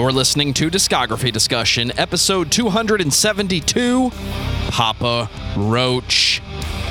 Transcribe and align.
You're 0.00 0.12
listening 0.12 0.54
to 0.54 0.70
Discography 0.70 1.30
Discussion, 1.30 1.92
episode 1.98 2.50
272 2.50 4.10
Papa 4.70 5.28
Roach. 5.58 6.40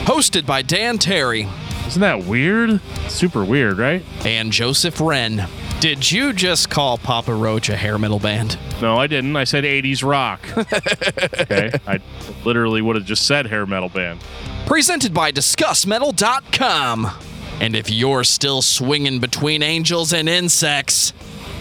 Hosted 0.04 0.46
by 0.46 0.62
Dan 0.62 1.00
Terry 1.00 1.48
Isn't 1.88 2.02
that 2.02 2.26
weird? 2.26 2.80
Super 3.08 3.44
weird, 3.44 3.80
right? 3.80 4.04
and 4.24 4.52
Joseph 4.52 5.02
Wren. 5.02 5.48
Did 5.80 6.12
you 6.12 6.34
just 6.34 6.70
call 6.70 7.00
Papa 7.00 7.34
Roach 7.34 7.70
a 7.70 7.76
hair 7.76 7.98
metal 7.98 8.20
band? 8.20 8.60
No, 8.80 8.96
I 8.98 9.08
didn't. 9.08 9.36
I 9.36 9.44
said 9.44 9.64
80s 9.64 10.04
rock. 10.08 10.42
okay. 11.42 11.72
I 11.88 12.00
literally 12.46 12.84
would 12.84 12.96
have 12.96 13.06
just 13.06 13.26
said 13.26 13.48
hair 13.48 13.66
metal 13.66 13.90
band. 13.90 14.20
Presented 14.68 15.16
by 15.16 15.32
DiscussMetal.com. 15.32 17.10
And 17.60 17.76
if 17.76 17.90
you're 17.90 18.24
still 18.24 18.62
swinging 18.62 19.20
between 19.20 19.64
angels 19.64 20.14
and 20.14 20.30
insects, 20.30 21.12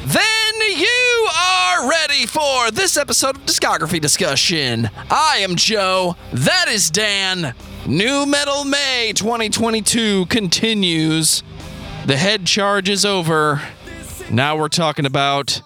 then 0.07 0.55
you 0.77 1.29
are 1.35 1.89
ready 1.89 2.27
for 2.27 2.71
this 2.71 2.97
episode 2.97 3.37
of 3.37 3.47
Discography 3.47 4.01
Discussion. 4.01 4.91
I 5.11 5.39
am 5.39 5.57
Joe. 5.57 6.17
That 6.33 6.67
is 6.69 6.91
Dan. 6.91 7.55
Nu 7.87 8.27
Metal 8.27 8.65
May 8.65 9.13
2022 9.15 10.27
continues. 10.27 11.43
The 12.07 12.17
head 12.17 12.47
charge 12.47 12.89
is 12.89 13.05
over. 13.05 13.63
Now 14.31 14.57
we're 14.57 14.69
talking 14.69 15.07
about 15.07 15.61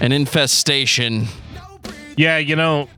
an 0.00 0.12
infestation. 0.12 1.26
Yeah, 2.16 2.38
you 2.38 2.56
know, 2.56 2.88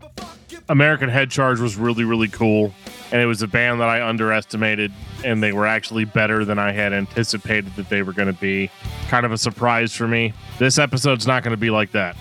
American 0.68 1.08
Head 1.08 1.30
Charge 1.30 1.60
was 1.60 1.76
really, 1.76 2.04
really 2.04 2.28
cool. 2.28 2.74
And 3.12 3.20
it 3.22 3.26
was 3.26 3.42
a 3.42 3.46
band 3.46 3.80
that 3.80 3.88
I 3.88 4.06
underestimated, 4.06 4.92
and 5.26 5.42
they 5.42 5.52
were 5.52 5.66
actually 5.66 6.04
better 6.04 6.44
than 6.44 6.58
I 6.58 6.72
had 6.72 6.92
anticipated 6.92 7.74
that 7.74 7.88
they 7.88 8.02
were 8.02 8.12
going 8.12 8.32
to 8.32 8.40
be. 8.40 8.70
Kind 9.08 9.26
of 9.26 9.32
a 9.32 9.38
surprise 9.38 9.92
for 9.92 10.06
me. 10.08 10.32
This 10.58 10.78
episode's 10.78 11.26
not 11.26 11.42
going 11.42 11.52
to 11.52 11.60
be 11.60 11.70
like 11.70 11.92
that. 11.92 12.16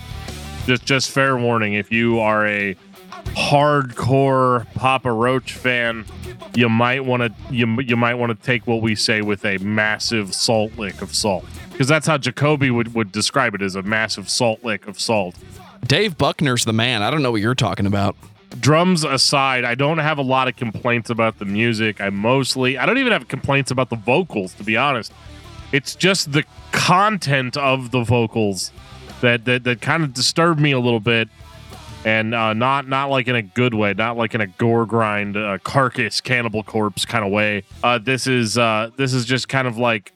Just, 0.65 0.83
just 0.85 1.11
fair 1.11 1.37
warning: 1.37 1.75
if 1.75 1.91
you 1.91 2.19
are 2.19 2.45
a 2.47 2.75
hardcore 3.35 4.65
Papa 4.73 5.11
Roach 5.11 5.53
fan, 5.53 6.05
you 6.55 6.67
might 6.67 7.05
want 7.05 7.21
to 7.21 7.53
you 7.53 7.79
you 7.81 7.95
might 7.95 8.15
want 8.15 8.37
to 8.37 8.45
take 8.45 8.65
what 8.65 8.81
we 8.81 8.95
say 8.95 9.21
with 9.21 9.45
a 9.45 9.57
massive 9.59 10.33
salt 10.33 10.75
lick 10.77 11.01
of 11.01 11.13
salt, 11.13 11.45
because 11.71 11.87
that's 11.87 12.07
how 12.07 12.17
Jacoby 12.17 12.71
would 12.71 12.95
would 12.95 13.11
describe 13.11 13.53
it 13.53 13.61
as 13.61 13.75
a 13.75 13.83
massive 13.83 14.29
salt 14.29 14.63
lick 14.63 14.87
of 14.87 14.99
salt. 14.99 15.35
Dave 15.85 16.17
Buckner's 16.17 16.65
the 16.65 16.73
man. 16.73 17.03
I 17.03 17.11
don't 17.11 17.21
know 17.21 17.31
what 17.31 17.41
you're 17.41 17.53
talking 17.53 17.85
about. 17.85 18.15
Drums 18.59 19.03
aside, 19.03 19.63
I 19.63 19.75
don't 19.75 19.97
have 19.97 20.17
a 20.17 20.21
lot 20.21 20.47
of 20.47 20.55
complaints 20.55 21.09
about 21.09 21.39
the 21.39 21.45
music. 21.45 22.01
I 22.01 22.09
mostly, 22.09 22.77
I 22.77 22.85
don't 22.85 22.97
even 22.97 23.11
have 23.11 23.27
complaints 23.27 23.71
about 23.71 23.89
the 23.89 23.95
vocals, 23.95 24.53
to 24.55 24.63
be 24.63 24.77
honest. 24.77 25.11
It's 25.71 25.95
just 25.95 26.31
the 26.31 26.43
content 26.71 27.57
of 27.57 27.91
the 27.91 28.03
vocals 28.03 28.71
that 29.21 29.45
that, 29.45 29.63
that 29.63 29.81
kind 29.81 30.03
of 30.03 30.13
disturbed 30.13 30.59
me 30.59 30.71
a 30.71 30.79
little 30.79 30.99
bit, 30.99 31.27
and 32.05 32.35
uh, 32.35 32.53
not 32.53 32.87
not 32.87 33.09
like 33.09 33.27
in 33.27 33.35
a 33.35 33.41
good 33.41 33.73
way, 33.73 33.93
not 33.93 34.15
like 34.15 34.35
in 34.35 34.41
a 34.41 34.47
gore 34.47 34.85
grind, 34.85 35.35
uh, 35.35 35.57
carcass, 35.63 36.21
cannibal 36.21 36.63
corpse 36.63 37.05
kind 37.05 37.25
of 37.25 37.31
way. 37.31 37.63
Uh, 37.83 37.97
this 37.97 38.27
is 38.27 38.57
uh, 38.57 38.89
this 38.95 39.13
is 39.13 39.25
just 39.25 39.49
kind 39.49 39.67
of 39.67 39.77
like, 39.77 40.13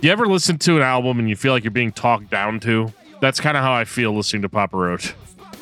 you 0.00 0.10
ever 0.10 0.26
listen 0.26 0.58
to 0.58 0.76
an 0.76 0.82
album 0.82 1.18
and 1.18 1.28
you 1.28 1.36
feel 1.36 1.52
like 1.52 1.64
you're 1.64 1.70
being 1.70 1.92
talked 1.92 2.30
down 2.30 2.58
to? 2.60 2.92
That's 3.20 3.40
kind 3.40 3.56
of 3.56 3.62
how 3.62 3.72
I 3.72 3.84
feel 3.84 4.12
listening 4.12 4.42
to 4.42 4.48
Papa 4.48 4.76
Roach. 4.76 5.14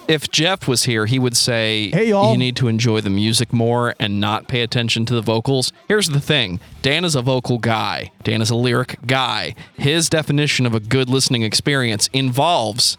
If 0.08 0.30
Jeff 0.30 0.68
was 0.68 0.84
here, 0.84 1.06
he 1.06 1.18
would 1.18 1.36
say, 1.36 1.90
Hey, 1.90 2.08
y'all. 2.08 2.32
you 2.32 2.38
need 2.38 2.56
to 2.56 2.68
enjoy 2.68 3.00
the 3.00 3.10
music 3.10 3.52
more 3.52 3.94
and 3.98 4.20
not 4.20 4.48
pay 4.48 4.62
attention 4.62 5.04
to 5.06 5.14
the 5.14 5.20
vocals. 5.22 5.72
Here's 5.88 6.08
the 6.08 6.20
thing 6.20 6.60
Dan 6.82 7.04
is 7.04 7.14
a 7.14 7.22
vocal 7.22 7.58
guy, 7.58 8.12
Dan 8.22 8.40
is 8.42 8.50
a 8.50 8.56
lyric 8.56 8.98
guy. 9.06 9.54
His 9.76 10.08
definition 10.08 10.66
of 10.66 10.74
a 10.74 10.80
good 10.80 11.08
listening 11.08 11.42
experience 11.42 12.08
involves 12.12 12.96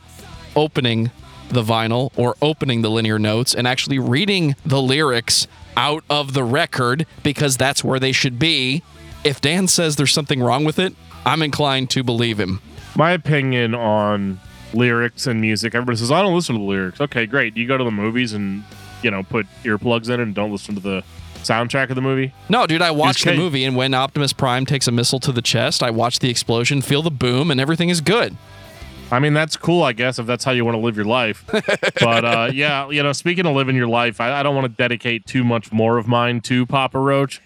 opening 0.56 1.12
the 1.50 1.64
vinyl 1.64 2.12
or 2.18 2.36
opening 2.42 2.82
the 2.82 2.90
linear 2.90 3.18
notes 3.20 3.56
and 3.56 3.68
actually 3.68 4.00
reading 4.00 4.56
the 4.66 4.82
lyrics 4.82 5.48
out 5.78 6.04
of 6.10 6.34
the 6.34 6.44
record 6.44 7.06
because 7.24 7.56
that's 7.56 7.84
where 7.84 8.00
they 8.00 8.12
should 8.12 8.38
be. 8.38 8.84
If 9.24 9.40
Dan 9.40 9.68
says 9.68 9.96
there's 9.96 10.12
something 10.12 10.42
wrong 10.42 10.66
with 10.66 10.78
it, 10.80 10.94
I'm 11.26 11.42
inclined 11.42 11.90
to 11.92 12.04
believe 12.04 12.40
him. 12.40 12.60
my 12.96 13.12
opinion 13.12 13.76
on 13.76 14.40
lyrics 14.78 15.28
and 15.28 15.42
music. 15.42 15.74
Everybody 15.76 15.98
says 15.98 16.12
i 16.12 16.22
don't 16.22 16.36
listen 16.36 16.56
to 16.56 16.60
the 16.60 16.66
lyrics. 16.68 17.02
Okay 17.02 17.26
great. 17.26 17.54
Do 17.56 17.62
you 17.62 17.68
go 17.68 17.78
to 17.78 17.84
the 17.84 17.92
movies 17.92 18.34
and 18.34 18.64
you 19.04 19.12
know 19.12 19.24
put 19.24 19.46
earplugs 19.64 20.10
in 20.10 20.20
and 20.20 20.34
don't 20.36 20.52
listen 20.52 20.76
to 20.76 20.82
the 20.82 21.04
soundtrack 21.44 21.90
of 21.90 21.96
the 21.96 22.02
movie? 22.02 22.34
No, 22.50 22.66
dude, 22.68 22.82
I 22.82 22.92
watched 22.92 23.24
the 23.26 23.36
movie, 23.36 23.64
and 23.64 23.76
when 23.76 23.94
Optimus 23.94 24.34
Prime 24.34 24.66
takes 24.66 24.88
a 24.88 24.92
missile 24.92 25.20
to 25.22 25.32
the 25.32 25.42
chest, 25.42 25.82
I 25.84 25.92
watch 25.92 26.20
the 26.20 26.30
explosion, 26.30 26.82
feel 26.82 27.02
the 27.02 27.12
boom, 27.12 27.52
and 27.52 27.60
everything 27.62 27.90
is 27.90 28.02
good. 28.02 28.36
i 29.12 29.20
mean 29.20 29.34
that's 29.34 29.56
cool 29.56 29.84
i 29.84 29.94
guess 29.94 30.20
if 30.20 30.26
that's 30.26 30.44
how 30.44 30.52
you 30.52 30.66
want 30.66 30.76
to 30.76 30.82
live 30.82 30.96
your 30.98 31.06
life. 31.06 31.46
But 32.02 32.26
uh, 32.26 32.50
yeah 32.54 32.90
you 32.90 33.02
know 33.04 33.14
speaking 33.14 33.46
of 33.46 33.56
living 33.56 33.76
your 33.76 33.88
life 33.88 34.20
i, 34.20 34.40
I 34.40 34.44
don't 34.44 34.54
want 34.56 34.66
to 34.66 34.76
dedicate 34.76 35.26
too 35.26 35.44
much 35.46 35.72
more 35.72 35.98
of 35.98 36.08
mine 36.08 36.42
to 36.42 36.66
papa 36.66 37.00
roach. 37.00 37.42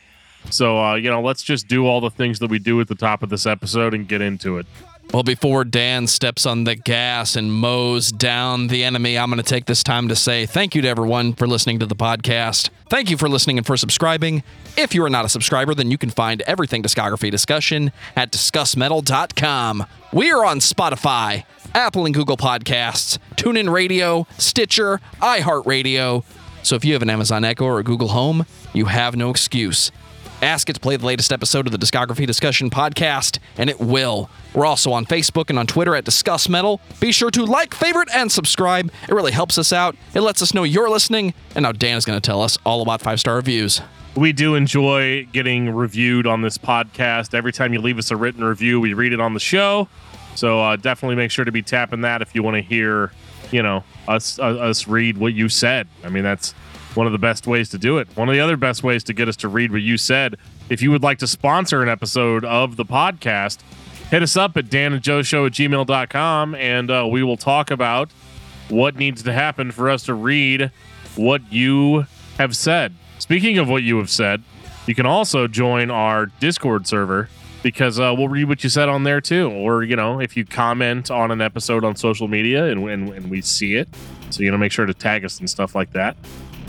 So 0.50 0.80
uh, 0.84 0.96
you 0.96 1.10
know 1.12 1.22
let's 1.22 1.44
just 1.44 1.68
do 1.68 1.86
all 1.86 2.02
the 2.02 2.10
things 2.10 2.40
that 2.40 2.50
we 2.50 2.58
do 2.58 2.82
at 2.82 2.88
the 2.88 2.96
top 2.96 3.22
of 3.22 3.30
this 3.30 3.46
episode 3.46 3.94
and 3.94 4.08
get 4.08 4.22
into 4.22 4.58
it 4.58 4.66
Well, 5.14 5.24
before 5.24 5.66
Dan 5.66 6.08
steps 6.08 6.46
on 6.46 6.64
the 6.64 6.76
gas 6.76 7.36
and 7.36 7.52
mows 7.52 8.14
down 8.14 8.68
the 8.68 8.86
enemy, 8.86 9.18
I'm 9.18 9.30
going 9.30 9.44
to 9.44 9.50
take 9.50 9.66
this 9.66 9.84
time 9.84 10.08
to 10.08 10.16
say 10.16 10.46
thank 10.46 10.74
you 10.74 10.82
to 10.84 10.88
everyone 10.88 11.34
for 11.34 11.48
listening 11.48 11.80
to 11.80 11.86
the 11.86 11.98
podcast. 11.98 12.70
Thank 12.90 13.10
you 13.10 13.18
for 13.18 13.28
listening 13.28 13.58
and 13.58 13.68
for 13.68 13.76
subscribing. 13.76 14.42
If 14.78 14.96
you 14.96 15.04
are 15.04 15.10
not 15.10 15.26
a 15.26 15.30
subscriber, 15.30 15.76
then 15.76 15.92
you 15.92 15.98
can 15.98 16.12
find 16.12 16.42
everything 16.44 16.82
discography 16.82 17.30
discussion 17.30 17.92
at 18.16 18.32
discussmetal.com. 18.32 19.86
We 20.14 20.32
are 20.32 20.46
on 20.46 20.60
Spotify, 20.60 21.44
Apple 21.74 22.06
and 22.06 22.16
Google 22.16 22.38
Podcasts, 22.38 23.18
TuneIn 23.36 23.70
Radio, 23.70 24.28
Stitcher, 24.38 25.02
iHeartRadio. 25.22 26.24
So 26.64 26.76
if 26.76 26.86
you 26.86 26.94
have 26.94 27.02
an 27.02 27.10
Amazon 27.10 27.44
Echo 27.44 27.66
or 27.66 27.80
a 27.80 27.84
Google 27.84 28.10
Home, 28.10 28.46
you 28.72 28.86
have 28.86 29.18
no 29.18 29.30
excuse. 29.30 29.92
Ask 30.42 30.72
it 30.72 30.74
to 30.74 30.80
play 30.80 30.98
the 30.98 31.06
latest 31.06 31.32
episode 31.32 31.68
of 31.68 31.72
the 31.72 31.78
Discography 31.78 32.26
Discussion 32.26 32.72
podcast, 32.72 33.38
and 33.60 33.70
it 33.70 33.80
will. 33.80 34.28
We're 34.56 34.66
also 34.66 34.92
on 34.92 35.06
Facebook 35.06 35.52
and 35.52 35.60
on 35.60 35.68
Twitter 35.68 35.96
at 35.96 36.04
Discuss 36.04 36.50
Metal. 36.50 36.82
Be 37.00 37.12
sure 37.12 37.30
to 37.30 37.46
like, 37.46 37.76
favorite, 37.76 38.10
and 38.12 38.32
subscribe. 38.32 38.92
It 39.08 39.14
really 39.14 39.34
helps 39.34 39.60
us 39.60 39.72
out. 39.72 39.96
It 40.16 40.22
lets 40.22 40.42
us 40.42 40.56
know 40.56 40.64
you're 40.64 40.90
listening. 40.90 41.36
And 41.54 41.62
now 41.62 41.74
Dan 41.74 41.96
is 41.96 42.06
going 42.06 42.20
to 42.20 42.26
tell 42.26 42.42
us 42.42 42.58
all 42.66 42.82
about 42.82 43.04
five 43.04 43.20
star 43.20 43.36
reviews. 43.36 43.82
We 44.16 44.34
do 44.34 44.56
enjoy 44.56 45.26
getting 45.26 45.70
reviewed 45.70 46.26
on 46.26 46.42
this 46.42 46.58
podcast. 46.58 47.36
Every 47.36 47.54
time 47.54 47.72
you 47.72 47.80
leave 47.80 48.00
us 48.00 48.10
a 48.10 48.16
written 48.18 48.44
review, 48.44 48.80
we 48.80 48.96
read 48.96 49.14
it 49.14 49.22
on 49.22 49.36
the 49.36 49.40
show. 49.40 49.88
So 50.34 50.60
uh, 50.60 50.76
definitely 50.76 51.18
make 51.18 51.30
sure 51.30 51.46
to 51.46 51.52
be 51.52 51.62
tapping 51.62 52.02
that 52.02 52.24
if 52.24 52.34
you 52.34 52.42
want 52.42 52.56
to 52.56 52.62
hear, 52.62 53.12
you 53.52 53.62
know, 53.62 53.84
us 54.08 54.40
uh, 54.40 54.44
us 54.46 54.88
read 54.88 55.20
what 55.20 55.34
you 55.34 55.50
said. 55.50 55.88
I 56.04 56.10
mean, 56.10 56.24
that's 56.24 56.56
one 56.96 57.06
of 57.06 57.14
the 57.14 57.20
best 57.20 57.48
ways 57.48 57.70
to 57.70 57.78
do 57.78 57.98
it. 57.98 58.08
One 58.16 58.28
of 58.30 58.34
the 58.34 58.42
other 58.42 58.58
best 58.58 58.84
ways 58.84 59.04
to 59.06 59.14
get 59.14 59.28
us 59.28 59.36
to 59.38 59.48
read 59.48 59.72
what 59.72 59.82
you 59.82 59.98
said. 59.98 60.38
If 60.70 60.82
you 60.82 60.92
would 60.92 61.04
like 61.04 61.20
to 61.20 61.28
sponsor 61.28 61.82
an 61.82 61.90
episode 61.90 62.46
of 62.46 62.76
the 62.76 62.86
podcast, 62.86 63.60
hit 64.10 64.22
us 64.22 64.36
up 64.36 64.58
at 64.58 64.66
danandjoeshow 64.66 65.48
at 65.48 65.54
gmail.com 65.54 66.56
and 66.56 66.92
uh, 66.92 67.08
we 67.10 67.24
will 67.24 67.38
talk 67.38 67.72
about 67.72 68.12
what 68.70 68.96
needs 68.96 69.24
to 69.24 69.34
happen 69.34 69.72
for 69.72 69.90
us 69.90 70.04
to 70.04 70.14
read 70.14 70.72
what 71.16 71.42
you 71.52 72.06
have 72.38 72.56
said. 72.56 72.94
Speaking 73.20 73.58
of 73.58 73.70
what 73.70 73.84
you 73.84 73.98
have 73.98 74.10
said, 74.10 74.44
you 74.88 74.96
can 74.96 75.06
also 75.06 75.48
join 75.48 75.92
our 75.92 76.26
Discord 76.26 76.88
server 76.88 77.30
because 77.64 78.00
uh, 78.00 78.14
we'll 78.18 78.28
read 78.28 78.48
what 78.48 78.64
you 78.64 78.70
said 78.70 78.90
on 78.90 79.04
there 79.04 79.22
too. 79.22 79.50
Or, 79.52 79.84
you 79.84 79.96
know, 79.96 80.20
if 80.20 80.36
you 80.36 80.46
comment 80.46 81.12
on 81.12 81.32
an 81.32 81.42
episode 81.42 81.84
on 81.84 81.96
social 81.96 82.28
media 82.28 82.66
and, 82.66 82.90
and, 82.90 83.10
and 83.10 83.30
we 83.30 83.42
see 83.42 83.76
it, 83.76 83.88
so, 84.30 84.42
you 84.42 84.52
know, 84.52 84.58
make 84.58 84.72
sure 84.72 84.86
to 84.86 84.94
tag 84.94 85.24
us 85.26 85.40
and 85.40 85.50
stuff 85.50 85.76
like 85.76 85.92
that. 85.94 86.16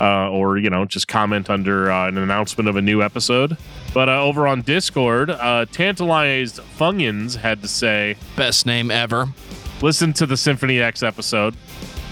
Uh, 0.03 0.29
or, 0.31 0.59
you 0.59 0.69
know, 0.69 0.85
just 0.85 1.07
comment 1.07 1.49
under 1.49 1.89
uh, 1.89 2.09
an 2.09 2.19
announcement 2.19 2.69
of 2.69 2.75
a 2.75 2.83
new 2.83 3.01
episode. 3.03 3.57
But 3.95 4.09
uh, 4.09 4.21
over 4.25 4.49
on 4.49 4.63
Discord, 4.63 5.31
uh, 5.31 5.67
Tantalized 5.71 6.57
Fungians 6.77 7.37
had 7.37 7.63
to 7.63 7.69
say, 7.69 8.17
Best 8.35 8.67
name 8.67 8.91
ever. 8.91 9.29
listen 9.81 10.13
to 10.15 10.27
the 10.27 10.37
Symphony 10.37 10.81
X 10.81 11.05
episode. 11.05 11.55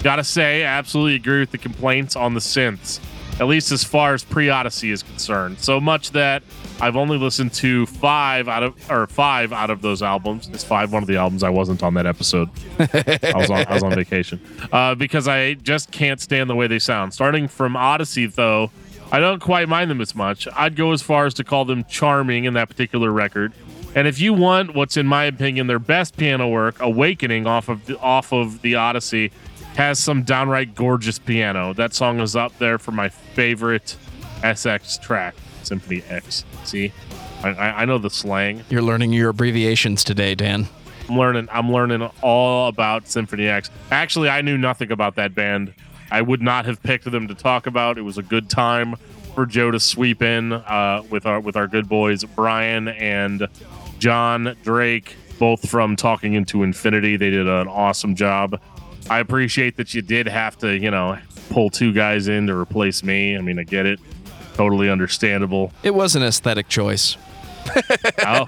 Gotta 0.03 0.23
say, 0.23 0.63
I 0.63 0.67
absolutely 0.67 1.15
agree 1.15 1.41
with 1.41 1.51
the 1.51 1.57
complaints 1.57 2.15
on 2.15 2.33
the 2.33 2.39
synths, 2.39 3.01
at 3.41 3.47
least 3.47 3.73
as 3.73 3.83
far 3.83 4.13
as 4.13 4.23
pre 4.23 4.49
Odyssey 4.49 4.91
is 4.91 5.03
concerned. 5.03 5.59
So 5.59 5.81
much 5.81 6.11
that 6.11 6.43
I've 6.81 6.95
only 6.95 7.17
listened 7.17 7.53
to 7.53 7.85
five 7.85 8.47
out 8.47 8.63
of 8.63 8.91
or 8.91 9.05
five 9.07 9.53
out 9.53 9.69
of 9.69 9.81
those 9.81 10.01
albums. 10.01 10.49
It's 10.51 10.63
five 10.63 10.91
one 10.91 11.03
of 11.03 11.07
the 11.07 11.17
albums 11.17 11.43
I 11.43 11.49
wasn't 11.49 11.83
on 11.83 11.93
that 11.93 12.07
episode. 12.07 12.49
I 12.79 13.33
was 13.35 13.51
on 13.51 13.65
I 13.67 13.73
was 13.73 13.83
on 13.83 13.93
vacation 13.93 14.41
uh, 14.71 14.95
because 14.95 15.27
I 15.27 15.53
just 15.53 15.91
can't 15.91 16.19
stand 16.19 16.49
the 16.49 16.55
way 16.55 16.67
they 16.67 16.79
sound. 16.79 17.13
Starting 17.13 17.47
from 17.47 17.75
Odyssey, 17.75 18.25
though, 18.25 18.71
I 19.11 19.19
don't 19.19 19.39
quite 19.39 19.69
mind 19.69 19.91
them 19.91 20.01
as 20.01 20.15
much. 20.15 20.47
I'd 20.55 20.75
go 20.75 20.91
as 20.91 21.01
far 21.01 21.25
as 21.25 21.33
to 21.35 21.43
call 21.43 21.65
them 21.65 21.83
charming 21.85 22.45
in 22.45 22.55
that 22.55 22.67
particular 22.69 23.11
record. 23.11 23.53
And 23.93 24.07
if 24.07 24.19
you 24.19 24.33
want 24.33 24.73
what's 24.73 24.97
in 24.97 25.05
my 25.05 25.25
opinion 25.25 25.67
their 25.67 25.79
best 25.79 26.17
piano 26.17 26.47
work, 26.47 26.79
Awakening 26.79 27.45
off 27.45 27.69
of 27.69 27.85
the, 27.85 27.99
off 27.99 28.31
of 28.31 28.61
the 28.61 28.75
Odyssey 28.75 29.31
has 29.75 29.99
some 29.99 30.23
downright 30.23 30.75
gorgeous 30.75 31.19
piano. 31.19 31.73
That 31.73 31.93
song 31.93 32.19
is 32.19 32.35
up 32.35 32.57
there 32.57 32.77
for 32.77 32.91
my 32.91 33.09
favorite 33.09 33.97
SX 34.41 35.01
track, 35.01 35.35
Symphony 35.63 36.03
X. 36.09 36.45
See, 36.63 36.91
I, 37.43 37.49
I, 37.49 37.81
I 37.81 37.85
know 37.85 37.97
the 37.97 38.09
slang. 38.09 38.63
You're 38.69 38.81
learning 38.81 39.13
your 39.13 39.29
abbreviations 39.29 40.03
today, 40.03 40.35
Dan. 40.35 40.67
I'm 41.09 41.17
learning. 41.17 41.49
I'm 41.51 41.71
learning 41.71 42.09
all 42.21 42.67
about 42.67 43.07
Symphony 43.07 43.47
X. 43.47 43.69
Actually, 43.91 44.29
I 44.29 44.41
knew 44.41 44.57
nothing 44.57 44.91
about 44.91 45.15
that 45.15 45.35
band. 45.35 45.73
I 46.09 46.21
would 46.21 46.41
not 46.41 46.65
have 46.65 46.81
picked 46.83 47.09
them 47.09 47.27
to 47.27 47.35
talk 47.35 47.67
about. 47.67 47.97
It 47.97 48.01
was 48.01 48.17
a 48.17 48.23
good 48.23 48.49
time 48.49 48.95
for 49.33 49.45
Joe 49.45 49.71
to 49.71 49.79
sweep 49.79 50.21
in 50.21 50.53
uh, 50.53 51.03
with 51.09 51.25
our 51.25 51.39
with 51.39 51.55
our 51.55 51.67
good 51.67 51.87
boys 51.87 52.23
Brian 52.23 52.89
and 52.89 53.47
John 53.97 54.55
Drake, 54.63 55.15
both 55.39 55.69
from 55.69 55.95
Talking 55.95 56.33
into 56.33 56.63
Infinity. 56.63 57.17
They 57.17 57.29
did 57.29 57.47
an 57.47 57.67
awesome 57.67 58.15
job. 58.15 58.59
I 59.09 59.19
appreciate 59.19 59.77
that 59.77 59.93
you 59.93 60.01
did 60.01 60.27
have 60.27 60.57
to, 60.59 60.77
you 60.77 60.91
know, 60.91 61.17
pull 61.49 61.69
two 61.69 61.91
guys 61.91 62.27
in 62.27 62.47
to 62.47 62.55
replace 62.55 63.03
me. 63.03 63.37
I 63.37 63.41
mean, 63.41 63.59
I 63.59 63.63
get 63.63 63.85
it. 63.85 63.99
Totally 64.53 64.89
understandable. 64.89 65.71
It 65.83 65.95
was 65.95 66.15
an 66.15 66.23
aesthetic 66.23 66.67
choice. 66.67 67.17
oh, 68.25 68.45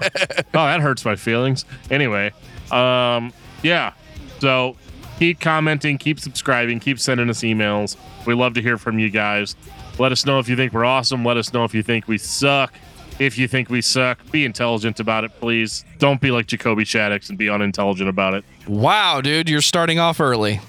that 0.52 0.80
hurts 0.80 1.04
my 1.04 1.16
feelings. 1.16 1.64
Anyway, 1.90 2.32
um, 2.70 3.32
yeah. 3.62 3.92
So 4.40 4.76
keep 5.18 5.40
commenting, 5.40 5.98
keep 5.98 6.20
subscribing, 6.20 6.80
keep 6.80 6.98
sending 6.98 7.30
us 7.30 7.40
emails. 7.40 7.96
We 8.26 8.34
love 8.34 8.54
to 8.54 8.62
hear 8.62 8.76
from 8.76 8.98
you 8.98 9.10
guys. 9.10 9.56
Let 9.98 10.12
us 10.12 10.26
know 10.26 10.38
if 10.38 10.48
you 10.48 10.56
think 10.56 10.72
we're 10.72 10.84
awesome. 10.84 11.24
Let 11.24 11.36
us 11.36 11.52
know 11.52 11.64
if 11.64 11.74
you 11.74 11.82
think 11.82 12.08
we 12.08 12.18
suck. 12.18 12.74
If 13.20 13.38
you 13.38 13.46
think 13.46 13.70
we 13.70 13.80
suck, 13.80 14.18
be 14.32 14.44
intelligent 14.44 14.98
about 14.98 15.22
it, 15.22 15.30
please. 15.38 15.84
Don't 15.98 16.20
be 16.20 16.32
like 16.32 16.46
Jacoby 16.46 16.82
Shaddix 16.82 17.28
and 17.28 17.38
be 17.38 17.48
unintelligent 17.48 18.08
about 18.08 18.34
it. 18.34 18.44
Wow, 18.66 19.20
dude, 19.20 19.48
you're 19.48 19.60
starting 19.60 20.00
off 20.00 20.20
early. 20.20 20.60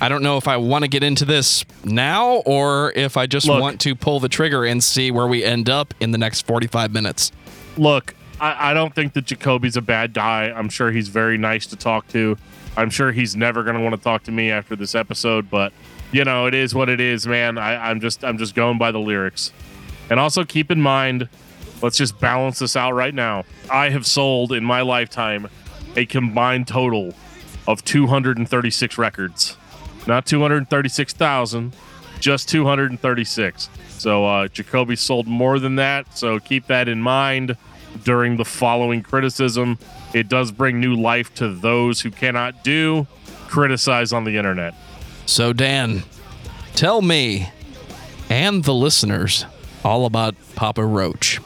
I 0.00 0.08
don't 0.08 0.22
know 0.22 0.38
if 0.38 0.48
I 0.48 0.56
want 0.56 0.84
to 0.84 0.88
get 0.88 1.02
into 1.02 1.24
this 1.24 1.64
now 1.84 2.36
or 2.46 2.92
if 2.96 3.16
I 3.16 3.26
just 3.26 3.46
Look. 3.46 3.60
want 3.60 3.80
to 3.82 3.94
pull 3.94 4.18
the 4.18 4.30
trigger 4.30 4.64
and 4.64 4.82
see 4.82 5.10
where 5.10 5.26
we 5.26 5.44
end 5.44 5.68
up 5.68 5.92
in 6.00 6.10
the 6.10 6.18
next 6.18 6.46
45 6.46 6.92
minutes. 6.92 7.32
Look, 7.76 8.14
I, 8.40 8.70
I 8.70 8.74
don't 8.74 8.94
think 8.94 9.12
that 9.12 9.26
Jacoby's 9.26 9.76
a 9.76 9.82
bad 9.82 10.14
guy. 10.14 10.50
I'm 10.50 10.70
sure 10.70 10.90
he's 10.90 11.08
very 11.08 11.36
nice 11.36 11.66
to 11.66 11.76
talk 11.76 12.08
to. 12.08 12.38
I'm 12.76 12.88
sure 12.88 13.12
he's 13.12 13.36
never 13.36 13.62
going 13.62 13.76
to 13.76 13.82
want 13.82 13.94
to 13.94 14.00
talk 14.00 14.22
to 14.24 14.32
me 14.32 14.50
after 14.50 14.74
this 14.74 14.94
episode, 14.94 15.50
but 15.50 15.72
you 16.12 16.24
know, 16.24 16.46
it 16.46 16.54
is 16.54 16.74
what 16.74 16.88
it 16.88 17.00
is, 17.00 17.26
man. 17.26 17.58
I, 17.58 17.90
I'm 17.90 18.00
just 18.00 18.24
I'm 18.24 18.38
just 18.38 18.54
going 18.54 18.78
by 18.78 18.90
the 18.90 18.98
lyrics. 18.98 19.52
And 20.08 20.18
also 20.18 20.44
keep 20.44 20.70
in 20.70 20.80
mind, 20.80 21.28
let's 21.82 21.96
just 21.96 22.18
balance 22.18 22.58
this 22.58 22.74
out 22.74 22.92
right 22.92 23.14
now. 23.14 23.44
I 23.70 23.90
have 23.90 24.06
sold 24.06 24.52
in 24.52 24.64
my 24.64 24.80
lifetime 24.80 25.48
a 25.96 26.06
combined 26.06 26.66
total 26.66 27.14
of 27.66 27.84
236 27.84 28.98
records. 28.98 29.56
Not 30.10 30.26
236,000, 30.26 31.72
just 32.18 32.48
236. 32.48 33.68
So 33.90 34.26
uh, 34.26 34.48
Jacoby 34.48 34.96
sold 34.96 35.28
more 35.28 35.60
than 35.60 35.76
that. 35.76 36.18
So 36.18 36.40
keep 36.40 36.66
that 36.66 36.88
in 36.88 37.00
mind 37.00 37.56
during 38.02 38.36
the 38.36 38.44
following 38.44 39.04
criticism. 39.04 39.78
It 40.12 40.28
does 40.28 40.50
bring 40.50 40.80
new 40.80 40.96
life 40.96 41.32
to 41.36 41.48
those 41.54 42.00
who 42.00 42.10
cannot 42.10 42.64
do 42.64 43.06
criticize 43.46 44.12
on 44.12 44.24
the 44.24 44.36
internet. 44.36 44.74
So, 45.26 45.52
Dan, 45.52 46.02
tell 46.74 47.02
me 47.02 47.48
and 48.28 48.64
the 48.64 48.74
listeners 48.74 49.44
all 49.84 50.06
about 50.06 50.34
Papa 50.56 50.84
Roach. 50.84 51.38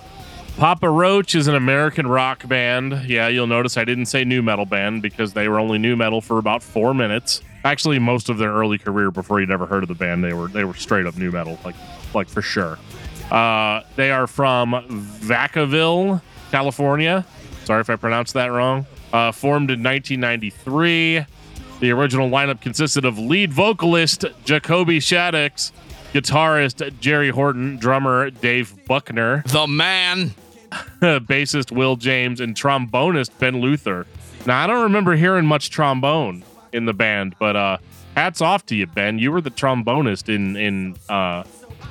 Papa 0.56 0.88
Roach 0.88 1.34
is 1.34 1.49
an 1.49 1.55
American 1.55 2.06
rock 2.06 2.49
band. 2.49 3.11
Yeah, 3.11 3.28
you'll 3.28 3.46
notice 3.46 3.76
I 3.76 3.84
didn't 3.84 4.06
say 4.06 4.25
nu 4.25 4.40
metal 4.40 4.64
band 4.64 5.02
because 5.02 5.34
they 5.34 5.49
were 5.50 5.58
only 5.61 5.76
nu 5.76 5.96
metal 5.96 6.22
for 6.22 6.38
about 6.38 6.62
four 6.62 6.94
minutes. 6.94 7.43
Actually, 7.64 7.99
most 7.99 8.28
of 8.28 8.37
their 8.37 8.52
early 8.52 8.76
career 8.76 9.11
before 9.11 9.40
you'd 9.40 9.50
ever 9.50 9.64
heard 9.64 9.82
of 9.82 9.88
the 9.88 9.94
band, 9.94 10.22
they 10.22 10.34
were 10.34 10.49
they 10.49 10.64
were 10.64 10.75
straight 10.75 11.06
up 11.06 11.16
nu 11.16 11.31
metal, 11.31 11.58
like 11.64 11.75
like 12.14 12.28
for 12.28 12.43
sure. 12.43 12.78
Uh, 13.31 13.81
they 13.96 14.11
are 14.11 14.26
from 14.26 14.72
Vacaville, 15.22 16.20
California. 16.50 17.25
Sorry 17.64 17.81
if 17.81 17.88
I 17.88 17.96
pronounced 17.96 18.34
that 18.34 18.49
wrong. 18.49 18.87
Uh, 19.12 19.32
formed 19.32 19.70
in 19.70 19.82
1993. 19.82 21.25
The 21.81 21.90
original 21.90 22.28
lineup 22.28 22.61
consisted 22.61 23.05
of 23.05 23.19
lead 23.19 23.52
vocalist 23.52 24.25
Jacoby 24.44 24.99
Shaddix, 24.99 25.72
guitarist 26.12 27.00
Jerry 27.00 27.31
Horton, 27.31 27.78
drummer 27.78 28.31
Dave 28.31 28.75
Buckner, 28.87 29.43
The 29.46 29.66
man. 29.66 30.34
bassist 31.00 31.70
Will 31.70 31.96
James, 31.96 32.40
and 32.40 32.55
trombonist 32.55 33.31
Ben 33.38 33.61
Luther. 33.61 34.06
Now, 34.44 34.64
I 34.64 34.66
don't 34.66 34.82
remember 34.82 35.14
hearing 35.14 35.46
much 35.46 35.70
trombone 35.70 36.44
in 36.75 36.85
the 36.85 36.93
band, 36.93 37.37
but 37.38 37.56
uh, 37.56 37.79
hats 38.17 38.41
off 38.41 38.67
to 38.67 38.76
you, 38.76 38.87
Ben. 38.87 39.19
You 39.19 39.32
were 39.32 39.41
the 39.41 39.50
trombonist 39.50 40.29
in 40.35 40.56
in 40.56 40.97
uh, 41.09 41.44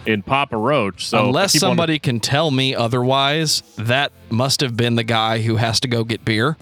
in 0.06 0.22
Papa 0.22 0.58
Roach. 0.58 1.08
So 1.08 1.26
Unless 1.28 1.58
somebody 1.60 1.98
can 2.00 2.20
tell 2.20 2.52
me 2.52 2.76
otherwise, 2.76 3.64
that 3.78 4.12
must 4.30 4.62
have 4.62 4.76
been 4.76 4.96
the 4.96 5.04
guy 5.04 5.42
who 5.42 5.56
has 5.56 5.80
to 5.82 5.88
go 5.88 6.04
get 6.04 6.26
beer. 6.26 6.58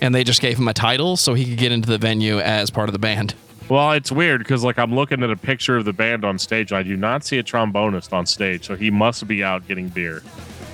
And 0.00 0.14
they 0.14 0.24
just 0.24 0.42
gave 0.42 0.58
him 0.58 0.68
a 0.68 0.74
title 0.74 1.16
so 1.16 1.34
he 1.34 1.44
could 1.44 1.56
get 1.56 1.72
into 1.72 1.88
the 1.88 1.98
venue 1.98 2.38
as 2.38 2.70
part 2.70 2.88
of 2.88 2.92
the 2.92 2.98
band. 2.98 3.34
Well, 3.68 3.92
it's 3.92 4.12
weird 4.12 4.40
because 4.40 4.62
like 4.62 4.78
I'm 4.78 4.94
looking 4.94 5.22
at 5.22 5.30
a 5.30 5.36
picture 5.36 5.76
of 5.76 5.84
the 5.84 5.92
band 5.92 6.24
on 6.24 6.38
stage. 6.38 6.72
I 6.72 6.82
do 6.82 6.96
not 6.96 7.24
see 7.24 7.38
a 7.38 7.42
trombonist 7.42 8.12
on 8.12 8.26
stage, 8.26 8.66
so 8.66 8.76
he 8.76 8.90
must 8.90 9.26
be 9.26 9.42
out 9.42 9.66
getting 9.66 9.88
beer. 9.88 10.22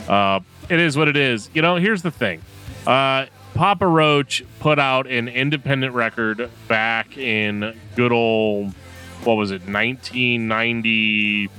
Uh, 0.08 0.40
it 0.68 0.80
is 0.80 0.96
what 0.96 1.06
it 1.06 1.16
is. 1.16 1.50
You 1.54 1.62
know, 1.62 1.76
here's 1.76 2.02
the 2.02 2.10
thing. 2.10 2.42
Uh, 2.86 3.26
Papa 3.60 3.86
Roach 3.86 4.42
put 4.58 4.78
out 4.78 5.06
an 5.06 5.28
independent 5.28 5.92
record 5.92 6.48
back 6.66 7.18
in 7.18 7.78
good 7.94 8.10
old 8.10 8.72
what 9.24 9.36
was 9.36 9.50
it, 9.50 9.60
1997? 9.68 11.50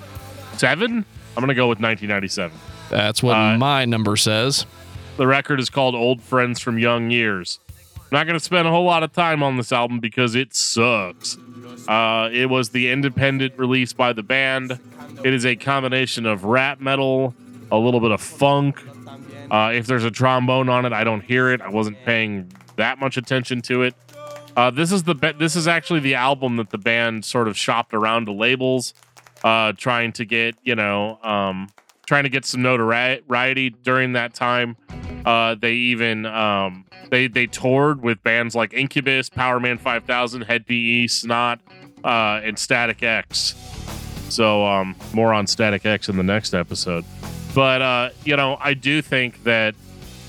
I'm 0.90 1.06
gonna 1.40 1.54
go 1.54 1.68
with 1.68 1.80
1997. 1.80 2.58
That's 2.90 3.22
what 3.22 3.38
Uh, 3.38 3.56
my 3.60 3.86
number 3.86 4.18
says. 4.18 4.66
The 5.18 5.28
record 5.28 5.60
is 5.60 5.70
called 5.70 5.94
Old 5.94 6.24
Friends 6.24 6.60
from 6.60 6.80
Young 6.80 7.12
Years. 7.12 7.60
I'm 7.70 8.04
not 8.10 8.26
going 8.26 8.40
to 8.40 8.44
spend 8.44 8.68
a 8.68 8.72
whole 8.72 8.86
lot 8.86 9.04
of 9.04 9.14
time 9.14 9.44
on 9.44 9.58
this 9.58 9.72
album 9.72 10.00
because 10.00 10.34
it 10.34 10.56
sucks. 10.56 11.38
Uh, 11.88 12.30
it 12.34 12.50
was 12.50 12.70
the 12.70 12.90
independent 12.90 13.54
release 13.58 13.94
by 13.94 14.12
the 14.12 14.24
band. 14.24 14.80
It 15.24 15.34
is 15.36 15.46
a 15.46 15.56
combination 15.56 16.26
of 16.26 16.46
rap 16.46 16.80
metal, 16.82 17.36
a 17.72 17.78
little 17.78 18.00
bit 18.00 18.10
of 18.10 18.22
funk. 18.22 18.82
Uh, 19.52 19.72
if 19.74 19.86
there's 19.86 20.06
a 20.06 20.12
trombone 20.12 20.70
on 20.70 20.86
it, 20.86 20.94
I 20.94 21.04
don't 21.04 21.22
hear 21.22 21.50
it. 21.52 21.60
I 21.60 21.70
wasn't 21.70 21.98
paying 22.06 22.50
that 22.78 23.00
much 23.00 23.18
attention 23.18 23.62
to 23.64 23.84
it. 23.84 23.94
Uh, 24.56 24.72
this 24.72 24.94
is 24.94 25.04
the 25.04 25.14
be- 25.14 25.34
this 25.34 25.58
is 25.58 25.68
actually 25.68 26.00
the 26.00 26.16
album 26.16 26.56
that 26.56 26.70
the 26.70 26.78
band 26.78 27.26
sort 27.26 27.50
of 27.50 27.58
shopped 27.58 27.94
around 27.94 28.26
to 28.26 28.32
labels, 28.32 28.94
uh, 29.44 29.74
trying 29.74 30.14
to 30.14 30.26
get 30.26 30.56
you 30.64 30.76
know 30.76 31.20
um, 31.22 31.70
trying 32.06 32.24
to 32.24 32.30
get 32.30 32.46
some 32.46 32.62
notoriety 32.62 33.70
during 33.70 34.14
that 34.14 34.34
time. 34.34 34.78
Uh, 35.26 35.56
they 35.56 35.74
even 35.74 36.26
um, 36.26 36.86
they 37.10 37.28
they 37.28 37.46
toured 37.46 38.02
with 38.02 38.24
bands 38.24 38.56
like 38.56 38.74
Incubus, 38.74 39.30
Powerman 39.30 39.80
5000, 39.80 40.44
Hed 40.44 40.66
PE, 40.66 41.08
Snot, 41.08 41.60
uh, 42.06 42.40
and 42.44 42.58
Static 42.58 43.04
X. 43.04 43.54
So 44.30 44.66
um, 44.66 44.96
more 45.14 45.34
on 45.34 45.46
Static 45.46 45.86
X 45.86 46.08
in 46.08 46.16
the 46.16 46.24
next 46.24 46.54
episode. 46.54 47.04
But 47.54 47.82
uh, 47.82 48.10
you 48.24 48.36
know, 48.36 48.58
I 48.60 48.74
do 48.74 49.02
think 49.02 49.44
that 49.44 49.76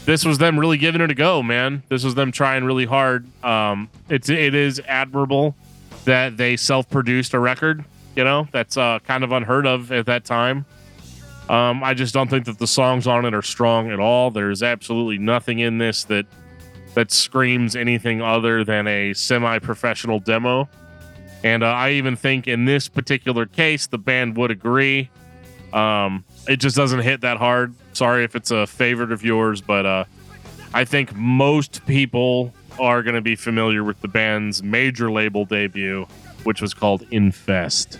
this 0.05 0.25
was 0.25 0.39
them 0.39 0.59
really 0.59 0.79
giving 0.79 1.01
it 1.01 1.11
a 1.11 1.15
go, 1.15 1.43
man. 1.43 1.83
This 1.89 2.05
was 2.05 2.15
them 2.15 2.33
trying 2.33 2.65
really 2.65 2.87
hard. 2.87 3.27
Um, 3.45 3.89
it's 4.09 4.29
it 4.29 4.55
is 4.55 4.81
admirable 4.87 5.55
that 6.05 6.37
they 6.37 6.57
self-produced 6.57 7.35
a 7.35 7.39
record. 7.39 7.85
You 8.17 8.25
know, 8.25 8.49
that's 8.51 8.77
uh, 8.77 8.99
kind 9.01 9.25
of 9.25 9.33
unheard 9.33 9.67
of 9.67 9.93
at 9.93 10.07
that 10.07 10.25
time. 10.25 10.67
Um, 11.49 11.83
I 11.83 11.95
just 11.95 12.15
don't 12.15 12.29
think 12.29 12.47
that 12.47 12.59
the 12.59 12.67
songs 12.67 13.07
on 13.07 13.25
it 13.25 13.35
are 13.35 13.43
strong 13.43 13.91
at 13.91 14.01
all. 14.01 14.31
There's 14.31 14.63
absolutely 14.63 15.19
nothing 15.19 15.61
in 15.61 15.79
this 15.79 16.05
that 16.05 16.27
that 16.95 17.11
screams 17.11 17.75
anything 17.75 18.21
other 18.21 18.65
than 18.65 18.87
a 18.87 19.15
semi-professional 19.15 20.21
demo. 20.21 20.69
And 21.43 21.63
uh, 21.63 21.67
I 21.67 21.93
even 21.93 22.17
think 22.17 22.47
in 22.47 22.67
this 22.67 22.89
particular 22.89 23.47
case, 23.47 23.87
the 23.87 23.99
band 23.99 24.37
would 24.37 24.51
agree. 24.51 25.09
Um, 25.73 26.25
it 26.49 26.57
just 26.57 26.77
doesn't 26.77 27.01
hit 27.01 27.21
that 27.23 27.37
hard. 27.37 27.75
Sorry 27.93 28.25
if 28.25 28.35
it's 28.35 28.51
a 28.51 28.67
favorite 28.67 29.13
of 29.13 29.25
yours, 29.25 29.61
but 29.61 29.87
uh, 29.87 30.05
I 30.75 30.85
think 30.85 31.15
most 31.15 31.85
people 31.87 32.53
are 32.81 33.03
going 33.03 33.15
to 33.15 33.21
be 33.21 33.37
familiar 33.37 33.85
with 33.85 34.01
the 34.01 34.09
band's 34.09 34.63
major 34.63 35.11
label 35.11 35.45
debut, 35.45 36.07
which 36.45 36.63
was 36.63 36.75
called 36.75 37.07
Infest. 37.11 37.99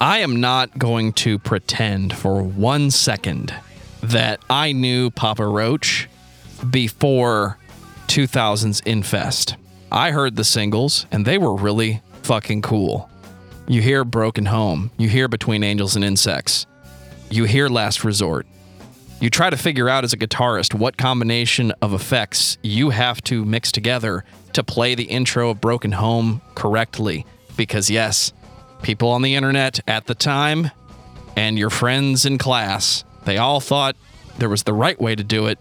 I 0.00 0.18
am 0.18 0.40
not 0.40 0.76
going 0.78 1.12
to 1.14 1.38
pretend 1.38 2.16
for 2.16 2.42
one 2.42 2.90
second 2.90 3.54
that 4.02 4.40
I 4.50 4.72
knew 4.72 5.10
Papa 5.10 5.46
Roach 5.46 6.08
before 6.70 7.58
2000's 8.08 8.80
Infest. 8.80 9.56
I 9.92 10.10
heard 10.10 10.36
the 10.36 10.44
singles 10.44 11.06
and 11.12 11.24
they 11.24 11.38
were 11.38 11.54
really 11.54 12.02
fucking 12.22 12.62
cool. 12.62 13.08
You 13.68 13.80
hear 13.80 14.04
Broken 14.04 14.46
Home, 14.46 14.90
you 14.98 15.08
hear 15.08 15.28
Between 15.28 15.62
Angels 15.62 15.96
and 15.96 16.04
Insects, 16.04 16.66
you 17.30 17.44
hear 17.44 17.68
Last 17.68 18.04
Resort. 18.04 18.46
You 19.20 19.30
try 19.30 19.48
to 19.48 19.56
figure 19.56 19.88
out 19.88 20.04
as 20.04 20.12
a 20.12 20.16
guitarist 20.16 20.74
what 20.74 20.96
combination 20.96 21.72
of 21.80 21.94
effects 21.94 22.58
you 22.62 22.90
have 22.90 23.22
to 23.24 23.44
mix 23.44 23.72
together 23.72 24.24
to 24.52 24.62
play 24.62 24.94
the 24.94 25.04
intro 25.04 25.50
of 25.50 25.60
Broken 25.60 25.92
Home 25.92 26.42
correctly. 26.54 27.24
Because, 27.56 27.88
yes, 27.88 28.32
people 28.82 29.08
on 29.08 29.22
the 29.22 29.34
internet 29.34 29.80
at 29.86 30.06
the 30.06 30.14
time 30.14 30.70
and 31.36 31.58
your 31.58 31.70
friends 31.70 32.26
in 32.26 32.38
class, 32.38 33.04
they 33.24 33.38
all 33.38 33.60
thought 33.60 33.96
there 34.38 34.48
was 34.48 34.64
the 34.64 34.72
right 34.72 35.00
way 35.00 35.14
to 35.14 35.24
do 35.24 35.46
it, 35.46 35.58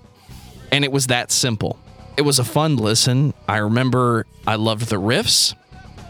and 0.72 0.84
it 0.84 0.91
was 0.91 1.08
that 1.08 1.32
simple. 1.32 1.79
It 2.17 2.24
was 2.24 2.39
a 2.39 2.43
fun 2.43 2.75
listen. 2.75 3.34
I 3.48 3.58
remember 3.58 4.25
I 4.46 4.55
loved 4.55 4.89
the 4.89 4.98
riffs. 4.98 5.55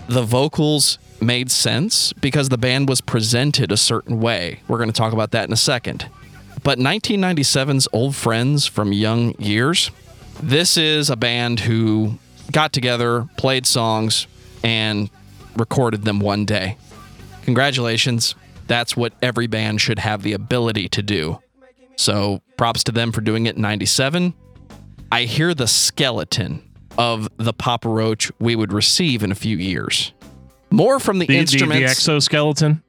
The 0.08 0.24
vocals 0.24 0.98
made 1.26 1.52
sense 1.52 2.14
because 2.14 2.50
the 2.50 2.58
band 2.58 2.90
was 2.90 3.02
presented 3.02 3.72
a 3.72 3.78
certain 3.78 4.20
way. 4.20 4.62
We're 4.68 4.78
going 4.78 4.92
to 4.92 4.98
talk 4.98 5.14
about 5.14 5.32
that 5.32 5.48
in 5.48 5.54
a 5.54 5.58
second. 5.58 6.10
But 6.64 6.78
1997's 6.80 7.88
Old 7.92 8.16
Friends 8.16 8.68
from 8.68 8.94
Young 8.94 9.36
Years, 9.40 9.92
this 10.42 10.78
is 10.78 11.10
a 11.10 11.16
band 11.16 11.62
who 11.62 12.18
got 12.52 12.74
together, 12.74 13.28
played 13.38 13.66
songs, 13.66 14.28
and 14.64 15.10
recorded 15.58 16.04
them 16.04 16.20
one 16.20 16.46
day. 16.46 16.78
Congratulations. 17.44 18.36
That's 18.68 18.96
what 18.96 19.14
every 19.22 19.48
band 19.48 19.82
should 19.82 20.00
have 20.00 20.24
the 20.24 20.34
ability 20.34 20.88
to 20.90 21.04
do. 21.04 21.40
So 21.98 22.42
props 22.58 22.84
to 22.86 22.92
them 22.92 23.12
for 23.12 23.22
doing 23.22 23.46
it 23.46 23.56
in 23.56 23.62
97. 23.62 24.34
I 25.12 25.24
hear 25.24 25.54
the 25.54 25.68
skeleton 25.68 26.64
of 26.98 27.28
the 27.38 27.54
Papa 27.54 27.90
Roach 27.90 28.32
we 28.40 28.56
would 28.56 28.72
receive 28.72 29.22
in 29.24 29.32
a 29.32 29.36
few 29.36 29.58
years. 29.58 30.14
More 30.74 31.00
from 31.00 31.20
the, 31.20 31.28
The, 31.28 31.44
the, 31.44 31.66
the 31.68 31.84
exoskeleton. 31.84 32.82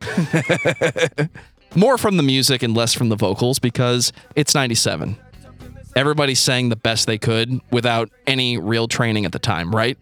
more 1.75 1.99
from 1.99 2.17
the 2.17 2.23
music 2.23 2.63
and 2.63 2.75
less 2.75 2.95
from 2.95 3.11
the 3.11 3.17
vocals 3.17 3.59
because 3.59 4.11
it's 4.35 4.55
97. 4.55 5.19
Everybody 5.95 6.35
sang 6.35 6.71
the 6.71 6.77
best 6.77 7.07
they 7.07 7.19
could 7.19 7.61
without 7.71 8.09
any 8.27 8.57
real 8.57 8.89
training 8.89 9.27
at 9.27 9.33
the 9.33 9.39
time, 9.39 9.77
right? 9.77 9.99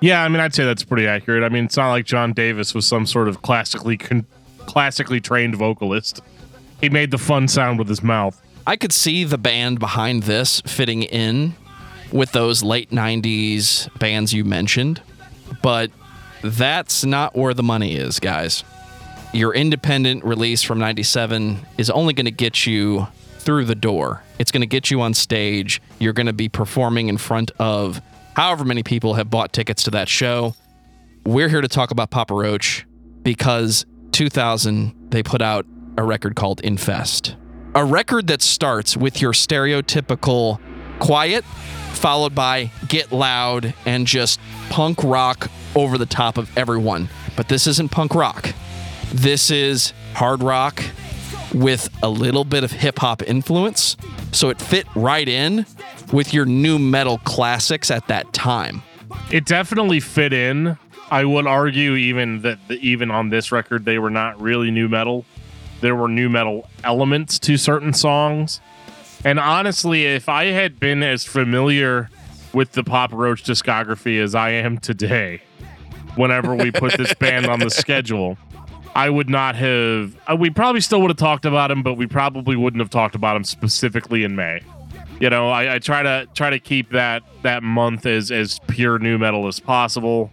Yeah, 0.00 0.24
I 0.24 0.28
mean, 0.28 0.40
I'd 0.40 0.56
say 0.56 0.64
that's 0.64 0.82
pretty 0.82 1.06
accurate. 1.06 1.44
I 1.44 1.50
mean, 1.50 1.66
it's 1.66 1.76
not 1.76 1.90
like 1.90 2.04
John 2.04 2.32
Davis 2.32 2.74
was 2.74 2.84
some 2.84 3.06
sort 3.06 3.28
of 3.28 3.42
classically 3.42 3.96
con- 3.96 4.26
classically 4.66 5.20
trained 5.20 5.54
vocalist. 5.54 6.20
He 6.80 6.88
made 6.88 7.12
the 7.12 7.18
fun 7.18 7.46
sound 7.46 7.78
with 7.78 7.88
his 7.88 8.02
mouth. 8.02 8.42
I 8.66 8.74
could 8.74 8.92
see 8.92 9.22
the 9.22 9.38
band 9.38 9.78
behind 9.78 10.24
this 10.24 10.60
fitting 10.62 11.04
in 11.04 11.54
with 12.10 12.32
those 12.32 12.64
late 12.64 12.90
90s 12.90 13.96
bands 14.00 14.34
you 14.34 14.44
mentioned, 14.44 15.00
but 15.62 15.92
that's 16.42 17.04
not 17.04 17.34
where 17.34 17.54
the 17.54 17.62
money 17.62 17.96
is, 17.96 18.18
guys. 18.20 18.64
Your 19.32 19.54
independent 19.54 20.24
release 20.24 20.62
from 20.62 20.78
97 20.78 21.58
is 21.78 21.88
only 21.88 22.12
going 22.12 22.26
to 22.26 22.30
get 22.30 22.66
you 22.66 23.06
through 23.38 23.64
the 23.64 23.74
door. 23.74 24.22
It's 24.38 24.50
going 24.50 24.60
to 24.60 24.66
get 24.66 24.90
you 24.90 25.00
on 25.00 25.14
stage. 25.14 25.80
You're 25.98 26.12
going 26.12 26.26
to 26.26 26.32
be 26.32 26.48
performing 26.48 27.08
in 27.08 27.16
front 27.16 27.50
of 27.58 28.00
however 28.34 28.64
many 28.64 28.82
people 28.82 29.14
have 29.14 29.30
bought 29.30 29.52
tickets 29.52 29.84
to 29.84 29.90
that 29.92 30.08
show. 30.08 30.54
We're 31.24 31.48
here 31.48 31.60
to 31.60 31.68
talk 31.68 31.90
about 31.90 32.10
Papa 32.10 32.34
Roach 32.34 32.86
because 33.22 33.86
2000 34.12 35.10
they 35.10 35.22
put 35.22 35.40
out 35.42 35.66
a 35.96 36.02
record 36.02 36.36
called 36.36 36.60
Infest. 36.62 37.36
A 37.74 37.84
record 37.84 38.26
that 38.26 38.42
starts 38.42 38.96
with 38.96 39.22
your 39.22 39.32
stereotypical 39.32 40.58
quiet 40.98 41.44
followed 42.02 42.34
by 42.34 42.68
get 42.88 43.12
loud 43.12 43.74
and 43.86 44.08
just 44.08 44.40
punk 44.70 45.04
rock 45.04 45.48
over 45.76 45.96
the 45.96 46.04
top 46.04 46.36
of 46.36 46.50
everyone. 46.58 47.08
But 47.36 47.48
this 47.48 47.68
isn't 47.68 47.92
punk 47.92 48.16
rock. 48.16 48.52
This 49.12 49.52
is 49.52 49.92
hard 50.14 50.42
rock 50.42 50.82
with 51.54 51.88
a 52.02 52.08
little 52.08 52.44
bit 52.44 52.64
of 52.64 52.72
hip 52.72 52.98
hop 52.98 53.22
influence. 53.22 53.96
So 54.32 54.48
it 54.48 54.60
fit 54.60 54.88
right 54.96 55.28
in 55.28 55.64
with 56.12 56.34
your 56.34 56.44
nu 56.44 56.76
metal 56.80 57.18
classics 57.18 57.88
at 57.88 58.08
that 58.08 58.32
time. 58.32 58.82
It 59.30 59.46
definitely 59.46 60.00
fit 60.00 60.32
in. 60.32 60.76
I 61.08 61.24
would 61.24 61.46
argue 61.46 61.94
even 61.94 62.42
that 62.42 62.58
the, 62.66 62.80
even 62.80 63.12
on 63.12 63.28
this 63.28 63.52
record 63.52 63.84
they 63.84 64.00
were 64.00 64.10
not 64.10 64.40
really 64.40 64.72
nu 64.72 64.88
metal. 64.88 65.24
There 65.80 65.94
were 65.94 66.08
nu 66.08 66.28
metal 66.28 66.68
elements 66.82 67.38
to 67.40 67.56
certain 67.56 67.92
songs. 67.92 68.60
And 69.24 69.38
honestly, 69.38 70.04
if 70.04 70.28
I 70.28 70.46
had 70.46 70.80
been 70.80 71.02
as 71.02 71.24
familiar 71.24 72.10
with 72.52 72.72
the 72.72 72.82
Pop 72.82 73.12
Roach 73.12 73.44
discography 73.44 74.20
as 74.20 74.34
I 74.34 74.50
am 74.50 74.78
today, 74.78 75.42
whenever 76.16 76.54
we 76.54 76.70
put 76.70 76.96
this 76.96 77.14
band 77.14 77.46
on 77.46 77.60
the 77.60 77.70
schedule, 77.70 78.36
I 78.94 79.08
would 79.08 79.30
not 79.30 79.54
have. 79.56 80.16
Uh, 80.26 80.36
we 80.36 80.50
probably 80.50 80.80
still 80.80 81.00
would 81.02 81.10
have 81.10 81.16
talked 81.16 81.44
about 81.44 81.70
him, 81.70 81.82
but 81.82 81.94
we 81.94 82.06
probably 82.06 82.56
wouldn't 82.56 82.80
have 82.80 82.90
talked 82.90 83.14
about 83.14 83.36
him 83.36 83.44
specifically 83.44 84.24
in 84.24 84.36
May. 84.36 84.60
You 85.20 85.30
know, 85.30 85.50
I, 85.50 85.76
I 85.76 85.78
try 85.78 86.02
to 86.02 86.26
try 86.34 86.50
to 86.50 86.58
keep 86.58 86.90
that 86.90 87.22
that 87.42 87.62
month 87.62 88.06
as 88.06 88.30
as 88.30 88.58
pure 88.66 88.98
nu 88.98 89.18
metal 89.18 89.46
as 89.46 89.60
possible. 89.60 90.30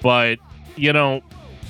But 0.00 0.38
you 0.76 0.92
know, 0.92 1.22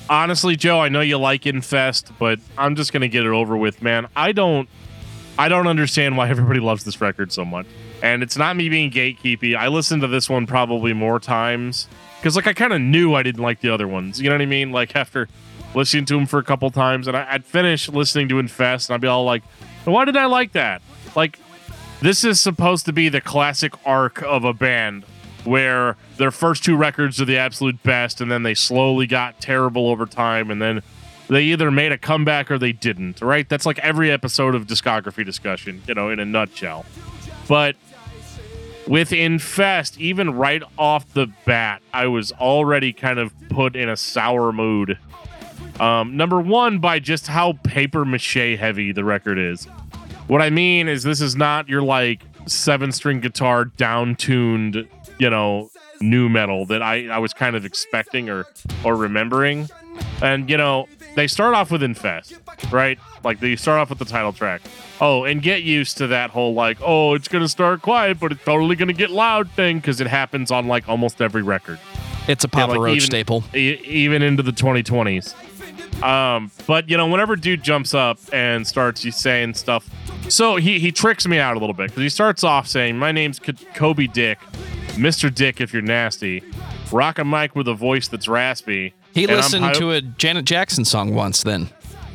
honestly, 0.09 0.55
Joe, 0.55 0.79
I 0.79 0.89
know 0.89 1.01
you 1.01 1.17
like 1.17 1.45
Infest, 1.45 2.11
but 2.19 2.39
I'm 2.57 2.75
just 2.75 2.93
gonna 2.93 3.07
get 3.07 3.25
it 3.25 3.31
over 3.31 3.57
with, 3.57 3.81
man. 3.81 4.07
I 4.15 4.31
don't, 4.31 4.69
I 5.37 5.49
don't 5.49 5.67
understand 5.67 6.15
why 6.15 6.29
everybody 6.29 6.59
loves 6.59 6.83
this 6.83 7.01
record 7.01 7.31
so 7.31 7.43
much. 7.43 7.65
And 8.01 8.21
it's 8.21 8.37
not 8.37 8.55
me 8.55 8.69
being 8.69 8.91
gatekeepy. 8.91 9.55
I 9.55 9.67
listened 9.67 10.01
to 10.01 10.07
this 10.07 10.29
one 10.29 10.45
probably 10.45 10.93
more 10.93 11.19
times 11.19 11.87
because, 12.19 12.35
like, 12.35 12.47
I 12.47 12.53
kind 12.53 12.73
of 12.73 12.81
knew 12.81 13.15
I 13.15 13.23
didn't 13.23 13.41
like 13.41 13.61
the 13.61 13.69
other 13.69 13.87
ones. 13.87 14.21
You 14.21 14.29
know 14.29 14.35
what 14.35 14.41
I 14.41 14.45
mean? 14.45 14.71
Like 14.71 14.95
after 14.95 15.27
listening 15.73 16.05
to 16.05 16.15
them 16.15 16.25
for 16.25 16.39
a 16.39 16.43
couple 16.43 16.69
times, 16.69 17.07
and 17.07 17.17
I, 17.17 17.27
I'd 17.31 17.45
finish 17.45 17.89
listening 17.89 18.29
to 18.29 18.39
Infest, 18.39 18.89
and 18.89 18.95
I'd 18.95 19.01
be 19.01 19.07
all 19.07 19.23
like, 19.23 19.43
"Why 19.85 20.05
did 20.05 20.17
I 20.17 20.25
like 20.25 20.51
that?" 20.51 20.81
Like, 21.15 21.39
this 22.01 22.23
is 22.23 22.39
supposed 22.39 22.85
to 22.85 22.93
be 22.93 23.09
the 23.09 23.21
classic 23.21 23.73
arc 23.85 24.21
of 24.21 24.43
a 24.43 24.53
band 24.53 25.05
where 25.45 25.97
their 26.17 26.31
first 26.31 26.63
two 26.63 26.75
records 26.75 27.19
are 27.21 27.25
the 27.25 27.37
absolute 27.37 27.81
best 27.83 28.21
and 28.21 28.31
then 28.31 28.43
they 28.43 28.53
slowly 28.53 29.07
got 29.07 29.41
terrible 29.41 29.89
over 29.89 30.05
time 30.05 30.49
and 30.49 30.61
then 30.61 30.81
they 31.33 31.43
either 31.43 31.71
made 31.71 31.91
a 31.91 31.97
comeback 31.97 32.51
or 32.51 32.57
they 32.57 32.71
didn't 32.71 33.21
right? 33.21 33.47
That's 33.47 33.65
like 33.65 33.79
every 33.79 34.11
episode 34.11 34.55
of 34.55 34.67
discography 34.67 35.25
discussion 35.25 35.81
you 35.87 35.93
know 35.93 36.09
in 36.09 36.19
a 36.19 36.25
nutshell. 36.25 36.85
But 37.47 37.75
with 38.87 39.13
infest 39.13 39.99
even 39.99 40.35
right 40.35 40.61
off 40.77 41.13
the 41.13 41.25
bat 41.45 41.81
i 41.93 42.05
was 42.05 42.33
already 42.33 42.91
kind 42.91 43.17
of 43.17 43.33
put 43.49 43.75
in 43.75 43.89
a 43.89 43.97
sour 43.97 44.51
mood. 44.51 44.97
Um, 45.79 46.15
number 46.15 46.39
one 46.39 46.79
by 46.79 46.99
just 46.99 47.27
how 47.27 47.53
paper 47.63 48.05
mache 48.05 48.57
heavy 48.57 48.91
the 48.91 49.03
record 49.03 49.39
is. 49.39 49.65
What 50.27 50.41
I 50.41 50.49
mean 50.49 50.87
is 50.87 51.03
this 51.03 51.21
is 51.21 51.35
not 51.35 51.67
your 51.67 51.81
like 51.81 52.23
seven 52.45 52.91
string 52.91 53.19
guitar 53.19 53.65
down 53.65 54.15
tuned, 54.15 54.87
you 55.17 55.29
know, 55.29 55.69
nu 55.99 56.29
metal 56.29 56.65
that 56.67 56.81
I, 56.81 57.07
I 57.07 57.17
was 57.17 57.33
kind 57.33 57.55
of 57.55 57.65
expecting 57.65 58.29
or 58.29 58.45
or 58.83 58.95
remembering. 58.95 59.67
And 60.21 60.49
you 60.49 60.57
know, 60.57 60.87
they 61.15 61.27
start 61.27 61.53
off 61.55 61.71
with 61.71 61.83
Infest, 61.83 62.35
right? 62.71 62.97
Like 63.23 63.39
they 63.39 63.55
start 63.55 63.79
off 63.79 63.89
with 63.89 63.99
the 63.99 64.05
title 64.05 64.33
track. 64.33 64.61
Oh, 65.01 65.23
and 65.25 65.41
get 65.41 65.63
used 65.63 65.97
to 65.97 66.07
that 66.07 66.29
whole 66.31 66.53
like, 66.53 66.77
oh, 66.81 67.13
it's 67.13 67.27
gonna 67.27 67.47
start 67.47 67.81
quiet, 67.81 68.19
but 68.19 68.31
it's 68.31 68.43
totally 68.43 68.75
gonna 68.75 68.93
get 68.93 69.11
loud 69.11 69.49
thing 69.51 69.77
because 69.79 70.01
it 70.01 70.07
happens 70.07 70.51
on 70.51 70.67
like 70.67 70.87
almost 70.89 71.21
every 71.21 71.41
record. 71.43 71.79
It's 72.27 72.43
a 72.43 72.47
Papa 72.47 72.71
like, 72.73 72.79
Roach 72.79 72.97
even- 72.97 73.05
staple. 73.05 73.43
E- 73.53 73.79
even 73.85 74.21
into 74.21 74.43
the 74.43 74.51
2020s. 74.53 75.33
Um, 76.01 76.51
but 76.67 76.89
you 76.89 76.97
know, 76.97 77.07
whenever 77.07 77.35
dude 77.35 77.63
jumps 77.63 77.93
up 77.93 78.17
and 78.31 78.65
starts 78.67 79.01
saying 79.15 79.53
stuff, 79.53 79.89
so 80.29 80.55
he 80.55 80.79
he 80.79 80.91
tricks 80.91 81.27
me 81.27 81.37
out 81.39 81.55
a 81.55 81.59
little 81.59 81.73
bit 81.75 81.87
because 81.89 82.01
he 82.01 82.09
starts 82.09 82.43
off 82.43 82.67
saying, 82.67 82.97
"My 82.97 83.11
name's 83.11 83.39
K- 83.39 83.53
Kobe 83.75 84.07
Dick, 84.07 84.39
Mister 84.97 85.29
Dick 85.29 85.61
if 85.61 85.71
you're 85.71 85.81
nasty, 85.81 86.43
rock 86.91 87.19
a 87.19 87.25
mic 87.25 87.55
with 87.55 87.67
a 87.67 87.73
voice 87.73 88.07
that's 88.07 88.27
raspy." 88.27 88.93
He 89.13 89.23
and 89.25 89.33
listened 89.33 89.65
po- 89.65 89.79
to 89.79 89.91
a 89.91 90.01
Janet 90.01 90.45
Jackson 90.45 90.85
song 90.85 91.13
once 91.13 91.43
then. 91.43 91.69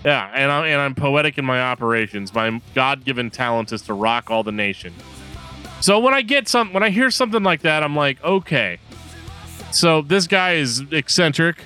yeah, 0.05 0.31
and 0.35 0.51
I'm 0.51 0.65
and 0.65 0.81
I'm 0.81 0.95
poetic 0.95 1.39
in 1.39 1.45
my 1.45 1.61
operations. 1.63 2.35
My 2.35 2.61
God-given 2.75 3.31
talent 3.31 3.73
is 3.73 3.83
to 3.83 3.95
rock 3.95 4.31
all 4.31 4.43
the 4.43 4.53
nation. 4.53 4.93
So 5.81 5.99
when 6.01 6.13
I 6.13 6.23
get 6.23 6.49
some, 6.49 6.73
when 6.73 6.83
I 6.83 6.91
hear 6.91 7.11
something 7.11 7.43
like 7.43 7.63
that, 7.63 7.83
I'm 7.85 7.95
like, 7.95 8.23
okay. 8.25 8.79
So 9.71 10.03
this 10.03 10.27
guy 10.27 10.55
is 10.55 10.83
eccentric. 10.91 11.63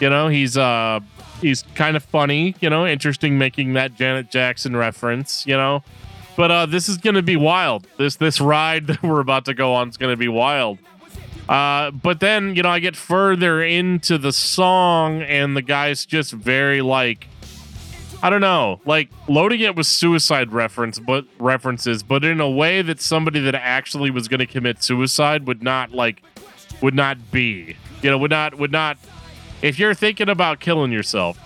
You 0.00 0.10
know, 0.10 0.28
he's 0.28 0.56
uh 0.58 1.00
he's 1.40 1.62
kind 1.74 1.96
of 1.96 2.02
funny. 2.02 2.54
You 2.60 2.68
know, 2.70 2.86
interesting 2.86 3.38
making 3.38 3.74
that 3.74 3.94
Janet 3.94 4.30
Jackson 4.30 4.76
reference. 4.76 5.46
You 5.46 5.56
know, 5.56 5.82
but 6.36 6.50
uh 6.50 6.66
this 6.66 6.88
is 6.88 6.98
gonna 6.98 7.22
be 7.22 7.36
wild. 7.36 7.86
This 7.98 8.16
this 8.16 8.40
ride 8.40 8.86
that 8.88 9.02
we're 9.02 9.20
about 9.20 9.44
to 9.46 9.54
go 9.54 9.72
on 9.74 9.88
is 9.88 9.96
gonna 9.96 10.16
be 10.16 10.28
wild. 10.28 10.78
Uh, 11.50 11.90
but 11.90 12.20
then 12.20 12.54
you 12.54 12.62
know 12.62 12.70
I 12.70 12.78
get 12.78 12.96
further 12.96 13.60
into 13.60 14.16
the 14.18 14.32
song 14.32 15.20
and 15.20 15.56
the 15.56 15.62
guy's 15.62 16.06
just 16.06 16.32
very 16.32 16.80
like 16.80 17.26
I 18.22 18.28
don't 18.28 18.42
know, 18.42 18.80
like 18.84 19.08
loading 19.28 19.60
it 19.60 19.74
with 19.74 19.86
suicide 19.86 20.52
reference, 20.52 20.98
but 20.98 21.24
references, 21.38 22.02
but 22.02 22.22
in 22.22 22.38
a 22.38 22.50
way 22.50 22.82
that 22.82 23.00
somebody 23.00 23.40
that 23.40 23.54
actually 23.54 24.10
was 24.10 24.28
going 24.28 24.40
to 24.40 24.46
commit 24.46 24.82
suicide 24.82 25.46
would 25.46 25.62
not 25.62 25.92
like, 25.92 26.22
would 26.82 26.94
not 26.94 27.30
be, 27.30 27.76
you 28.02 28.10
know, 28.10 28.18
would 28.18 28.30
not, 28.30 28.56
would 28.56 28.72
not. 28.72 28.98
If 29.62 29.78
you're 29.78 29.94
thinking 29.94 30.28
about 30.28 30.60
killing 30.60 30.92
yourself, 30.92 31.38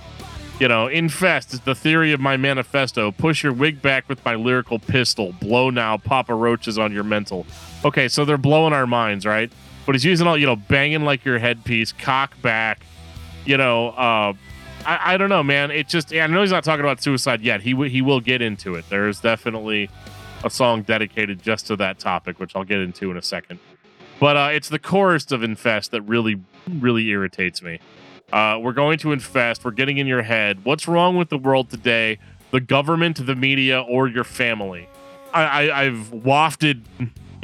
you 0.58 0.66
know, 0.66 0.88
infest 0.88 1.54
is 1.54 1.60
the 1.60 1.76
theory 1.76 2.12
of 2.12 2.18
my 2.20 2.36
manifesto. 2.36 3.12
Push 3.12 3.44
your 3.44 3.52
wig 3.52 3.80
back 3.80 4.08
with 4.08 4.24
my 4.24 4.34
lyrical 4.34 4.80
pistol. 4.80 5.32
Blow 5.40 5.70
now, 5.70 5.96
Papa 5.96 6.34
Roaches 6.34 6.76
on 6.76 6.92
your 6.92 7.04
mental. 7.04 7.46
Okay, 7.84 8.08
so 8.08 8.24
they're 8.24 8.36
blowing 8.36 8.72
our 8.72 8.86
minds, 8.86 9.24
right? 9.24 9.52
But 9.86 9.94
he's 9.94 10.04
using 10.04 10.26
all, 10.26 10.36
you 10.36 10.46
know, 10.46 10.56
banging 10.56 11.04
like 11.04 11.24
your 11.24 11.38
headpiece, 11.38 11.92
cock 11.92 12.40
back, 12.40 12.84
you 13.44 13.56
know, 13.56 13.88
uh, 13.88 14.32
I, 14.86 15.14
I 15.14 15.16
don't 15.16 15.28
know, 15.28 15.42
man. 15.42 15.70
It 15.70 15.88
just 15.88 16.12
I 16.12 16.26
know 16.26 16.40
he's 16.40 16.50
not 16.50 16.64
talking 16.64 16.84
about 16.84 17.02
suicide 17.02 17.40
yet. 17.40 17.62
He 17.62 17.72
w- 17.72 17.90
he 17.90 18.02
will 18.02 18.20
get 18.20 18.42
into 18.42 18.74
it. 18.74 18.84
There's 18.88 19.20
definitely 19.20 19.90
a 20.42 20.50
song 20.50 20.82
dedicated 20.82 21.42
just 21.42 21.66
to 21.68 21.76
that 21.76 21.98
topic, 21.98 22.38
which 22.38 22.54
I'll 22.54 22.64
get 22.64 22.80
into 22.80 23.10
in 23.10 23.16
a 23.16 23.22
second. 23.22 23.60
But 24.20 24.36
uh, 24.36 24.48
it's 24.52 24.68
the 24.68 24.78
chorus 24.78 25.32
of 25.32 25.42
Infest 25.42 25.90
that 25.90 26.02
really, 26.02 26.40
really 26.68 27.08
irritates 27.08 27.62
me. 27.62 27.80
Uh, 28.32 28.58
we're 28.60 28.72
going 28.72 28.98
to 28.98 29.12
infest. 29.12 29.64
We're 29.64 29.70
getting 29.70 29.98
in 29.98 30.06
your 30.06 30.22
head. 30.22 30.64
What's 30.64 30.88
wrong 30.88 31.16
with 31.16 31.28
the 31.28 31.38
world 31.38 31.70
today? 31.70 32.18
The 32.50 32.60
government, 32.60 33.24
the 33.24 33.36
media, 33.36 33.80
or 33.82 34.08
your 34.08 34.24
family? 34.24 34.88
I, 35.32 35.42
I, 35.44 35.82
I've 35.82 36.12
wafted, 36.12 36.84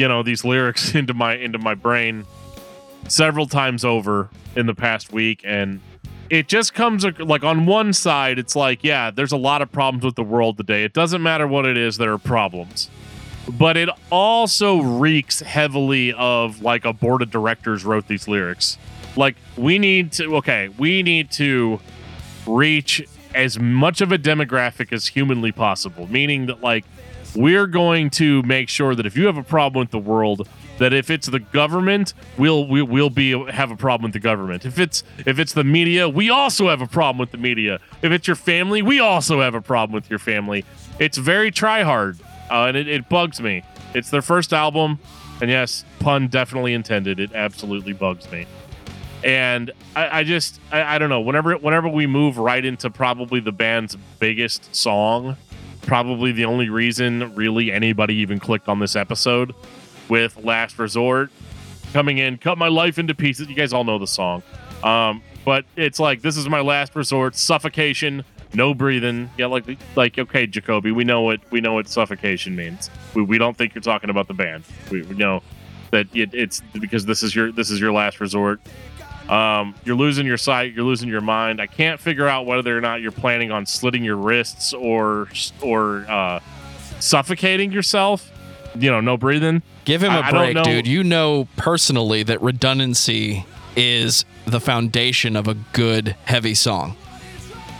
you 0.00 0.08
know, 0.08 0.22
these 0.22 0.46
lyrics 0.46 0.94
into 0.94 1.12
my 1.12 1.36
into 1.36 1.58
my 1.58 1.74
brain 1.74 2.24
several 3.06 3.46
times 3.46 3.84
over 3.84 4.30
in 4.56 4.66
the 4.66 4.74
past 4.74 5.12
week, 5.12 5.42
and 5.44 5.80
it 6.30 6.48
just 6.48 6.72
comes 6.72 7.04
like 7.04 7.44
on 7.44 7.66
one 7.66 7.92
side, 7.92 8.38
it's 8.38 8.56
like, 8.56 8.82
yeah, 8.82 9.10
there's 9.10 9.32
a 9.32 9.36
lot 9.36 9.60
of 9.60 9.70
problems 9.70 10.04
with 10.04 10.14
the 10.14 10.22
world 10.22 10.56
today. 10.56 10.84
It 10.84 10.94
doesn't 10.94 11.22
matter 11.22 11.46
what 11.46 11.66
it 11.66 11.76
is, 11.76 11.98
there 11.98 12.12
are 12.12 12.18
problems. 12.18 12.88
But 13.58 13.76
it 13.76 13.88
also 14.10 14.80
reeks 14.80 15.40
heavily 15.40 16.12
of 16.14 16.62
like 16.62 16.84
a 16.84 16.92
board 16.92 17.20
of 17.20 17.30
directors 17.30 17.84
wrote 17.84 18.06
these 18.06 18.26
lyrics. 18.26 18.78
Like, 19.16 19.36
we 19.56 19.78
need 19.78 20.12
to, 20.12 20.36
okay, 20.36 20.68
we 20.78 21.02
need 21.02 21.32
to 21.32 21.80
reach 22.46 23.04
as 23.34 23.58
much 23.58 24.00
of 24.00 24.12
a 24.12 24.18
demographic 24.18 24.92
as 24.92 25.08
humanly 25.08 25.50
possible, 25.50 26.08
meaning 26.08 26.46
that, 26.46 26.62
like, 26.62 26.84
we're 27.34 27.66
going 27.66 28.10
to 28.10 28.42
make 28.42 28.68
sure 28.68 28.94
that 28.94 29.06
if 29.06 29.16
you 29.16 29.26
have 29.26 29.36
a 29.36 29.42
problem 29.42 29.80
with 29.80 29.90
the 29.90 29.98
world, 29.98 30.48
that 30.78 30.92
if 30.92 31.10
it's 31.10 31.26
the 31.26 31.38
government, 31.40 32.14
we'll 32.38 32.66
we, 32.66 32.82
will 32.82 33.10
be 33.10 33.32
have 33.50 33.70
a 33.70 33.76
problem 33.76 34.08
with 34.08 34.14
the 34.14 34.20
government. 34.20 34.64
If 34.64 34.78
it's 34.78 35.04
if 35.18 35.38
it's 35.38 35.52
the 35.52 35.64
media, 35.64 36.08
we 36.08 36.30
also 36.30 36.68
have 36.68 36.80
a 36.80 36.86
problem 36.86 37.18
with 37.18 37.30
the 37.30 37.38
media. 37.38 37.80
If 38.02 38.12
it's 38.12 38.26
your 38.26 38.36
family, 38.36 38.82
we 38.82 38.98
also 38.98 39.40
have 39.40 39.54
a 39.54 39.60
problem 39.60 39.94
with 39.94 40.08
your 40.08 40.18
family. 40.18 40.64
It's 40.98 41.18
very 41.18 41.50
try 41.50 41.82
hard, 41.82 42.18
uh, 42.50 42.64
and 42.64 42.76
it, 42.76 42.88
it 42.88 43.08
bugs 43.08 43.40
me. 43.40 43.62
It's 43.94 44.10
their 44.10 44.22
first 44.22 44.52
album, 44.52 44.98
and 45.40 45.50
yes, 45.50 45.84
pun 45.98 46.28
definitely 46.28 46.72
intended. 46.72 47.20
It 47.20 47.32
absolutely 47.34 47.92
bugs 47.92 48.30
me. 48.32 48.46
And 49.22 49.70
I, 49.94 50.20
I 50.20 50.24
just 50.24 50.60
I, 50.72 50.96
I 50.96 50.98
don't 50.98 51.10
know. 51.10 51.20
Whenever 51.20 51.54
whenever 51.58 51.88
we 51.88 52.06
move 52.06 52.38
right 52.38 52.64
into 52.64 52.88
probably 52.88 53.40
the 53.40 53.52
band's 53.52 53.96
biggest 54.18 54.74
song, 54.74 55.36
probably 55.82 56.32
the 56.32 56.44
only 56.44 56.68
reason 56.68 57.34
really 57.34 57.72
anybody 57.72 58.14
even 58.16 58.38
clicked 58.38 58.68
on 58.68 58.78
this 58.78 58.96
episode 58.96 59.54
with 60.08 60.36
Last 60.44 60.78
Resort 60.78 61.30
coming 61.92 62.18
in, 62.18 62.38
cut 62.38 62.58
my 62.58 62.68
life 62.68 62.98
into 62.98 63.14
pieces. 63.14 63.48
You 63.48 63.54
guys 63.54 63.72
all 63.72 63.84
know 63.84 63.98
the 63.98 64.06
song. 64.06 64.42
Um, 64.82 65.22
but 65.44 65.64
it's 65.76 65.98
like 65.98 66.22
this 66.22 66.36
is 66.36 66.48
my 66.48 66.60
last 66.60 66.94
resort, 66.94 67.34
suffocation, 67.34 68.24
no 68.54 68.74
breathing. 68.74 69.30
Yeah, 69.38 69.46
like 69.46 69.78
like 69.96 70.18
okay, 70.18 70.46
Jacoby, 70.46 70.92
we 70.92 71.04
know 71.04 71.22
what 71.22 71.40
we 71.50 71.60
know 71.60 71.74
what 71.74 71.88
suffocation 71.88 72.54
means. 72.56 72.90
We, 73.14 73.22
we 73.22 73.38
don't 73.38 73.56
think 73.56 73.74
you're 73.74 73.82
talking 73.82 74.10
about 74.10 74.28
the 74.28 74.34
band. 74.34 74.64
We, 74.90 75.02
we 75.02 75.16
know 75.16 75.42
that 75.90 76.06
it, 76.14 76.30
it's 76.32 76.60
because 76.78 77.06
this 77.06 77.22
is 77.22 77.34
your 77.34 77.52
this 77.52 77.70
is 77.70 77.80
your 77.80 77.92
last 77.92 78.20
resort. 78.20 78.60
Um, 79.30 79.76
you're 79.84 79.96
losing 79.96 80.26
your 80.26 80.36
sight, 80.36 80.74
you're 80.74 80.84
losing 80.84 81.08
your 81.08 81.20
mind. 81.20 81.60
I 81.60 81.68
can't 81.68 82.00
figure 82.00 82.26
out 82.26 82.46
whether 82.46 82.76
or 82.76 82.80
not 82.80 83.00
you're 83.00 83.12
planning 83.12 83.52
on 83.52 83.64
slitting 83.64 84.02
your 84.02 84.16
wrists 84.16 84.72
or 84.72 85.28
or 85.62 86.04
uh, 86.08 86.40
suffocating 86.98 87.70
yourself. 87.70 88.30
You 88.74 88.90
know, 88.90 89.00
no 89.00 89.16
breathing. 89.16 89.62
Give 89.84 90.02
him 90.02 90.12
a 90.12 90.20
I, 90.20 90.30
break, 90.30 90.56
I 90.56 90.62
dude. 90.62 90.86
You 90.86 91.04
know 91.04 91.46
personally 91.56 92.24
that 92.24 92.42
redundancy 92.42 93.46
is 93.76 94.24
the 94.46 94.60
foundation 94.60 95.36
of 95.36 95.46
a 95.46 95.54
good 95.72 96.16
heavy 96.24 96.54
song. 96.54 96.96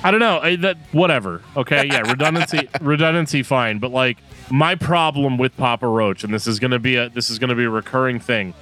I 0.03 0.11
don't 0.11 0.21
know. 0.21 0.39
I, 0.39 0.57
that 0.57 0.79
whatever. 0.93 1.43
Okay, 1.57 1.87
yeah, 1.87 2.01
redundancy, 2.01 2.69
redundancy, 2.81 3.43
fine. 3.43 3.79
But 3.79 3.91
like 3.91 4.19
my 4.51 4.75
problem 4.75 5.37
with 5.37 5.57
Papa 5.57 5.87
Roach, 5.87 6.25
and 6.25 6.33
this 6.33 6.47
is 6.47 6.59
gonna 6.59 6.79
be 6.79 6.97
a 6.97 7.11
this 7.11 7.29
is 7.29 7.39
gonna 7.39 7.55
be 7.55 7.65
a 7.65 7.71
recurring 7.71 8.19
thing. 8.19 8.55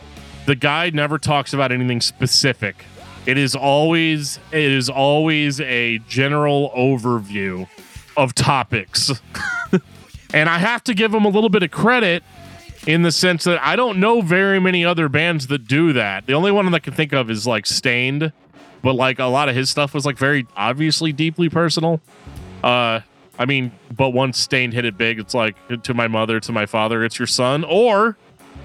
The 0.49 0.57
guy 0.57 0.89
never 0.89 1.19
talks 1.19 1.53
about 1.53 1.73
anything 1.73 2.01
specific. 2.01 2.87
It 3.27 3.37
is 3.37 3.55
always 3.55 4.41
it 4.51 4.63
is 4.63 4.89
always 4.89 5.61
a 5.61 5.99
general 6.09 6.73
overview 6.75 7.69
of 8.17 8.35
topics. 8.35 9.13
and 10.33 10.49
I 10.49 10.57
have 10.57 10.83
to 10.85 10.95
give 10.95 11.13
him 11.13 11.27
a 11.27 11.29
little 11.29 11.51
bit 11.51 11.63
of 11.65 11.71
credit 11.71 12.23
in 12.87 13.03
the 13.03 13.13
sense 13.13 13.45
that 13.45 13.63
I 13.63 13.77
don't 13.77 14.01
know 14.01 14.23
very 14.23 14.59
many 14.59 14.87
other 14.87 15.11
bands 15.11 15.49
that 15.49 15.69
do 15.69 15.93
that. 15.93 16.25
The 16.25 16.33
only 16.33 16.51
one 16.51 16.65
that 16.65 16.75
I 16.75 16.79
can 16.79 16.95
think 16.95 17.13
of 17.13 17.29
is 17.29 17.47
like 17.47 17.67
Staind, 17.67 18.33
but 18.81 18.95
like 18.95 19.19
a 19.19 19.27
lot 19.27 19.51
of 19.51 19.55
his 19.55 19.69
stuff 19.69 19.93
was 19.93 20.07
like 20.07 20.17
very 20.17 20.47
obviously 20.57 21.13
deeply 21.13 21.51
personal. 21.51 22.01
Uh, 22.65 23.01
I 23.39 23.45
mean, 23.45 23.71
but 23.95 24.15
once 24.15 24.39
Staind 24.39 24.73
hit 24.73 24.87
it 24.87 24.97
big, 24.97 25.19
it's 25.19 25.35
like 25.35 25.57
to 25.83 25.93
my 25.93 26.09
mother, 26.09 26.41
to 26.41 26.53
my 26.53 26.65
father, 26.65 27.05
it's 27.05 27.19
your 27.19 27.27
son, 27.27 27.65
or 27.65 28.17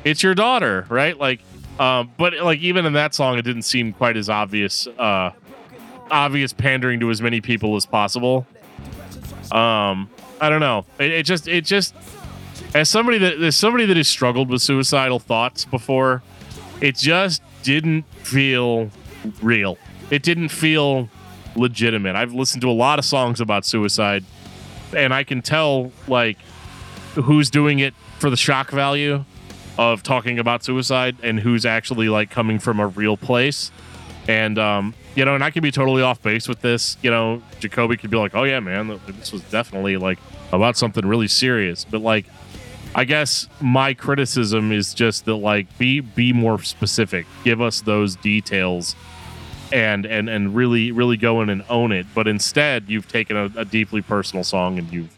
it's 0.06 0.24
your 0.24 0.34
daughter, 0.34 0.86
right? 0.90 1.18
Like, 1.18 1.42
um, 1.80 2.12
but 2.18 2.34
like 2.36 2.60
even 2.60 2.86
in 2.86 2.94
that 2.94 3.14
song, 3.16 3.38
it 3.38 3.44
didn't 3.44 3.64
seem 3.64 3.94
quite 3.94 4.18
as 4.18 4.30
obvious, 4.30 4.88
uh, 4.88 5.32
obvious 6.12 6.54
pandering 6.54 7.00
to 7.00 7.10
as 7.10 7.22
many 7.22 7.42
people 7.42 7.76
as 7.76 7.86
possible. 7.86 8.46
Um, 9.52 10.10
I 10.40 10.50
don't 10.50 10.60
know. 10.60 10.86
It, 11.00 11.12
it 11.12 11.26
just, 11.26 11.48
it 11.48 11.66
just 11.66 11.96
as 12.74 12.90
somebody 12.90 13.18
that 13.20 13.40
as 13.42 13.56
somebody 13.56 13.86
that 13.86 13.98
has 13.98 14.08
struggled 14.08 14.50
with 14.50 14.62
suicidal 14.62 15.20
thoughts 15.20 15.66
before, 15.66 16.22
it 16.82 16.96
just 16.96 17.42
didn't 17.64 18.04
feel 18.24 18.90
real. 19.42 19.78
It 20.10 20.24
didn't 20.24 20.50
feel 20.50 21.10
legitimate. 21.56 22.16
I've 22.16 22.34
listened 22.34 22.62
to 22.62 22.70
a 22.70 22.74
lot 22.74 23.00
of 23.00 23.06
songs 23.06 23.40
about 23.40 23.66
suicide, 23.66 24.24
and 24.96 25.14
I 25.14 25.24
can 25.24 25.42
tell 25.42 25.92
like 26.08 26.38
who's 27.16 27.50
doing 27.50 27.80
it 27.80 27.94
for 28.20 28.30
the 28.30 28.38
shock 28.38 28.72
value 28.72 29.24
of 29.78 30.04
talking 30.04 30.40
about 30.40 30.64
suicide 30.64 31.18
and 31.24 31.40
who's 31.40 31.66
actually 31.66 32.10
like 32.10 32.30
coming 32.30 32.60
from 32.60 32.80
a 32.80 32.88
real 32.88 33.18
place. 33.18 33.72
And 34.28 34.58
um, 34.58 34.94
you 35.16 35.26
know, 35.26 35.36
and 35.36 35.44
I 35.44 35.52
could 35.52 35.64
be 35.64 35.72
totally 35.72 36.02
off 36.02 36.22
base 36.22 36.48
with 36.48 36.62
this. 36.62 36.98
You 37.02 37.12
know, 37.12 37.42
Jacoby 37.60 37.98
could 37.98 38.10
be 38.10 38.18
like, 38.18 38.36
"Oh 38.36 38.44
yeah, 38.44 38.60
man, 38.60 39.00
this 39.08 39.32
was 39.32 39.42
definitely 39.44 39.98
like 39.98 40.20
about 40.52 40.78
something 40.78 41.06
really 41.06 41.28
serious," 41.28 41.86
but 41.86 42.02
like 42.02 42.26
I 42.96 43.06
guess 43.06 43.48
my 43.60 43.94
criticism 43.94 44.72
is 44.72 44.94
just 44.94 45.26
that 45.26 45.36
like 45.36 45.78
be 45.78 46.00
be 46.00 46.32
more 46.32 46.62
specific. 46.62 47.26
Give 47.44 47.60
us 47.60 47.82
those 47.82 48.16
details 48.16 48.96
and 49.72 50.06
and 50.06 50.30
and 50.30 50.56
really 50.56 50.92
really 50.92 51.18
go 51.18 51.42
in 51.42 51.50
and 51.50 51.64
own 51.70 51.92
it. 51.92 52.06
But 52.14 52.28
instead, 52.28 52.86
you've 52.88 53.08
taken 53.08 53.36
a, 53.36 53.50
a 53.58 53.66
deeply 53.66 54.02
personal 54.02 54.44
song 54.44 54.78
and 54.78 54.92
you've 54.94 55.10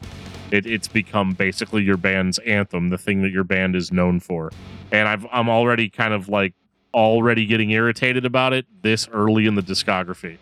it, 0.55 0.65
it's 0.65 0.87
become 0.87 1.33
basically 1.33 1.83
your 1.83 1.97
band's 1.97 2.39
anthem, 2.39 2.89
the 2.89 2.97
thing 2.97 3.21
that 3.21 3.31
your 3.31 3.43
band 3.43 3.75
is 3.75 3.91
known 3.91 4.19
for. 4.19 4.51
And 4.91 5.07
I've 5.07 5.25
I'm 5.31 5.49
already 5.49 5.89
kind 5.89 6.13
of 6.13 6.29
like 6.29 6.53
already 6.93 7.45
getting 7.45 7.71
irritated 7.71 8.25
about 8.25 8.53
it 8.53 8.65
this 8.81 9.07
early 9.09 9.45
in 9.45 9.55
the 9.55 9.61
discography 9.61 10.37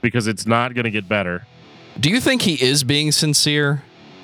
because 0.00 0.26
it's 0.26 0.46
not 0.46 0.74
going 0.74 0.84
to 0.84 0.90
get 0.90 1.08
better. 1.08 1.46
Do 1.98 2.10
you 2.10 2.20
think 2.20 2.42
he 2.42 2.54
is 2.54 2.82
being 2.84 3.12
sincere 3.12 3.82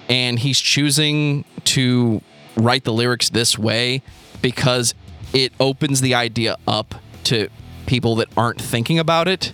and 0.09 0.39
he's 0.39 0.59
choosing 0.59 1.45
to 1.65 2.21
write 2.57 2.85
the 2.85 2.93
lyrics 2.93 3.31
this 3.31 3.59
way 3.59 4.03
because 4.43 4.95
it 5.33 5.53
opens 5.61 6.01
the 6.01 6.15
idea 6.15 6.57
up 6.67 6.97
to 7.25 7.49
people 7.87 8.17
that 8.17 8.29
aren't 8.37 8.61
thinking 8.61 8.99
about 8.99 9.29
it 9.29 9.53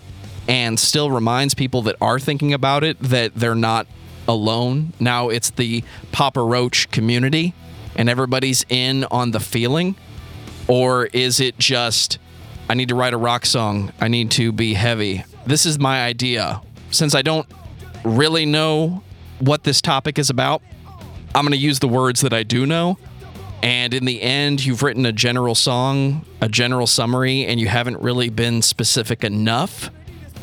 and 0.49 0.79
still 0.79 1.11
reminds 1.11 1.55
people 1.55 1.83
that 1.83 1.97
are 2.01 2.19
thinking 2.19 2.53
about 2.53 2.85
it 2.85 2.99
that 3.01 3.35
they're 3.35 3.55
not 3.55 3.87
alone. 4.29 4.93
Now 5.01 5.29
it's 5.29 5.51
the 5.51 5.85
Papa 6.13 6.43
Roach 6.43 6.91
community 6.91 7.55
and 7.97 8.09
everybody's 8.09 8.65
in 8.69 9.05
on 9.05 9.31
the 9.31 9.41
feeling? 9.41 9.97
Or 10.67 11.07
is 11.07 11.41
it 11.41 11.59
just, 11.59 12.19
I 12.69 12.75
need 12.75 12.89
to 12.89 12.95
write 12.95 13.13
a 13.13 13.19
rock 13.19 13.47
song, 13.47 13.93
I 14.01 14.09
need 14.09 14.31
to 14.33 14.53
be 14.53 14.75
heavy? 14.75 15.25
This 15.47 15.67
is 15.67 15.79
my 15.79 16.05
idea. 16.05 16.63
Since 16.91 17.15
I 17.15 17.23
don't 17.23 17.47
really 18.05 18.47
know 18.47 19.03
what 19.41 19.65
this 19.65 19.81
topic 19.81 20.19
is 20.19 20.31
about, 20.31 20.63
I'm 21.35 21.45
going 21.45 21.53
to 21.53 21.57
use 21.57 21.81
the 21.81 21.89
words 21.89 22.21
that 22.21 22.33
I 22.33 22.45
do 22.45 22.65
know. 22.67 22.99
And 23.63 23.95
in 23.95 24.05
the 24.05 24.21
end, 24.21 24.65
you've 24.65 24.83
written 24.83 25.07
a 25.07 25.13
general 25.13 25.55
song, 25.55 26.25
a 26.41 26.49
general 26.49 26.87
summary, 26.87 27.47
and 27.47 27.59
you 27.59 27.67
haven't 27.67 28.01
really 28.01 28.29
been 28.29 28.63
specific 28.63 29.25
enough 29.25 29.91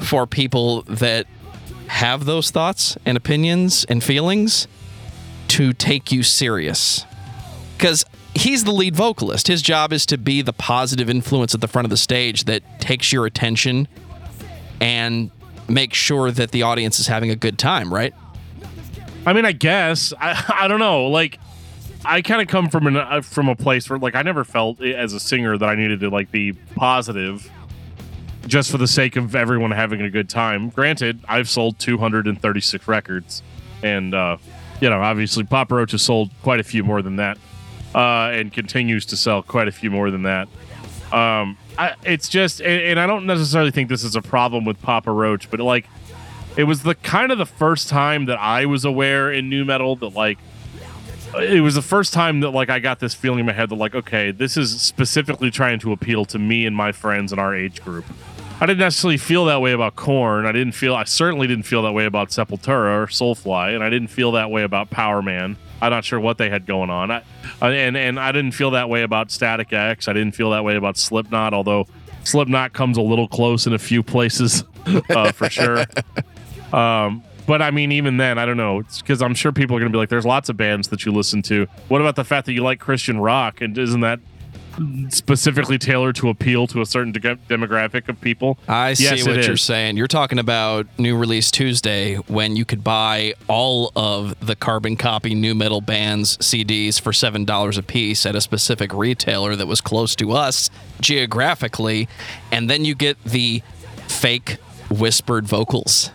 for 0.01 0.25
people 0.25 0.81
that 0.83 1.27
have 1.91 2.23
those 2.23 2.51
thoughts 2.51 2.97
and 3.05 3.17
opinions 3.17 3.85
and 3.89 4.01
feelings 4.01 4.65
to 5.49 5.73
take 5.73 6.09
you 6.09 6.23
serious. 6.23 7.05
Because 7.77 8.05
he's 8.33 8.63
the 8.63 8.71
lead 8.71 8.95
vocalist. 8.95 9.49
His 9.49 9.61
job 9.61 9.91
is 9.91 10.05
to 10.05 10.17
be 10.17 10.41
the 10.41 10.53
positive 10.53 11.09
influence 11.09 11.53
at 11.53 11.59
the 11.59 11.67
front 11.67 11.85
of 11.85 11.89
the 11.89 11.97
stage 11.97 12.45
that 12.45 12.63
takes 12.79 13.11
your 13.11 13.25
attention 13.25 13.89
and 14.79 15.31
make 15.67 15.93
sure 15.93 16.31
that 16.31 16.51
the 16.51 16.63
audience 16.63 16.97
is 16.97 17.07
having 17.07 17.29
a 17.29 17.35
good 17.35 17.59
time, 17.59 17.93
right? 17.93 18.13
I 19.25 19.33
mean, 19.33 19.45
I 19.45 19.51
guess 19.51 20.13
I 20.17 20.41
I 20.61 20.67
don't 20.69 20.79
know. 20.79 21.07
Like, 21.07 21.39
I 22.05 22.21
kind 22.21 22.41
of 22.41 22.47
come 22.47 22.69
from 22.69 22.87
an 22.87 22.95
uh, 22.95 23.21
from 23.21 23.49
a 23.49 23.55
place 23.55 23.89
where 23.89 23.99
like 23.99 24.15
I 24.15 24.21
never 24.21 24.45
felt 24.45 24.81
as 24.81 25.13
a 25.13 25.19
singer 25.19 25.57
that 25.57 25.67
I 25.67 25.75
needed 25.75 25.99
to 25.99 26.09
like 26.09 26.31
be 26.31 26.53
positive 26.53 27.51
just 28.47 28.71
for 28.71 28.77
the 28.77 28.87
sake 28.87 29.15
of 29.15 29.35
everyone 29.35 29.71
having 29.71 30.01
a 30.01 30.09
good 30.09 30.29
time. 30.29 30.69
Granted, 30.69 31.19
I've 31.27 31.49
sold 31.49 31.79
236 31.79 32.87
records, 32.87 33.43
and 33.83 34.13
uh, 34.13 34.37
you 34.79 34.89
know, 34.89 35.01
obviously 35.01 35.43
Papa 35.43 35.75
Roach 35.75 35.91
has 35.91 36.01
sold 36.01 36.31
quite 36.41 36.59
a 36.59 36.63
few 36.63 36.83
more 36.83 37.01
than 37.01 37.17
that, 37.17 37.37
uh, 37.93 38.31
and 38.33 38.51
continues 38.51 39.05
to 39.07 39.17
sell 39.17 39.43
quite 39.43 39.67
a 39.67 39.71
few 39.71 39.91
more 39.91 40.11
than 40.11 40.23
that. 40.23 40.47
Um, 41.11 41.57
I, 41.77 41.95
it's 42.03 42.29
just, 42.29 42.61
and, 42.61 42.81
and 42.81 42.99
I 42.99 43.05
don't 43.05 43.25
necessarily 43.25 43.71
think 43.71 43.89
this 43.89 44.03
is 44.03 44.15
a 44.15 44.21
problem 44.21 44.65
with 44.65 44.81
Papa 44.81 45.11
Roach, 45.11 45.51
but 45.51 45.59
like, 45.59 45.85
it 46.57 46.63
was 46.65 46.83
the 46.83 46.95
kind 46.95 47.31
of 47.31 47.37
the 47.37 47.45
first 47.45 47.89
time 47.89 48.25
that 48.25 48.39
I 48.39 48.65
was 48.65 48.85
aware 48.85 49.31
in 49.31 49.49
nu 49.49 49.63
metal 49.63 49.95
that 49.97 50.09
like 50.09 50.37
it 51.39 51.61
was 51.61 51.75
the 51.75 51.81
first 51.81 52.13
time 52.13 52.41
that 52.41 52.49
like 52.49 52.69
I 52.69 52.79
got 52.79 52.99
this 52.99 53.13
feeling 53.13 53.39
in 53.39 53.45
my 53.45 53.53
head 53.53 53.69
that 53.69 53.75
like 53.75 53.95
okay, 53.95 54.31
this 54.31 54.57
is 54.57 54.81
specifically 54.81 55.49
trying 55.49 55.79
to 55.79 55.91
appeal 55.91 56.25
to 56.25 56.39
me 56.39 56.65
and 56.65 56.75
my 56.75 56.91
friends 56.91 57.31
in 57.31 57.39
our 57.39 57.55
age 57.55 57.81
group. 57.81 58.05
I 58.61 58.67
didn't 58.67 58.79
necessarily 58.79 59.17
feel 59.17 59.45
that 59.45 59.59
way 59.59 59.71
about 59.71 59.95
Korn. 59.95 60.45
I 60.45 60.51
didn't 60.51 60.73
feel 60.73 60.93
I 60.93 61.03
certainly 61.05 61.47
didn't 61.47 61.63
feel 61.63 61.81
that 61.81 61.93
way 61.93 62.05
about 62.05 62.29
Sepultura 62.29 63.03
or 63.03 63.07
Soulfly, 63.07 63.73
and 63.73 63.83
I 63.83 63.89
didn't 63.89 64.09
feel 64.09 64.33
that 64.33 64.51
way 64.51 64.61
about 64.61 64.91
Powerman. 64.91 65.55
I'm 65.81 65.89
not 65.89 66.05
sure 66.05 66.19
what 66.19 66.37
they 66.37 66.47
had 66.47 66.67
going 66.67 66.91
on. 66.91 67.09
I, 67.09 67.23
and 67.59 67.97
and 67.97 68.19
I 68.19 68.31
didn't 68.31 68.51
feel 68.51 68.69
that 68.71 68.87
way 68.87 69.01
about 69.01 69.31
Static 69.31 69.73
X. 69.73 70.07
I 70.07 70.13
didn't 70.13 70.35
feel 70.35 70.51
that 70.51 70.63
way 70.63 70.75
about 70.75 70.97
Slipknot, 70.97 71.55
although 71.55 71.87
Slipknot 72.23 72.73
comes 72.73 72.97
a 72.97 73.01
little 73.01 73.27
close 73.27 73.65
in 73.65 73.73
a 73.73 73.79
few 73.79 74.03
places 74.03 74.63
uh, 75.09 75.31
for 75.31 75.49
sure. 75.49 75.85
Um, 76.71 77.21
but 77.47 77.61
I 77.61 77.69
mean, 77.69 77.91
even 77.91 78.15
then, 78.15 78.37
I 78.37 78.45
don't 78.45 78.55
know. 78.55 78.81
because 78.99 79.21
I'm 79.21 79.35
sure 79.35 79.51
people 79.51 79.75
are 79.75 79.79
going 79.81 79.91
to 79.91 79.93
be 79.93 79.99
like, 79.99 80.07
"There's 80.07 80.25
lots 80.25 80.47
of 80.47 80.55
bands 80.55 80.87
that 80.87 81.05
you 81.05 81.11
listen 81.11 81.41
to." 81.41 81.67
What 81.89 81.99
about 81.99 82.15
the 82.15 82.23
fact 82.23 82.45
that 82.45 82.53
you 82.53 82.63
like 82.63 82.79
Christian 82.79 83.19
rock? 83.19 83.59
And 83.59 83.77
isn't 83.77 83.99
that 83.99 84.21
specifically 85.09 85.77
tailored 85.77 86.15
to 86.15 86.29
appeal 86.29 86.67
to 86.67 86.81
a 86.81 86.85
certain 86.85 87.11
de- 87.11 87.35
demographic 87.49 88.07
of 88.09 88.19
people? 88.21 88.57
I 88.67 88.93
see 88.93 89.03
Yes, 89.05 89.25
what 89.25 89.43
you're 89.43 89.53
is. 89.53 89.61
saying. 89.61 89.97
You're 89.97 90.07
talking 90.07 90.39
about 90.39 90.87
new 90.97 91.15
release 91.17 91.51
Tuesday 91.51 92.15
when 92.27 92.55
you 92.55 92.65
could 92.65 92.83
buy 92.83 93.33
all 93.47 93.91
of 93.95 94.39
the 94.45 94.55
carbon 94.55 94.95
copy 94.95 95.35
nu 95.35 95.53
metal 95.55 95.81
bands 95.81 96.37
CDs 96.37 96.99
for 96.99 97.11
seven 97.13 97.45
dollars 97.45 97.77
a 97.77 97.83
piece 97.83 98.25
at 98.25 98.35
a 98.35 98.41
specific 98.41 98.93
retailer 98.93 99.55
that 99.55 99.67
was 99.67 99.81
close 99.81 100.15
to 100.17 100.31
us 100.31 100.69
geographically, 100.99 102.07
and 102.51 102.69
then 102.69 102.85
you 102.85 102.95
get 102.95 103.21
the 103.23 103.61
fake 104.07 104.57
whispered 104.89 105.45
vocals. 105.47 106.11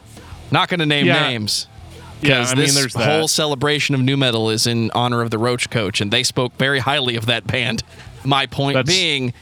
Not 0.50 0.68
going 0.68 0.80
to 0.80 0.86
name 0.86 1.06
Yeah. 1.06 1.28
names. 1.28 1.66
Yeah, 2.22 2.38
Because 2.38 2.52
I 2.52 2.54
mean, 2.54 2.64
this 2.66 2.74
there's 2.74 2.92
that. 2.94 3.08
whole 3.18 3.28
celebration 3.28 3.94
of 3.94 4.00
nu 4.00 4.16
metal 4.16 4.48
is 4.48 4.66
in 4.66 4.90
honor 4.94 5.20
of 5.20 5.30
the 5.30 5.38
Roach 5.38 5.68
Coach, 5.68 6.00
and 6.00 6.10
they 6.10 6.22
spoke 6.22 6.56
very 6.56 6.78
highly 6.78 7.14
of 7.16 7.26
that 7.26 7.46
band. 7.46 7.82
My 8.26 8.46
point 8.46 8.74
That's- 8.74 8.94
being, 8.94 9.32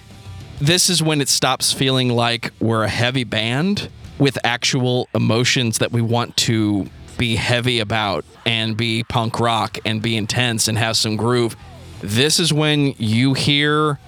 this 0.60 0.90
is 0.90 1.02
when 1.02 1.20
it 1.20 1.28
stops 1.28 1.72
feeling 1.72 2.10
like 2.10 2.52
we're 2.60 2.84
a 2.84 2.88
heavy 2.88 3.24
band 3.24 3.88
with 4.18 4.38
actual 4.44 5.08
emotions 5.14 5.78
that 5.78 5.90
we 5.90 6.00
want 6.00 6.36
to 6.36 6.86
be 7.18 7.36
heavy 7.36 7.80
about 7.80 8.24
and 8.44 8.76
be 8.76 9.04
punk 9.04 9.40
rock 9.40 9.78
and 9.84 10.02
be 10.02 10.16
intense 10.16 10.68
and 10.68 10.76
have 10.78 10.96
some 10.96 11.16
groove. 11.16 11.56
This 12.00 12.38
is 12.38 12.52
when 12.52 12.94
you 12.98 13.34
hear 13.34 13.98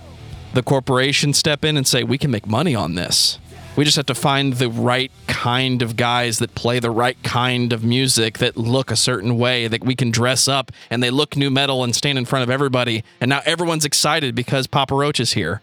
the 0.55 0.63
corporation 0.63 1.33
step 1.33 1.65
in 1.65 1.77
and 1.77 1.87
say, 1.87 2.03
we 2.05 2.19
can 2.19 2.31
make 2.31 2.47
money 2.47 2.75
on 2.75 2.95
this. 2.95 3.39
We 3.77 3.85
just 3.85 3.97
have 3.97 4.07
to 4.07 4.15
find 4.15 4.55
the 4.55 4.71
right 4.71 5.13
kind 5.27 5.83
of 5.83 5.97
guys 5.97 6.39
that 6.39 6.55
play 6.55 6.79
the 6.81 6.91
right 6.91 7.23
kind 7.23 7.75
of 7.75 7.85
music 7.85 8.39
that 8.39 8.57
look 8.57 8.91
a 8.91 8.97
certain 8.97 9.37
way 9.37 9.69
that 9.69 9.85
we 9.85 9.95
can 9.95 10.11
dress 10.11 10.49
up 10.49 10.73
and 10.89 11.03
they 11.03 11.11
look 11.11 11.37
nu 11.37 11.51
metal 11.51 11.85
and 11.85 11.95
stand 11.95 12.17
in 12.17 12.25
front 12.25 12.43
of 12.43 12.49
everybody. 12.49 13.05
And 13.21 13.29
now 13.29 13.43
everyone's 13.45 13.85
excited 13.85 14.35
because 14.35 14.67
Papa 14.67 14.95
Roach 14.95 15.21
is 15.21 15.35
here. 15.35 15.61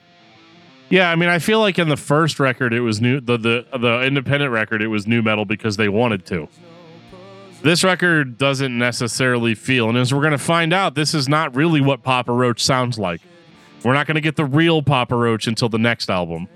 Yeah, 0.90 1.10
I 1.10 1.16
mean, 1.16 1.30
I 1.30 1.40
feel 1.40 1.60
like 1.60 1.80
in 1.80 1.90
the 1.90 1.98
first 1.98 2.40
record, 2.40 2.72
it 2.72 2.82
was 2.82 3.02
new. 3.02 3.20
The 3.20 3.38
the 3.38 3.66
the 3.80 4.04
independent 4.04 4.52
record, 4.52 4.84
it 4.84 4.90
was 4.90 5.08
nu 5.08 5.24
metal 5.24 5.44
because 5.44 5.76
they 5.78 5.90
wanted 5.90 6.24
to. 6.28 6.48
This 7.64 7.84
record 7.84 8.38
doesn't 8.38 8.78
necessarily 8.78 9.56
feel, 9.56 9.90
and 9.90 9.98
as 9.98 10.14
we're 10.14 10.20
going 10.20 10.34
to 10.34 10.38
find 10.38 10.72
out, 10.72 10.94
this 10.94 11.16
is 11.16 11.28
not 11.28 11.56
really 11.56 11.82
what 11.82 12.04
Papa 12.04 12.32
Roach 12.32 12.62
sounds 12.64 13.00
like. 13.00 13.22
We're 13.84 13.94
not 13.94 14.06
going 14.06 14.16
to 14.16 14.22
get 14.22 14.36
the 14.36 14.46
real 14.46 14.84
Papa 14.84 15.16
Roach 15.16 15.48
until 15.48 15.70
the 15.70 15.80
next 15.80 16.12
album, 16.12 16.48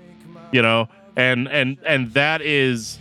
you 0.52 0.62
know, 0.62 0.88
and 1.18 1.48
and 1.48 1.76
and 1.84 2.14
that 2.14 2.40
is 2.40 2.98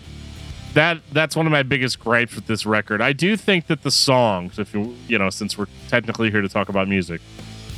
that 0.73 0.99
that's 1.11 1.35
one 1.35 1.45
of 1.45 1.51
my 1.51 1.63
biggest 1.63 1.99
gripes 1.99 2.35
with 2.35 2.47
this 2.47 2.65
record. 2.65 2.99
I 3.01 3.13
do 3.13 3.37
think 3.37 3.67
that 3.67 3.83
the 3.83 3.91
songs, 3.91 4.59
if 4.59 4.73
you 4.73 4.95
you 5.07 5.17
know, 5.17 5.29
since 5.29 5.57
we're 5.57 5.67
technically 5.87 6.31
here 6.31 6.41
to 6.41 6.49
talk 6.49 6.67
about 6.67 6.89
music, 6.89 7.21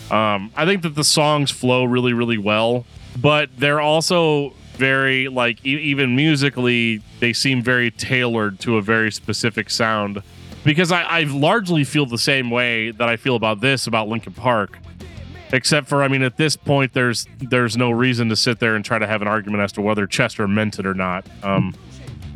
um, 0.10 0.52
I 0.56 0.65
think 0.65 0.82
that 0.84 0.95
the 0.95 1.04
songs 1.04 1.52
flow 1.52 1.84
really, 1.84 2.13
really 2.13 2.38
well, 2.38 2.86
but 3.21 3.49
they're 3.58 3.82
also 3.82 4.54
very 4.78 5.28
like 5.28 5.63
e- 5.65 5.78
even 5.78 6.15
musically 6.15 7.04
they 7.19 7.34
seem 7.34 7.62
very 7.62 7.91
tailored 7.91 8.60
to 8.62 8.78
a 8.78 8.82
very 8.82 9.12
specific 9.12 9.69
sound. 9.69 10.23
Because 10.63 10.91
I, 10.91 11.04
I 11.04 11.23
largely 11.23 11.84
feel 11.86 12.06
the 12.06 12.17
same 12.17 12.49
way 12.49 12.91
that 12.91 13.08
I 13.08 13.15
feel 13.15 13.36
about 13.36 13.62
this 13.62 13.88
about 13.88 14.10
Linkin 14.10 14.34
Park, 14.34 14.78
except 15.52 15.88
for 15.88 16.04
I 16.04 16.08
mean 16.08 16.22
at 16.22 16.38
this 16.38 16.56
point 16.56 16.94
there's 16.94 17.26
there's 17.40 17.76
no 17.76 17.92
reason 17.92 18.30
to 18.30 18.36
sit 18.36 18.60
there 18.60 18.76
and 18.76 18.84
try 18.86 19.00
to 19.00 19.08
have 19.08 19.22
an 19.22 19.28
argument 19.28 19.64
as 19.64 19.72
to 19.74 19.82
whether 19.82 20.06
Chester 20.08 20.48
meant 20.48 20.80
it 20.80 20.86
or 20.86 20.94
not. 20.94 21.26
Um, 21.44 21.76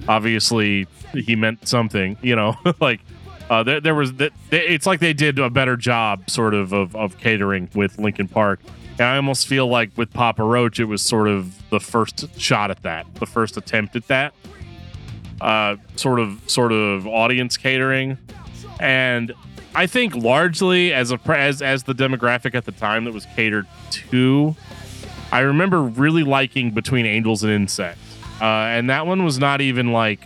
obviously 0.07 0.87
he 1.13 1.35
meant 1.35 1.67
something, 1.67 2.17
you 2.21 2.35
know, 2.35 2.55
like 2.79 2.99
uh, 3.49 3.63
there, 3.63 3.81
there 3.81 3.95
was 3.95 4.13
that. 4.13 4.31
It's 4.51 4.85
like 4.85 4.99
they 4.99 5.13
did 5.13 5.37
a 5.39 5.49
better 5.49 5.75
job, 5.75 6.29
sort 6.29 6.53
of, 6.53 6.71
of, 6.71 6.95
of 6.95 7.17
catering 7.17 7.69
with 7.75 7.99
Linkin 7.99 8.27
Park. 8.27 8.59
And 8.93 9.01
I 9.01 9.15
almost 9.15 9.47
feel 9.47 9.67
like 9.67 9.91
with 9.97 10.13
Papa 10.13 10.43
Roach, 10.43 10.79
it 10.79 10.85
was 10.85 11.01
sort 11.01 11.27
of 11.27 11.69
the 11.69 11.79
first 11.79 12.39
shot 12.39 12.71
at 12.71 12.81
that, 12.83 13.13
the 13.15 13.25
first 13.25 13.57
attempt 13.57 13.95
at 13.95 14.07
that, 14.07 14.33
uh, 15.41 15.77
sort 15.95 16.19
of, 16.19 16.41
sort 16.47 16.71
of 16.71 17.07
audience 17.07 17.57
catering. 17.57 18.17
And 18.79 19.33
I 19.75 19.87
think 19.87 20.15
largely 20.15 20.93
as 20.93 21.11
a 21.11 21.19
as 21.29 21.61
as 21.61 21.83
the 21.83 21.93
demographic 21.93 22.53
at 22.55 22.65
the 22.65 22.71
time 22.71 23.05
that 23.05 23.13
was 23.13 23.25
catered 23.35 23.65
to, 23.91 24.55
I 25.31 25.39
remember 25.39 25.81
really 25.81 26.23
liking 26.23 26.71
Between 26.71 27.05
Angels 27.05 27.43
and 27.43 27.51
Insects, 27.51 28.17
uh, 28.41 28.45
and 28.45 28.89
that 28.89 29.07
one 29.07 29.23
was 29.23 29.39
not 29.39 29.61
even 29.61 29.91
like 29.91 30.19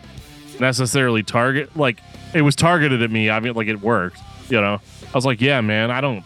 necessarily 0.60 1.23
target 1.23 1.75
like 1.77 2.01
it 2.33 2.41
was 2.41 2.55
targeted 2.55 3.01
at 3.01 3.12
me. 3.12 3.29
I 3.29 3.39
mean, 3.39 3.53
like 3.53 3.67
it 3.67 3.81
worked. 3.81 4.19
You 4.49 4.62
know, 4.62 4.81
I 5.05 5.12
was 5.13 5.25
like, 5.25 5.41
yeah, 5.41 5.62
man, 5.62 5.91
I 5.91 6.01
don't, 6.01 6.23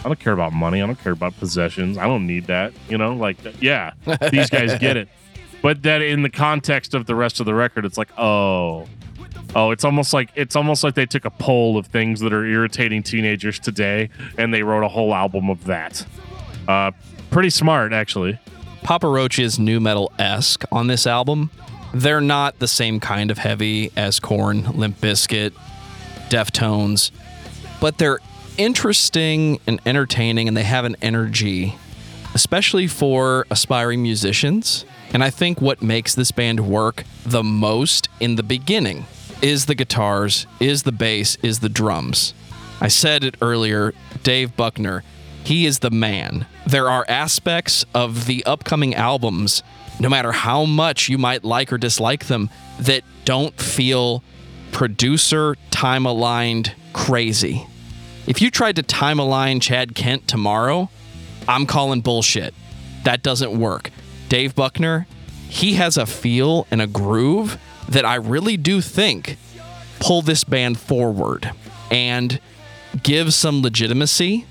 I 0.00 0.08
don't 0.08 0.18
care 0.18 0.32
about 0.32 0.52
money. 0.52 0.82
I 0.82 0.86
don't 0.86 0.98
care 0.98 1.12
about 1.12 1.38
possessions. 1.38 1.98
I 1.98 2.06
don't 2.06 2.26
need 2.26 2.46
that. 2.46 2.72
You 2.88 2.98
know, 2.98 3.14
like 3.14 3.36
yeah, 3.60 3.92
these 4.30 4.50
guys 4.50 4.78
get 4.78 4.96
it. 4.96 5.08
But 5.62 5.84
that 5.84 6.02
in 6.02 6.22
the 6.22 6.28
context 6.28 6.92
of 6.92 7.06
the 7.06 7.14
rest 7.14 7.38
of 7.38 7.46
the 7.46 7.54
record, 7.54 7.84
it's 7.84 7.96
like, 7.96 8.10
oh, 8.18 8.88
oh, 9.54 9.70
it's 9.70 9.84
almost 9.84 10.12
like 10.12 10.30
it's 10.34 10.56
almost 10.56 10.84
like 10.84 10.94
they 10.94 11.06
took 11.06 11.24
a 11.24 11.30
poll 11.30 11.76
of 11.76 11.86
things 11.86 12.20
that 12.20 12.32
are 12.32 12.44
irritating 12.44 13.02
teenagers 13.02 13.58
today, 13.58 14.10
and 14.38 14.52
they 14.52 14.62
wrote 14.62 14.84
a 14.84 14.88
whole 14.88 15.14
album 15.14 15.50
of 15.50 15.64
that. 15.64 16.04
Uh, 16.68 16.90
pretty 17.30 17.50
smart, 17.50 17.92
actually. 17.92 18.38
Papa 18.82 19.06
Roach 19.06 19.38
is 19.38 19.58
nu 19.58 19.80
metal 19.80 20.12
esque 20.18 20.64
on 20.72 20.86
this 20.86 21.06
album. 21.06 21.50
They're 21.94 22.20
not 22.20 22.58
the 22.58 22.68
same 22.68 23.00
kind 23.00 23.30
of 23.30 23.38
heavy 23.38 23.92
as 23.96 24.18
Korn, 24.18 24.64
Limp 24.72 25.00
Bizkit, 25.00 25.52
Deftones, 26.28 27.10
but 27.80 27.98
they're 27.98 28.18
interesting 28.56 29.60
and 29.66 29.80
entertaining, 29.86 30.48
and 30.48 30.56
they 30.56 30.62
have 30.62 30.84
an 30.84 30.96
energy, 31.02 31.74
especially 32.34 32.86
for 32.86 33.46
aspiring 33.50 34.02
musicians. 34.02 34.84
And 35.12 35.22
I 35.22 35.28
think 35.28 35.60
what 35.60 35.82
makes 35.82 36.14
this 36.14 36.30
band 36.30 36.60
work 36.60 37.04
the 37.24 37.42
most 37.42 38.08
in 38.18 38.36
the 38.36 38.42
beginning 38.42 39.04
is 39.42 39.66
the 39.66 39.74
guitars, 39.74 40.46
is 40.60 40.84
the 40.84 40.92
bass, 40.92 41.36
is 41.42 41.60
the 41.60 41.68
drums. 41.68 42.32
I 42.80 42.88
said 42.88 43.24
it 43.24 43.36
earlier, 43.42 43.92
Dave 44.22 44.56
Buckner, 44.56 45.04
he 45.44 45.66
is 45.66 45.80
the 45.80 45.90
man. 45.90 46.46
There 46.66 46.88
are 46.88 47.04
aspects 47.08 47.84
of 47.94 48.26
the 48.26 48.44
upcoming 48.44 48.94
albums, 48.94 49.62
no 50.00 50.08
matter 50.08 50.32
how 50.32 50.64
much 50.64 51.08
you 51.08 51.18
might 51.18 51.44
like 51.44 51.72
or 51.72 51.78
dislike 51.78 52.26
them, 52.26 52.48
that 52.80 53.02
don't 53.24 53.60
feel 53.60 54.22
producer 54.70 55.56
time 55.70 56.06
aligned 56.06 56.74
crazy. 56.92 57.66
If 58.26 58.40
you 58.40 58.50
tried 58.50 58.76
to 58.76 58.82
time 58.82 59.18
align 59.18 59.60
Chad 59.60 59.94
Kent 59.94 60.28
tomorrow, 60.28 60.88
I'm 61.48 61.66
calling 61.66 62.00
bullshit. 62.00 62.54
That 63.04 63.22
doesn't 63.22 63.58
work. 63.58 63.90
Dave 64.28 64.54
Buckner, 64.54 65.06
he 65.48 65.74
has 65.74 65.96
a 65.96 66.06
feel 66.06 66.66
and 66.70 66.80
a 66.80 66.86
groove 66.86 67.58
that 67.92 68.04
I 68.04 68.16
really 68.16 68.56
do 68.56 68.80
think 68.80 69.36
pull 70.00 70.22
this 70.22 70.44
band 70.44 70.78
forward 70.78 71.52
and 71.90 72.40
give 73.02 73.32
some 73.32 73.62
legitimacy 73.62 74.46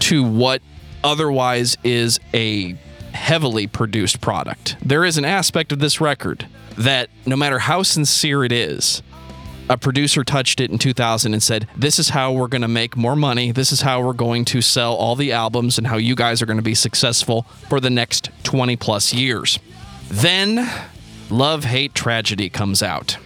to 0.00 0.24
what 0.24 0.62
otherwise 1.04 1.76
is 1.84 2.18
a 2.32 2.72
heavily 3.12 3.66
produced 3.66 4.20
product. 4.20 4.76
There 4.82 5.04
is 5.04 5.18
an 5.18 5.24
aspect 5.24 5.72
of 5.72 5.78
this 5.78 6.00
record 6.00 6.46
that 6.78 7.08
no 7.24 7.36
matter 7.36 7.58
how 7.58 7.82
sincere 7.82 8.44
it 8.44 8.52
is, 8.52 9.02
a 9.68 9.76
producer 9.76 10.22
touched 10.22 10.60
it 10.60 10.70
in 10.70 10.78
2000 10.78 11.32
and 11.32 11.42
said, 11.42 11.66
This 11.76 11.98
is 11.98 12.10
how 12.10 12.32
we're 12.32 12.46
going 12.46 12.62
to 12.62 12.68
make 12.68 12.96
more 12.96 13.16
money. 13.16 13.50
This 13.50 13.72
is 13.72 13.80
how 13.80 14.00
we're 14.00 14.12
going 14.12 14.44
to 14.46 14.62
sell 14.62 14.94
all 14.94 15.16
the 15.16 15.32
albums 15.32 15.76
and 15.76 15.86
how 15.86 15.96
you 15.96 16.14
guys 16.14 16.40
are 16.40 16.46
going 16.46 16.58
to 16.58 16.62
be 16.62 16.74
successful 16.74 17.42
for 17.68 17.80
the 17.80 17.90
next 17.90 18.30
20 18.44 18.76
plus 18.76 19.12
years. 19.12 19.58
Then 20.08 20.70
Love, 21.30 21.64
Hate, 21.64 21.94
Tragedy 21.94 22.48
comes 22.48 22.82
out. 22.82 23.18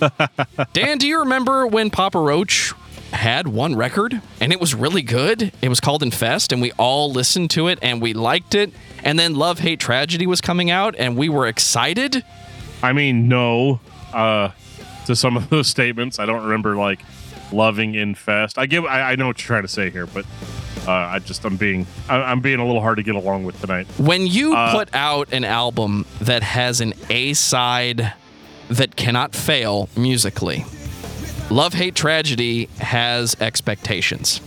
Dan, 0.72 0.98
do 0.98 1.06
you 1.08 1.20
remember 1.20 1.66
when 1.66 1.90
Papa 1.90 2.18
Roach 2.18 2.72
had 3.12 3.48
one 3.48 3.74
record 3.74 4.20
and 4.40 4.52
it 4.52 4.60
was 4.60 4.74
really 4.74 5.02
good. 5.02 5.52
It 5.62 5.68
was 5.68 5.80
called 5.80 6.02
Infest 6.02 6.52
and 6.52 6.60
we 6.60 6.72
all 6.72 7.10
listened 7.10 7.50
to 7.52 7.68
it 7.68 7.78
and 7.82 8.02
we 8.02 8.12
liked 8.12 8.54
it. 8.54 8.72
And 9.02 9.18
then 9.18 9.34
Love 9.34 9.60
Hate 9.60 9.80
Tragedy 9.80 10.26
was 10.26 10.40
coming 10.40 10.70
out 10.70 10.94
and 10.98 11.16
we 11.16 11.28
were 11.28 11.46
excited. 11.46 12.24
I 12.82 12.92
mean, 12.92 13.28
no. 13.28 13.80
Uh, 14.12 14.50
to 15.06 15.16
some 15.16 15.36
of 15.36 15.48
those 15.48 15.68
statements, 15.68 16.18
I 16.18 16.26
don't 16.26 16.42
remember 16.42 16.76
like 16.76 17.00
loving 17.52 17.94
Infest. 17.94 18.58
I 18.58 18.66
give. 18.66 18.84
I, 18.84 19.12
I 19.12 19.16
know 19.16 19.26
what 19.26 19.40
you're 19.40 19.46
trying 19.46 19.62
to 19.62 19.68
say 19.68 19.90
here, 19.90 20.06
but 20.06 20.24
uh, 20.88 21.14
I 21.14 21.18
just 21.18 21.44
I'm 21.44 21.56
being 21.56 21.86
I, 22.08 22.16
I'm 22.16 22.40
being 22.40 22.58
a 22.58 22.66
little 22.66 22.80
hard 22.80 22.96
to 22.96 23.02
get 23.02 23.14
along 23.14 23.44
with 23.44 23.60
tonight. 23.60 23.86
When 23.98 24.26
you 24.26 24.54
Uh, 24.54 24.72
put 24.72 24.94
out 24.94 25.32
an 25.32 25.44
album 25.44 26.06
that 26.20 26.42
has 26.42 26.80
an 26.80 26.94
A 27.10 27.34
side 27.34 28.14
that 28.68 28.96
cannot 28.96 29.34
fail 29.34 29.88
musically, 29.96 30.64
Love 31.50 31.74
Hate 31.74 31.94
Tragedy 31.94 32.68
has 32.78 33.36
expectations. 33.40 34.40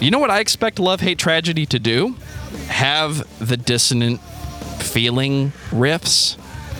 You 0.00 0.10
know 0.12 0.18
what 0.20 0.30
I 0.30 0.38
expect 0.40 0.78
Love 0.78 1.00
Hate 1.00 1.18
Tragedy 1.18 1.66
to 1.66 1.78
do? 1.78 2.16
Have 2.68 3.26
the 3.46 3.56
dissonant 3.56 4.20
feeling 4.78 5.52
riffs 5.70 6.36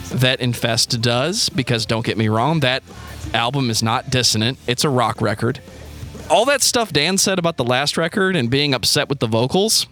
that 0.09 0.39
Infest 0.41 1.01
does, 1.01 1.49
because 1.49 1.85
don't 1.85 2.05
get 2.05 2.17
me 2.17 2.29
wrong, 2.29 2.61
that 2.61 2.81
album 3.33 3.69
is 3.69 3.83
not 3.83 4.09
dissonant, 4.09 4.57
it's 4.67 4.83
a 4.83 4.89
rock 4.89 5.21
record. 5.21 5.59
All 6.29 6.45
that 6.45 6.61
stuff 6.61 6.93
Dan 6.93 7.17
said 7.17 7.39
about 7.39 7.57
the 7.57 7.63
last 7.63 7.97
record 7.97 8.35
and 8.35 8.49
being 8.49 8.73
upset 8.73 9.09
with 9.09 9.19
the 9.19 9.27
vocals, 9.27 9.87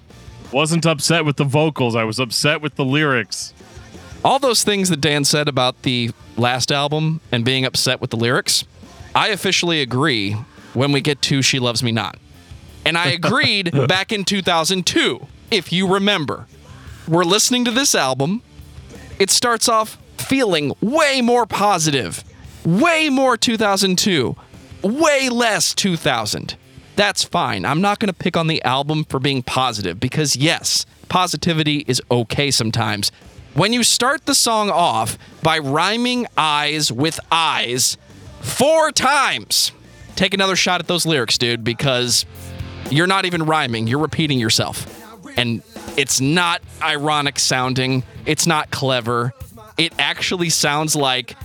Wasn't 0.52 0.86
upset 0.86 1.26
with 1.26 1.36
the 1.38 1.44
vocals. 1.44 1.96
I 1.96 2.04
was 2.04 2.20
upset 2.20 2.62
with 2.62 2.76
the 2.76 2.86
lyrics. 2.86 3.54
all 4.24 4.40
those 4.40 4.64
things 4.64 4.90
that 4.90 5.02
Dan 5.02 5.24
said 5.26 5.48
about 5.48 5.82
the 5.84 6.12
last 6.38 6.72
album 6.72 7.22
and 7.32 7.44
being 7.44 7.66
upset 7.66 8.00
with 8.00 8.12
the 8.12 8.18
lyrics, 8.18 8.64
I 9.16 9.30
officially 9.30 9.82
agree 9.82 10.34
when 10.74 10.92
we 10.92 11.02
get 11.02 11.22
to 11.24 11.42
She 11.42 11.60
Loves 11.60 11.82
Me 11.84 11.92
Not. 11.92 12.18
And 12.86 12.98
I 12.98 13.08
agreed 13.20 13.72
back 13.88 14.12
in 14.12 14.24
2002, 14.24 15.26
if 15.52 15.72
you 15.74 15.88
remember. 15.92 16.46
We're 17.08 17.24
listening 17.26 17.66
to 17.66 17.72
this 17.72 17.96
album. 17.96 18.42
It 19.20 19.30
starts 19.32 19.68
off 19.68 19.98
feeling 20.18 20.74
way 20.82 21.22
more 21.22 21.46
positive, 21.46 22.24
way 22.64 23.10
more 23.10 23.38
2002, 23.38 24.36
way 24.88 25.30
less 25.30 25.74
2000. 25.76 26.56
That's 26.96 27.24
fine. 27.24 27.66
I'm 27.66 27.82
not 27.82 28.00
going 28.00 28.08
to 28.08 28.14
pick 28.14 28.36
on 28.36 28.48
the 28.48 28.64
album 28.64 29.04
for 29.06 29.20
being 29.20 29.44
positive 29.44 30.00
because, 30.00 30.36
yes, 30.36 30.86
positivity 31.10 31.86
is 31.88 32.02
okay 32.10 32.50
sometimes. 32.50 33.12
When 33.54 33.74
you 33.74 33.84
start 33.84 34.26
the 34.26 34.36
song 34.36 34.70
off 34.70 35.18
by 35.44 35.60
rhyming 35.60 36.28
eyes 36.38 36.92
with 36.92 37.20
eyes 37.32 37.98
four 38.40 38.92
times, 38.92 39.72
take 40.16 40.34
another 40.34 40.56
shot 40.56 40.80
at 40.80 40.88
those 40.88 41.06
lyrics, 41.06 41.38
dude, 41.38 41.64
because 41.64 42.26
you're 42.90 43.08
not 43.08 43.26
even 43.26 43.44
rhyming, 43.44 43.88
you're 43.88 44.00
repeating 44.00 44.40
yourself. 44.40 44.94
And 45.38 45.62
it's 45.98 46.20
not 46.20 46.62
ironic 46.82 47.38
sounding, 47.40 48.04
it's 48.26 48.48
not 48.48 48.72
clever. 48.72 49.34
It 49.78 49.94
actually 50.00 50.50
sounds 50.50 50.96
like 50.96 51.36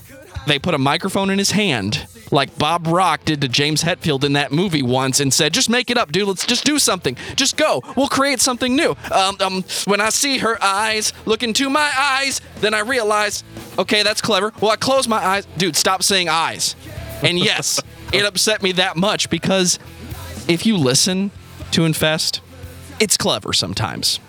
they 0.47 0.59
put 0.59 0.75
a 0.75 0.79
microphone 0.79 1.31
in 1.31 1.39
his 1.39 1.51
hand, 1.51 2.07
like 2.33 2.59
Bob 2.59 2.89
Rock 2.89 3.25
did 3.25 3.41
to 3.43 3.49
James 3.49 3.85
Hetfield 3.85 4.25
in 4.25 4.33
that 4.33 4.51
movie 4.51 4.83
once, 4.83 5.21
and 5.21 5.33
said, 5.33 5.53
"Just 5.55 5.71
make 5.71 5.91
it 5.91 5.97
up, 5.97 6.11
dude. 6.11 6.27
Let's 6.27 6.45
just 6.45 6.65
do 6.65 6.81
something. 6.81 7.17
Just 7.37 7.57
go. 7.57 7.83
We'll 7.97 8.09
create 8.09 8.41
something 8.41 8.75
new." 8.75 8.97
Um, 9.13 9.37
um, 9.41 9.65
when 9.85 10.01
I 10.01 10.09
see 10.09 10.39
her 10.39 10.61
eyes 10.63 11.13
look 11.27 11.45
into 11.45 11.71
my 11.71 11.93
eyes, 11.97 12.41
then 12.61 12.75
I 12.75 12.81
realize, 12.81 13.45
okay, 13.79 14.03
that's 14.03 14.21
clever. 14.21 14.53
Well, 14.61 14.73
I 14.73 14.77
close 14.77 15.07
my 15.07 15.25
eyes, 15.25 15.47
dude. 15.57 15.77
Stop 15.77 16.03
saying 16.03 16.29
eyes. 16.29 16.75
And 17.23 17.39
yes, 17.39 17.81
it 18.13 18.25
upset 18.25 18.63
me 18.63 18.73
that 18.73 18.97
much 18.97 19.31
because 19.31 19.79
if 20.49 20.67
you 20.67 20.77
listen 20.77 21.31
to 21.73 21.85
Infest, 21.85 22.41
it's 22.99 23.17
clever 23.17 23.53
sometimes. 23.53 24.21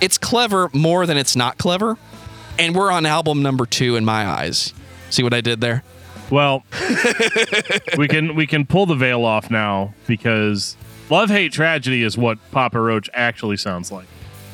It's 0.00 0.18
clever 0.18 0.70
more 0.72 1.06
than 1.06 1.16
it's 1.16 1.36
not 1.36 1.58
clever. 1.58 1.98
And 2.58 2.74
we're 2.74 2.90
on 2.90 3.06
album 3.06 3.42
number 3.42 3.66
two 3.66 3.96
in 3.96 4.04
my 4.04 4.26
eyes. 4.26 4.74
See 5.10 5.22
what 5.22 5.34
I 5.34 5.40
did 5.40 5.60
there? 5.60 5.82
Well, 6.30 6.64
we 7.98 8.06
can 8.06 8.36
we 8.36 8.46
can 8.46 8.64
pull 8.64 8.86
the 8.86 8.94
veil 8.94 9.24
off 9.24 9.50
now 9.50 9.94
because 10.06 10.76
love 11.10 11.28
hate 11.28 11.52
tragedy 11.52 12.02
is 12.02 12.16
what 12.16 12.38
Papa 12.52 12.80
Roach 12.80 13.10
actually 13.14 13.56
sounds 13.56 13.90
like, 13.90 14.06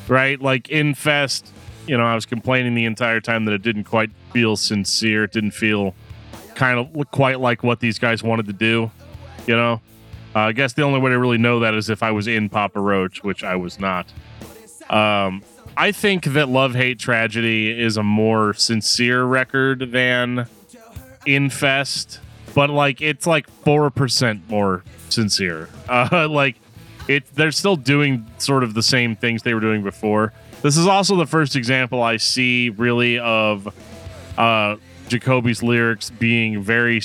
right? 0.07 0.41
Like 0.41 0.69
Infest, 0.69 1.51
you 1.87 1.97
know, 1.97 2.03
I 2.03 2.15
was 2.15 2.25
complaining 2.25 2.73
the 2.73 2.85
entire 2.85 3.21
time 3.21 3.45
that 3.45 3.53
it 3.53 3.61
didn't 3.61 3.83
quite 3.83 4.09
feel 4.33 4.55
sincere. 4.55 5.25
It 5.25 5.31
didn't 5.31 5.51
feel 5.51 5.93
kind 6.55 6.79
of 6.79 7.11
quite 7.11 7.39
like 7.39 7.63
what 7.63 7.79
these 7.79 7.99
guys 7.99 8.23
wanted 8.23 8.47
to 8.47 8.53
do. 8.53 8.89
You 9.45 9.55
know, 9.55 9.81
uh, 10.35 10.39
I 10.39 10.51
guess 10.51 10.73
the 10.73 10.81
only 10.81 10.99
way 10.99 11.11
to 11.11 11.19
really 11.19 11.37
know 11.37 11.59
that 11.59 11.75
is 11.75 11.89
if 11.89 12.01
I 12.01 12.11
was 12.11 12.27
in 12.27 12.49
Papa 12.49 12.79
Roach, 12.79 13.23
which 13.23 13.43
I 13.43 13.55
was 13.55 13.79
not. 13.79 14.11
Um, 14.89 15.43
I 15.77 15.91
think 15.91 16.25
that 16.25 16.49
Love 16.49 16.73
Hate 16.73 16.97
Tragedy 16.97 17.69
is 17.69 17.97
a 17.97 18.03
more 18.03 18.55
sincere 18.55 19.23
record 19.23 19.91
than 19.91 20.47
Infest, 21.27 22.19
but 22.55 22.69
like 22.69 23.01
it's 23.01 23.27
like 23.27 23.49
four 23.49 23.89
percent 23.89 24.49
more 24.49 24.83
sincere. 25.09 25.69
Uh, 25.89 26.27
like 26.29 26.57
it, 27.07 27.23
they're 27.35 27.53
still 27.53 27.77
doing 27.77 28.25
sort 28.39 28.61
of 28.63 28.73
the 28.73 28.83
same 28.83 29.15
things 29.15 29.43
they 29.43 29.53
were 29.53 29.61
doing 29.61 29.83
before. 29.83 30.33
This 30.61 30.75
is 30.75 30.85
also 30.85 31.15
the 31.15 31.25
first 31.25 31.55
example 31.55 32.03
I 32.03 32.17
see 32.17 32.69
really 32.69 33.19
of 33.19 33.73
uh, 34.37 34.75
Jacoby's 35.07 35.63
lyrics 35.63 36.09
being 36.09 36.61
very, 36.61 36.99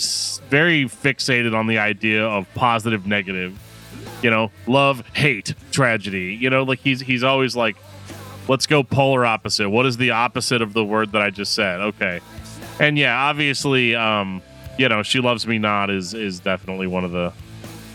very 0.48 0.85
fixated 0.85 1.56
on 1.56 1.66
the 1.66 1.78
idea 1.78 2.24
of 2.24 2.52
positive, 2.54 3.06
negative. 3.06 3.58
You 4.22 4.30
know, 4.30 4.50
love, 4.66 5.06
hate, 5.14 5.54
tragedy. 5.70 6.37
You 6.40 6.50
know, 6.50 6.62
like 6.62 6.80
he's 6.80 7.00
he's 7.00 7.22
always 7.22 7.54
like, 7.54 7.76
let's 8.48 8.66
go 8.66 8.82
polar 8.82 9.24
opposite. 9.24 9.68
What 9.68 9.87
is 9.87 9.96
the 9.96 10.11
opposite 10.12 10.62
of 10.62 10.72
the 10.72 10.85
word 10.85 11.12
that 11.12 11.22
I 11.22 11.30
just 11.30 11.54
said? 11.54 11.80
Okay, 11.80 12.20
and 12.80 12.98
yeah, 12.98 13.16
obviously, 13.16 13.94
um, 13.94 14.42
you 14.78 14.88
know, 14.88 15.02
she 15.02 15.20
loves 15.20 15.46
me 15.46 15.58
not 15.58 15.90
is 15.90 16.14
is 16.14 16.40
definitely 16.40 16.87
one 16.87 17.04
of 17.04 17.12
the, 17.12 17.32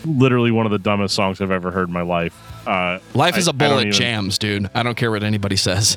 literally 0.04 0.50
one 0.50 0.66
of 0.66 0.72
the 0.72 0.78
dumbest 0.78 1.14
songs 1.14 1.40
I've 1.40 1.50
ever 1.50 1.70
heard 1.70 1.88
in 1.88 1.94
my 1.94 2.02
life. 2.02 2.34
Uh, 2.66 2.98
Life 3.14 3.36
is 3.38 3.48
a 3.48 3.52
bullet 3.52 3.80
even- 3.88 3.92
jams, 3.92 4.38
dude. 4.38 4.70
I 4.74 4.82
don't 4.82 4.96
care 4.96 5.10
what 5.10 5.22
anybody 5.22 5.56
says. 5.56 5.96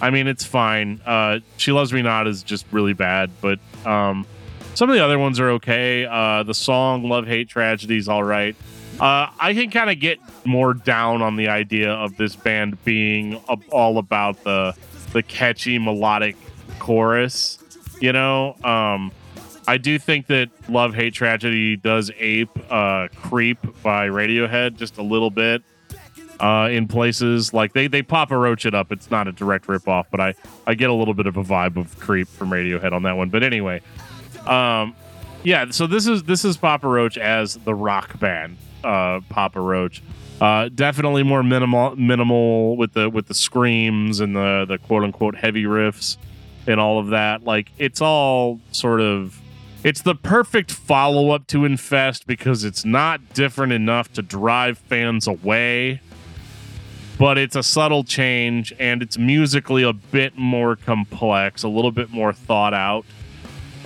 I 0.00 0.10
mean, 0.10 0.26
it's 0.26 0.44
fine. 0.44 1.00
Uh, 1.06 1.38
she 1.58 1.70
loves 1.72 1.92
me 1.92 2.02
not 2.02 2.26
is 2.26 2.42
just 2.42 2.66
really 2.72 2.92
bad, 2.92 3.30
but 3.40 3.60
um, 3.86 4.26
some 4.74 4.90
of 4.90 4.96
the 4.96 5.04
other 5.04 5.16
ones 5.18 5.38
are 5.38 5.50
okay. 5.52 6.04
Uh, 6.06 6.42
the 6.42 6.54
song 6.54 7.04
"Love 7.08 7.26
Hate 7.26 7.48
Tragedy" 7.48 7.96
is 7.98 8.08
all 8.08 8.24
right. 8.24 8.56
Uh, 9.00 9.28
I 9.40 9.54
can 9.54 9.70
kind 9.70 9.90
of 9.90 10.00
get 10.00 10.18
more 10.44 10.74
down 10.74 11.22
on 11.22 11.36
the 11.36 11.48
idea 11.48 11.92
of 11.92 12.16
this 12.16 12.34
band 12.36 12.82
being 12.84 13.40
a- 13.48 13.58
all 13.70 13.98
about 13.98 14.42
the 14.44 14.74
the 15.12 15.22
catchy 15.22 15.78
melodic 15.78 16.36
chorus. 16.78 17.58
You 18.02 18.12
know, 18.12 18.56
um, 18.64 19.12
I 19.68 19.78
do 19.78 19.96
think 19.96 20.26
that 20.26 20.50
"Love 20.68 20.92
Hate 20.92 21.14
Tragedy" 21.14 21.76
does 21.76 22.10
ape 22.18 22.50
uh, 22.68 23.06
"Creep" 23.14 23.58
by 23.80 24.08
Radiohead 24.08 24.76
just 24.76 24.98
a 24.98 25.02
little 25.02 25.30
bit 25.30 25.62
uh, 26.40 26.68
in 26.72 26.88
places 26.88 27.54
like 27.54 27.74
they 27.74 27.86
they 27.86 28.02
pop 28.02 28.32
a 28.32 28.36
roach 28.36 28.66
it 28.66 28.74
up. 28.74 28.90
It's 28.90 29.08
not 29.08 29.28
a 29.28 29.32
direct 29.32 29.68
rip 29.68 29.86
off, 29.86 30.08
but 30.10 30.18
I 30.18 30.34
I 30.66 30.74
get 30.74 30.90
a 30.90 30.92
little 30.92 31.14
bit 31.14 31.28
of 31.28 31.36
a 31.36 31.44
vibe 31.44 31.76
of 31.76 31.96
creep 32.00 32.26
from 32.26 32.50
Radiohead 32.50 32.92
on 32.92 33.04
that 33.04 33.16
one. 33.16 33.30
But 33.30 33.44
anyway, 33.44 33.82
um, 34.48 34.96
yeah. 35.44 35.70
So 35.70 35.86
this 35.86 36.08
is 36.08 36.24
this 36.24 36.44
is 36.44 36.56
Papa 36.56 36.88
Roach 36.88 37.16
as 37.16 37.54
the 37.54 37.72
rock 37.74 38.18
band, 38.18 38.56
uh, 38.82 39.20
Papa 39.28 39.60
Roach. 39.60 40.02
Uh, 40.40 40.68
definitely 40.74 41.22
more 41.22 41.44
minimal 41.44 41.94
minimal 41.94 42.76
with 42.76 42.94
the 42.94 43.08
with 43.08 43.28
the 43.28 43.34
screams 43.34 44.18
and 44.18 44.34
the 44.34 44.64
the 44.68 44.78
quote 44.78 45.04
unquote 45.04 45.36
heavy 45.36 45.66
riffs 45.66 46.16
and 46.66 46.80
all 46.80 46.98
of 46.98 47.08
that. 47.08 47.44
Like 47.44 47.70
it's 47.78 48.00
all 48.00 48.60
sort 48.72 49.00
of 49.00 49.40
it's 49.84 50.02
the 50.02 50.14
perfect 50.14 50.70
follow 50.70 51.30
up 51.30 51.46
to 51.48 51.64
Infest 51.64 52.26
because 52.26 52.62
it's 52.62 52.84
not 52.84 53.34
different 53.34 53.72
enough 53.72 54.12
to 54.12 54.22
drive 54.22 54.78
fans 54.78 55.26
away 55.26 56.00
but 57.22 57.38
it's 57.38 57.54
a 57.54 57.62
subtle 57.62 58.02
change 58.02 58.72
and 58.80 59.00
it's 59.00 59.16
musically 59.16 59.84
a 59.84 59.92
bit 59.92 60.36
more 60.36 60.74
complex, 60.74 61.62
a 61.62 61.68
little 61.68 61.92
bit 61.92 62.10
more 62.10 62.32
thought 62.32 62.74
out. 62.74 63.04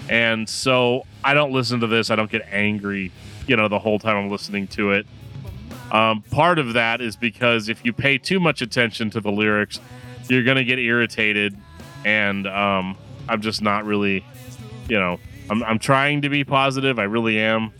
And 0.08 0.48
so 0.48 1.04
I 1.22 1.34
don't 1.34 1.52
listen 1.52 1.80
to 1.80 1.86
this, 1.86 2.10
I 2.10 2.16
don't 2.16 2.30
get 2.30 2.46
angry, 2.50 3.12
you 3.46 3.54
know, 3.54 3.68
the 3.68 3.78
whole 3.78 3.98
time 3.98 4.16
I'm 4.16 4.30
listening 4.30 4.68
to 4.68 4.92
it. 4.92 5.06
Um, 5.92 6.22
part 6.22 6.58
of 6.58 6.72
that 6.72 7.02
is 7.02 7.14
because 7.14 7.68
if 7.68 7.84
you 7.84 7.92
pay 7.92 8.16
too 8.16 8.40
much 8.40 8.62
attention 8.62 9.10
to 9.10 9.20
the 9.20 9.30
lyrics, 9.30 9.80
you're 10.28 10.42
going 10.42 10.56
to 10.56 10.64
get 10.64 10.78
irritated. 10.78 11.56
And 12.04 12.46
um, 12.46 12.96
I'm 13.28 13.40
just 13.40 13.62
not 13.62 13.84
really, 13.84 14.24
you 14.88 14.98
know, 14.98 15.18
I'm, 15.50 15.62
I'm 15.64 15.78
trying 15.78 16.22
to 16.22 16.28
be 16.28 16.44
positive. 16.44 16.98
I 16.98 17.04
really 17.04 17.38
am. 17.38 17.72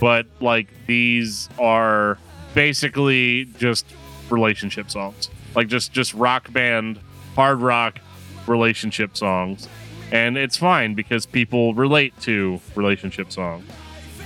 But 0.00 0.26
like 0.40 0.68
these 0.86 1.48
are 1.58 2.18
basically 2.54 3.46
just 3.58 3.86
relationship 4.30 4.90
songs 4.90 5.28
like 5.54 5.68
just 5.68 5.92
just 5.92 6.14
rock 6.14 6.52
band 6.52 6.98
hard 7.34 7.60
rock 7.60 7.98
relationship 8.46 9.16
songs 9.16 9.68
and 10.12 10.36
it's 10.36 10.56
fine 10.56 10.94
because 10.94 11.26
people 11.26 11.74
relate 11.74 12.18
to 12.20 12.60
relationship 12.74 13.32
songs 13.32 13.64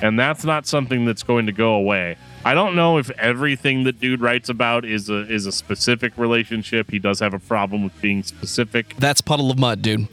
and 0.02 0.18
that's 0.18 0.44
not 0.44 0.66
something 0.66 1.04
that's 1.04 1.22
going 1.22 1.46
to 1.46 1.52
go 1.52 1.74
away. 1.74 2.16
I 2.44 2.54
don't 2.54 2.74
know 2.74 2.98
if 2.98 3.10
everything 3.10 3.84
that 3.84 4.00
dude 4.00 4.20
writes 4.20 4.48
about 4.48 4.84
is 4.84 5.10
a 5.10 5.30
is 5.30 5.46
a 5.46 5.52
specific 5.52 6.16
relationship. 6.16 6.90
He 6.90 6.98
does 6.98 7.20
have 7.20 7.34
a 7.34 7.38
problem 7.38 7.84
with 7.84 8.00
being 8.00 8.22
specific. 8.22 8.94
That's 8.98 9.20
Puddle 9.20 9.50
of 9.50 9.58
Mudd, 9.58 9.82
dude. 9.82 10.08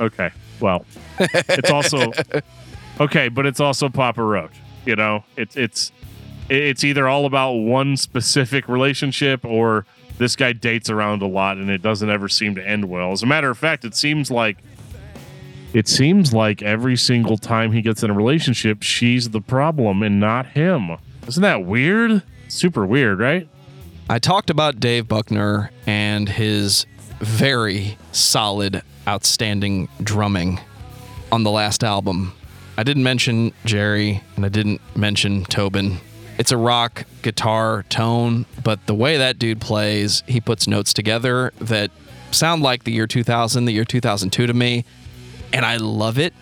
Okay. 0.00 0.30
Well, 0.60 0.84
it's 1.18 1.70
also 1.70 2.12
okay, 3.00 3.28
but 3.28 3.46
it's 3.46 3.60
also 3.60 3.88
Papa 3.88 4.22
Roach. 4.22 4.52
You 4.84 4.96
know, 4.96 5.24
it's 5.36 5.56
it's 5.56 5.92
it's 6.48 6.84
either 6.84 7.08
all 7.08 7.26
about 7.26 7.52
one 7.52 7.96
specific 7.96 8.68
relationship 8.68 9.44
or 9.44 9.86
this 10.18 10.36
guy 10.36 10.52
dates 10.52 10.90
around 10.90 11.22
a 11.22 11.26
lot 11.26 11.56
and 11.56 11.70
it 11.70 11.80
doesn't 11.80 12.10
ever 12.10 12.28
seem 12.28 12.54
to 12.56 12.66
end 12.66 12.84
well. 12.84 13.12
As 13.12 13.22
a 13.22 13.26
matter 13.26 13.48
of 13.48 13.56
fact, 13.56 13.84
it 13.84 13.94
seems 13.94 14.30
like 14.30 14.58
it 15.72 15.88
seems 15.88 16.32
like 16.32 16.62
every 16.62 16.96
single 16.96 17.38
time 17.38 17.72
he 17.72 17.82
gets 17.82 18.02
in 18.02 18.10
a 18.10 18.14
relationship, 18.14 18.82
she's 18.82 19.30
the 19.30 19.40
problem 19.40 20.02
and 20.02 20.18
not 20.18 20.46
him. 20.46 20.96
Isn't 21.26 21.42
that 21.42 21.64
weird? 21.64 22.22
Super 22.48 22.84
weird, 22.84 23.20
right? 23.20 23.48
I 24.08 24.18
talked 24.18 24.50
about 24.50 24.80
Dave 24.80 25.06
Buckner 25.06 25.70
and 25.86 26.28
his 26.28 26.86
very 27.20 27.96
solid, 28.12 28.82
outstanding 29.06 29.88
drumming 30.02 30.58
on 31.30 31.44
the 31.44 31.50
last 31.50 31.84
album. 31.84 32.32
I 32.76 32.82
didn't 32.82 33.04
mention 33.04 33.52
Jerry 33.64 34.22
and 34.36 34.44
I 34.44 34.48
didn't 34.48 34.80
mention 34.96 35.44
Tobin. 35.44 35.98
It's 36.38 36.50
a 36.50 36.56
rock 36.56 37.04
guitar 37.22 37.84
tone, 37.90 38.46
but 38.64 38.86
the 38.86 38.94
way 38.94 39.18
that 39.18 39.38
dude 39.38 39.60
plays, 39.60 40.24
he 40.26 40.40
puts 40.40 40.66
notes 40.66 40.94
together 40.94 41.52
that 41.60 41.90
sound 42.30 42.62
like 42.62 42.84
the 42.84 42.92
year 42.92 43.06
2000, 43.06 43.66
the 43.66 43.72
year 43.72 43.84
2002 43.84 44.46
to 44.46 44.54
me. 44.54 44.84
And 45.52 45.64
I 45.64 45.76
love 45.76 46.18
it 46.18 46.34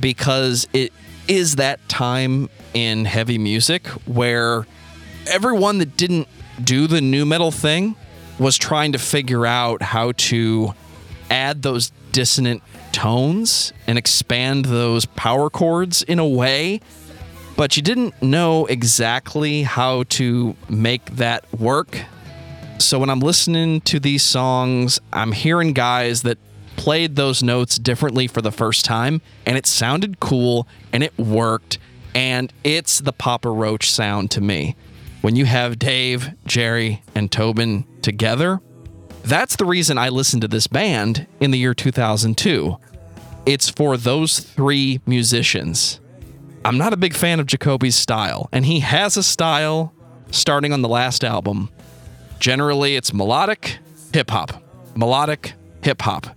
because 0.00 0.68
it 0.72 0.92
is 1.26 1.56
that 1.56 1.86
time 1.88 2.48
in 2.74 3.04
heavy 3.04 3.38
music 3.38 3.86
where 4.06 4.66
everyone 5.26 5.78
that 5.78 5.96
didn't 5.96 6.28
do 6.62 6.86
the 6.86 7.00
nu 7.00 7.24
metal 7.24 7.50
thing 7.50 7.96
was 8.38 8.56
trying 8.56 8.92
to 8.92 8.98
figure 8.98 9.46
out 9.46 9.82
how 9.82 10.12
to 10.12 10.72
add 11.30 11.62
those 11.62 11.90
dissonant 12.12 12.62
tones 12.92 13.72
and 13.86 13.98
expand 13.98 14.64
those 14.66 15.04
power 15.04 15.50
chords 15.50 16.02
in 16.02 16.18
a 16.18 16.26
way 16.26 16.80
but 17.58 17.76
you 17.76 17.82
didn't 17.82 18.22
know 18.22 18.66
exactly 18.66 19.64
how 19.64 20.04
to 20.04 20.54
make 20.68 21.04
that 21.16 21.44
work. 21.52 22.04
So 22.78 23.00
when 23.00 23.10
I'm 23.10 23.18
listening 23.18 23.80
to 23.80 23.98
these 23.98 24.22
songs, 24.22 25.00
I'm 25.12 25.32
hearing 25.32 25.72
guys 25.72 26.22
that 26.22 26.38
played 26.78 27.16
those 27.16 27.42
notes 27.42 27.76
differently 27.76 28.28
for 28.28 28.40
the 28.40 28.52
first 28.52 28.84
time, 28.84 29.20
and 29.44 29.58
it 29.58 29.66
sounded 29.66 30.20
cool 30.20 30.66
and 30.92 31.02
it 31.02 31.18
worked, 31.18 31.78
and 32.14 32.50
it's 32.64 33.00
the 33.00 33.12
Papa 33.12 33.50
Roach 33.50 33.90
sound 33.90 34.30
to 34.30 34.40
me. 34.40 34.76
When 35.20 35.34
you 35.34 35.44
have 35.44 35.78
Dave, 35.78 36.30
Jerry, 36.46 37.02
and 37.14 37.30
Tobin 37.30 37.84
together, 38.00 38.60
that's 39.24 39.56
the 39.56 39.64
reason 39.64 39.98
I 39.98 40.08
listened 40.08 40.42
to 40.42 40.48
this 40.48 40.68
band 40.68 41.26
in 41.40 41.50
the 41.50 41.58
year 41.58 41.74
2002. 41.74 42.76
It's 43.44 43.68
for 43.68 43.96
those 43.96 44.38
three 44.38 45.00
musicians. 45.04 46.00
I'm 46.64 46.78
not 46.78 46.92
a 46.92 46.96
big 46.96 47.14
fan 47.14 47.40
of 47.40 47.46
Jacoby's 47.46 47.96
style, 47.96 48.48
and 48.52 48.64
he 48.64 48.80
has 48.80 49.16
a 49.16 49.22
style 49.22 49.92
starting 50.30 50.72
on 50.72 50.82
the 50.82 50.88
last 50.88 51.24
album. 51.24 51.70
Generally, 52.38 52.94
it's 52.94 53.12
melodic, 53.12 53.78
hip 54.12 54.30
hop, 54.30 54.62
melodic, 54.94 55.54
hip 55.82 56.02
hop. 56.02 56.28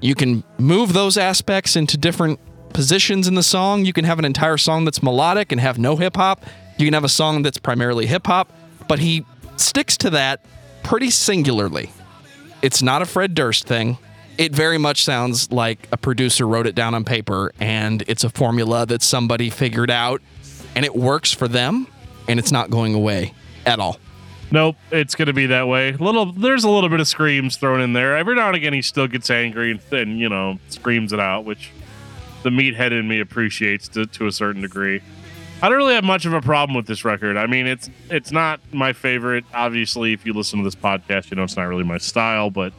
You 0.00 0.14
can 0.14 0.44
move 0.58 0.92
those 0.92 1.16
aspects 1.16 1.76
into 1.76 1.96
different 1.96 2.40
positions 2.72 3.26
in 3.26 3.34
the 3.34 3.42
song. 3.42 3.84
You 3.84 3.92
can 3.92 4.04
have 4.04 4.18
an 4.18 4.24
entire 4.24 4.56
song 4.56 4.84
that's 4.84 5.02
melodic 5.02 5.52
and 5.52 5.60
have 5.60 5.78
no 5.78 5.96
hip 5.96 6.16
hop. 6.16 6.44
You 6.76 6.86
can 6.86 6.94
have 6.94 7.04
a 7.04 7.08
song 7.08 7.42
that's 7.42 7.58
primarily 7.58 8.06
hip 8.06 8.26
hop, 8.26 8.52
but 8.86 8.98
he 9.00 9.24
sticks 9.56 9.96
to 9.98 10.10
that 10.10 10.44
pretty 10.82 11.10
singularly. 11.10 11.90
It's 12.62 12.82
not 12.82 13.02
a 13.02 13.06
Fred 13.06 13.34
Durst 13.34 13.66
thing 13.66 13.98
it 14.38 14.54
very 14.54 14.78
much 14.78 15.04
sounds 15.04 15.50
like 15.50 15.88
a 15.90 15.96
producer 15.96 16.46
wrote 16.46 16.66
it 16.66 16.76
down 16.76 16.94
on 16.94 17.04
paper 17.04 17.52
and 17.60 18.04
it's 18.06 18.22
a 18.22 18.30
formula 18.30 18.86
that 18.86 19.02
somebody 19.02 19.50
figured 19.50 19.90
out 19.90 20.22
and 20.76 20.84
it 20.84 20.94
works 20.94 21.32
for 21.32 21.48
them 21.48 21.88
and 22.28 22.38
it's 22.38 22.52
not 22.52 22.70
going 22.70 22.94
away 22.94 23.34
at 23.66 23.80
all. 23.80 23.98
Nope, 24.50 24.76
it's 24.90 25.14
going 25.14 25.26
to 25.26 25.34
be 25.34 25.46
that 25.46 25.68
way. 25.68 25.92
Little, 25.92 26.32
there's 26.32 26.64
a 26.64 26.70
little 26.70 26.88
bit 26.88 27.00
of 27.00 27.08
screams 27.08 27.56
thrown 27.56 27.80
in 27.82 27.92
there. 27.92 28.16
Every 28.16 28.34
now 28.34 28.48
and 28.48 28.56
again, 28.56 28.72
he 28.72 28.80
still 28.80 29.06
gets 29.06 29.28
angry 29.30 29.72
and, 29.72 29.80
and 29.92 30.18
you 30.18 30.28
know 30.28 30.58
screams 30.68 31.12
it 31.12 31.20
out, 31.20 31.44
which 31.44 31.70
the 32.42 32.50
meathead 32.50 32.92
in 32.92 33.06
me 33.06 33.20
appreciates 33.20 33.88
to, 33.88 34.06
to 34.06 34.26
a 34.26 34.32
certain 34.32 34.62
degree. 34.62 35.02
I 35.60 35.68
don't 35.68 35.76
really 35.76 35.94
have 35.94 36.04
much 36.04 36.24
of 36.24 36.32
a 36.32 36.40
problem 36.40 36.76
with 36.76 36.86
this 36.86 37.04
record. 37.04 37.36
I 37.36 37.46
mean, 37.46 37.66
it's 37.66 37.90
it's 38.10 38.30
not 38.30 38.60
my 38.72 38.92
favorite. 38.92 39.44
Obviously, 39.52 40.12
if 40.12 40.24
you 40.24 40.32
listen 40.32 40.60
to 40.60 40.64
this 40.64 40.76
podcast, 40.76 41.30
you 41.30 41.36
know 41.36 41.42
it's 41.42 41.56
not 41.56 41.64
really 41.64 41.84
my 41.84 41.98
style, 41.98 42.50
but 42.50 42.72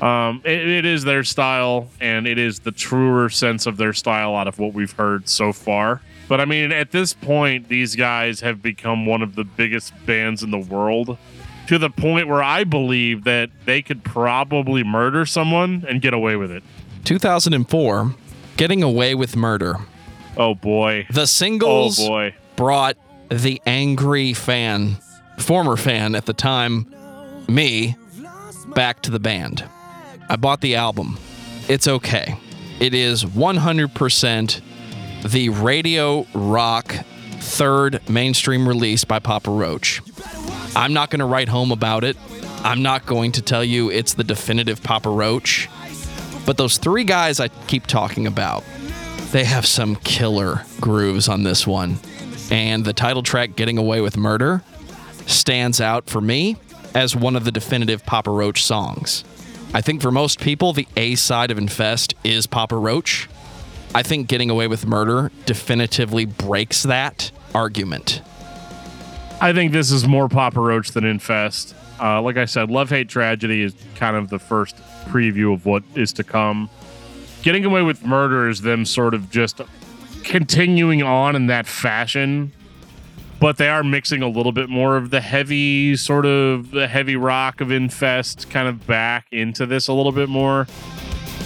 um, 0.00 0.40
it, 0.44 0.68
it 0.68 0.84
is 0.84 1.04
their 1.04 1.24
style, 1.24 1.88
and 2.00 2.26
it 2.26 2.38
is 2.38 2.60
the 2.60 2.72
truer 2.72 3.28
sense 3.28 3.66
of 3.66 3.76
their 3.76 3.92
style 3.92 4.36
out 4.36 4.46
of 4.46 4.58
what 4.58 4.74
we've 4.74 4.92
heard 4.92 5.28
so 5.28 5.52
far. 5.52 6.00
But 6.28 6.40
I 6.40 6.44
mean, 6.44 6.72
at 6.72 6.90
this 6.90 7.12
point, 7.12 7.68
these 7.68 7.96
guys 7.96 8.40
have 8.40 8.62
become 8.62 9.06
one 9.06 9.22
of 9.22 9.34
the 9.34 9.44
biggest 9.44 9.92
bands 10.06 10.42
in 10.42 10.50
the 10.50 10.58
world 10.58 11.18
to 11.66 11.78
the 11.78 11.90
point 11.90 12.28
where 12.28 12.42
I 12.42 12.64
believe 12.64 13.24
that 13.24 13.50
they 13.64 13.82
could 13.82 14.04
probably 14.04 14.82
murder 14.84 15.26
someone 15.26 15.84
and 15.88 16.00
get 16.00 16.14
away 16.14 16.36
with 16.36 16.50
it. 16.50 16.62
2004, 17.04 18.14
Getting 18.56 18.82
Away 18.82 19.14
with 19.14 19.36
Murder. 19.36 19.76
Oh 20.36 20.54
boy. 20.54 21.06
The 21.10 21.26
singles 21.26 22.00
oh 22.00 22.08
boy. 22.08 22.34
brought 22.56 22.96
the 23.30 23.60
angry 23.66 24.32
fan, 24.32 24.96
former 25.38 25.76
fan 25.76 26.14
at 26.14 26.26
the 26.26 26.32
time, 26.32 26.92
me, 27.48 27.96
back 28.74 29.02
to 29.02 29.10
the 29.10 29.20
band. 29.20 29.64
I 30.28 30.36
bought 30.36 30.60
the 30.60 30.76
album. 30.76 31.18
It's 31.68 31.86
okay. 31.86 32.36
It 32.80 32.94
is 32.94 33.24
100% 33.24 34.60
the 35.24 35.48
radio 35.48 36.26
rock 36.34 36.94
third 37.40 38.08
mainstream 38.08 38.68
release 38.68 39.04
by 39.04 39.18
Papa 39.18 39.50
Roach. 39.50 40.02
I'm 40.76 40.92
not 40.92 41.10
going 41.10 41.20
to 41.20 41.26
write 41.26 41.48
home 41.48 41.72
about 41.72 42.04
it. 42.04 42.16
I'm 42.62 42.82
not 42.82 43.06
going 43.06 43.32
to 43.32 43.42
tell 43.42 43.64
you 43.64 43.90
it's 43.90 44.14
the 44.14 44.24
definitive 44.24 44.82
Papa 44.82 45.10
Roach. 45.10 45.68
But 46.46 46.56
those 46.56 46.78
three 46.78 47.04
guys 47.04 47.40
I 47.40 47.48
keep 47.48 47.86
talking 47.86 48.26
about, 48.26 48.64
they 49.30 49.44
have 49.44 49.66
some 49.66 49.96
killer 49.96 50.62
grooves 50.80 51.28
on 51.28 51.42
this 51.42 51.66
one. 51.66 51.98
And 52.50 52.84
the 52.84 52.92
title 52.92 53.22
track, 53.22 53.56
Getting 53.56 53.78
Away 53.78 54.00
with 54.00 54.16
Murder, 54.16 54.62
stands 55.26 55.80
out 55.80 56.08
for 56.10 56.20
me 56.20 56.56
as 56.94 57.16
one 57.16 57.34
of 57.34 57.44
the 57.44 57.50
definitive 57.50 58.04
Papa 58.04 58.30
Roach 58.30 58.62
songs. 58.62 59.24
I 59.72 59.80
think 59.80 60.02
for 60.02 60.12
most 60.12 60.40
people, 60.40 60.72
the 60.72 60.86
A 60.96 61.14
side 61.14 61.50
of 61.50 61.58
Infest 61.58 62.14
is 62.24 62.46
Papa 62.46 62.76
Roach. 62.76 63.28
I 63.94 64.02
think 64.02 64.26
Getting 64.26 64.50
Away 64.50 64.66
with 64.66 64.86
Murder 64.86 65.30
definitively 65.46 66.24
breaks 66.24 66.82
that 66.82 67.30
argument. 67.54 68.22
I 69.40 69.52
think 69.52 69.72
this 69.72 69.90
is 69.92 70.06
more 70.08 70.28
Papa 70.28 70.60
Roach 70.60 70.90
than 70.90 71.04
Infest. 71.04 71.74
Uh, 72.00 72.20
like 72.20 72.36
I 72.36 72.44
said, 72.44 72.70
Love 72.70 72.90
Hate 72.90 73.08
Tragedy 73.08 73.62
is 73.62 73.74
kind 73.94 74.16
of 74.16 74.30
the 74.30 74.38
first 74.38 74.76
preview 75.06 75.54
of 75.54 75.64
what 75.64 75.84
is 75.94 76.12
to 76.14 76.24
come. 76.24 76.68
Getting 77.42 77.64
Away 77.64 77.82
with 77.82 78.04
Murder 78.04 78.48
is 78.48 78.62
them 78.62 78.84
sort 78.84 79.14
of 79.14 79.30
just 79.30 79.60
continuing 80.24 81.02
on 81.02 81.36
in 81.36 81.46
that 81.46 81.66
fashion 81.66 82.52
but 83.40 83.58
they 83.58 83.68
are 83.68 83.84
mixing 83.84 84.22
a 84.22 84.28
little 84.28 84.52
bit 84.52 84.70
more 84.70 84.96
of 84.96 85.10
the 85.10 85.20
heavy 85.20 85.94
sort 85.96 86.24
of 86.24 86.70
the 86.70 86.88
heavy 86.88 87.14
rock 87.14 87.60
of 87.60 87.70
infest 87.70 88.48
kind 88.48 88.66
of 88.66 88.86
back 88.86 89.26
into 89.32 89.66
this 89.66 89.86
a 89.88 89.92
little 89.92 90.12
bit 90.12 90.30
more 90.30 90.66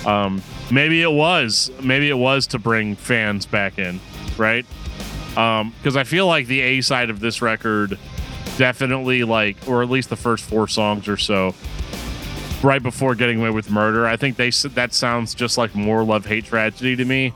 um 0.07 0.41
maybe 0.71 1.03
it 1.03 1.13
was. 1.13 1.71
Maybe 1.83 2.09
it 2.09 2.19
was 2.19 2.47
to 2.49 2.59
bring 2.59 2.97
fans 2.97 3.47
back 3.47 3.79
in 3.79 4.01
right? 4.39 4.65
Um 5.37 5.75
because 5.79 5.97
i 5.97 6.05
feel 6.05 6.27
like 6.27 6.47
the 6.47 6.61
a 6.61 6.81
side 6.81 7.11
of 7.11 7.21
this 7.21 7.43
record 7.43 7.99
definitely 8.57 9.25
like 9.25 9.57
or 9.69 9.83
at 9.83 9.91
least 9.91 10.09
the 10.09 10.17
first 10.17 10.43
four 10.45 10.67
songs 10.67 11.07
or 11.07 11.17
so 11.17 11.55
right 12.63 12.83
before 12.83 13.15
getting 13.15 13.41
away 13.41 13.51
with 13.51 13.71
murder 13.71 14.07
i 14.07 14.17
think 14.17 14.37
they 14.37 14.51
said 14.51 14.73
that 14.73 14.93
sounds 14.93 15.35
just 15.35 15.57
like 15.59 15.75
more 15.75 16.03
love 16.05 16.27
hate 16.27 16.45
tragedy 16.45 16.97
to 16.97 17.05
me 17.05 17.33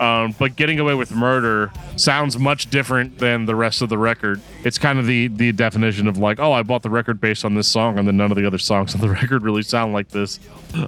um, 0.00 0.34
but 0.38 0.56
getting 0.56 0.80
away 0.80 0.94
with 0.94 1.14
murder 1.14 1.70
sounds 1.96 2.38
much 2.38 2.70
different 2.70 3.18
than 3.18 3.44
the 3.44 3.54
rest 3.54 3.82
of 3.82 3.90
the 3.90 3.98
record. 3.98 4.40
It's 4.64 4.78
kind 4.78 4.98
of 4.98 5.06
the 5.06 5.28
the 5.28 5.52
definition 5.52 6.08
of 6.08 6.16
like, 6.16 6.40
oh, 6.40 6.52
I 6.52 6.62
bought 6.62 6.82
the 6.82 6.90
record 6.90 7.20
based 7.20 7.44
on 7.44 7.54
this 7.54 7.68
song, 7.68 7.98
and 7.98 8.08
then 8.08 8.16
none 8.16 8.30
of 8.30 8.38
the 8.38 8.46
other 8.46 8.58
songs 8.58 8.94
on 8.94 9.02
the 9.02 9.08
record 9.20 9.42
really 9.42 9.62
sound 9.62 9.92
like 9.92 10.08
this. 10.08 10.40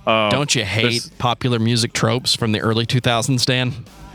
Uh, 0.06 0.30
Don't 0.30 0.54
you 0.54 0.64
hate 0.64 1.02
this, 1.02 1.10
popular 1.18 1.58
music 1.58 1.92
tropes 1.92 2.34
from 2.34 2.52
the 2.52 2.60
early 2.60 2.86
2000s, 2.86 3.44
Dan? 3.44 3.72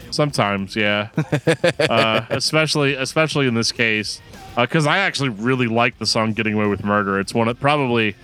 Sometimes, 0.09 0.75
yeah. 0.75 1.09
uh, 1.79 2.25
especially 2.31 2.95
especially 2.95 3.47
in 3.47 3.53
this 3.53 3.71
case, 3.71 4.19
because 4.55 4.87
uh, 4.87 4.91
I 4.91 4.97
actually 4.99 5.29
really 5.29 5.67
like 5.67 5.99
the 5.99 6.07
song 6.07 6.33
"Getting 6.33 6.55
Away 6.55 6.65
with 6.65 6.83
Murder." 6.83 7.19
It's 7.19 7.35
one 7.35 7.47
of 7.47 7.59
probably 7.59 8.15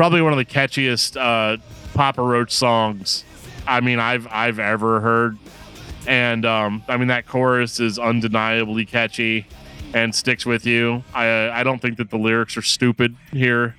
probably 0.00 0.22
one 0.22 0.32
of 0.32 0.38
the 0.38 0.46
catchiest 0.46 1.14
uh, 1.20 1.60
Papa 1.92 2.22
Roach 2.22 2.52
songs. 2.52 3.22
I 3.66 3.82
mean, 3.82 3.98
I've 3.98 4.26
I've 4.30 4.58
ever 4.58 4.98
heard 4.98 5.36
and 6.06 6.46
um, 6.46 6.82
I 6.88 6.96
mean 6.96 7.08
that 7.08 7.26
chorus 7.26 7.80
is 7.80 7.98
undeniably 7.98 8.86
catchy 8.86 9.46
and 9.92 10.14
sticks 10.14 10.46
with 10.46 10.64
you. 10.64 11.04
I 11.12 11.50
I 11.50 11.64
don't 11.64 11.82
think 11.82 11.98
that 11.98 12.08
the 12.08 12.16
lyrics 12.16 12.56
are 12.56 12.62
stupid 12.62 13.14
here. 13.30 13.76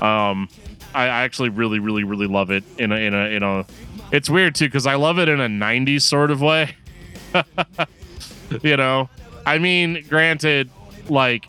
Um, 0.00 0.48
I, 0.94 1.02
I 1.02 1.24
actually 1.24 1.50
really 1.50 1.80
really 1.80 2.04
really 2.04 2.26
love 2.26 2.50
it 2.50 2.64
in 2.78 2.90
a 2.90 2.96
in 2.96 3.12
a 3.12 3.26
in 3.26 3.42
a. 3.42 3.66
It's 4.10 4.30
weird 4.30 4.54
too 4.54 4.68
because 4.68 4.86
I 4.86 4.94
love 4.94 5.18
it 5.18 5.28
in 5.28 5.38
a 5.38 5.48
'90s 5.48 6.00
sort 6.00 6.30
of 6.30 6.40
way. 6.40 6.74
you 8.62 8.78
know, 8.78 9.10
I 9.44 9.58
mean, 9.58 10.02
granted, 10.08 10.70
like 11.10 11.46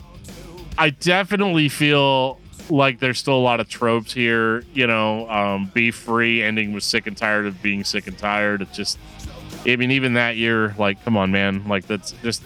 I 0.78 0.90
definitely 0.90 1.70
feel 1.70 2.42
like 2.74 3.00
there's 3.00 3.20
still 3.20 3.38
a 3.38 3.40
lot 3.42 3.60
of 3.60 3.70
tropes 3.70 4.12
here. 4.14 4.64
You 4.74 4.88
know, 4.88 5.30
um, 5.30 5.72
be 5.74 5.92
free 5.92 6.42
ending 6.42 6.74
with 6.74 6.84
sick 6.84 7.08
and 7.08 7.16
tired 7.16 7.46
of 7.46 7.62
being 7.62 7.84
sick 7.84 8.08
and 8.08 8.18
tired. 8.18 8.62
It's 8.62 8.76
just, 8.76 8.98
I 9.66 9.76
mean, 9.76 9.92
even 9.92 10.14
that 10.16 10.36
year, 10.38 10.74
like, 10.78 11.04
come 11.06 11.16
on, 11.16 11.32
man, 11.32 11.68
like 11.68 11.86
that's 11.88 12.12
just. 12.24 12.42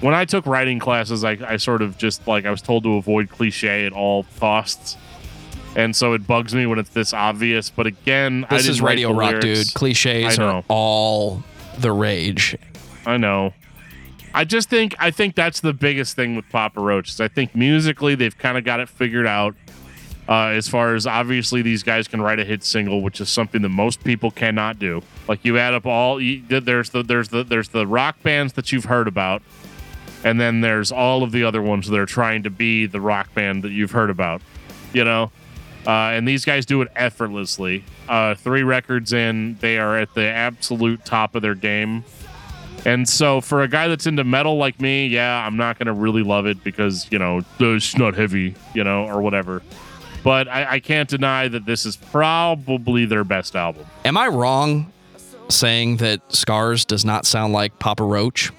When 0.00 0.14
I 0.14 0.24
took 0.26 0.46
writing 0.46 0.78
classes, 0.78 1.24
I, 1.24 1.38
I 1.44 1.56
sort 1.56 1.82
of 1.82 1.98
just 1.98 2.26
like 2.28 2.44
I 2.46 2.50
was 2.52 2.62
told 2.62 2.84
to 2.84 2.94
avoid 2.94 3.30
cliche 3.30 3.84
at 3.84 3.92
all 3.92 4.24
costs, 4.38 4.96
and 5.74 5.94
so 5.96 6.12
it 6.12 6.24
bugs 6.24 6.54
me 6.54 6.66
when 6.66 6.78
it's 6.78 6.90
this 6.90 7.12
obvious. 7.12 7.68
But 7.70 7.86
again, 7.88 8.46
I 8.48 8.56
This 8.58 8.68
is 8.68 8.80
write 8.80 8.90
radio 8.90 9.08
the 9.08 9.14
rock, 9.14 9.30
lyrics. 9.42 9.64
dude. 9.64 9.74
Cliches 9.74 10.38
are 10.38 10.62
all 10.68 11.42
the 11.78 11.90
rage. 11.90 12.56
I 13.06 13.16
know. 13.16 13.54
I 14.34 14.44
just 14.44 14.70
think 14.70 14.94
I 15.00 15.10
think 15.10 15.34
that's 15.34 15.58
the 15.60 15.72
biggest 15.72 16.14
thing 16.14 16.36
with 16.36 16.48
Papa 16.50 16.80
Roach. 16.80 17.08
Is 17.08 17.20
I 17.20 17.26
think 17.26 17.56
musically 17.56 18.14
they've 18.14 18.36
kind 18.38 18.56
of 18.56 18.62
got 18.62 18.78
it 18.78 18.88
figured 18.88 19.26
out. 19.26 19.56
Uh, 20.28 20.48
as 20.48 20.68
far 20.68 20.94
as 20.94 21.06
obviously 21.06 21.62
these 21.62 21.82
guys 21.82 22.06
can 22.06 22.20
write 22.20 22.38
a 22.38 22.44
hit 22.44 22.62
single, 22.62 23.00
which 23.00 23.18
is 23.18 23.30
something 23.30 23.62
that 23.62 23.70
most 23.70 24.04
people 24.04 24.30
cannot 24.30 24.78
do. 24.78 25.02
Like 25.26 25.42
you 25.42 25.56
add 25.56 25.72
up 25.72 25.86
all 25.86 26.20
you, 26.20 26.42
there's 26.48 26.90
the 26.90 27.02
there's 27.02 27.28
the 27.28 27.42
there's 27.42 27.68
the 27.70 27.86
rock 27.86 28.22
bands 28.22 28.52
that 28.52 28.70
you've 28.70 28.84
heard 28.84 29.08
about, 29.08 29.40
and 30.24 30.38
then 30.38 30.60
there's 30.60 30.92
all 30.92 31.22
of 31.22 31.32
the 31.32 31.44
other 31.44 31.62
ones 31.62 31.88
that 31.88 31.98
are 31.98 32.06
trying 32.06 32.42
to 32.42 32.50
be 32.50 32.84
the 32.84 33.00
rock 33.00 33.32
band 33.34 33.64
that 33.64 33.70
you've 33.70 33.92
heard 33.92 34.10
about. 34.10 34.42
You 34.92 35.04
know, 35.04 35.32
uh, 35.86 36.12
and 36.12 36.28
these 36.28 36.44
guys 36.44 36.66
do 36.66 36.82
it 36.82 36.88
effortlessly. 36.94 37.82
Uh, 38.06 38.34
three 38.34 38.62
records 38.62 39.14
in, 39.14 39.56
they 39.60 39.78
are 39.78 39.96
at 39.96 40.12
the 40.12 40.26
absolute 40.26 41.06
top 41.06 41.36
of 41.36 41.40
their 41.42 41.54
game. 41.54 42.04
And 42.84 43.08
so, 43.08 43.40
for 43.40 43.62
a 43.62 43.68
guy 43.68 43.88
that's 43.88 44.06
into 44.06 44.24
metal 44.24 44.58
like 44.58 44.78
me, 44.78 45.06
yeah, 45.06 45.46
I'm 45.46 45.56
not 45.56 45.78
gonna 45.78 45.94
really 45.94 46.22
love 46.22 46.44
it 46.46 46.62
because 46.62 47.06
you 47.10 47.18
know 47.18 47.40
it's 47.58 47.96
not 47.96 48.14
heavy, 48.14 48.54
you 48.74 48.84
know, 48.84 49.06
or 49.06 49.22
whatever. 49.22 49.62
But 50.22 50.48
I, 50.48 50.72
I 50.72 50.80
can't 50.80 51.08
deny 51.08 51.48
that 51.48 51.64
this 51.64 51.86
is 51.86 51.96
probably 51.96 53.04
their 53.04 53.24
best 53.24 53.56
album. 53.56 53.86
Am 54.04 54.16
I 54.16 54.28
wrong 54.28 54.92
saying 55.48 55.98
that 55.98 56.20
Scars 56.32 56.84
does 56.84 57.04
not 57.04 57.26
sound 57.26 57.52
like 57.52 57.78
Papa 57.78 58.04
Roach? 58.04 58.50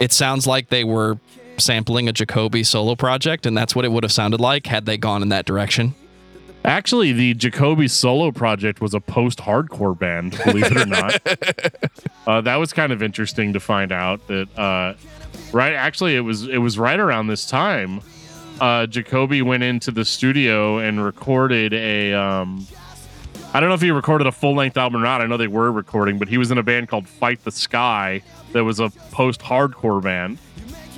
It 0.00 0.12
sounds 0.12 0.46
like 0.46 0.68
they 0.68 0.84
were 0.84 1.18
sampling 1.58 2.08
a 2.08 2.12
Jacoby 2.12 2.62
solo 2.64 2.94
project, 2.94 3.46
and 3.46 3.56
that's 3.56 3.74
what 3.74 3.84
it 3.84 3.92
would 3.92 4.04
have 4.04 4.12
sounded 4.12 4.40
like 4.40 4.66
had 4.66 4.86
they 4.86 4.96
gone 4.96 5.22
in 5.22 5.30
that 5.30 5.46
direction. 5.46 5.94
Actually, 6.64 7.12
the 7.12 7.32
Jacoby 7.34 7.86
solo 7.86 8.32
project 8.32 8.80
was 8.80 8.92
a 8.92 9.00
post-hardcore 9.00 9.96
band, 9.96 10.36
believe 10.44 10.64
it 10.64 10.76
or 10.76 10.86
not. 10.86 11.20
uh, 12.26 12.40
that 12.40 12.56
was 12.56 12.72
kind 12.72 12.92
of 12.92 13.02
interesting 13.02 13.52
to 13.52 13.60
find 13.60 13.92
out 13.92 14.26
that. 14.26 14.48
Uh, 14.58 14.94
right, 15.52 15.74
actually, 15.74 16.16
it 16.16 16.20
was 16.20 16.48
it 16.48 16.58
was 16.58 16.76
right 16.76 16.98
around 16.98 17.28
this 17.28 17.46
time. 17.46 18.00
Uh, 18.60 18.86
Jacoby 18.86 19.42
went 19.42 19.62
into 19.62 19.90
the 19.90 20.04
studio 20.04 20.78
and 20.78 21.04
recorded 21.04 21.72
a. 21.72 22.12
Um, 22.14 22.66
I 23.52 23.60
don't 23.60 23.68
know 23.68 23.74
if 23.74 23.80
he 23.80 23.90
recorded 23.90 24.26
a 24.26 24.32
full-length 24.32 24.76
album 24.76 25.00
or 25.00 25.04
not. 25.04 25.20
I 25.20 25.26
know 25.26 25.36
they 25.36 25.46
were 25.46 25.72
recording, 25.72 26.18
but 26.18 26.28
he 26.28 26.36
was 26.36 26.50
in 26.50 26.58
a 26.58 26.62
band 26.62 26.88
called 26.88 27.08
Fight 27.08 27.42
the 27.44 27.50
Sky. 27.50 28.22
That 28.52 28.64
was 28.64 28.80
a 28.80 28.90
post-hardcore 29.12 30.02
band, 30.02 30.38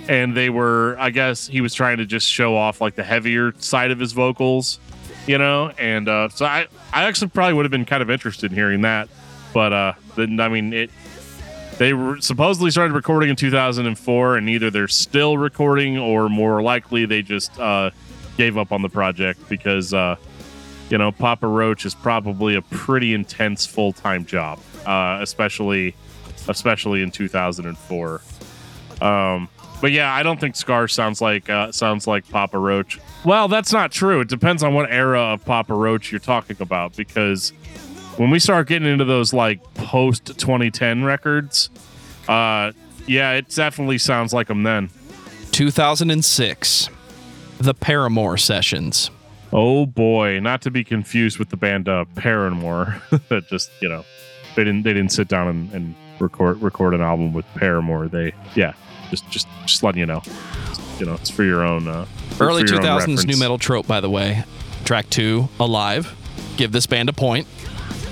and 0.08 0.36
they 0.36 0.50
were. 0.50 0.96
I 0.98 1.10
guess 1.10 1.46
he 1.46 1.60
was 1.60 1.74
trying 1.74 1.98
to 1.98 2.06
just 2.06 2.28
show 2.28 2.56
off 2.56 2.80
like 2.80 2.94
the 2.94 3.04
heavier 3.04 3.52
side 3.58 3.90
of 3.90 3.98
his 3.98 4.12
vocals 4.12 4.78
you 5.26 5.36
know 5.36 5.70
and 5.78 6.08
uh 6.08 6.28
so 6.30 6.46
i 6.46 6.66
i 6.92 7.04
actually 7.04 7.28
probably 7.28 7.52
would 7.52 7.64
have 7.64 7.70
been 7.70 7.84
kind 7.84 8.02
of 8.02 8.10
interested 8.10 8.50
in 8.50 8.56
hearing 8.56 8.80
that 8.80 9.08
but 9.52 9.72
uh 9.72 9.92
then 10.16 10.40
i 10.40 10.48
mean 10.48 10.72
it 10.72 10.90
they 11.78 11.92
were 11.92 12.20
supposedly 12.20 12.70
started 12.70 12.92
recording 12.92 13.30
in 13.30 13.36
2004 13.36 14.36
and 14.36 14.48
either 14.48 14.70
they're 14.70 14.88
still 14.88 15.38
recording 15.38 15.96
or 15.96 16.28
more 16.28 16.60
likely 16.62 17.06
they 17.06 17.22
just 17.22 17.58
uh 17.58 17.90
gave 18.36 18.58
up 18.58 18.72
on 18.72 18.82
the 18.82 18.88
project 18.88 19.40
because 19.48 19.94
uh 19.94 20.16
you 20.90 20.98
know 20.98 21.10
papa 21.12 21.46
roach 21.46 21.86
is 21.86 21.94
probably 21.94 22.54
a 22.54 22.62
pretty 22.62 23.14
intense 23.14 23.66
full-time 23.66 24.24
job 24.24 24.58
uh 24.86 25.18
especially 25.20 25.94
especially 26.48 27.02
in 27.02 27.10
2004 27.10 28.20
um 29.00 29.48
but 29.80 29.92
yeah, 29.92 30.12
I 30.12 30.22
don't 30.22 30.40
think 30.40 30.56
Scar 30.56 30.88
sounds 30.88 31.20
like 31.20 31.48
uh, 31.48 31.70
sounds 31.70 32.06
like 32.06 32.28
Papa 32.28 32.58
Roach. 32.58 32.98
Well, 33.24 33.48
that's 33.48 33.72
not 33.72 33.92
true. 33.92 34.20
It 34.20 34.28
depends 34.28 34.62
on 34.62 34.74
what 34.74 34.90
era 34.90 35.20
of 35.20 35.44
Papa 35.44 35.74
Roach 35.74 36.10
you're 36.10 36.18
talking 36.18 36.56
about 36.60 36.96
because 36.96 37.52
when 38.18 38.30
we 38.30 38.38
start 38.38 38.66
getting 38.66 38.88
into 38.88 39.04
those 39.04 39.32
like 39.32 39.62
post 39.74 40.26
2010 40.38 41.04
records, 41.04 41.70
uh, 42.28 42.72
yeah, 43.06 43.32
it 43.32 43.48
definitely 43.48 43.98
sounds 43.98 44.32
like 44.32 44.48
them 44.48 44.64
then. 44.64 44.90
2006, 45.52 46.88
The 47.58 47.74
Paramour 47.74 48.36
Sessions. 48.36 49.10
Oh 49.52 49.86
boy, 49.86 50.40
not 50.40 50.60
to 50.62 50.70
be 50.70 50.84
confused 50.84 51.38
with 51.38 51.48
the 51.48 51.56
band 51.56 51.88
uh, 51.88 52.04
Paramore. 52.16 53.00
that 53.28 53.48
just 53.48 53.70
you 53.80 53.88
know 53.88 54.04
they 54.56 54.64
didn't 54.64 54.82
they 54.82 54.92
didn't 54.92 55.12
sit 55.12 55.28
down 55.28 55.48
and, 55.48 55.72
and 55.72 55.94
record 56.18 56.60
record 56.60 56.92
an 56.92 57.00
album 57.00 57.32
with 57.32 57.46
Paramore. 57.54 58.08
They 58.08 58.34
yeah, 58.54 58.74
just 59.10 59.28
just 59.30 59.48
just 59.64 59.82
letting 59.82 60.00
you 60.00 60.06
know. 60.06 60.22
You 60.98 61.06
know, 61.06 61.14
it's 61.14 61.30
for 61.30 61.44
your 61.44 61.62
own 61.62 61.88
uh, 61.88 62.06
Early 62.40 62.64
your 62.64 62.74
own 62.74 62.82
2000s 62.82 63.26
nu 63.26 63.36
metal 63.38 63.56
trope, 63.56 63.86
by 63.86 64.00
the 64.00 64.10
way. 64.10 64.44
Track 64.84 65.08
two, 65.08 65.48
Alive. 65.58 66.14
Give 66.56 66.72
this 66.72 66.86
band 66.86 67.08
a 67.08 67.12
point. 67.12 67.46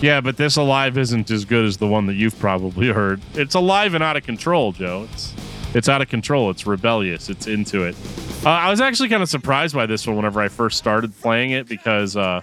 Yeah, 0.00 0.20
but 0.20 0.36
this 0.36 0.56
alive 0.56 0.98
isn't 0.98 1.30
as 1.30 1.44
good 1.44 1.64
as 1.64 1.78
the 1.78 1.86
one 1.86 2.06
that 2.06 2.14
you've 2.14 2.38
probably 2.38 2.88
heard. 2.88 3.20
It's 3.34 3.54
alive 3.54 3.94
and 3.94 4.04
out 4.04 4.16
of 4.16 4.24
control, 4.24 4.72
Joe. 4.72 5.08
It's 5.10 5.34
it's 5.74 5.88
out 5.88 6.00
of 6.00 6.08
control. 6.08 6.50
It's 6.50 6.66
rebellious. 6.66 7.28
It's 7.28 7.46
into 7.46 7.84
it. 7.84 7.96
Uh, 8.44 8.50
I 8.50 8.70
was 8.70 8.80
actually 8.80 9.08
kind 9.08 9.22
of 9.22 9.28
surprised 9.28 9.74
by 9.74 9.86
this 9.86 10.06
one 10.06 10.16
whenever 10.16 10.40
I 10.40 10.48
first 10.48 10.78
started 10.78 11.18
playing 11.20 11.50
it 11.50 11.66
because 11.66 12.16
uh, 12.16 12.42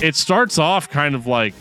it 0.00 0.14
starts 0.16 0.58
off 0.58 0.88
kind 0.88 1.14
of 1.14 1.26
like 1.26 1.54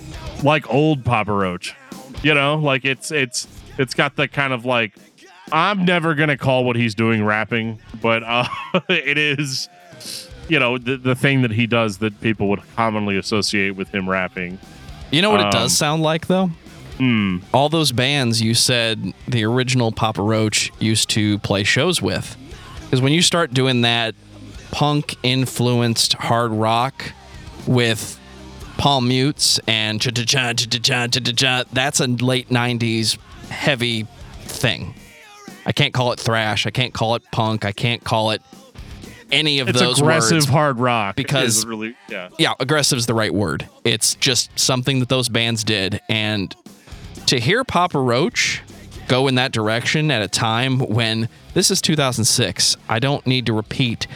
like 0.44 0.72
old 0.74 1.04
Papa 1.06 1.32
Roach. 1.32 1.76
You 2.24 2.34
know, 2.34 2.56
like 2.58 2.86
it's 2.86 3.12
it's 3.12 3.48
it's 3.78 3.94
got 3.94 4.16
the 4.16 4.28
kind 4.28 4.54
of 4.54 4.66
like 4.66 4.94
I'm 5.52 5.86
never 5.86 6.14
gonna 6.14 6.38
call 6.38 6.66
what 6.66 6.76
he's 6.76 6.94
doing 6.94 7.24
rapping, 7.24 7.80
but 8.02 8.24
uh, 8.24 8.48
it 8.90 9.18
is 9.18 9.70
you 10.50 10.60
know 10.60 10.78
the, 10.78 10.98
the 10.98 11.16
thing 11.16 11.42
that 11.42 11.52
he 11.52 11.68
does 11.68 12.00
that 12.00 12.20
people 12.22 12.50
would 12.50 12.62
commonly 12.76 13.18
associate 13.18 13.72
with 13.72 13.90
him 13.90 14.10
rapping. 14.10 14.60
You 15.12 15.22
know 15.22 15.30
what 15.30 15.42
it 15.42 15.48
Um, 15.48 15.52
does 15.52 15.78
sound 15.78 16.02
like, 16.04 16.28
though? 16.28 16.52
Hmm. 16.98 17.38
All 17.54 17.70
those 17.70 17.92
bands 17.92 18.42
you 18.42 18.54
said 18.54 19.14
the 19.28 19.44
original 19.44 19.92
Papa 19.92 20.22
Roach 20.22 20.72
used 20.80 21.10
to 21.12 21.40
play 21.40 21.64
shows 21.64 22.02
with. 22.02 22.38
Because 22.84 23.02
when 23.02 23.14
you 23.14 23.22
start 23.22 23.54
doing 23.54 23.82
that 23.82 24.16
punk 24.72 25.16
influenced 25.24 26.14
hard 26.14 26.52
rock 26.52 27.12
with 27.68 28.20
palm 28.78 29.08
mutes 29.08 29.60
and 29.68 30.02
cha-cha-cha, 30.02 30.54
cha-cha-cha, 30.54 31.08
cha-cha-cha, 31.08 31.64
that's 31.74 32.00
a 32.00 32.08
late 32.08 32.50
90s 32.50 33.18
heavy 33.50 34.06
thing. 34.44 34.94
I 35.66 35.72
can't 35.72 35.94
call 35.94 36.12
it 36.12 36.20
thrash. 36.20 36.66
I 36.66 36.72
can't 36.72 36.94
call 36.94 37.16
it 37.16 37.24
punk. 37.32 37.66
I 37.66 37.72
can't 37.72 38.04
call 38.04 38.32
it 38.32 38.42
any 39.32 39.60
of 39.60 39.70
It's 39.70 39.80
those 39.80 40.00
aggressive 40.00 40.38
words. 40.38 40.46
hard 40.46 40.80
rock 40.80 41.16
because- 41.16 41.58
is 41.60 41.66
really 41.66 41.96
yeah. 42.10 42.30
yeah, 42.38 42.54
aggressive 42.60 42.98
is 42.98 43.06
the 43.06 43.14
right 43.14 43.34
word. 43.34 43.68
It's 43.84 44.16
just 44.16 44.58
something 44.60 45.00
that 45.00 45.10
those 45.10 45.30
bands 45.30 45.64
did. 45.64 46.02
And 46.10 46.56
to 47.28 47.40
hear 47.40 47.64
Papa 47.64 48.00
Roach 48.00 48.62
go 49.08 49.28
in 49.28 49.36
that 49.36 49.52
direction 49.52 50.12
at 50.12 50.22
a 50.22 50.28
time 50.28 50.80
when 50.80 51.30
this 51.54 51.72
is 51.72 51.82
2006, 51.82 52.78
I 52.90 53.00
don't 53.00 53.26
need 53.28 53.46
to 53.48 53.54
repeat 53.54 54.08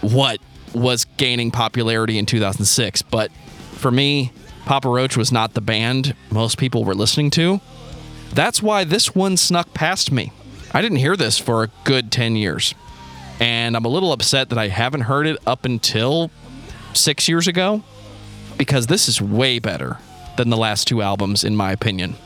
what 0.00 0.38
was 0.74 1.04
gaining 1.16 1.50
popularity 1.50 2.18
in 2.18 2.26
2006. 2.26 3.02
But 3.02 3.30
for 3.72 3.90
me, 3.90 4.32
Papa 4.66 4.88
Roach 4.88 5.16
was 5.16 5.32
not 5.32 5.54
the 5.54 5.60
band 5.60 6.14
most 6.30 6.58
people 6.58 6.84
were 6.84 6.94
listening 6.94 7.30
to. 7.30 7.60
That's 8.34 8.62
why 8.62 8.84
this 8.84 9.14
one 9.14 9.36
snuck 9.38 9.72
past 9.72 10.12
me. 10.12 10.32
I 10.72 10.82
didn't 10.82 10.98
hear 10.98 11.16
this 11.16 11.38
for 11.38 11.62
a 11.62 11.70
good 11.84 12.12
10 12.12 12.36
years. 12.36 12.74
And 13.40 13.76
I'm 13.76 13.84
a 13.84 13.88
little 13.88 14.12
upset 14.12 14.48
that 14.48 14.58
I 14.58 14.68
haven't 14.68 15.02
heard 15.02 15.26
it 15.26 15.38
up 15.46 15.64
until 15.64 16.30
six 16.92 17.28
years 17.28 17.46
ago 17.46 17.82
because 18.56 18.88
this 18.88 19.08
is 19.08 19.20
way 19.22 19.58
better 19.58 19.98
than 20.36 20.50
the 20.50 20.56
last 20.56 20.88
two 20.88 21.02
albums, 21.02 21.44
in 21.44 21.54
my 21.54 21.72
opinion. 21.72 22.16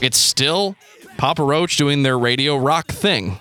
It's 0.00 0.16
still 0.16 0.76
Papa 1.16 1.42
Roach 1.42 1.76
doing 1.76 2.02
their 2.02 2.18
radio 2.18 2.56
rock 2.56 2.88
thing, 2.88 3.38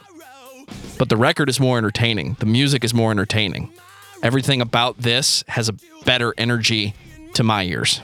but 0.98 1.10
the 1.10 1.18
record 1.18 1.50
is 1.50 1.60
more 1.60 1.78
entertaining. 1.78 2.36
The 2.40 2.46
music 2.46 2.84
is 2.84 2.94
more 2.94 3.12
entertaining. 3.12 3.72
Everything 4.22 4.62
about 4.62 5.00
this 5.00 5.44
has 5.48 5.70
a 5.70 5.76
better 6.06 6.34
energy 6.38 6.94
to 7.34 7.44
my 7.44 7.64
ears. 7.64 8.02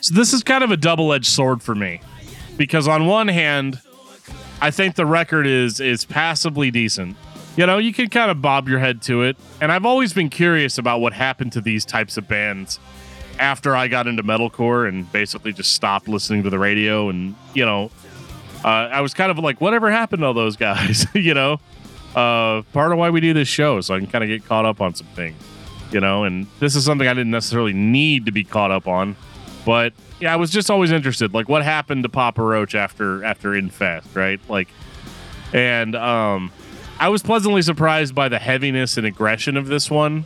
So 0.00 0.14
this 0.14 0.32
is 0.32 0.42
kind 0.42 0.64
of 0.64 0.70
a 0.70 0.76
double-edged 0.76 1.26
sword 1.26 1.62
for 1.62 1.74
me. 1.74 2.00
Because 2.56 2.88
on 2.88 3.06
one 3.06 3.28
hand, 3.28 3.80
I 4.60 4.70
think 4.70 4.96
the 4.96 5.06
record 5.06 5.46
is 5.46 5.80
is 5.80 6.04
passably 6.04 6.70
decent. 6.70 7.16
You 7.56 7.66
know, 7.66 7.76
you 7.76 7.92
can 7.92 8.08
kind 8.08 8.30
of 8.30 8.40
bob 8.40 8.66
your 8.66 8.78
head 8.78 9.02
to 9.02 9.22
it, 9.22 9.36
and 9.60 9.70
I've 9.70 9.84
always 9.84 10.14
been 10.14 10.30
curious 10.30 10.78
about 10.78 11.00
what 11.00 11.12
happened 11.12 11.52
to 11.52 11.60
these 11.60 11.84
types 11.84 12.16
of 12.16 12.26
bands 12.26 12.80
after 13.38 13.76
I 13.76 13.88
got 13.88 14.06
into 14.06 14.22
metalcore 14.22 14.88
and 14.88 15.10
basically 15.12 15.52
just 15.52 15.74
stopped 15.74 16.08
listening 16.08 16.42
to 16.44 16.50
the 16.50 16.58
radio. 16.58 17.10
And 17.10 17.34
you 17.52 17.66
know, 17.66 17.90
uh, 18.64 18.68
I 18.68 19.02
was 19.02 19.12
kind 19.12 19.30
of 19.30 19.38
like, 19.38 19.60
whatever 19.60 19.90
happened 19.90 20.20
to 20.20 20.26
all 20.26 20.34
those 20.34 20.56
guys? 20.56 21.06
you 21.14 21.34
know, 21.34 21.60
uh, 22.14 22.62
part 22.72 22.92
of 22.92 22.98
why 22.98 23.10
we 23.10 23.20
do 23.20 23.34
this 23.34 23.48
show, 23.48 23.82
so 23.82 23.94
I 23.94 23.98
can 23.98 24.06
kind 24.06 24.24
of 24.24 24.28
get 24.28 24.46
caught 24.46 24.64
up 24.64 24.80
on 24.80 24.94
some 24.94 25.08
things. 25.08 25.36
You 25.90 26.00
know, 26.00 26.24
and 26.24 26.46
this 26.58 26.74
is 26.74 26.86
something 26.86 27.06
I 27.06 27.12
didn't 27.12 27.32
necessarily 27.32 27.74
need 27.74 28.24
to 28.24 28.32
be 28.32 28.44
caught 28.44 28.70
up 28.70 28.88
on, 28.88 29.14
but 29.66 29.92
yeah, 30.20 30.32
I 30.32 30.36
was 30.36 30.50
just 30.50 30.70
always 30.70 30.90
interested. 30.90 31.34
Like, 31.34 31.50
what 31.50 31.62
happened 31.62 32.04
to 32.04 32.08
Papa 32.08 32.42
Roach 32.42 32.74
after 32.74 33.22
after 33.24 33.54
Infest, 33.54 34.06
right? 34.14 34.40
Like, 34.48 34.68
and 35.52 35.94
um, 35.94 36.50
I 37.02 37.08
was 37.08 37.20
pleasantly 37.20 37.62
surprised 37.62 38.14
by 38.14 38.28
the 38.28 38.38
heaviness 38.38 38.96
and 38.96 39.04
aggression 39.04 39.56
of 39.56 39.66
this 39.66 39.90
one. 39.90 40.24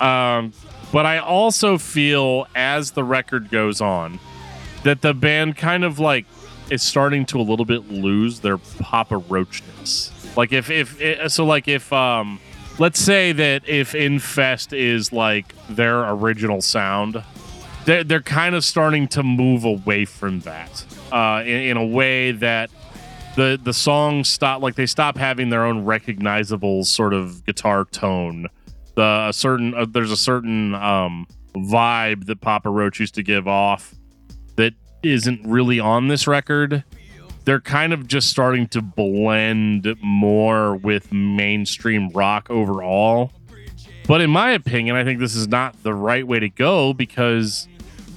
Um, 0.00 0.54
but 0.90 1.04
I 1.04 1.18
also 1.18 1.76
feel 1.76 2.46
as 2.54 2.92
the 2.92 3.04
record 3.04 3.50
goes 3.50 3.82
on 3.82 4.18
that 4.84 5.02
the 5.02 5.12
band 5.12 5.58
kind 5.58 5.84
of 5.84 5.98
like 5.98 6.24
is 6.70 6.82
starting 6.82 7.26
to 7.26 7.38
a 7.38 7.42
little 7.42 7.66
bit 7.66 7.90
lose 7.90 8.40
their 8.40 8.56
Papa 8.56 9.20
Roachness. 9.20 10.34
Like 10.34 10.50
if 10.54 10.70
if 10.70 11.30
so 11.30 11.44
like 11.44 11.68
if 11.68 11.92
um 11.92 12.40
let's 12.78 12.98
say 12.98 13.32
that 13.32 13.68
if 13.68 13.94
Infest 13.94 14.72
is 14.72 15.12
like 15.12 15.54
their 15.68 16.08
original 16.08 16.62
sound, 16.62 17.22
they're, 17.84 18.02
they're 18.02 18.22
kind 18.22 18.54
of 18.54 18.64
starting 18.64 19.08
to 19.08 19.22
move 19.22 19.64
away 19.64 20.06
from 20.06 20.40
that 20.40 20.86
uh, 21.12 21.42
in, 21.44 21.60
in 21.60 21.76
a 21.76 21.84
way 21.84 22.32
that 22.32 22.70
the 23.36 23.58
the 23.62 23.72
songs 23.72 24.28
stop 24.28 24.62
like 24.62 24.74
they 24.74 24.86
stop 24.86 25.16
having 25.16 25.50
their 25.50 25.64
own 25.64 25.84
recognizable 25.84 26.84
sort 26.84 27.14
of 27.14 27.44
guitar 27.46 27.84
tone 27.86 28.48
the 28.94 29.26
a 29.28 29.32
certain 29.32 29.74
uh, 29.74 29.86
there's 29.88 30.10
a 30.10 30.16
certain 30.16 30.74
um, 30.74 31.26
vibe 31.54 32.26
that 32.26 32.40
Papa 32.40 32.70
Roach 32.70 33.00
used 33.00 33.14
to 33.14 33.22
give 33.22 33.46
off 33.48 33.94
that 34.56 34.74
isn't 35.02 35.40
really 35.44 35.80
on 35.80 36.08
this 36.08 36.26
record. 36.26 36.84
They're 37.44 37.60
kind 37.60 37.92
of 37.92 38.06
just 38.06 38.28
starting 38.28 38.68
to 38.68 38.82
blend 38.82 39.96
more 40.00 40.76
with 40.76 41.12
mainstream 41.12 42.08
rock 42.10 42.48
overall. 42.50 43.32
But 44.06 44.20
in 44.20 44.30
my 44.30 44.52
opinion, 44.52 44.94
I 44.96 45.04
think 45.04 45.18
this 45.18 45.34
is 45.34 45.48
not 45.48 45.82
the 45.82 45.94
right 45.94 46.26
way 46.26 46.38
to 46.38 46.48
go 46.48 46.92
because 46.92 47.68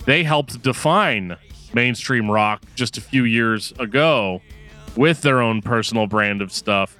they 0.05 0.23
helped 0.23 0.61
define 0.61 1.37
mainstream 1.73 2.29
rock 2.29 2.61
just 2.75 2.97
a 2.97 3.01
few 3.01 3.23
years 3.23 3.73
ago 3.79 4.41
with 4.95 5.21
their 5.21 5.41
own 5.41 5.61
personal 5.61 6.07
brand 6.07 6.41
of 6.41 6.51
stuff. 6.51 6.97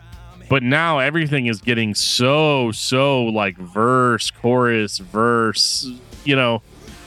But 0.47 0.61
now 0.63 0.99
everything 0.99 1.47
is 1.47 1.59
getting 1.59 1.95
so 1.95 2.71
so 2.71 3.23
like 3.23 3.57
verse 3.57 4.29
chorus 4.29 4.99
verse 4.99 5.89
you 6.23 6.35
know 6.35 6.61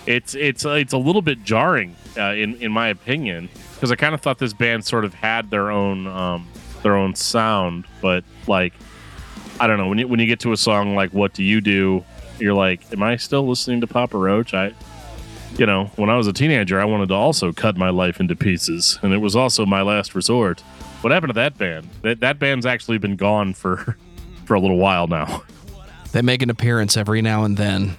it's 0.06 0.34
it's 0.34 0.64
it's 0.64 0.92
a 0.92 0.98
little 0.98 1.22
bit 1.22 1.44
jarring 1.44 1.94
uh, 2.16 2.32
in 2.32 2.56
in 2.56 2.72
my 2.72 2.88
opinion 2.88 3.48
because 3.74 3.92
i 3.92 3.94
kind 3.94 4.12
of 4.12 4.20
thought 4.20 4.38
this 4.38 4.52
band 4.52 4.84
sort 4.84 5.04
of 5.04 5.14
had 5.14 5.50
their 5.50 5.70
own 5.70 6.06
um 6.08 6.48
their 6.82 6.96
own 6.96 7.14
sound. 7.14 7.84
But 8.00 8.24
like 8.46 8.72
i 9.60 9.66
don't 9.66 9.78
know 9.78 9.88
when 9.88 9.98
you 9.98 10.08
when 10.08 10.18
you 10.20 10.26
get 10.26 10.40
to 10.40 10.52
a 10.52 10.56
song 10.56 10.94
like 10.94 11.12
what 11.12 11.32
do 11.34 11.44
you 11.44 11.60
do 11.60 12.04
you're 12.38 12.54
like 12.54 12.92
am 12.92 13.02
i 13.02 13.16
still 13.16 13.46
listening 13.46 13.80
to 13.80 13.86
papa 13.86 14.16
roach? 14.16 14.54
I 14.54 14.72
you 15.56 15.66
know 15.66 15.86
when 15.96 16.10
i 16.10 16.16
was 16.16 16.26
a 16.26 16.32
teenager 16.32 16.80
i 16.80 16.84
wanted 16.84 17.08
to 17.08 17.14
also 17.14 17.52
cut 17.52 17.76
my 17.76 17.90
life 17.90 18.20
into 18.20 18.36
pieces 18.36 18.98
and 19.02 19.12
it 19.12 19.18
was 19.18 19.34
also 19.34 19.64
my 19.66 19.82
last 19.82 20.14
resort 20.14 20.62
what 21.00 21.12
happened 21.12 21.30
to 21.30 21.34
that 21.34 21.56
band? 21.58 21.88
That 22.02 22.20
that 22.20 22.38
band's 22.38 22.66
actually 22.66 22.98
been 22.98 23.16
gone 23.16 23.54
for 23.54 23.96
for 24.44 24.54
a 24.54 24.60
little 24.60 24.78
while 24.78 25.06
now. 25.06 25.42
They 26.12 26.22
make 26.22 26.42
an 26.42 26.50
appearance 26.50 26.96
every 26.96 27.22
now 27.22 27.44
and 27.44 27.56
then. 27.56 27.96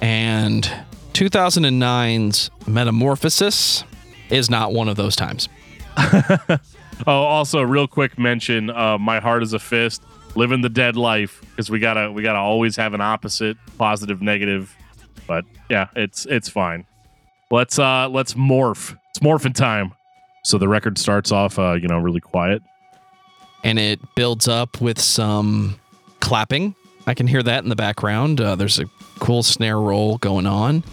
And 0.00 0.70
2009's 1.12 2.50
Metamorphosis 2.66 3.84
is 4.30 4.48
not 4.48 4.72
one 4.72 4.88
of 4.88 4.96
those 4.96 5.14
times. 5.14 5.48
oh, 5.98 6.58
also, 7.06 7.60
real 7.60 7.86
quick 7.86 8.18
mention: 8.18 8.70
uh, 8.70 8.96
"My 8.98 9.20
Heart 9.20 9.42
Is 9.42 9.52
a 9.52 9.58
Fist," 9.58 10.02
living 10.34 10.62
the 10.62 10.68
dead 10.68 10.96
life 10.96 11.42
because 11.50 11.70
we 11.70 11.78
gotta 11.78 12.10
we 12.10 12.22
gotta 12.22 12.38
always 12.38 12.76
have 12.76 12.94
an 12.94 13.00
opposite, 13.00 13.56
positive, 13.76 14.22
negative. 14.22 14.74
But 15.26 15.44
yeah, 15.68 15.88
it's 15.94 16.26
it's 16.26 16.48
fine. 16.48 16.86
Let's 17.50 17.78
uh 17.78 18.08
let's 18.08 18.34
morph. 18.34 18.96
It's 19.10 19.20
morphin' 19.20 19.52
time. 19.52 19.92
So 20.42 20.58
the 20.58 20.68
record 20.68 20.98
starts 20.98 21.32
off, 21.32 21.58
uh, 21.58 21.74
you 21.74 21.88
know, 21.88 21.98
really 21.98 22.20
quiet, 22.20 22.62
and 23.62 23.78
it 23.78 24.00
builds 24.14 24.48
up 24.48 24.80
with 24.80 25.00
some 25.00 25.78
clapping. 26.20 26.74
I 27.06 27.14
can 27.14 27.26
hear 27.26 27.42
that 27.42 27.62
in 27.62 27.68
the 27.68 27.76
background. 27.76 28.40
Uh, 28.40 28.56
there's 28.56 28.78
a 28.78 28.86
cool 29.18 29.42
snare 29.42 29.78
roll 29.78 30.18
going 30.18 30.46
on. 30.46 30.84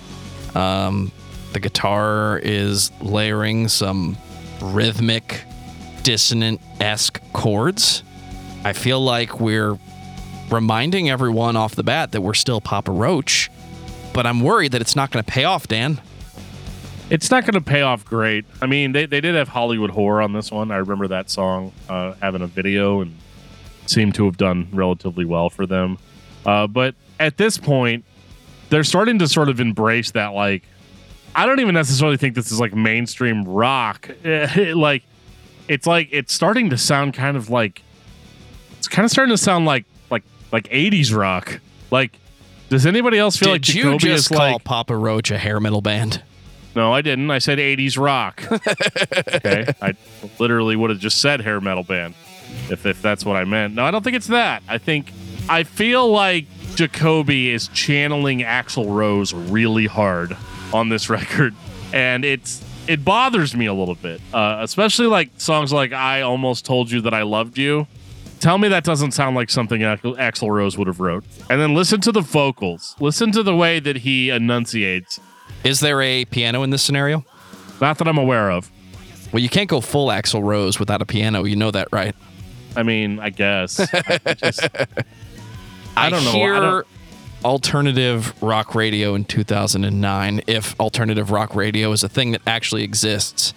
Um, 0.55 1.11
the 1.53 1.59
guitar 1.59 2.39
is 2.39 2.91
layering 3.01 3.67
some 3.67 4.17
rhythmic, 4.61 5.43
dissonant 6.03 6.59
esque 6.79 7.21
chords. 7.33 8.03
I 8.63 8.73
feel 8.73 8.99
like 8.99 9.39
we're 9.39 9.77
reminding 10.49 11.09
everyone 11.09 11.55
off 11.55 11.75
the 11.75 11.83
bat 11.83 12.11
that 12.11 12.21
we're 12.21 12.33
still 12.33 12.59
Papa 12.61 12.91
Roach, 12.91 13.49
but 14.13 14.25
I'm 14.25 14.41
worried 14.41 14.71
that 14.73 14.81
it's 14.81 14.95
not 14.95 15.11
going 15.11 15.23
to 15.23 15.31
pay 15.31 15.43
off, 15.43 15.67
Dan. 15.67 16.01
It's 17.09 17.31
not 17.31 17.43
going 17.43 17.53
to 17.53 17.61
pay 17.61 17.81
off 17.81 18.03
great. 18.03 18.45
I 18.61 18.65
mean, 18.65 18.91
they, 18.91 19.05
they 19.05 19.21
did 19.21 19.35
have 19.35 19.47
Hollywood 19.47 19.91
Whore 19.91 20.23
on 20.23 20.33
this 20.33 20.51
one. 20.51 20.71
I 20.71 20.77
remember 20.77 21.07
that 21.07 21.29
song 21.29 21.71
uh, 21.87 22.13
having 22.21 22.41
a 22.41 22.47
video 22.47 23.01
and 23.01 23.15
seemed 23.85 24.15
to 24.15 24.25
have 24.25 24.37
done 24.37 24.67
relatively 24.73 25.23
well 25.23 25.49
for 25.49 25.65
them. 25.65 25.97
Uh, 26.45 26.67
but 26.67 26.95
at 27.19 27.37
this 27.37 27.57
point, 27.57 28.03
they're 28.69 28.83
starting 28.83 29.19
to 29.19 29.27
sort 29.27 29.47
of 29.47 29.59
embrace 29.61 30.11
that. 30.11 30.33
Like, 30.33 30.63
I 31.33 31.45
don't 31.45 31.59
even 31.61 31.75
necessarily 31.75 32.17
think 32.17 32.35
this 32.35 32.51
is 32.51 32.59
like 32.59 32.73
mainstream 32.73 33.45
rock. 33.45 34.09
like, 34.25 35.03
it's 35.67 35.87
like 35.87 36.09
it's 36.11 36.33
starting 36.33 36.69
to 36.71 36.77
sound 36.77 37.13
kind 37.13 37.37
of 37.37 37.49
like 37.49 37.81
it's 38.77 38.87
kind 38.87 39.05
of 39.05 39.11
starting 39.11 39.33
to 39.33 39.37
sound 39.37 39.65
like 39.65 39.85
like 40.09 40.23
like 40.51 40.65
80s 40.69 41.15
rock. 41.15 41.59
Like, 41.91 42.17
does 42.69 42.85
anybody 42.85 43.17
else 43.17 43.37
feel 43.37 43.53
Did 43.53 43.67
like 43.67 43.75
you 43.75 43.97
just 43.97 44.31
is 44.31 44.37
call 44.37 44.53
like? 44.53 44.63
Papa 44.63 44.95
Roach 44.95 45.31
a 45.31 45.37
hair 45.37 45.59
metal 45.59 45.81
band? 45.81 46.21
No, 46.75 46.93
I 46.93 47.01
didn't. 47.01 47.31
I 47.31 47.39
said 47.39 47.57
80s 47.57 47.97
rock. 47.97 48.43
okay. 48.51 49.73
I 49.81 49.93
literally 50.39 50.75
would 50.75 50.89
have 50.89 50.99
just 50.99 51.21
said 51.21 51.41
hair 51.41 51.59
metal 51.59 51.83
band 51.83 52.13
if, 52.69 52.85
if 52.85 53.01
that's 53.01 53.25
what 53.25 53.35
I 53.35 53.45
meant. 53.45 53.75
No, 53.75 53.85
I 53.85 53.91
don't 53.91 54.03
think 54.03 54.15
it's 54.15 54.27
that. 54.27 54.63
I 54.67 54.77
think, 54.77 55.11
I 55.49 55.63
feel 55.63 56.09
like 56.09 56.45
Jacoby 56.75 57.49
is 57.49 57.67
channeling 57.69 58.39
Axl 58.39 58.93
Rose 58.93 59.33
really 59.33 59.87
hard 59.87 60.37
on 60.73 60.89
this 60.89 61.09
record. 61.09 61.55
And 61.93 62.23
it's, 62.23 62.63
it 62.87 63.03
bothers 63.03 63.55
me 63.55 63.65
a 63.65 63.73
little 63.73 63.95
bit, 63.95 64.21
uh, 64.33 64.59
especially 64.61 65.07
like 65.07 65.31
songs 65.37 65.73
like 65.73 65.93
I 65.93 66.21
Almost 66.21 66.65
Told 66.65 66.91
You 66.91 67.01
That 67.01 67.13
I 67.13 67.23
Loved 67.23 67.57
You. 67.57 67.87
Tell 68.39 68.59
me 68.59 68.67
that 68.67 68.83
doesn't 68.83 69.11
sound 69.11 69.35
like 69.35 69.49
something 69.49 69.81
Axl 69.81 70.51
Rose 70.51 70.77
would 70.77 70.85
have 70.85 70.99
wrote. 70.99 71.23
And 71.49 71.59
then 71.59 71.73
listen 71.73 72.01
to 72.01 72.11
the 72.11 72.21
vocals. 72.21 72.95
Listen 72.99 73.31
to 73.31 73.41
the 73.41 73.55
way 73.55 73.79
that 73.79 73.97
he 73.97 74.29
enunciates 74.29 75.19
is 75.63 75.79
there 75.79 76.01
a 76.01 76.25
piano 76.25 76.63
in 76.63 76.69
this 76.69 76.81
scenario? 76.81 77.25
Not 77.81 77.97
that 77.97 78.07
I'm 78.07 78.17
aware 78.17 78.51
of. 78.51 78.71
Well, 79.31 79.41
you 79.41 79.49
can't 79.49 79.69
go 79.69 79.81
full 79.81 80.07
Axl 80.07 80.41
Rose 80.43 80.79
without 80.79 81.01
a 81.01 81.05
piano. 81.05 81.43
You 81.43 81.55
know 81.55 81.71
that, 81.71 81.89
right? 81.91 82.15
I 82.75 82.83
mean, 82.83 83.19
I 83.19 83.29
guess. 83.29 83.79
I, 83.93 84.33
just, 84.35 84.67
I, 85.95 86.09
don't 86.09 86.23
know. 86.23 86.31
Hear 86.31 86.55
I 86.55 86.59
don't... 86.59 86.87
alternative 87.43 88.41
rock 88.41 88.75
radio 88.75 89.15
in 89.15 89.25
2009. 89.25 90.41
If 90.47 90.79
alternative 90.79 91.31
rock 91.31 91.55
radio 91.55 91.91
is 91.91 92.03
a 92.03 92.09
thing 92.09 92.31
that 92.31 92.41
actually 92.47 92.83
exists, 92.83 93.53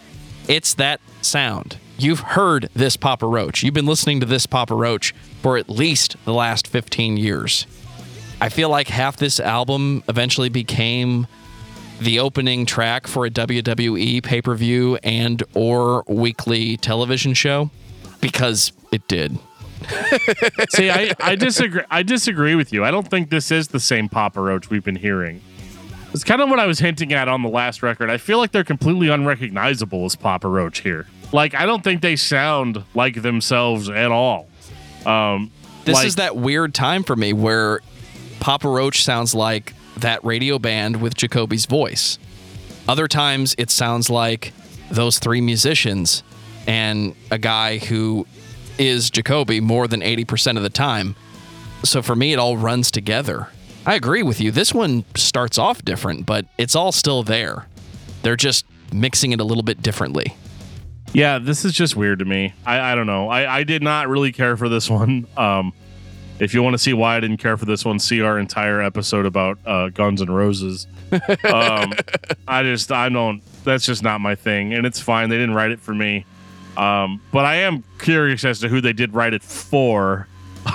it's 0.48 0.74
that 0.74 1.00
sound. 1.22 1.78
You've 1.98 2.20
heard 2.20 2.70
this 2.74 2.96
Papa 2.96 3.26
Roach. 3.26 3.62
You've 3.62 3.74
been 3.74 3.86
listening 3.86 4.20
to 4.20 4.26
this 4.26 4.46
Papa 4.46 4.74
Roach 4.74 5.14
for 5.42 5.58
at 5.58 5.68
least 5.68 6.16
the 6.24 6.32
last 6.32 6.66
15 6.66 7.18
years. 7.18 7.66
I 8.40 8.48
feel 8.48 8.70
like 8.70 8.88
half 8.88 9.18
this 9.18 9.38
album 9.38 10.02
eventually 10.08 10.48
became 10.48 11.26
the 12.00 12.18
opening 12.18 12.66
track 12.66 13.06
for 13.06 13.26
a 13.26 13.30
WWE 13.30 14.22
pay-per-view 14.22 14.98
and 15.02 15.42
or 15.54 16.02
weekly 16.08 16.76
television 16.78 17.34
show 17.34 17.70
because 18.20 18.72
it 18.90 19.06
did. 19.06 19.38
See, 20.70 20.90
I, 20.90 21.12
I 21.20 21.36
disagree. 21.36 21.82
I 21.90 22.02
disagree 22.02 22.54
with 22.54 22.72
you. 22.72 22.84
I 22.84 22.90
don't 22.90 23.08
think 23.08 23.30
this 23.30 23.50
is 23.50 23.68
the 23.68 23.80
same 23.80 24.08
Papa 24.08 24.40
Roach 24.40 24.70
we've 24.70 24.84
been 24.84 24.96
hearing. 24.96 25.40
It's 26.12 26.24
kind 26.24 26.42
of 26.42 26.48
what 26.48 26.58
I 26.58 26.66
was 26.66 26.80
hinting 26.80 27.12
at 27.12 27.28
on 27.28 27.42
the 27.42 27.48
last 27.48 27.82
record. 27.82 28.10
I 28.10 28.18
feel 28.18 28.38
like 28.38 28.50
they're 28.50 28.64
completely 28.64 29.08
unrecognizable 29.08 30.04
as 30.04 30.16
Papa 30.16 30.48
Roach 30.48 30.80
here. 30.80 31.06
Like, 31.32 31.54
I 31.54 31.66
don't 31.66 31.84
think 31.84 32.02
they 32.02 32.16
sound 32.16 32.82
like 32.94 33.22
themselves 33.22 33.88
at 33.88 34.10
all. 34.10 34.48
Um, 35.06 35.52
this 35.84 35.94
like, 35.94 36.06
is 36.06 36.16
that 36.16 36.36
weird 36.36 36.74
time 36.74 37.04
for 37.04 37.14
me 37.14 37.32
where 37.32 37.80
Papa 38.40 38.68
Roach 38.68 39.04
sounds 39.04 39.34
like 39.34 39.72
that 40.00 40.24
radio 40.24 40.58
band 40.58 41.00
with 41.00 41.14
Jacoby's 41.14 41.66
voice. 41.66 42.18
Other 42.88 43.08
times 43.08 43.54
it 43.58 43.70
sounds 43.70 44.10
like 44.10 44.52
those 44.90 45.18
three 45.18 45.40
musicians 45.40 46.22
and 46.66 47.14
a 47.30 47.38
guy 47.38 47.78
who 47.78 48.26
is 48.78 49.10
Jacoby 49.10 49.60
more 49.60 49.86
than 49.86 50.00
80% 50.00 50.56
of 50.56 50.62
the 50.62 50.70
time. 50.70 51.14
So 51.84 52.02
for 52.02 52.16
me, 52.16 52.32
it 52.32 52.38
all 52.38 52.56
runs 52.56 52.90
together. 52.90 53.48
I 53.86 53.94
agree 53.94 54.22
with 54.22 54.40
you. 54.40 54.50
This 54.50 54.74
one 54.74 55.04
starts 55.14 55.58
off 55.58 55.84
different, 55.84 56.26
but 56.26 56.46
it's 56.58 56.74
all 56.74 56.92
still 56.92 57.22
there. 57.22 57.66
They're 58.22 58.36
just 58.36 58.66
mixing 58.92 59.32
it 59.32 59.40
a 59.40 59.44
little 59.44 59.62
bit 59.62 59.82
differently. 59.82 60.36
Yeah, 61.12 61.38
this 61.38 61.64
is 61.64 61.72
just 61.72 61.96
weird 61.96 62.20
to 62.20 62.24
me. 62.24 62.54
I, 62.64 62.92
I 62.92 62.94
don't 62.94 63.06
know. 63.06 63.28
I, 63.28 63.58
I 63.58 63.64
did 63.64 63.82
not 63.82 64.08
really 64.08 64.32
care 64.32 64.56
for 64.56 64.68
this 64.68 64.88
one. 64.90 65.26
Um, 65.36 65.72
if 66.40 66.54
you 66.54 66.62
want 66.62 66.74
to 66.74 66.78
see 66.78 66.94
why 66.94 67.16
I 67.16 67.20
didn't 67.20 67.36
care 67.36 67.56
for 67.56 67.66
this 67.66 67.84
one, 67.84 67.98
see 67.98 68.22
our 68.22 68.38
entire 68.38 68.80
episode 68.80 69.26
about 69.26 69.58
uh, 69.66 69.90
Guns 69.90 70.22
and 70.22 70.34
Roses. 70.34 70.86
Um, 71.44 71.92
I 72.48 72.62
just, 72.62 72.90
I 72.90 73.10
don't, 73.10 73.42
that's 73.62 73.84
just 73.84 74.02
not 74.02 74.20
my 74.20 74.34
thing. 74.34 74.72
And 74.72 74.86
it's 74.86 75.00
fine. 75.00 75.28
They 75.28 75.36
didn't 75.36 75.54
write 75.54 75.70
it 75.70 75.80
for 75.80 75.94
me. 75.94 76.24
Um, 76.78 77.20
but 77.30 77.44
I 77.44 77.56
am 77.56 77.84
curious 77.98 78.44
as 78.44 78.60
to 78.60 78.68
who 78.68 78.80
they 78.80 78.94
did 78.94 79.12
write 79.14 79.34
it 79.34 79.42
for, 79.42 80.28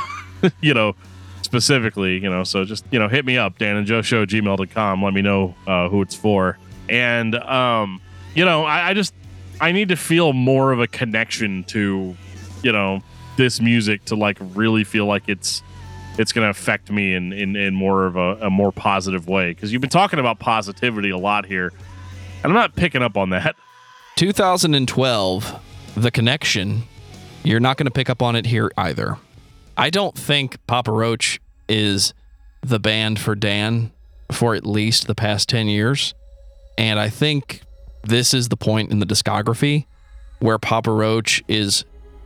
you 0.62 0.76
know, 0.76 0.96
specifically, 1.42 2.20
you 2.20 2.30
know. 2.30 2.44
So 2.44 2.64
just, 2.64 2.86
you 2.92 3.00
know, 3.00 3.08
hit 3.08 3.26
me 3.26 3.38
up, 3.38 3.58
Dan 3.58 3.76
and 3.76 3.88
Joe 3.88 4.04
Show, 4.04 4.26
gmail.com. 4.26 5.04
Let 5.04 5.14
me 5.14 5.24
know 5.24 5.56
uh, 5.66 5.90
who 5.90 6.04
it's 6.04 6.16
for. 6.16 6.60
And, 6.90 7.34
um, 7.36 8.02
you 8.36 8.46
know, 8.46 8.66
I, 8.66 8.90
I 8.90 8.94
just, 8.94 9.16
I 9.60 9.72
need 9.72 9.90
to 9.90 9.96
feel 9.96 10.34
more 10.34 10.72
of 10.72 10.80
a 10.80 10.86
connection 10.86 11.64
to, 11.66 12.16
you 12.62 12.72
know, 12.72 13.02
this 13.38 13.60
music 13.60 14.06
to 14.06 14.16
like 14.16 14.38
really 14.54 14.84
feel 14.84 15.06
like 15.06 15.24
it's 15.28 15.62
it's 16.18 16.32
going 16.32 16.46
to 16.46 16.50
affect 16.50 16.90
me 16.90 17.14
in, 17.14 17.34
in, 17.34 17.58
in 17.58 17.76
more 17.76 18.06
of 18.06 18.16
a, 18.16 18.46
a 18.46 18.50
more 18.50 18.72
positive 18.72 19.28
way 19.28 19.50
because 19.50 19.74
you've 19.74 19.82
been 19.82 19.90
talking 19.90 20.18
about 20.20 20.40
positivity 20.40 21.10
a 21.10 21.18
lot 21.18 21.46
here 21.46 21.74
and 22.44 22.46
i'm 22.46 22.54
not 22.54 22.76
picking 22.76 23.02
up 23.02 23.18
on 23.18 23.32
that 23.32 23.56
2012, 24.16 25.60
The 25.98 26.10
Connection, 26.10 26.84
you're 27.44 27.60
not 27.60 27.76
going 27.76 27.86
to 27.86 27.92
pick 27.92 28.10
up 28.10 28.22
on 28.22 28.38
it 28.38 28.46
here 28.46 28.72
either. 28.78 29.18
I 29.76 29.90
don't 29.90 30.18
think 30.18 30.66
Papa 30.68 30.90
Roach 30.90 31.42
is 31.68 32.14
the 32.62 32.80
band 32.80 33.20
for 33.20 33.36
Dan 33.36 33.92
for 34.32 34.56
at 34.56 34.66
least 34.66 35.08
the 35.08 35.16
past 35.16 35.50
10 35.50 35.68
years. 35.68 36.14
And 36.78 36.98
I 36.98 37.10
think 37.10 37.62
this 38.04 38.34
is 38.34 38.48
the 38.48 38.56
point 38.56 38.90
in 38.90 39.00
the 39.00 39.06
discography 39.06 39.86
where 40.40 40.58
Papa 40.58 40.92
Roach 40.92 41.44
is 41.50 41.84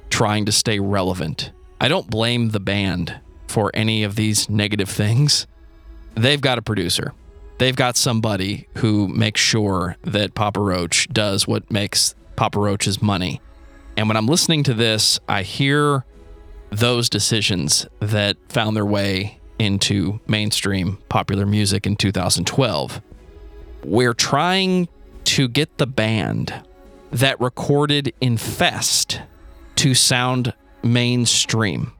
trying 0.10 0.46
to 0.46 0.52
stay 0.52 0.80
relevant. 0.80 1.52
I 1.82 1.88
don't 1.88 2.10
blame 2.10 2.50
the 2.50 2.60
band 2.60 3.20
for 3.48 3.72
any 3.74 4.04
of 4.04 4.16
these 4.16 4.50
negative 4.50 4.90
things. 4.90 5.48
They've 6.16 6.42
got 6.42 6.58
a 6.58 6.62
producer. 6.62 7.14
They've 7.58 7.76
got 7.76 7.98
somebody 7.98 8.68
who 8.78 9.08
makes 9.08 9.42
sure 9.42 9.98
that 10.04 10.34
Papa 10.34 10.60
Roach 10.60 11.08
does 11.10 11.48
what 11.48 11.70
makes 11.72 12.16
Papa 12.36 12.60
Roach's 12.60 13.02
money. 13.02 13.42
And 13.98 14.08
when 14.08 14.16
I'm 14.16 14.28
listening 14.28 14.64
to 14.64 14.74
this, 14.74 15.20
I 15.28 15.44
hear 15.44 16.06
those 16.70 17.10
decisions 17.10 17.88
that 18.00 18.38
found 18.48 18.76
their 18.78 18.86
way 18.86 19.40
into 19.58 20.22
mainstream 20.28 20.98
popular 21.10 21.46
music 21.46 21.86
in 21.86 21.96
2012. 21.98 23.02
We're 23.84 24.14
trying 24.14 24.88
to 25.26 25.48
get 25.48 25.78
the 25.78 25.88
band 25.88 26.54
that 27.12 27.40
recorded 27.42 28.14
Infest 28.22 29.22
to 29.80 29.94
sound 29.94 30.54
mainstream. 30.84 31.94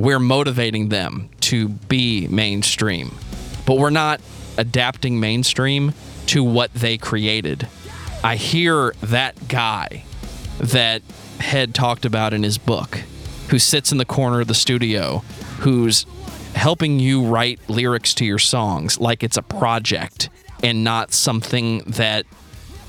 We're 0.00 0.18
motivating 0.18 0.88
them 0.88 1.30
to 1.42 1.68
be 1.68 2.26
mainstream, 2.26 3.14
but 3.66 3.78
we're 3.78 3.90
not 3.90 4.20
adapting 4.58 5.20
mainstream 5.20 5.94
to 6.26 6.42
what 6.42 6.74
they 6.74 6.98
created. 6.98 7.68
I 8.24 8.34
hear 8.34 8.96
that 9.02 9.46
guy 9.46 10.02
that 10.58 11.02
Head 11.38 11.72
talked 11.72 12.04
about 12.04 12.34
in 12.34 12.42
his 12.42 12.58
book, 12.58 12.96
who 13.50 13.60
sits 13.60 13.92
in 13.92 13.98
the 13.98 14.04
corner 14.04 14.40
of 14.40 14.48
the 14.48 14.54
studio, 14.54 15.18
who's 15.60 16.06
helping 16.56 16.98
you 16.98 17.22
write 17.22 17.60
lyrics 17.68 18.12
to 18.14 18.24
your 18.24 18.40
songs 18.40 18.98
like 18.98 19.22
it's 19.22 19.36
a 19.36 19.42
project 19.42 20.30
and 20.64 20.82
not 20.82 21.12
something 21.12 21.78
that 21.86 22.26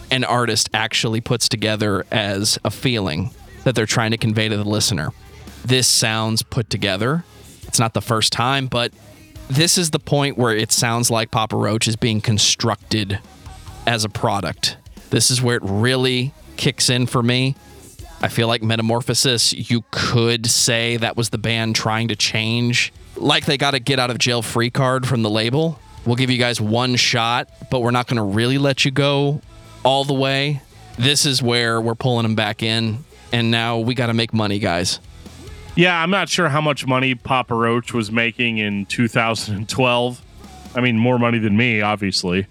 an 0.09 0.23
artist 0.23 0.67
actually 0.73 1.21
puts 1.21 1.47
together 1.47 2.07
as 2.09 2.57
a 2.65 2.71
feeling 2.71 3.29
that 3.63 3.75
they're 3.75 3.85
trying 3.85 4.11
to 4.11 4.17
convey 4.17 4.49
to 4.49 4.57
the 4.57 4.63
listener. 4.67 5.09
This 5.63 5.87
sounds 5.87 6.41
put 6.43 6.69
together. 6.69 7.23
It's 7.67 7.79
not 7.79 7.93
the 7.93 8.01
first 8.01 8.33
time, 8.33 8.67
but 8.67 8.91
this 9.49 9.77
is 9.77 9.91
the 9.91 9.99
point 9.99 10.37
where 10.37 10.55
it 10.55 10.71
sounds 10.71 11.11
like 11.11 11.31
Papa 11.31 11.55
Roach 11.55 11.87
is 11.87 11.95
being 11.95 12.21
constructed 12.21 13.19
as 13.85 14.03
a 14.03 14.09
product. 14.09 14.77
This 15.09 15.29
is 15.29 15.41
where 15.41 15.57
it 15.57 15.63
really 15.63 16.33
kicks 16.57 16.89
in 16.89 17.05
for 17.05 17.21
me. 17.21 17.55
I 18.21 18.27
feel 18.27 18.47
like 18.47 18.61
Metamorphosis, 18.61 19.51
you 19.53 19.83
could 19.91 20.45
say 20.45 20.97
that 20.97 21.17
was 21.17 21.29
the 21.29 21.37
band 21.37 21.75
trying 21.75 22.09
to 22.09 22.15
change. 22.15 22.93
Like 23.15 23.45
they 23.45 23.57
got 23.57 23.73
a 23.73 23.79
get 23.79 23.99
out 23.99 24.11
of 24.11 24.19
jail 24.19 24.41
free 24.41 24.69
card 24.69 25.07
from 25.07 25.23
the 25.23 25.29
label. 25.29 25.79
We'll 26.05 26.15
give 26.15 26.29
you 26.29 26.37
guys 26.37 26.61
one 26.61 26.95
shot, 26.95 27.49
but 27.69 27.81
we're 27.81 27.91
not 27.91 28.07
going 28.07 28.17
to 28.17 28.23
really 28.23 28.57
let 28.57 28.85
you 28.85 28.91
go 28.91 29.41
all 29.83 30.03
the 30.03 30.13
way. 30.13 30.61
This 30.97 31.25
is 31.25 31.41
where 31.41 31.81
we're 31.81 31.95
pulling 31.95 32.23
them 32.23 32.35
back 32.35 32.63
in. 32.63 33.03
And 33.31 33.51
now 33.51 33.79
we 33.79 33.95
got 33.95 34.07
to 34.07 34.13
make 34.13 34.33
money, 34.33 34.59
guys. 34.59 34.99
Yeah, 35.75 36.01
I'm 36.01 36.11
not 36.11 36.27
sure 36.27 36.49
how 36.49 36.59
much 36.59 36.85
money 36.85 37.15
Papa 37.15 37.55
Roach 37.55 37.93
was 37.93 38.11
making 38.11 38.57
in 38.57 38.85
2012. 38.87 40.21
I 40.75 40.81
mean, 40.81 40.97
more 40.97 41.17
money 41.17 41.39
than 41.39 41.55
me, 41.55 41.81
obviously. 41.81 42.47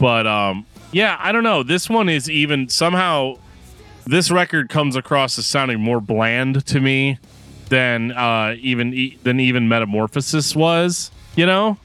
But 0.00 0.26
um, 0.26 0.66
yeah, 0.92 1.16
I 1.20 1.32
don't 1.32 1.44
know. 1.44 1.62
This 1.62 1.88
one 1.88 2.08
is 2.08 2.28
even 2.30 2.68
somehow. 2.68 3.38
This 4.06 4.30
record 4.30 4.70
comes 4.70 4.96
across 4.96 5.38
as 5.38 5.46
sounding 5.46 5.80
more 5.80 6.00
bland 6.00 6.64
to 6.66 6.80
me 6.80 7.18
than 7.68 8.12
uh, 8.12 8.56
even 8.58 9.18
than 9.22 9.38
even 9.38 9.68
Metamorphosis 9.68 10.56
was. 10.56 11.10
You 11.36 11.46
know, 11.46 11.76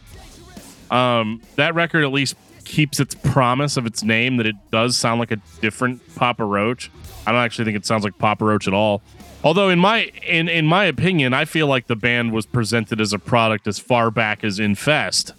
um, 0.89 1.41
that 1.55 1.75
record 1.75 2.03
at 2.03 2.11
least 2.11 2.35
keeps 2.63 2.99
its 2.99 3.13
promise 3.13 3.77
of 3.77 3.85
its 3.85 4.03
name 4.03 4.37
that 4.37 4.45
it 4.45 4.55
does 4.71 4.95
sound 4.95 5.19
like 5.19 5.31
a 5.31 5.41
different 5.61 6.01
Papa 6.15 6.45
Roach. 6.45 6.89
I 7.25 7.31
don't 7.31 7.41
actually 7.41 7.65
think 7.65 7.77
it 7.77 7.85
sounds 7.85 8.03
like 8.03 8.17
Papa 8.17 8.43
Roach 8.43 8.67
at 8.67 8.73
all. 8.73 9.01
Although 9.43 9.69
in 9.69 9.79
my 9.79 10.11
in 10.27 10.47
in 10.47 10.65
my 10.65 10.85
opinion, 10.85 11.33
I 11.33 11.45
feel 11.45 11.67
like 11.67 11.87
the 11.87 11.95
band 11.95 12.31
was 12.31 12.45
presented 12.45 13.01
as 13.01 13.13
a 13.13 13.19
product 13.19 13.67
as 13.67 13.79
far 13.79 14.09
back 14.09 14.43
as 14.43 14.59
Infest. 14.59 15.33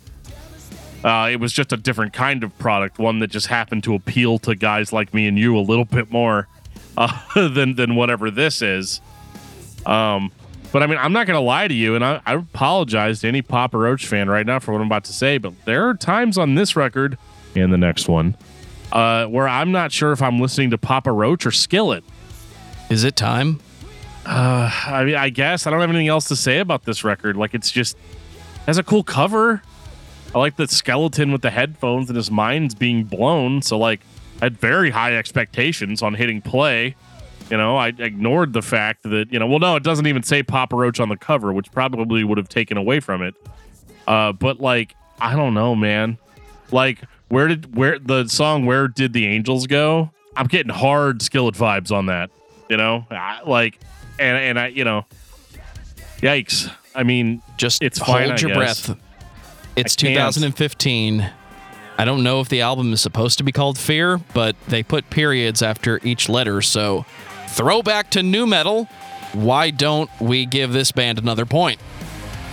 Uh, 1.03 1.28
it 1.30 1.37
was 1.39 1.53
just 1.53 1.72
a 1.72 1.76
different 1.76 2.14
kind 2.14 2.43
of 2.43 2.57
product, 2.59 2.99
one 2.99 3.18
that 3.18 3.28
just 3.28 3.49
happened 3.49 3.85
to 3.85 3.95
appeal 3.95 4.39
to 4.39 4.55
guys 4.55 4.91
like 4.91 5.12
me 5.12 5.26
and 5.26 5.39
you 5.39 5.57
a 5.59 5.61
little 5.61 5.85
bit 5.85 6.11
more 6.11 6.49
uh, 6.97 7.18
than 7.49 7.74
than 7.76 7.95
whatever 7.95 8.30
this 8.30 8.62
is. 8.62 9.01
Um, 9.85 10.32
but 10.72 10.82
I 10.82 10.87
mean, 10.87 10.99
I'm 10.99 11.12
not 11.12 11.26
going 11.26 11.37
to 11.37 11.45
lie 11.45 11.68
to 11.68 11.74
you, 11.74 11.95
and 11.95 12.05
I, 12.05 12.20
I 12.26 12.35
apologize 12.35 13.20
to 13.20 13.28
any 13.28 13.43
Papa 13.43 13.78
Roach 13.78 14.07
fan 14.07 14.28
right 14.28 14.45
now 14.45 14.59
for 14.59 14.72
what 14.72 14.80
I'm 14.80 14.87
about 14.87 15.05
to 15.05 15.12
say, 15.12 15.39
but 15.39 15.53
there 15.66 15.89
are 15.89 15.95
times 15.95 16.37
on 16.37 16.57
this 16.57 16.74
record 16.74 17.16
and 17.55 17.72
the 17.72 17.78
next 17.78 18.09
one 18.09 18.37
uh, 18.93 19.26
where 19.26 19.49
I'm 19.49 19.72
not 19.72 19.93
sure 19.93 20.12
if 20.12 20.22
I'm 20.22 20.41
listening 20.41 20.70
to 20.70 20.78
Papa 20.78 21.12
Roach 21.12 21.47
or 21.47 21.51
Skillet. 21.51 22.05
Is 22.91 23.05
it 23.05 23.16
time? 23.16 23.61
Uh, 24.26 24.70
I 24.87 25.05
mean, 25.05 25.16
I 25.16 25.28
guess 25.30 25.66
I 25.66 25.70
don't 25.70 25.80
have 25.80 25.91
anything 25.91 26.09
else 26.09 26.28
to 26.28 26.37
say 26.37 26.59
about 26.59 26.85
this 26.85 27.05
record. 27.05 27.37
Like, 27.37 27.55
it's 27.55 27.70
just 27.70 27.97
has 28.66 28.78
a 28.78 28.82
cool 28.82 29.05
cover. 29.05 29.62
I 30.35 30.39
like 30.39 30.57
the 30.57 30.66
skeleton 30.66 31.30
with 31.30 31.43
the 31.43 31.51
headphones 31.51 32.09
and 32.09 32.16
his 32.16 32.30
mind's 32.30 32.74
being 32.74 33.05
blown. 33.05 33.62
So, 33.62 33.78
like, 33.78 34.01
I 34.41 34.47
had 34.47 34.59
very 34.59 34.91
high 34.91 35.16
expectations 35.16 36.03
on 36.03 36.14
hitting 36.14 36.41
play. 36.41 36.97
You 37.51 37.59
know, 37.59 37.76
I 37.76 37.89
ignored 37.89 38.53
the 38.53 38.62
fact 38.62 39.03
that 39.03 39.30
you 39.30 39.39
know, 39.39 39.47
well, 39.47 39.59
no, 39.59 39.76
it 39.76 39.82
doesn't 39.82 40.07
even 40.07 40.22
say 40.22 40.43
Papa 40.43 40.74
Roach 40.74 40.99
on 40.99 41.09
the 41.11 41.16
cover, 41.16 41.53
which 41.53 41.70
probably 41.70 42.24
would 42.24 42.39
have 42.39 42.49
taken 42.49 42.76
away 42.76 43.01
from 43.01 43.22
it. 43.22 43.35
Uh, 44.07 44.32
but 44.32 44.61
like, 44.61 44.97
I 45.20 45.37
don't 45.37 45.55
know, 45.55 45.74
man. 45.74 46.18
Like, 46.72 47.01
where 47.35 47.49
did 47.49 47.74
where 47.76 47.99
the 47.99 48.28
song 48.28 48.64
"Where 48.64 48.87
Did 48.87 49.12
the 49.12 49.26
Angels 49.26 49.66
Go"? 49.66 50.11
I'm 50.37 50.47
getting 50.47 50.72
hard 50.72 51.20
skillet 51.20 51.57
vibes 51.57 51.91
on 51.91 52.07
that. 52.07 52.30
You 52.70 52.76
know, 52.76 53.07
I, 53.11 53.41
like, 53.45 53.78
and 54.18 54.37
and 54.37 54.59
I, 54.59 54.68
you 54.68 54.85
know, 54.85 55.05
yikes. 56.18 56.72
I 56.95 57.03
mean, 57.03 57.43
Just 57.57 57.82
It's 57.82 57.99
hold 57.99 58.18
fine, 58.18 58.30
I 58.30 58.37
your 58.37 58.51
guess. 58.55 58.87
breath. 58.87 58.99
It's 59.76 59.97
I 59.97 60.07
can't. 60.07 60.32
2015. 60.35 61.30
I 61.99 62.05
don't 62.05 62.22
know 62.22 62.41
if 62.41 62.49
the 62.49 62.61
album 62.61 62.93
is 62.93 63.01
supposed 63.01 63.39
to 63.39 63.45
be 63.45 63.53
called 63.53 63.78
Fear, 63.78 64.20
but 64.32 64.57
they 64.68 64.82
put 64.82 65.11
periods 65.11 65.62
after 65.62 66.01
each 66.05 66.28
letter, 66.28 66.62
so 66.62 67.05
throwback 67.49 68.11
to 68.11 68.22
nu 68.22 68.47
metal. 68.47 68.85
Why 69.32 69.70
don't 69.70 70.09
we 70.20 70.47
give 70.47 70.72
this 70.72 70.93
band 70.93 71.18
another 71.18 71.47
point? 71.47 71.80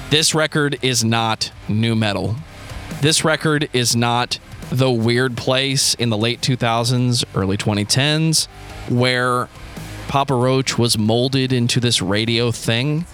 This 0.09 0.33
record 0.33 0.79
is 0.81 1.03
not 1.03 1.51
nu 1.67 1.95
metal. 1.95 2.35
This 3.01 3.23
record 3.23 3.69
is 3.73 3.95
not 3.95 4.39
the 4.71 4.89
weird 4.89 5.37
place 5.37 5.93
in 5.95 6.09
the 6.09 6.17
late 6.17 6.41
2000s, 6.41 7.23
early 7.35 7.57
2010s, 7.57 8.47
where 8.89 9.49
Papa 10.07 10.33
Roach 10.33 10.77
was 10.77 10.97
molded 10.97 11.53
into 11.53 11.79
this 11.79 12.01
radio 12.01 12.51
thing. 12.51 13.05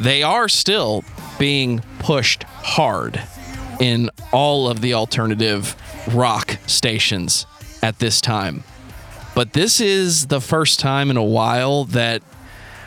They 0.00 0.22
are 0.22 0.48
still 0.48 1.04
being 1.38 1.82
pushed 2.00 2.42
hard 2.42 3.20
in 3.80 4.10
all 4.32 4.68
of 4.68 4.80
the 4.80 4.94
alternative 4.94 5.76
rock 6.12 6.58
stations 6.66 7.46
at 7.82 7.98
this 7.98 8.20
time. 8.20 8.64
But 9.34 9.52
this 9.52 9.80
is 9.80 10.26
the 10.26 10.40
first 10.40 10.80
time 10.80 11.10
in 11.10 11.16
a 11.16 11.24
while 11.24 11.84
that 11.84 12.22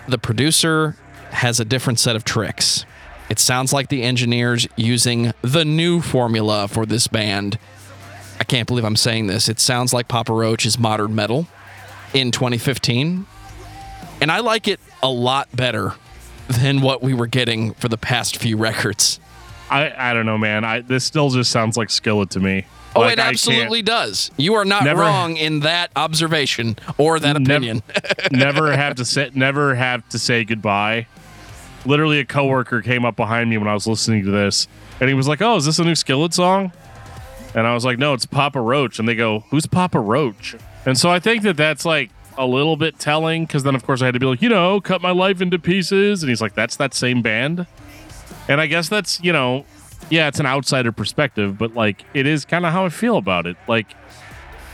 the 0.08 0.18
producer 0.18 0.98
has 1.30 1.60
a 1.60 1.66
different 1.66 2.00
set 2.00 2.16
of 2.16 2.26
tricks. 2.26 2.86
It 3.30 3.40
sounds 3.40 3.72
like 3.72 3.88
the 3.88 4.04
engineers 4.04 4.68
using 4.76 5.32
the 5.42 5.64
new 5.64 6.02
formula 6.02 6.68
for 6.68 6.86
this 6.86 7.08
band. 7.08 7.58
Can't 8.52 8.68
believe 8.68 8.84
I'm 8.84 8.98
saying 8.98 9.28
this. 9.28 9.48
It 9.48 9.62
sounds 9.62 9.94
like 9.94 10.10
Papa 10.10 10.34
Roach 10.34 10.66
is 10.66 10.78
modern 10.78 11.16
metal 11.16 11.48
in 12.14 12.32
2015. 12.32 13.26
And 14.20 14.30
I 14.30 14.40
like 14.42 14.68
it 14.68 14.82
a 15.02 15.08
lot 15.10 15.48
better 15.56 15.94
than 16.50 16.82
what 16.82 17.02
we 17.02 17.14
were 17.14 17.28
getting 17.28 17.74
for 17.76 17.88
the 17.88 17.98
past 17.98 18.36
few 18.36 18.58
records. 18.58 19.22
I, 19.70 19.94
I 19.98 20.14
don't 20.14 20.26
know, 20.26 20.38
man. 20.38 20.66
I 20.66 20.82
this 20.82 21.06
still 21.06 21.30
just 21.30 21.50
sounds 21.50 21.78
like 21.78 21.90
Skillet 21.90 22.32
to 22.32 22.42
me. 22.42 22.66
Oh, 22.94 23.00
Like, 23.00 23.14
it 23.14 23.20
absolutely 23.20 23.84
does. 23.84 24.32
You 24.36 24.56
are 24.56 24.66
not 24.66 24.84
Never- 24.84 25.00
wrong 25.00 25.38
in 25.38 25.62
that 25.62 25.92
observation 25.96 26.76
or 26.98 27.22
that 27.22 27.38
Nev- 27.40 27.46
opinion. 27.62 27.84
never 28.34 28.76
have 28.76 28.96
to 28.98 29.06
say 29.06 29.32
never 29.34 29.76
have 29.76 30.08
to 30.10 30.20
say 30.20 30.44
goodbye. 30.44 31.08
Literally, 31.86 32.20
a 32.20 32.26
coworker 32.26 32.82
came 32.82 33.06
up 33.06 33.16
behind 33.16 33.50
me 33.50 33.58
when 33.58 33.70
I 33.70 33.74
was 33.74 33.88
listening 33.88 34.26
to 34.26 34.32
this, 34.32 34.68
and 35.00 35.08
he 35.08 35.14
was 35.14 35.30
like, 35.30 35.42
"Oh, 35.42 35.56
is 35.56 35.64
this 35.64 35.80
a 35.80 35.86
new 35.86 35.96
Skillet 35.96 36.34
song?" 36.34 36.74
And 37.54 37.68
I 37.68 37.74
was 37.74 37.84
like, 37.86 37.98
"No, 38.00 38.14
it's 38.14 38.26
Papa 38.26 38.60
Roach." 38.62 39.00
And 39.00 39.08
they 39.08 39.16
go, 39.16 39.42
"Who's 39.50 39.66
Papa 39.66 40.00
Roach?" 40.00 40.56
And 40.86 40.98
so 40.98 41.10
I 41.10 41.20
think 41.20 41.44
that 41.44 41.58
that's 41.58 41.86
like 41.86 42.10
a 42.38 42.46
little 42.46 42.78
bit 42.78 42.98
telling, 42.98 43.46
because 43.46 43.64
then 43.64 43.76
of 43.76 43.86
course 43.86 44.02
I 44.02 44.06
had 44.06 44.14
to 44.14 44.20
be 44.20 44.26
like, 44.26 44.42
you 44.42 44.50
know, 44.50 44.80
cut 44.80 45.02
my 45.02 45.12
life 45.12 45.42
into 45.42 45.60
pieces, 45.60 46.24
and 46.24 46.30
he's 46.30 46.42
like, 46.42 46.56
"That's 46.56 46.78
that 46.78 46.94
same 46.94 47.22
band." 47.22 47.66
And 48.48 48.62
I 48.62 48.68
guess 48.68 48.88
that's 48.90 49.22
you 49.22 49.34
know, 49.34 49.66
yeah, 50.10 50.28
it's 50.28 50.40
an 50.40 50.46
outsider 50.46 50.92
perspective, 50.92 51.58
but 51.58 51.76
like 51.76 52.06
it 52.14 52.26
is 52.26 52.46
kind 52.46 52.66
of 52.66 52.72
how 52.72 52.86
I 52.86 52.90
feel 52.90 53.18
about 53.18 53.46
it. 53.46 53.58
Like 53.68 53.88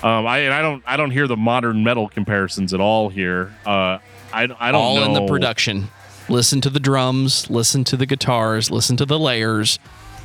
um, 0.04 0.28
I 0.28 0.40
and 0.40 0.54
I 0.54 0.62
don't 0.62 0.84
I 0.86 0.98
don't 0.98 1.12
hear 1.12 1.28
the 1.28 1.38
modern 1.38 1.84
metal 1.84 2.08
comparisons 2.08 2.74
at 2.74 2.80
all 2.80 3.10
here. 3.10 3.54
Uh, 3.66 3.98
I 4.32 4.44
I 4.60 4.72
don't 4.72 4.76
All 4.76 4.96
know. 4.98 5.06
in 5.06 5.14
the 5.14 5.26
production. 5.26 5.90
Listen 6.30 6.60
to 6.62 6.70
the 6.70 6.80
drums, 6.80 7.50
listen 7.50 7.84
to 7.86 7.98
the 7.98 8.06
guitars, 8.06 8.70
listen 8.70 8.98
to 8.98 9.06
the 9.06 9.18
layers, 9.18 9.80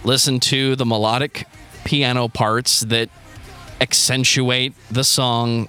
listen 0.04 0.40
to 0.40 0.74
the 0.76 0.84
melodic 0.84 1.46
piano 1.84 2.28
parts 2.28 2.80
that 2.80 3.08
accentuate 3.80 4.74
the 4.90 5.04
song, 5.04 5.68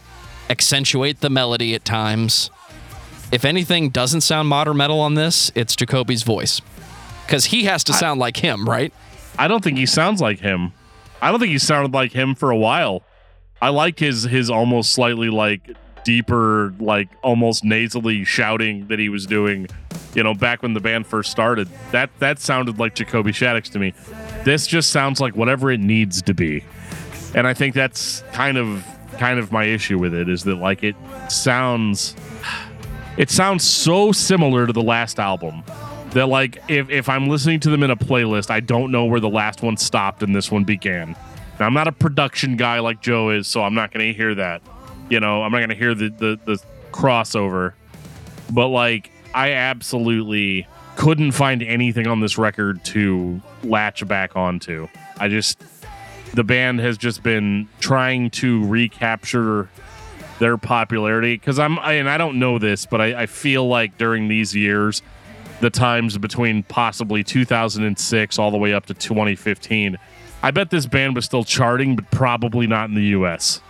accentuate 0.49 1.21
the 1.21 1.29
melody 1.29 1.73
at 1.73 1.83
times. 1.83 2.49
If 3.31 3.45
anything 3.45 3.89
doesn't 3.89 4.21
sound 4.21 4.47
modern 4.47 4.77
metal 4.77 4.99
on 4.99 5.15
this, 5.15 5.51
it's 5.55 5.75
Jacoby's 5.75 6.23
voice. 6.23 6.61
Because 7.25 7.45
he 7.45 7.63
has 7.63 7.83
to 7.85 7.93
sound 7.93 8.19
like 8.19 8.37
him, 8.37 8.69
right? 8.69 8.93
I 9.39 9.47
don't 9.47 9.63
think 9.63 9.77
he 9.77 9.85
sounds 9.85 10.21
like 10.21 10.39
him. 10.39 10.73
I 11.21 11.31
don't 11.31 11.39
think 11.39 11.51
he 11.51 11.57
sounded 11.57 11.93
like 11.93 12.11
him 12.11 12.35
for 12.35 12.51
a 12.51 12.57
while. 12.57 13.01
I 13.61 13.69
like 13.69 13.97
his 13.97 14.23
his 14.23 14.49
almost 14.49 14.91
slightly 14.91 15.29
like 15.29 15.75
deeper, 16.03 16.73
like 16.79 17.09
almost 17.23 17.63
nasally 17.63 18.25
shouting 18.25 18.87
that 18.87 18.99
he 18.99 19.09
was 19.09 19.25
doing, 19.25 19.67
you 20.13 20.21
know, 20.21 20.33
back 20.33 20.61
when 20.61 20.73
the 20.73 20.81
band 20.81 21.07
first 21.07 21.31
started. 21.31 21.69
That 21.91 22.09
that 22.19 22.39
sounded 22.39 22.77
like 22.77 22.93
Jacoby 22.93 23.31
Shaddix 23.31 23.71
to 23.71 23.79
me. 23.79 23.93
This 24.43 24.67
just 24.67 24.91
sounds 24.91 25.19
like 25.19 25.35
whatever 25.35 25.71
it 25.71 25.79
needs 25.79 26.21
to 26.23 26.33
be. 26.33 26.63
And 27.35 27.47
I 27.47 27.53
think 27.53 27.73
that's 27.75 28.21
kind 28.33 28.57
of 28.57 28.85
kind 29.17 29.39
of 29.39 29.51
my 29.51 29.65
issue 29.65 29.99
with 29.99 30.13
it 30.13 30.27
is 30.27 30.43
that 30.43 30.55
like 30.55 30.83
it 30.83 30.95
sounds 31.29 32.15
it 33.17 33.29
sounds 33.29 33.63
so 33.63 34.11
similar 34.11 34.65
to 34.65 34.73
the 34.73 34.81
last 34.81 35.19
album 35.19 35.63
that 36.11 36.27
like 36.27 36.57
if, 36.67 36.89
if 36.89 37.07
i'm 37.07 37.27
listening 37.29 37.59
to 37.59 37.69
them 37.69 37.83
in 37.83 37.91
a 37.91 37.95
playlist 37.95 38.49
i 38.49 38.59
don't 38.59 38.91
know 38.91 39.05
where 39.05 39.19
the 39.19 39.29
last 39.29 39.61
one 39.61 39.77
stopped 39.77 40.23
and 40.23 40.35
this 40.35 40.49
one 40.49 40.63
began. 40.63 41.15
Now 41.59 41.67
i'm 41.67 41.75
not 41.75 41.87
a 41.87 41.91
production 41.91 42.57
guy 42.57 42.79
like 42.79 43.01
joe 43.01 43.29
is 43.29 43.47
so 43.47 43.61
i'm 43.63 43.75
not 43.75 43.93
going 43.93 44.07
to 44.07 44.17
hear 44.17 44.33
that 44.33 44.63
you 45.09 45.19
know? 45.19 45.43
I'm 45.43 45.51
not 45.51 45.59
going 45.59 45.69
to 45.69 45.75
hear 45.75 45.93
the, 45.93 46.09
the 46.09 46.39
the 46.45 46.63
crossover. 46.91 47.73
But 48.51 48.67
like 48.67 49.11
i 49.33 49.51
absolutely 49.51 50.67
couldn't 50.95 51.31
find 51.31 51.63
anything 51.63 52.07
on 52.07 52.19
this 52.19 52.37
record 52.37 52.83
to 52.85 53.41
latch 53.63 54.07
back 54.07 54.35
onto. 54.35 54.87
I 55.19 55.27
just 55.27 55.61
the 56.33 56.43
band 56.43 56.79
has 56.79 56.97
just 56.97 57.21
been 57.23 57.67
trying 57.79 58.31
to 58.31 58.65
recapture 58.67 59.69
their 60.39 60.57
popularity. 60.57 61.35
Because 61.35 61.59
I'm 61.59 61.79
I, 61.79 61.93
and 61.93 62.09
I 62.09 62.17
don't 62.17 62.39
know 62.39 62.59
this, 62.59 62.85
but 62.85 63.01
I, 63.01 63.23
I 63.23 63.25
feel 63.25 63.67
like 63.67 63.97
during 63.97 64.27
these 64.27 64.55
years, 64.55 65.01
the 65.61 65.69
times 65.69 66.17
between 66.17 66.63
possibly 66.63 67.23
2006 67.23 68.39
all 68.39 68.51
the 68.51 68.57
way 68.57 68.73
up 68.73 68.85
to 68.87 68.93
2015, 68.93 69.97
I 70.41 70.51
bet 70.51 70.69
this 70.69 70.85
band 70.85 71.15
was 71.15 71.25
still 71.25 71.43
charting, 71.43 71.95
but 71.95 72.11
probably 72.11 72.67
not 72.67 72.89
in 72.89 72.95
the 72.95 73.03
U.S. 73.17 73.61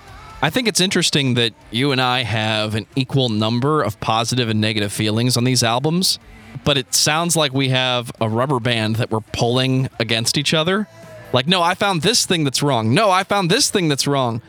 I 0.42 0.50
think 0.50 0.68
it's 0.68 0.82
interesting 0.82 1.36
that 1.36 1.54
you 1.72 1.92
and 1.92 2.02
I 2.02 2.24
have 2.24 2.76
an 2.76 2.88
equal 2.96 3.30
number 3.30 3.82
of 3.82 4.00
positive 4.00 4.50
and 4.50 4.60
negative 4.60 4.92
feelings 4.92 5.38
on 5.38 5.44
these 5.44 5.64
albums, 5.64 6.20
but 6.64 6.78
it 6.78 6.94
sounds 6.94 7.36
like 7.36 7.54
we 7.54 7.70
have 7.70 8.12
a 8.22 8.30
rubber 8.30 8.60
band 8.60 8.98
that 8.98 9.12
we're 9.12 9.22
pulling 9.22 9.90
against 10.00 10.38
each 10.38 10.54
other. 10.54 10.88
Like, 11.34 11.48
no, 11.48 11.62
I 11.62 11.74
found 11.74 12.02
this 12.02 12.26
thing 12.26 12.44
that's 12.44 12.62
wrong. 12.62 12.94
No, 12.94 13.10
I 13.10 13.24
found 13.24 13.50
this 13.50 13.70
thing 13.70 13.88
that's 13.88 14.06
wrong. 14.08 14.42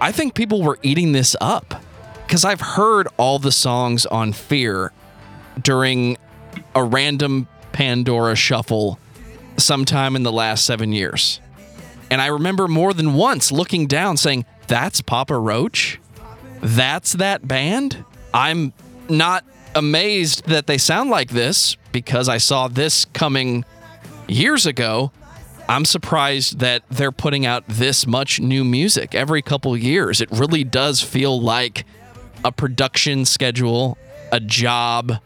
I 0.00 0.12
think 0.12 0.34
people 0.34 0.62
were 0.62 0.78
eating 0.82 1.12
this 1.12 1.36
up 1.40 1.82
because 2.26 2.44
I've 2.44 2.60
heard 2.60 3.06
all 3.18 3.38
the 3.38 3.52
songs 3.52 4.06
on 4.06 4.32
Fear 4.32 4.92
during 5.60 6.16
a 6.74 6.82
random 6.82 7.48
Pandora 7.72 8.34
shuffle 8.34 8.98
sometime 9.56 10.16
in 10.16 10.22
the 10.22 10.32
last 10.32 10.64
seven 10.64 10.92
years. 10.92 11.40
And 12.10 12.20
I 12.20 12.26
remember 12.26 12.68
more 12.68 12.92
than 12.92 13.14
once 13.14 13.52
looking 13.52 13.86
down 13.86 14.16
saying, 14.16 14.44
That's 14.66 15.00
Papa 15.00 15.38
Roach? 15.38 16.00
That's 16.60 17.12
that 17.14 17.46
band? 17.46 18.04
I'm 18.34 18.72
not 19.08 19.44
amazed 19.74 20.46
that 20.46 20.66
they 20.66 20.78
sound 20.78 21.10
like 21.10 21.30
this 21.30 21.76
because 21.92 22.28
I 22.28 22.38
saw 22.38 22.68
this 22.68 23.04
coming 23.06 23.64
years 24.28 24.66
ago. 24.66 25.12
I'm 25.68 25.84
surprised 25.84 26.58
that 26.58 26.82
they're 26.90 27.12
putting 27.12 27.46
out 27.46 27.64
this 27.68 28.06
much 28.06 28.40
new 28.40 28.64
music 28.64 29.14
every 29.14 29.42
couple 29.42 29.76
years. 29.76 30.20
It 30.20 30.30
really 30.30 30.64
does 30.64 31.00
feel 31.00 31.40
like 31.40 31.84
a 32.44 32.52
production 32.52 33.24
schedule, 33.24 33.96
a 34.32 34.40
job. 34.40 35.18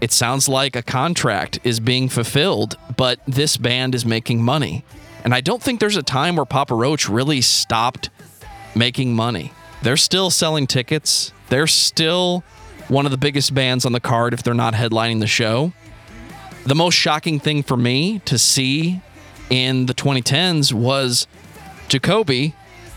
It 0.00 0.10
sounds 0.10 0.48
like 0.48 0.76
a 0.76 0.82
contract 0.82 1.60
is 1.64 1.80
being 1.80 2.08
fulfilled, 2.08 2.76
but 2.96 3.20
this 3.26 3.56
band 3.56 3.94
is 3.94 4.04
making 4.04 4.42
money. 4.42 4.84
And 5.22 5.34
I 5.34 5.40
don't 5.40 5.62
think 5.62 5.80
there's 5.80 5.96
a 5.96 6.02
time 6.02 6.36
where 6.36 6.44
Papa 6.44 6.74
Roach 6.74 7.08
really 7.08 7.40
stopped 7.40 8.10
making 8.74 9.14
money. 9.14 9.52
They're 9.82 9.96
still 9.96 10.30
selling 10.30 10.66
tickets. 10.66 11.32
They're 11.48 11.66
still 11.66 12.42
one 12.88 13.06
of 13.06 13.10
the 13.10 13.18
biggest 13.18 13.54
bands 13.54 13.84
on 13.86 13.92
the 13.92 14.00
card 14.00 14.34
if 14.34 14.42
they're 14.42 14.54
not 14.54 14.74
headlining 14.74 15.20
the 15.20 15.26
show. 15.26 15.72
The 16.64 16.74
most 16.74 16.94
shocking 16.94 17.40
thing 17.40 17.62
for 17.62 17.76
me 17.76 18.20
to 18.20 18.38
see 18.38 19.00
in 19.50 19.86
the 19.86 19.94
2010s 19.94 20.72
was 20.72 21.26
Jacoby 21.88 22.54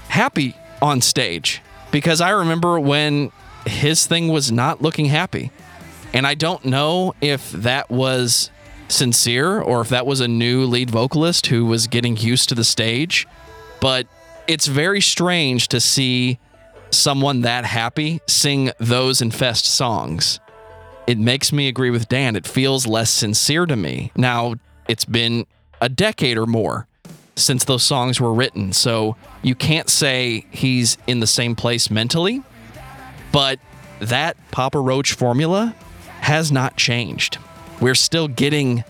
happy 0.07 0.55
on 0.81 1.01
stage 1.01 1.61
because 1.91 2.21
I 2.21 2.29
remember 2.31 2.79
when 2.79 3.31
his 3.65 4.05
thing 4.05 4.29
was 4.29 4.51
not 4.51 4.81
looking 4.81 5.05
happy. 5.05 5.51
And 6.13 6.25
I 6.25 6.35
don't 6.35 6.65
know 6.65 7.13
if 7.21 7.51
that 7.51 7.89
was 7.89 8.49
sincere 8.88 9.59
or 9.59 9.81
if 9.81 9.89
that 9.89 10.05
was 10.05 10.21
a 10.21 10.27
new 10.27 10.63
lead 10.63 10.89
vocalist 10.89 11.47
who 11.47 11.65
was 11.65 11.88
getting 11.88 12.15
used 12.15 12.49
to 12.49 12.55
the 12.55 12.63
stage, 12.63 13.27
but 13.81 14.07
it's 14.47 14.67
very 14.67 15.01
strange 15.01 15.67
to 15.67 15.79
see 15.79 16.39
someone 16.91 17.41
that 17.41 17.65
happy 17.65 18.21
sing 18.27 18.71
those 18.79 19.21
infest 19.21 19.65
songs. 19.65 20.39
It 21.05 21.17
makes 21.17 21.53
me 21.53 21.67
agree 21.67 21.89
with 21.89 22.09
Dan. 22.09 22.35
It 22.35 22.45
feels 22.45 22.85
less 22.85 23.09
sincere 23.09 23.65
to 23.65 23.75
me. 23.75 24.11
Now, 24.15 24.55
it's 24.88 25.05
been 25.05 25.45
a 25.81 25.89
decade 25.89 26.38
or 26.38 26.45
more 26.45 26.88
since 27.35 27.65
those 27.65 27.83
songs 27.83 28.19
were 28.19 28.33
written, 28.33 28.73
so 28.73 29.15
you 29.43 29.55
can't 29.55 29.89
say 29.89 30.45
he's 30.49 30.97
in 31.05 31.19
the 31.19 31.27
same 31.27 31.55
place 31.55 31.91
mentally, 31.91 32.41
but 33.31 33.59
that 33.99 34.35
Papa 34.51 34.79
Roach 34.79 35.13
formula 35.13 35.75
has 36.21 36.51
not 36.51 36.75
changed. 36.77 37.38
We're 37.79 37.95
still 37.95 38.27
getting 38.27 38.83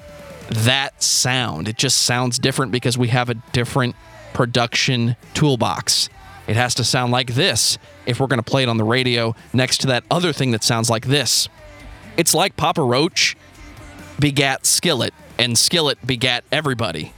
that 0.49 1.03
sound. 1.03 1.67
It 1.67 1.77
just 1.77 2.03
sounds 2.03 2.39
different 2.39 2.71
because 2.71 2.97
we 2.97 3.09
have 3.09 3.29
a 3.29 3.33
different 3.51 3.95
production 4.33 5.15
toolbox. 5.33 6.09
It 6.47 6.55
has 6.55 6.73
to 6.75 6.83
sound 6.83 7.11
like 7.11 7.33
this 7.33 7.77
if 8.05 8.19
we're 8.19 8.27
going 8.27 8.39
to 8.41 8.49
play 8.49 8.63
it 8.63 8.69
on 8.69 8.77
the 8.77 8.83
radio 8.83 9.35
next 9.53 9.79
to 9.81 9.87
that 9.87 10.03
other 10.09 10.31
thing 10.31 10.51
that 10.51 10.63
sounds 10.63 10.89
like 10.89 11.07
this. 11.07 11.49
It's 12.15 12.33
like 12.33 12.55
Papa 12.55 12.81
Roach 12.81 13.35
begat 14.19 14.65
Skillet, 14.65 15.13
and 15.37 15.57
Skillet 15.57 16.05
begat 16.05 16.43
everybody. 16.51 17.13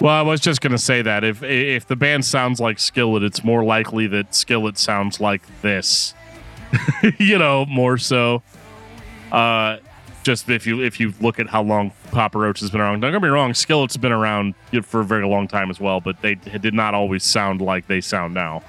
Well, 0.00 0.14
I 0.14 0.22
was 0.22 0.40
just 0.40 0.60
gonna 0.60 0.78
say 0.78 1.00
that 1.02 1.24
if 1.24 1.42
if 1.42 1.86
the 1.86 1.96
band 1.96 2.24
sounds 2.24 2.60
like 2.60 2.78
Skillet, 2.78 3.22
it's 3.22 3.42
more 3.42 3.64
likely 3.64 4.06
that 4.08 4.34
Skillet 4.34 4.76
sounds 4.76 5.20
like 5.20 5.42
this. 5.62 6.14
you 7.18 7.38
know, 7.38 7.64
more 7.66 7.96
so. 7.96 8.42
Uh, 9.32 9.78
just 10.26 10.50
if 10.50 10.66
you 10.66 10.82
if 10.82 10.98
you 10.98 11.14
look 11.20 11.38
at 11.38 11.46
how 11.46 11.62
long 11.62 11.92
Papa 12.10 12.36
Roach 12.36 12.58
has 12.58 12.68
been 12.68 12.80
around, 12.80 12.98
don't 12.98 13.12
get 13.12 13.22
me 13.22 13.28
wrong, 13.28 13.54
Skillet's 13.54 13.96
been 13.96 14.10
around 14.10 14.54
for 14.82 15.00
a 15.00 15.04
very 15.04 15.24
long 15.24 15.46
time 15.46 15.70
as 15.70 15.78
well, 15.78 16.00
but 16.00 16.20
they 16.20 16.34
did 16.34 16.74
not 16.74 16.94
always 16.94 17.22
sound 17.22 17.60
like 17.60 17.86
they 17.86 18.00
sound 18.00 18.34
now. 18.34 18.62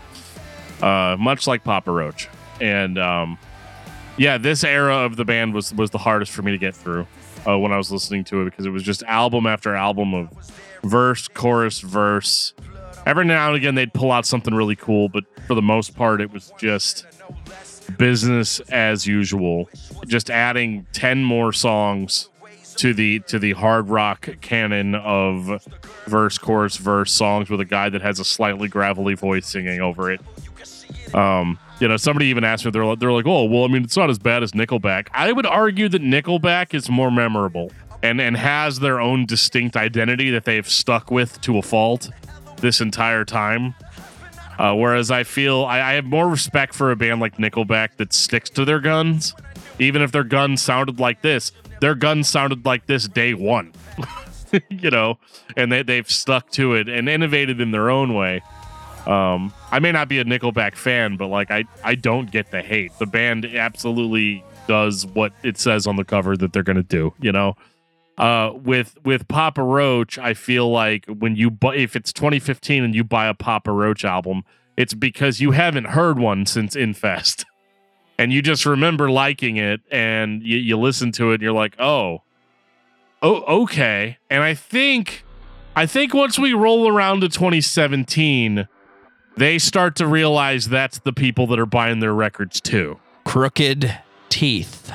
Uh, 0.83 1.17
much 1.19 1.47
like 1.47 1.63
Papa 1.63 1.91
Roach. 1.91 2.29
and 2.61 2.99
um, 2.99 3.39
yeah, 4.17 4.37
this 4.37 4.63
era 4.63 4.97
of 4.97 5.15
the 5.15 5.25
band 5.25 5.55
was 5.55 5.73
was 5.73 5.89
the 5.89 5.97
hardest 5.97 6.31
for 6.31 6.43
me 6.43 6.51
to 6.51 6.59
get 6.59 6.75
through 6.75 7.07
uh, 7.47 7.57
when 7.57 7.71
I 7.71 7.77
was 7.77 7.91
listening 7.91 8.23
to 8.25 8.43
it 8.43 8.45
because 8.45 8.67
it 8.67 8.69
was 8.69 8.83
just 8.83 9.01
album 9.03 9.47
after 9.47 9.73
album 9.73 10.13
of 10.13 10.29
verse, 10.83 11.27
chorus, 11.27 11.79
verse. 11.79 12.53
Every 13.07 13.25
now 13.25 13.47
and 13.47 13.57
again, 13.57 13.73
they'd 13.73 13.93
pull 13.93 14.11
out 14.11 14.27
something 14.27 14.53
really 14.53 14.75
cool, 14.75 15.09
but 15.09 15.23
for 15.47 15.55
the 15.55 15.61
most 15.63 15.95
part, 15.95 16.21
it 16.21 16.31
was 16.31 16.53
just 16.59 17.05
business 17.97 18.59
as 18.69 19.07
usual. 19.07 19.69
Just 20.05 20.29
adding 20.29 20.85
ten 20.93 21.23
more 21.23 21.53
songs 21.53 22.29
to 22.75 22.93
the 22.93 23.19
to 23.21 23.39
the 23.39 23.53
hard 23.53 23.89
rock 23.89 24.29
canon 24.41 24.95
of 24.95 25.63
verse, 26.05 26.37
chorus, 26.37 26.77
verse 26.77 27.11
songs 27.11 27.49
with 27.49 27.59
a 27.59 27.65
guy 27.65 27.89
that 27.89 28.01
has 28.01 28.19
a 28.19 28.25
slightly 28.25 28.67
gravelly 28.67 29.15
voice 29.15 29.47
singing 29.47 29.81
over 29.81 30.11
it. 30.11 30.21
Um, 31.13 31.59
you 31.79 31.87
know, 31.87 31.97
somebody 31.97 32.27
even 32.27 32.43
asked 32.43 32.65
me, 32.65 32.71
they're 32.71 32.85
like, 32.85 32.99
they're 32.99 33.11
like, 33.11 33.27
oh, 33.27 33.45
well, 33.45 33.63
I 33.63 33.67
mean, 33.67 33.83
it's 33.83 33.97
not 33.97 34.09
as 34.09 34.17
bad 34.17 34.43
as 34.43 34.51
Nickelback. 34.53 35.07
I 35.13 35.31
would 35.31 35.45
argue 35.45 35.89
that 35.89 36.01
Nickelback 36.01 36.73
is 36.73 36.89
more 36.89 37.11
memorable 37.11 37.71
and 38.03 38.21
and 38.21 38.37
has 38.37 38.79
their 38.79 38.99
own 38.99 39.25
distinct 39.25 39.75
identity 39.75 40.29
that 40.31 40.45
they've 40.45 40.67
stuck 40.67 41.11
with 41.11 41.39
to 41.41 41.57
a 41.57 41.61
fault 41.61 42.09
this 42.57 42.81
entire 42.81 43.25
time. 43.25 43.75
Uh, 44.57 44.73
whereas 44.75 45.11
I 45.11 45.23
feel 45.23 45.65
I, 45.65 45.81
I 45.81 45.93
have 45.93 46.05
more 46.05 46.27
respect 46.27 46.73
for 46.73 46.91
a 46.91 46.95
band 46.95 47.21
like 47.21 47.37
Nickelback 47.37 47.97
that 47.97 48.11
sticks 48.13 48.49
to 48.51 48.65
their 48.65 48.79
guns, 48.79 49.35
even 49.79 50.01
if 50.01 50.11
their 50.11 50.23
guns 50.23 50.61
sounded 50.61 50.99
like 50.99 51.21
this. 51.21 51.51
Their 51.79 51.93
guns 51.93 52.27
sounded 52.27 52.65
like 52.65 52.87
this 52.87 53.07
day 53.07 53.35
one, 53.35 53.71
you 54.69 54.89
know, 54.89 55.19
and 55.55 55.71
they 55.71 55.83
they've 55.83 56.09
stuck 56.09 56.49
to 56.51 56.73
it 56.73 56.89
and 56.89 57.07
innovated 57.07 57.61
in 57.61 57.71
their 57.71 57.91
own 57.91 58.15
way. 58.15 58.41
Um, 59.05 59.53
I 59.71 59.79
may 59.79 59.91
not 59.91 60.09
be 60.09 60.19
a 60.19 60.25
Nickelback 60.25 60.75
fan, 60.75 61.17
but 61.17 61.27
like 61.27 61.51
I, 61.51 61.65
I 61.83 61.95
don't 61.95 62.29
get 62.29 62.51
the 62.51 62.61
hate. 62.61 62.91
The 62.99 63.05
band 63.05 63.45
absolutely 63.45 64.43
does 64.67 65.05
what 65.05 65.33
it 65.43 65.57
says 65.57 65.87
on 65.87 65.95
the 65.95 66.03
cover 66.03 66.35
that 66.35 66.51
they're 66.51 66.63
gonna 66.63 66.83
do. 66.83 67.13
You 67.21 67.31
know, 67.31 67.55
uh, 68.17 68.51
with 68.53 68.97
with 69.03 69.27
Papa 69.27 69.61
Roach, 69.63 70.17
I 70.17 70.33
feel 70.33 70.69
like 70.69 71.05
when 71.05 71.35
you 71.35 71.49
buy 71.49 71.75
if 71.75 71.95
it's 71.95 72.11
2015 72.13 72.83
and 72.83 72.95
you 72.95 73.03
buy 73.03 73.27
a 73.27 73.33
Papa 73.33 73.71
Roach 73.71 74.03
album, 74.03 74.43
it's 74.75 74.93
because 74.93 75.39
you 75.39 75.51
haven't 75.51 75.85
heard 75.85 76.19
one 76.19 76.45
since 76.45 76.75
Infest, 76.75 77.45
and 78.19 78.33
you 78.33 78.41
just 78.41 78.65
remember 78.65 79.09
liking 79.09 79.57
it, 79.57 79.81
and 79.91 80.41
you, 80.43 80.57
you 80.57 80.77
listen 80.77 81.11
to 81.13 81.31
it, 81.31 81.35
and 81.35 81.43
you're 81.43 81.51
like, 81.51 81.79
oh, 81.79 82.23
oh, 83.21 83.61
okay. 83.63 84.17
And 84.29 84.43
I 84.43 84.53
think, 84.53 85.23
I 85.75 85.85
think 85.85 86.13
once 86.13 86.39
we 86.39 86.53
roll 86.53 86.87
around 86.87 87.21
to 87.21 87.29
2017 87.29 88.67
they 89.37 89.59
start 89.59 89.95
to 89.95 90.07
realize 90.07 90.67
that's 90.67 90.97
the 90.99 91.13
people 91.13 91.45
that 91.47 91.59
are 91.59 91.67
buying 91.67 91.99
their 91.99 92.13
records 92.13 92.59
too. 92.59 92.99
Crooked 93.23 93.99
teeth. 94.29 94.91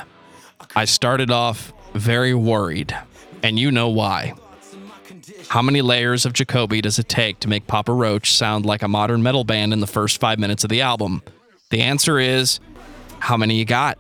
I 0.75 0.85
started 0.85 1.31
off 1.31 1.73
very 1.95 2.35
worried, 2.35 2.97
and 3.43 3.59
you 3.59 3.71
know 3.71 3.89
why. 3.89 4.35
How 5.49 5.63
many 5.63 5.83
layers 5.83 6.25
of 6.25 6.33
Jacoby 6.33 6.81
does 6.81 6.99
it 6.99 7.09
take 7.09 7.41
to 7.41 7.49
make 7.49 7.67
Papa 7.67 7.93
Roach 7.93 8.33
sound 8.33 8.65
like 8.65 8.83
a 8.83 8.89
modern 8.89 9.23
metal 9.23 9.45
band 9.45 9.73
in 9.73 9.81
the 9.81 9.87
first 9.87 10.21
five 10.21 10.39
minutes 10.39 10.65
of 10.65 10.71
the 10.71 10.81
album? 10.81 11.23
The 11.71 11.83
answer 11.83 12.19
is 12.19 12.61
how 13.19 13.37
many 13.37 13.57
you 13.57 13.65
got? 13.65 13.99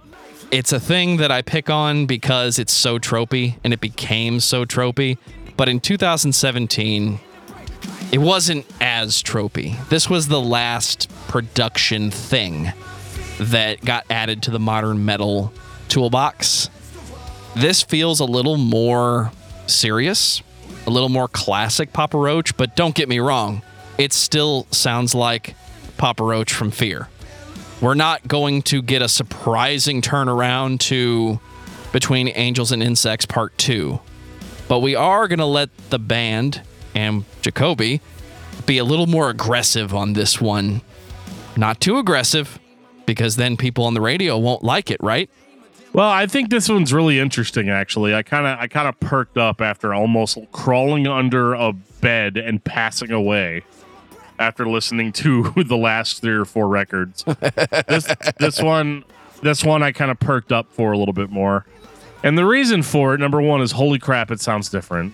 It's 0.50 0.72
a 0.72 0.80
thing 0.80 1.18
that 1.18 1.30
I 1.30 1.42
pick 1.42 1.70
on 1.70 2.06
because 2.06 2.58
it's 2.58 2.72
so 2.72 2.98
tropey 2.98 3.56
and 3.64 3.72
it 3.72 3.80
became 3.80 4.40
so 4.40 4.64
tropey. 4.64 5.18
But 5.56 5.68
in 5.68 5.80
2017, 5.80 7.20
it 8.12 8.18
wasn't 8.18 8.66
as 8.80 9.22
tropey. 9.22 9.88
This 9.88 10.10
was 10.10 10.28
the 10.28 10.40
last 10.40 11.10
production 11.28 12.10
thing 12.10 12.72
that 13.38 13.82
got 13.84 14.04
added 14.10 14.42
to 14.44 14.50
the 14.50 14.58
modern 14.58 15.04
metal 15.04 15.52
toolbox. 15.88 16.68
This 17.54 17.82
feels 17.82 18.20
a 18.20 18.24
little 18.24 18.56
more 18.56 19.30
serious, 19.66 20.42
a 20.86 20.90
little 20.90 21.08
more 21.08 21.28
classic 21.28 21.92
Papa 21.92 22.16
Roach, 22.16 22.56
but 22.56 22.74
don't 22.76 22.94
get 22.94 23.08
me 23.08 23.18
wrong, 23.18 23.62
it 23.98 24.12
still 24.12 24.66
sounds 24.70 25.14
like 25.14 25.54
Papa 25.98 26.24
Roach 26.24 26.52
from 26.52 26.70
Fear. 26.70 27.08
We're 27.80 27.94
not 27.94 28.26
going 28.26 28.62
to 28.62 28.80
get 28.80 29.02
a 29.02 29.08
surprising 29.08 30.00
turnaround 30.00 30.80
to 30.80 31.40
Between 31.92 32.28
Angels 32.28 32.72
and 32.72 32.82
Insects 32.82 33.26
Part 33.26 33.56
2, 33.58 34.00
but 34.66 34.78
we 34.78 34.94
are 34.94 35.28
going 35.28 35.38
to 35.38 35.44
let 35.44 35.76
the 35.90 35.98
band 35.98 36.62
and 36.94 37.24
Jacoby 37.42 38.00
be 38.64 38.78
a 38.78 38.84
little 38.84 39.06
more 39.06 39.28
aggressive 39.28 39.94
on 39.94 40.14
this 40.14 40.40
one. 40.40 40.80
Not 41.56 41.80
too 41.80 41.98
aggressive, 41.98 42.58
because 43.04 43.36
then 43.36 43.56
people 43.56 43.84
on 43.84 43.94
the 43.94 44.00
radio 44.00 44.38
won't 44.38 44.64
like 44.64 44.90
it, 44.90 45.02
right? 45.02 45.28
Well, 45.92 46.08
I 46.08 46.26
think 46.26 46.48
this 46.48 46.68
one's 46.68 46.92
really 46.92 47.18
interesting. 47.18 47.68
Actually, 47.68 48.14
I 48.14 48.22
kind 48.22 48.46
of 48.46 48.58
I 48.58 48.66
kind 48.66 48.88
of 48.88 48.98
perked 49.00 49.36
up 49.36 49.60
after 49.60 49.92
almost 49.92 50.38
crawling 50.50 51.06
under 51.06 51.52
a 51.54 51.72
bed 51.72 52.36
and 52.38 52.62
passing 52.64 53.10
away 53.10 53.62
after 54.38 54.66
listening 54.66 55.12
to 55.12 55.52
the 55.66 55.76
last 55.76 56.22
three 56.22 56.34
or 56.34 56.44
four 56.44 56.68
records. 56.68 57.24
this 57.88 58.06
this 58.38 58.62
one 58.62 59.04
this 59.42 59.64
one 59.64 59.82
I 59.82 59.92
kind 59.92 60.10
of 60.10 60.18
perked 60.18 60.50
up 60.52 60.72
for 60.72 60.92
a 60.92 60.98
little 60.98 61.12
bit 61.14 61.30
more, 61.30 61.66
and 62.22 62.38
the 62.38 62.46
reason 62.46 62.82
for 62.82 63.14
it, 63.14 63.20
number 63.20 63.42
one, 63.42 63.60
is 63.60 63.72
holy 63.72 63.98
crap, 63.98 64.30
it 64.30 64.40
sounds 64.40 64.68
different. 64.70 65.12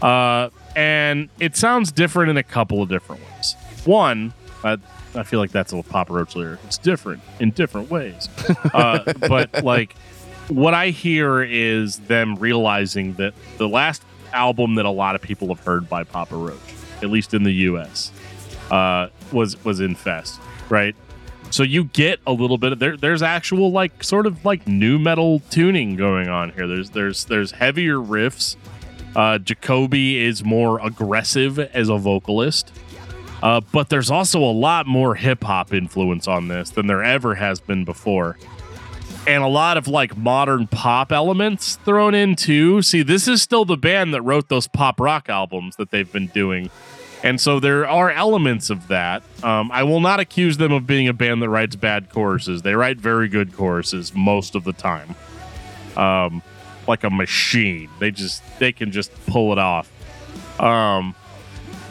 Uh, 0.00 0.50
and 0.76 1.28
it 1.40 1.56
sounds 1.56 1.90
different 1.90 2.30
in 2.30 2.36
a 2.36 2.42
couple 2.44 2.80
of 2.82 2.88
different 2.88 3.20
ways. 3.22 3.56
One, 3.84 4.32
uh, 4.62 4.76
I 5.14 5.22
feel 5.22 5.40
like 5.40 5.50
that's 5.50 5.72
a 5.72 5.82
Papa 5.82 6.12
Roach 6.12 6.36
lyric. 6.36 6.60
It's 6.64 6.78
different 6.78 7.22
in 7.40 7.50
different 7.50 7.90
ways. 7.90 8.28
Uh, 8.72 9.12
but 9.28 9.64
like, 9.64 9.94
what 10.48 10.74
I 10.74 10.90
hear 10.90 11.42
is 11.42 11.98
them 12.00 12.36
realizing 12.36 13.14
that 13.14 13.34
the 13.56 13.68
last 13.68 14.02
album 14.32 14.74
that 14.76 14.84
a 14.84 14.90
lot 14.90 15.14
of 15.14 15.22
people 15.22 15.48
have 15.48 15.60
heard 15.60 15.88
by 15.88 16.04
Papa 16.04 16.36
Roach, 16.36 16.58
at 17.02 17.10
least 17.10 17.34
in 17.34 17.42
the 17.42 17.52
U.S., 17.52 18.12
uh, 18.70 19.08
was 19.32 19.62
was 19.64 19.80
Infest, 19.80 20.40
right? 20.68 20.94
So 21.50 21.62
you 21.62 21.84
get 21.84 22.20
a 22.26 22.32
little 22.32 22.58
bit 22.58 22.72
of 22.72 22.78
there. 22.78 22.96
There's 22.96 23.22
actual 23.22 23.72
like 23.72 24.04
sort 24.04 24.26
of 24.26 24.44
like 24.44 24.66
nu 24.68 24.98
metal 24.98 25.40
tuning 25.50 25.96
going 25.96 26.28
on 26.28 26.50
here. 26.50 26.66
There's 26.66 26.90
there's 26.90 27.24
there's 27.24 27.52
heavier 27.52 27.96
riffs 27.96 28.56
uh, 29.16 29.38
Jacoby 29.38 30.18
is 30.18 30.44
more 30.44 30.78
aggressive 30.80 31.58
as 31.58 31.88
a 31.88 31.96
vocalist. 31.96 32.72
Uh, 33.42 33.60
but 33.72 33.88
there's 33.88 34.10
also 34.10 34.40
a 34.40 34.52
lot 34.52 34.86
more 34.86 35.14
hip 35.14 35.44
hop 35.44 35.72
influence 35.72 36.26
on 36.26 36.48
this 36.48 36.70
than 36.70 36.86
there 36.86 37.02
ever 37.02 37.34
has 37.36 37.60
been 37.60 37.84
before. 37.84 38.36
And 39.26 39.42
a 39.42 39.48
lot 39.48 39.76
of 39.76 39.86
like 39.86 40.16
modern 40.16 40.66
pop 40.66 41.12
elements 41.12 41.76
thrown 41.76 42.14
in 42.14 42.34
too. 42.34 42.82
See, 42.82 43.02
this 43.02 43.28
is 43.28 43.42
still 43.42 43.64
the 43.64 43.76
band 43.76 44.14
that 44.14 44.22
wrote 44.22 44.48
those 44.48 44.66
pop 44.66 45.00
rock 45.00 45.28
albums 45.28 45.76
that 45.76 45.90
they've 45.90 46.10
been 46.10 46.28
doing. 46.28 46.70
And 47.22 47.40
so 47.40 47.58
there 47.60 47.86
are 47.86 48.10
elements 48.10 48.70
of 48.70 48.88
that. 48.88 49.22
Um, 49.42 49.70
I 49.72 49.82
will 49.82 50.00
not 50.00 50.20
accuse 50.20 50.56
them 50.56 50.72
of 50.72 50.86
being 50.86 51.08
a 51.08 51.12
band 51.12 51.42
that 51.42 51.48
writes 51.48 51.76
bad 51.76 52.10
choruses. 52.10 52.62
They 52.62 52.74
write 52.74 52.98
very 52.98 53.28
good 53.28 53.52
choruses 53.52 54.14
most 54.14 54.54
of 54.54 54.64
the 54.64 54.72
time. 54.72 55.14
Um, 55.96 56.42
like 56.86 57.04
a 57.04 57.10
machine. 57.10 57.90
They 57.98 58.10
just 58.10 58.42
they 58.58 58.72
can 58.72 58.92
just 58.92 59.12
pull 59.26 59.52
it 59.52 59.58
off. 59.58 59.90
Um, 60.60 61.14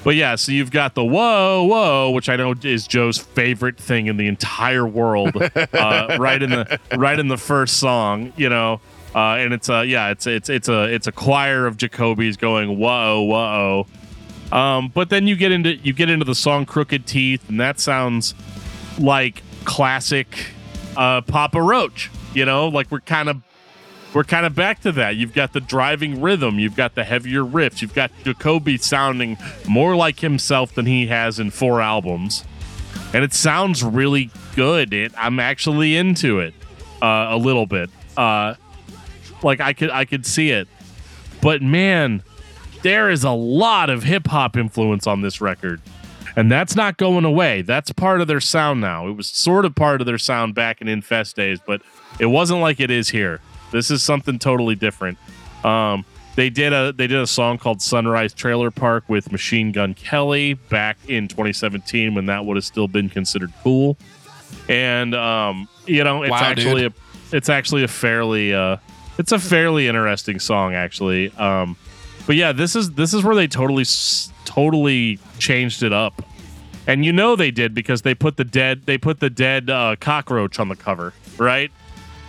but 0.07 0.15
yeah, 0.15 0.35
so 0.35 0.53
you've 0.53 0.71
got 0.71 0.95
the 0.95 1.03
whoa 1.03 1.65
whoa, 1.65 2.11
which 2.11 2.29
I 2.29 2.37
know 2.37 2.55
is 2.63 2.87
Joe's 2.87 3.17
favorite 3.17 3.77
thing 3.77 4.07
in 4.07 4.15
the 4.15 4.27
entire 4.27 4.87
world. 4.87 5.35
uh, 5.35 6.15
right 6.17 6.41
in 6.41 6.49
the 6.49 6.79
right 6.95 7.19
in 7.19 7.27
the 7.27 7.35
first 7.35 7.75
song, 7.75 8.31
you 8.37 8.47
know. 8.47 8.79
Uh, 9.13 9.35
and 9.35 9.53
it's 9.53 9.67
a 9.67 9.83
yeah, 9.83 10.11
it's 10.11 10.25
it's 10.25 10.47
it's 10.47 10.69
a 10.69 10.83
it's 10.83 11.07
a 11.07 11.11
choir 11.11 11.67
of 11.67 11.75
Jacoby's 11.75 12.37
going 12.37 12.79
whoa 12.79 13.21
whoa. 13.23 14.57
Um, 14.57 14.93
but 14.95 15.09
then 15.09 15.27
you 15.27 15.35
get 15.35 15.51
into 15.51 15.75
you 15.75 15.91
get 15.91 16.09
into 16.09 16.23
the 16.23 16.35
song 16.35 16.65
"Crooked 16.65 17.05
Teeth," 17.05 17.49
and 17.49 17.59
that 17.59 17.77
sounds 17.77 18.33
like 18.97 19.43
classic 19.65 20.51
uh, 20.95 21.19
Papa 21.19 21.61
Roach. 21.61 22.09
You 22.33 22.45
know, 22.45 22.69
like 22.69 22.89
we're 22.91 23.01
kind 23.01 23.27
of 23.27 23.41
we're 24.17 24.23
kind 24.23 24.47
of 24.47 24.55
back 24.55 24.81
to 24.81 24.91
that. 24.93 25.15
You've 25.15 25.35
got 25.35 25.53
the 25.53 25.59
driving 25.59 26.19
rhythm, 26.19 26.57
you've 26.57 26.75
got 26.75 26.95
the 26.95 27.03
heavier 27.03 27.43
riffs, 27.43 27.83
you've 27.83 27.93
got 27.93 28.09
Jacoby 28.23 28.79
sounding 28.79 29.37
more 29.69 29.95
like 29.95 30.21
himself 30.21 30.73
than 30.73 30.87
he 30.87 31.05
has 31.05 31.37
in 31.37 31.51
four 31.51 31.81
albums, 31.81 32.43
and 33.13 33.23
it 33.23 33.31
sounds 33.31 33.83
really 33.83 34.31
good. 34.55 34.91
It, 34.91 35.13
I'm 35.15 35.39
actually 35.39 35.95
into 35.95 36.39
it 36.39 36.55
uh, 36.99 37.27
a 37.29 37.37
little 37.37 37.67
bit. 37.67 37.91
Uh, 38.17 38.55
like 39.43 39.61
I 39.61 39.73
could 39.73 39.91
I 39.91 40.03
could 40.03 40.25
see 40.25 40.49
it, 40.49 40.67
but 41.39 41.61
man, 41.61 42.23
there 42.81 43.11
is 43.11 43.23
a 43.23 43.29
lot 43.29 43.91
of 43.91 44.01
hip 44.01 44.25
hop 44.25 44.57
influence 44.57 45.05
on 45.05 45.21
this 45.21 45.39
record. 45.41 45.79
And 46.35 46.51
that's 46.51 46.75
not 46.75 46.97
going 46.97 47.23
away. 47.23 47.61
That's 47.61 47.91
part 47.91 48.21
of 48.21 48.27
their 48.27 48.41
sound 48.41 48.81
now. 48.81 49.07
It 49.07 49.13
was 49.13 49.27
sort 49.27 49.63
of 49.63 49.75
part 49.75 50.01
of 50.01 50.07
their 50.07 50.17
sound 50.17 50.55
back 50.55 50.81
in 50.81 50.87
Infest 50.87 51.35
days, 51.35 51.59
but 51.63 51.83
it 52.19 52.27
wasn't 52.27 52.61
like 52.61 52.79
it 52.79 52.89
is 52.89 53.09
here. 53.09 53.41
This 53.71 53.91
is 53.91 54.01
something 54.03 54.39
totally 54.39 54.75
different. 54.75 55.17
Um, 55.63 56.05
they 56.35 56.49
did 56.49 56.71
a 56.71 56.93
they 56.93 57.07
did 57.07 57.17
a 57.19 57.27
song 57.27 57.57
called 57.57 57.81
Sunrise 57.81 58.33
Trailer 58.33 58.69
Park 58.71 59.05
with 59.07 59.31
Machine 59.31 59.71
Gun 59.71 59.93
Kelly 59.95 60.53
back 60.53 60.97
in 61.07 61.27
2017 61.27 62.13
when 62.13 62.27
that 62.27 62.45
would 62.45 62.57
have 62.57 62.65
still 62.65 62.87
been 62.87 63.09
considered 63.09 63.51
cool. 63.63 63.97
and 64.69 65.15
um, 65.15 65.67
you 65.87 66.03
know, 66.03 66.23
it's 66.23 66.31
Wow, 66.31 66.37
actually 66.43 66.81
dude. 66.83 66.93
a 67.31 67.35
it's 67.37 67.49
actually 67.49 67.83
a 67.83 67.87
fairly 67.87 68.53
uh, 68.53 68.77
it's 69.17 69.31
a 69.31 69.39
fairly 69.39 69.87
interesting 69.87 70.39
song 70.39 70.75
actually. 70.75 71.31
Um, 71.37 71.75
but 72.27 72.35
yeah, 72.35 72.51
this 72.51 72.75
is 72.75 72.91
this 72.91 73.13
is 73.15 73.23
where 73.23 73.35
they 73.35 73.47
totally 73.47 73.85
totally 74.45 75.19
changed 75.39 75.81
it 75.83 75.91
up. 75.93 76.21
And 76.85 77.03
you 77.03 77.11
know 77.11 77.35
they 77.35 77.51
did 77.51 77.73
because 77.73 78.03
they 78.03 78.13
put 78.15 78.37
the 78.37 78.43
dead 78.45 78.83
they 78.85 78.97
put 78.97 79.19
the 79.19 79.29
dead 79.29 79.69
uh, 79.69 79.95
cockroach 79.99 80.59
on 80.59 80.69
the 80.69 80.75
cover, 80.75 81.13
right? 81.37 81.71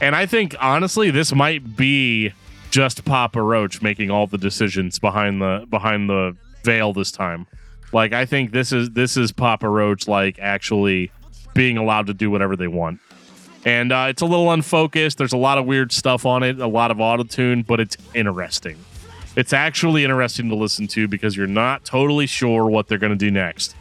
And 0.00 0.14
I 0.14 0.26
think 0.26 0.54
honestly, 0.60 1.10
this 1.10 1.34
might 1.34 1.76
be 1.76 2.32
just 2.70 3.04
Papa 3.04 3.42
Roach 3.42 3.82
making 3.82 4.10
all 4.10 4.26
the 4.26 4.38
decisions 4.38 4.98
behind 4.98 5.40
the 5.40 5.66
behind 5.68 6.08
the 6.08 6.36
veil 6.64 6.92
this 6.92 7.10
time. 7.10 7.46
Like 7.92 8.12
I 8.12 8.24
think 8.24 8.52
this 8.52 8.72
is 8.72 8.90
this 8.90 9.16
is 9.16 9.32
Papa 9.32 9.68
Roach 9.68 10.06
like 10.06 10.38
actually 10.38 11.10
being 11.54 11.76
allowed 11.76 12.06
to 12.06 12.14
do 12.14 12.30
whatever 12.30 12.56
they 12.56 12.68
want. 12.68 13.00
And 13.64 13.90
uh, 13.90 14.06
it's 14.08 14.22
a 14.22 14.26
little 14.26 14.52
unfocused. 14.52 15.18
There's 15.18 15.32
a 15.32 15.38
lot 15.38 15.58
of 15.58 15.66
weird 15.66 15.90
stuff 15.90 16.24
on 16.24 16.42
it, 16.42 16.60
a 16.60 16.66
lot 16.66 16.90
of 16.90 17.00
auto 17.00 17.24
tune, 17.24 17.62
but 17.62 17.80
it's 17.80 17.96
interesting. 18.14 18.76
It's 19.34 19.52
actually 19.52 20.04
interesting 20.04 20.48
to 20.48 20.54
listen 20.54 20.86
to 20.88 21.08
because 21.08 21.36
you're 21.36 21.46
not 21.46 21.84
totally 21.84 22.26
sure 22.26 22.66
what 22.66 22.86
they're 22.86 22.98
going 22.98 23.12
to 23.12 23.16
do 23.16 23.30
next. 23.30 23.74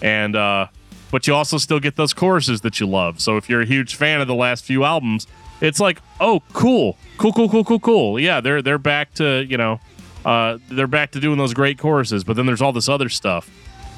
And 0.00 0.36
uh, 0.36 0.68
but 1.10 1.26
you 1.26 1.34
also 1.34 1.58
still 1.58 1.80
get 1.80 1.96
those 1.96 2.14
choruses 2.14 2.60
that 2.60 2.78
you 2.80 2.86
love. 2.86 3.20
So 3.20 3.36
if 3.36 3.48
you're 3.48 3.62
a 3.62 3.66
huge 3.66 3.96
fan 3.96 4.20
of 4.20 4.28
the 4.28 4.34
last 4.34 4.64
few 4.64 4.84
albums, 4.84 5.26
it's 5.60 5.80
like, 5.80 6.00
oh, 6.20 6.42
cool, 6.52 6.96
cool, 7.16 7.32
cool, 7.32 7.48
cool, 7.48 7.64
cool, 7.64 7.80
cool. 7.80 8.20
Yeah, 8.20 8.40
they're 8.40 8.62
they're 8.62 8.78
back 8.78 9.14
to 9.14 9.44
you 9.48 9.56
know, 9.56 9.80
uh, 10.24 10.58
they're 10.68 10.86
back 10.86 11.12
to 11.12 11.20
doing 11.20 11.38
those 11.38 11.54
great 11.54 11.78
choruses. 11.78 12.24
But 12.24 12.36
then 12.36 12.46
there's 12.46 12.62
all 12.62 12.72
this 12.72 12.88
other 12.88 13.08
stuff. 13.08 13.50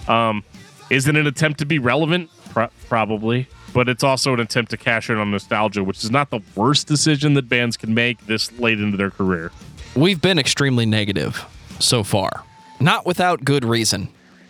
Um, 0.08 0.44
is 0.90 1.06
it 1.06 1.16
an 1.16 1.26
attempt 1.26 1.58
to 1.61 1.66
be 1.66 1.78
relevant? 1.78 2.30
Pro- 2.50 2.68
probably, 2.88 3.46
but 3.72 3.88
it's 3.88 4.02
also 4.02 4.34
an 4.34 4.40
attempt 4.40 4.72
to 4.72 4.76
cash 4.76 5.08
in 5.08 5.18
on 5.18 5.30
nostalgia, 5.30 5.84
which 5.84 6.02
is 6.02 6.11
not 6.11 6.30
the 6.30 6.40
worst 6.56 6.88
decision 6.88 7.34
that 7.34 7.48
bands 7.48 7.76
can 7.76 7.94
make 7.94 8.26
this 8.26 8.50
late 8.58 8.80
into 8.80 8.96
their 8.96 9.11
career. 9.11 9.52
We've 9.94 10.20
been 10.20 10.38
extremely 10.38 10.86
negative 10.86 11.44
so 11.78 12.02
far, 12.02 12.44
not 12.80 13.06
without 13.06 13.44
good 13.44 13.64
reason. 13.64 14.08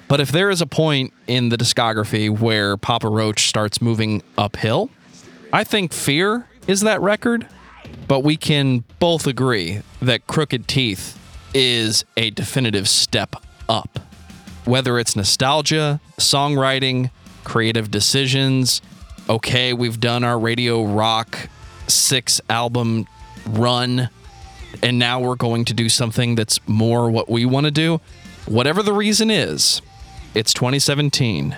But 0.08 0.18
if 0.18 0.32
there 0.32 0.50
is 0.50 0.60
a 0.60 0.66
point 0.66 1.12
in 1.28 1.50
the 1.50 1.56
discography 1.56 2.28
where 2.36 2.76
Papa 2.76 3.08
Roach 3.08 3.48
starts 3.48 3.80
moving 3.80 4.22
uphill, 4.36 4.90
I 5.52 5.62
think 5.62 5.92
Fear 5.92 6.48
is 6.70 6.82
that 6.82 7.00
record. 7.00 7.46
But 8.06 8.20
we 8.20 8.36
can 8.36 8.84
both 9.00 9.26
agree 9.26 9.82
that 10.00 10.26
Crooked 10.26 10.68
Teeth 10.68 11.18
is 11.52 12.04
a 12.16 12.30
definitive 12.30 12.88
step 12.88 13.34
up. 13.68 13.98
Whether 14.64 14.98
it's 14.98 15.16
nostalgia, 15.16 16.00
songwriting, 16.18 17.10
creative 17.42 17.90
decisions, 17.90 18.82
okay, 19.28 19.72
we've 19.72 19.98
done 19.98 20.22
our 20.22 20.38
radio 20.38 20.84
rock 20.84 21.48
six 21.88 22.40
album 22.48 23.06
run 23.46 24.08
and 24.82 24.98
now 24.98 25.18
we're 25.18 25.34
going 25.34 25.64
to 25.64 25.74
do 25.74 25.88
something 25.88 26.36
that's 26.36 26.60
more 26.68 27.10
what 27.10 27.28
we 27.28 27.44
want 27.44 27.64
to 27.64 27.72
do. 27.72 28.00
Whatever 28.46 28.82
the 28.82 28.92
reason 28.92 29.30
is, 29.30 29.82
it's 30.34 30.54
2017, 30.54 31.56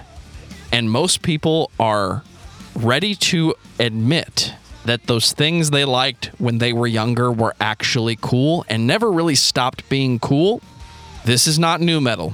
and 0.73 0.91
most 0.91 1.21
people 1.21 1.71
are 1.79 2.25
ready 2.75 3.15
to 3.15 3.55
admit 3.79 4.55
that 4.85 5.07
those 5.07 5.33
things 5.33 5.71
they 5.71 5.85
liked 5.85 6.27
when 6.39 6.59
they 6.59 6.73
were 6.73 6.87
younger 6.87 7.31
were 7.31 7.55
actually 7.61 8.17
cool 8.21 8.65
and 8.69 8.87
never 8.87 9.11
really 9.11 9.35
stopped 9.35 9.89
being 9.89 10.19
cool. 10.19 10.61
This 11.25 11.47
is 11.47 11.59
not 11.59 11.81
nu 11.81 12.01
metal, 12.01 12.33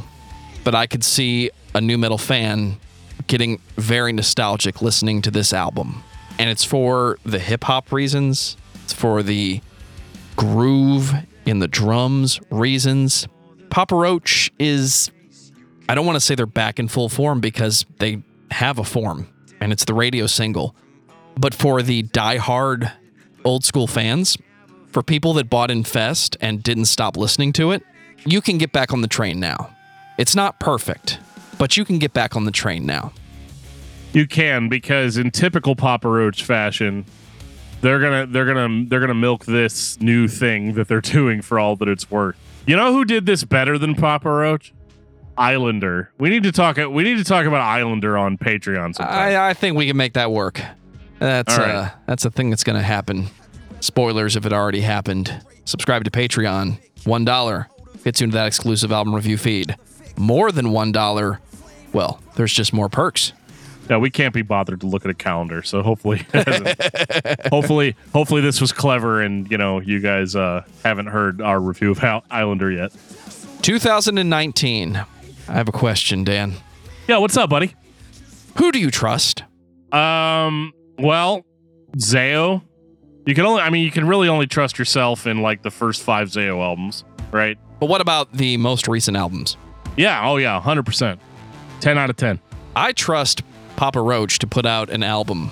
but 0.65 0.75
I 0.75 0.87
could 0.87 1.05
see 1.05 1.51
a 1.75 1.81
nu 1.81 1.99
metal 1.99 2.19
fan 2.19 2.79
getting 3.27 3.61
very 3.77 4.13
nostalgic 4.13 4.81
listening 4.81 5.23
to 5.23 5.31
this 5.31 5.53
album. 5.53 6.03
And 6.39 6.49
it's 6.49 6.65
for 6.65 7.19
the 7.25 7.39
hip 7.39 7.65
hop 7.65 7.93
reasons, 7.93 8.57
it's 8.85 8.93
for 8.93 9.23
the 9.23 9.61
groove 10.37 11.13
in 11.45 11.59
the 11.59 11.69
drums 11.69 12.41
reasons. 12.51 13.27
Papa 13.71 13.95
Roach 13.95 14.51
is, 14.59 15.11
I 15.89 15.95
don't 15.95 16.07
want 16.07 16.17
to 16.17 16.21
say 16.21 16.35
they're 16.35 16.47
back 16.47 16.79
in 16.79 16.89
full 16.89 17.09
form 17.09 17.41
because 17.41 17.85
they 17.99 18.23
have 18.51 18.79
a 18.79 18.85
form 18.85 19.29
and 19.61 19.73
it's 19.73 19.85
the 19.85 19.95
radio 19.95 20.27
single. 20.27 20.75
But 21.39 21.55
for 21.55 21.83
the 21.83 22.03
die-hard 22.03 22.91
old 23.45 23.65
school 23.65 23.87
fans, 23.87 24.37
for 24.89 25.05
people 25.05 25.35
that 25.35 25.49
bought 25.49 25.71
Infest 25.71 26.37
and 26.41 26.61
didn't 26.63 26.87
stop 26.87 27.17
listening 27.17 27.53
to 27.55 27.71
it, 27.71 27.85
you 28.27 28.41
can 28.41 28.59
get 28.59 28.73
back 28.73 28.93
on 28.93 29.03
the 29.03 29.07
train 29.07 29.39
now. 29.39 29.71
It's 30.19 30.35
not 30.35 30.59
perfect, 30.59 31.21
but 31.57 31.77
you 31.77 31.85
can 31.85 32.01
get 32.01 32.13
back 32.13 32.35
on 32.35 32.45
the 32.45 32.51
train 32.51 32.87
now. 32.87 33.13
You 34.13 34.27
can 34.27 34.69
because 34.69 35.17
in 35.17 35.31
typical 35.31 35.77
Papa 35.77 36.09
Roach 36.09 36.43
fashion, 36.43 37.05
they're 37.83 38.01
gonna 38.01 38.27
they're 38.27 38.47
gonna 38.47 38.87
they're 38.89 38.99
gonna 38.99 39.15
milk 39.15 39.45
this 39.45 40.01
new 40.01 40.27
thing 40.27 40.75
that 40.75 40.89
they're 40.89 41.01
doing 41.01 41.41
for 41.41 41.61
all 41.61 41.77
that 41.77 41.89
it's 41.89 42.11
worth. 42.11 42.35
You 42.67 42.75
know 42.75 42.93
who 42.93 43.05
did 43.05 43.27
this 43.27 43.45
better 43.45 43.79
than 43.79 43.95
Papa 43.95 44.29
Roach? 44.29 44.73
Islander. 45.37 46.11
We 46.19 46.31
need 46.31 46.43
to 46.43 46.53
talk. 46.53 46.79
We 46.79 47.05
need 47.05 47.19
to 47.19 47.25
talk 47.25 47.47
about 47.47 47.61
Islander 47.61 48.19
on 48.19 48.39
Patreon 48.39 48.97
sometime. 48.97 49.17
I, 49.17 49.51
I 49.51 49.55
think 49.55 49.77
we 49.77 49.87
can 49.87 49.97
make 49.97 50.15
that 50.15 50.33
work. 50.33 50.61
That's 51.19 51.57
right. 51.59 51.71
uh, 51.75 51.91
that's 52.07 52.25
a 52.25 52.31
thing 52.31 52.51
that's 52.51 52.65
going 52.65 52.77
to 52.77 52.83
happen. 52.83 53.27
Spoilers 53.81 54.37
if 54.37 54.45
it 54.47 54.53
already 54.53 54.81
happened. 54.81 55.43
Subscribe 55.65 56.05
to 56.05 56.11
Patreon. 56.11 56.79
One 57.05 57.25
dollar 57.25 57.69
gets 58.05 58.21
you 58.21 58.25
into 58.25 58.35
that 58.37 58.47
exclusive 58.47 58.93
album 58.93 59.15
review 59.15 59.37
feed. 59.39 59.77
More 60.17 60.51
than 60.53 60.71
one 60.73 60.93
dollar, 60.93 61.41
well, 61.93 62.21
there's 62.37 62.53
just 62.53 62.73
more 62.73 62.89
perks. 62.89 63.33
yeah, 63.89 63.97
we 63.99 64.11
can't 64.11 64.35
be 64.35 64.43
bothered 64.43 64.81
to 64.81 64.87
look 64.87 65.05
at 65.05 65.11
a 65.11 65.15
calendar. 65.15 65.63
So 65.63 65.83
hopefully, 65.83 66.27
hopefully, 67.51 67.97
hopefully 68.13 68.41
this 68.41 68.61
was 68.61 68.73
clever, 68.73 69.21
and 69.21 69.51
you 69.51 69.59
know, 69.59 69.81
you 69.81 70.01
guys 70.01 70.35
uh, 70.37 70.65
haven't 70.85 71.07
heard 71.07 71.41
our 71.41 71.61
review 71.61 71.93
of 71.93 72.23
Islander 72.31 72.71
yet. 72.71 72.93
2019. 73.63 74.97
I 74.97 75.53
have 75.53 75.69
a 75.69 75.73
question, 75.73 76.25
Dan. 76.25 76.55
Yeah, 77.07 77.19
what's 77.19 77.37
up, 77.37 77.49
buddy? 77.51 77.75
Who 78.57 78.73
do 78.73 78.79
you 78.79 78.91
trust? 78.91 79.45
Um. 79.93 80.73
Well, 80.99 81.45
Zao. 81.97 82.63
You 83.27 83.35
can 83.35 83.45
only. 83.45 83.61
I 83.61 83.71
mean, 83.71 83.85
you 83.85 83.91
can 83.91 84.07
really 84.07 84.29
only 84.29 84.47
trust 84.47 84.79
yourself 84.79 85.27
in 85.27 85.43
like 85.43 85.63
the 85.63 85.71
first 85.71 86.03
five 86.03 86.29
Zao 86.29 86.63
albums, 86.63 87.05
right? 87.31 87.59
But 87.79 87.87
what 87.87 88.01
about 88.01 88.33
the 88.33 88.57
most 88.57 88.89
recent 88.89 89.17
albums? 89.17 89.57
Yeah. 89.97 90.27
Oh 90.27 90.37
yeah. 90.37 90.61
Hundred 90.61 90.87
percent. 90.87 91.21
Ten 91.81 91.99
out 91.99 92.11
of 92.11 92.17
ten. 92.17 92.41
I 92.75 92.93
trust 92.93 93.43
Papa 93.77 94.01
Roach 94.01 94.39
to 94.41 94.47
put 94.47 94.67
out 94.67 94.91
an 94.91 95.03
album 95.03 95.51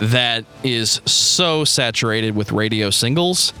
that 0.00 0.44
is 0.64 1.00
so 1.06 1.64
saturated 1.64 2.34
with 2.34 2.50
radio 2.50 2.90
singles 2.90 3.52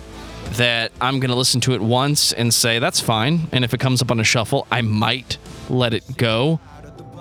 that 0.54 0.90
I'm 1.00 1.20
going 1.20 1.30
to 1.30 1.36
listen 1.36 1.60
to 1.62 1.72
it 1.72 1.80
once 1.80 2.32
and 2.32 2.52
say, 2.52 2.78
that's 2.80 3.00
fine. 3.00 3.48
And 3.52 3.64
if 3.64 3.72
it 3.72 3.78
comes 3.80 4.02
up 4.02 4.10
on 4.10 4.18
a 4.18 4.24
shuffle, 4.24 4.66
I 4.70 4.82
might 4.82 5.38
let 5.70 5.94
it 5.94 6.04
go. 6.16 6.60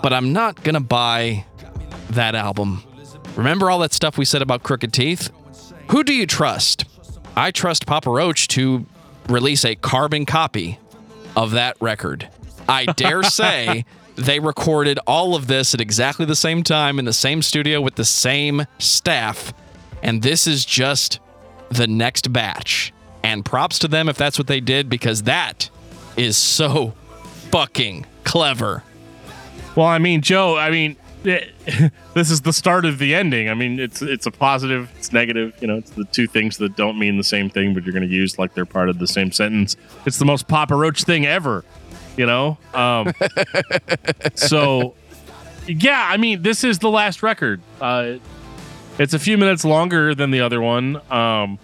But 0.01 0.11
I'm 0.11 0.33
not 0.33 0.63
going 0.63 0.73
to 0.73 0.81
buy 0.81 1.45
that 2.09 2.33
album. 2.33 2.83
Remember 3.35 3.69
all 3.69 3.79
that 3.79 3.93
stuff 3.93 4.17
we 4.17 4.25
said 4.25 4.41
about 4.41 4.63
Crooked 4.63 4.93
Teeth? 4.93 5.29
Who 5.89 6.03
do 6.03 6.13
you 6.13 6.25
trust? 6.25 6.85
I 7.35 7.51
trust 7.51 7.85
Papa 7.85 8.09
Roach 8.09 8.47
to 8.49 8.85
release 9.29 9.63
a 9.63 9.75
carbon 9.75 10.25
copy 10.25 10.79
of 11.35 11.51
that 11.51 11.77
record. 11.79 12.29
I 12.67 12.85
dare 12.85 13.23
say 13.23 13.85
they 14.15 14.39
recorded 14.39 14.99
all 15.07 15.35
of 15.35 15.47
this 15.47 15.73
at 15.73 15.81
exactly 15.81 16.25
the 16.25 16.35
same 16.35 16.63
time 16.63 16.99
in 16.99 17.05
the 17.05 17.13
same 17.13 17.41
studio 17.41 17.81
with 17.81 17.95
the 17.95 18.05
same 18.05 18.65
staff. 18.79 19.53
And 20.03 20.21
this 20.21 20.47
is 20.47 20.65
just 20.65 21.19
the 21.69 21.87
next 21.87 22.33
batch. 22.33 22.93
And 23.23 23.45
props 23.45 23.79
to 23.79 23.87
them 23.87 24.09
if 24.09 24.17
that's 24.17 24.37
what 24.37 24.47
they 24.47 24.59
did 24.59 24.89
because 24.89 25.23
that 25.23 25.69
is 26.17 26.37
so 26.37 26.93
fucking 27.51 28.05
clever. 28.23 28.83
Well, 29.75 29.87
I 29.87 29.99
mean, 29.99 30.21
Joe. 30.21 30.57
I 30.57 30.71
mean, 30.71 30.97
it, 31.23 31.53
this 32.13 32.31
is 32.31 32.41
the 32.41 32.53
start 32.53 32.85
of 32.85 32.97
the 32.97 33.15
ending. 33.15 33.49
I 33.49 33.53
mean, 33.53 33.79
it's 33.79 34.01
it's 34.01 34.25
a 34.25 34.31
positive, 34.31 34.91
it's 34.97 35.11
negative. 35.11 35.53
You 35.61 35.67
know, 35.67 35.77
it's 35.77 35.91
the 35.91 36.05
two 36.05 36.27
things 36.27 36.57
that 36.57 36.75
don't 36.75 36.97
mean 36.97 37.17
the 37.17 37.23
same 37.23 37.49
thing, 37.49 37.73
but 37.73 37.83
you're 37.83 37.93
going 37.93 38.07
to 38.07 38.13
use 38.13 38.39
like 38.39 38.53
they're 38.53 38.65
part 38.65 38.89
of 38.89 38.99
the 38.99 39.07
same 39.07 39.31
sentence. 39.31 39.75
It's 40.05 40.17
the 40.17 40.25
most 40.25 40.47
Papa 40.47 40.75
Roach 40.75 41.03
thing 41.03 41.25
ever. 41.25 41.63
You 42.17 42.25
know. 42.25 42.57
Um, 42.73 43.13
so, 44.35 44.95
yeah. 45.67 46.07
I 46.09 46.17
mean, 46.17 46.41
this 46.41 46.63
is 46.63 46.79
the 46.79 46.89
last 46.89 47.23
record. 47.23 47.61
Uh, 47.79 48.17
it's 48.97 49.13
a 49.13 49.19
few 49.19 49.37
minutes 49.37 49.63
longer 49.63 50.13
than 50.13 50.31
the 50.31 50.41
other 50.41 50.61
one. 50.61 51.01
Um, 51.11 51.57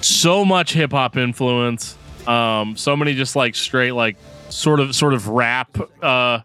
so 0.00 0.44
much 0.44 0.72
hip 0.72 0.92
hop 0.92 1.16
influence. 1.16 1.96
Um, 2.26 2.76
so 2.76 2.96
many 2.96 3.14
just 3.14 3.36
like 3.36 3.54
straight 3.54 3.92
like 3.92 4.16
sort 4.48 4.80
of 4.80 4.94
sort 4.94 5.14
of 5.14 5.28
rap. 5.28 5.76
Uh, 6.02 6.40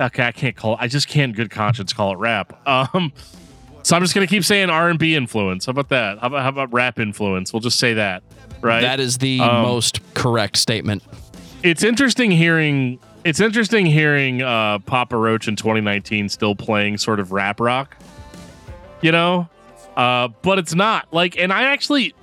okay, 0.00 0.24
I 0.26 0.32
can't 0.32 0.56
call 0.56 0.74
it. 0.74 0.78
I 0.80 0.88
just 0.88 1.08
can't 1.08 1.34
good 1.36 1.50
conscience 1.50 1.92
call 1.92 2.12
it 2.12 2.18
rap. 2.18 2.60
Um, 2.66 3.12
so 3.82 3.96
I'm 3.96 4.02
just 4.02 4.14
gonna 4.14 4.26
keep 4.26 4.44
saying 4.44 4.70
R 4.70 4.88
and 4.90 4.98
B 4.98 5.14
influence. 5.16 5.66
How 5.66 5.70
about 5.70 5.88
that? 5.90 6.18
How 6.18 6.26
about 6.28 6.42
how 6.42 6.48
about 6.50 6.72
rap 6.72 6.98
influence? 6.98 7.52
We'll 7.52 7.60
just 7.60 7.78
say 7.78 7.94
that, 7.94 8.22
right? 8.60 8.80
That 8.80 9.00
is 9.00 9.18
the 9.18 9.40
Um, 9.40 9.62
most 9.62 10.00
correct 10.14 10.56
statement. 10.56 11.02
it's 11.62 11.82
interesting 11.82 12.30
hearing. 12.30 12.98
It's 13.24 13.40
interesting 13.40 13.84
hearing 13.86 14.40
uh, 14.42 14.78
Papa 14.80 15.16
Roach 15.16 15.46
in 15.46 15.54
2019 15.56 16.28
still 16.30 16.54
playing 16.54 16.96
sort 16.98 17.20
of 17.20 17.32
rap 17.32 17.60
rock 17.60 17.96
you 19.02 19.12
know. 19.12 19.48
Uh, 19.96 20.28
but 20.42 20.58
it's 20.58 20.74
not 20.74 21.06
like, 21.12 21.36
and 21.38 21.52
I 21.52 21.64
actually, 21.64 22.14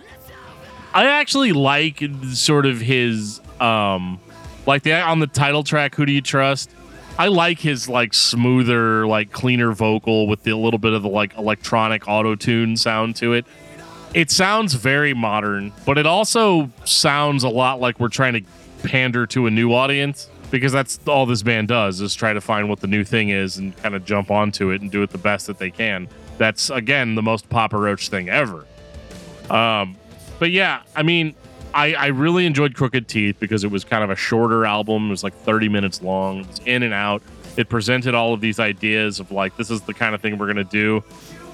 I 0.94 1.06
actually 1.08 1.52
like 1.52 2.04
sort 2.34 2.66
of 2.66 2.80
his, 2.80 3.42
um, 3.60 4.20
like 4.66 4.84
the 4.84 4.94
on 4.94 5.20
the 5.20 5.28
title 5.28 5.64
track. 5.64 5.96
Who 5.96 6.06
do 6.06 6.12
you 6.12 6.22
trust? 6.22 6.70
I 7.20 7.28
like 7.30 7.60
his 7.60 7.90
like 7.90 8.14
smoother, 8.14 9.08
like 9.08 9.32
cleaner 9.32 9.72
vocal 9.72 10.28
with 10.28 10.44
the 10.44 10.54
little 10.54 10.78
bit 10.78 10.94
of 10.94 11.02
the 11.02 11.10
like 11.10 11.36
electronic 11.36 12.08
auto 12.08 12.36
tune 12.36 12.78
sound 12.78 13.16
to 13.18 13.34
it. 13.34 13.46
It 14.14 14.30
sounds 14.30 14.76
very 14.76 15.14
modern, 15.14 15.74
but 15.86 15.98
it 15.98 16.06
also 16.06 16.72
sounds 16.86 17.44
a 17.44 17.50
lot 17.50 17.80
like 17.80 18.00
we're 18.00 18.10
trying 18.10 18.34
to 18.34 18.42
pander 18.84 19.26
to 19.28 19.48
a 19.48 19.52
new 19.52 19.74
audience 19.74 20.30
because 20.52 20.72
that's 20.72 21.00
all 21.08 21.26
this 21.26 21.44
band 21.44 21.68
does 21.68 22.00
is 22.02 22.14
try 22.14 22.34
to 22.34 22.40
find 22.40 22.70
what 22.70 22.80
the 22.80 22.88
new 22.88 23.04
thing 23.04 23.30
is 23.30 23.58
and 23.58 23.76
kind 23.78 23.96
of 23.96 24.06
jump 24.06 24.32
onto 24.32 24.70
it 24.70 24.82
and 24.82 24.92
do 24.92 25.02
it 25.02 25.10
the 25.10 25.18
best 25.18 25.48
that 25.48 25.58
they 25.58 25.72
can. 25.72 26.08
That's 26.38 26.70
again 26.70 27.16
the 27.16 27.24
most 27.24 27.50
Papa 27.50 27.78
Roach 27.78 28.10
thing 28.10 28.30
ever. 28.30 28.66
Um, 29.50 29.98
but 30.40 30.52
yeah, 30.52 30.84
I 30.96 31.04
mean, 31.04 31.36
I, 31.78 31.94
I 31.94 32.08
really 32.08 32.48
enjoyed 32.48 32.74
Crooked 32.74 33.08
Teeth 33.08 33.38
because 33.40 33.64
it 33.64 33.70
was 33.70 33.84
kind 33.84 34.04
of 34.04 34.10
a 34.10 34.16
shorter 34.16 34.66
album. 34.66 35.08
It 35.08 35.12
was 35.12 35.24
like 35.24 35.36
30 35.36 35.70
minutes 35.70 36.02
long. 36.02 36.40
It 36.40 36.48
was 36.48 36.62
in 36.66 36.82
and 36.82 36.92
out. 36.92 37.22
It 37.56 37.70
presented 37.70 38.16
all 38.16 38.34
of 38.34 38.42
these 38.42 38.60
ideas 38.60 39.20
of 39.20 39.32
like 39.32 39.56
this 39.58 39.70
is 39.70 39.82
the 39.82 39.94
kind 39.94 40.16
of 40.16 40.22
thing 40.22 40.40
we're 40.40 40.48
gonna 40.48 40.64
do, 40.64 41.04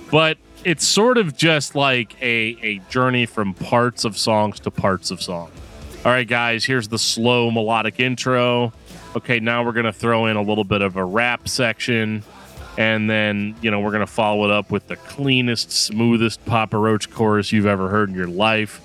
but 0.09 0.37
it's 0.63 0.87
sort 0.87 1.17
of 1.17 1.35
just 1.35 1.75
like 1.75 2.15
a 2.21 2.57
a 2.61 2.79
journey 2.89 3.25
from 3.25 3.53
parts 3.53 4.05
of 4.05 4.17
songs 4.17 4.61
to 4.61 4.71
parts 4.71 5.11
of 5.11 5.21
songs. 5.21 5.53
All 6.05 6.11
right, 6.11 6.27
guys, 6.27 6.63
here's 6.63 6.87
the 6.87 6.99
slow 6.99 7.51
melodic 7.51 7.99
intro. 7.99 8.71
Okay, 9.17 9.41
now 9.41 9.63
we're 9.63 9.73
to 9.85 9.93
throw 9.93 10.27
in 10.27 10.37
a 10.37 10.41
little 10.41 10.63
bit 10.63 10.81
of 10.81 10.95
a 10.95 11.03
rap 11.03 11.49
section. 11.49 12.23
And 12.77 13.09
then, 13.09 13.55
you 13.61 13.69
know, 13.69 13.79
we're 13.81 13.91
to 13.99 14.07
follow 14.07 14.45
it 14.45 14.51
up 14.51 14.71
with 14.71 14.87
the 14.87 14.95
cleanest, 14.95 15.71
smoothest 15.71 16.43
Papa 16.45 16.75
Roach 16.75 17.11
chorus 17.11 17.51
you've 17.51 17.67
ever 17.67 17.87
heard 17.87 18.09
in 18.09 18.15
your 18.15 18.27
life, 18.27 18.81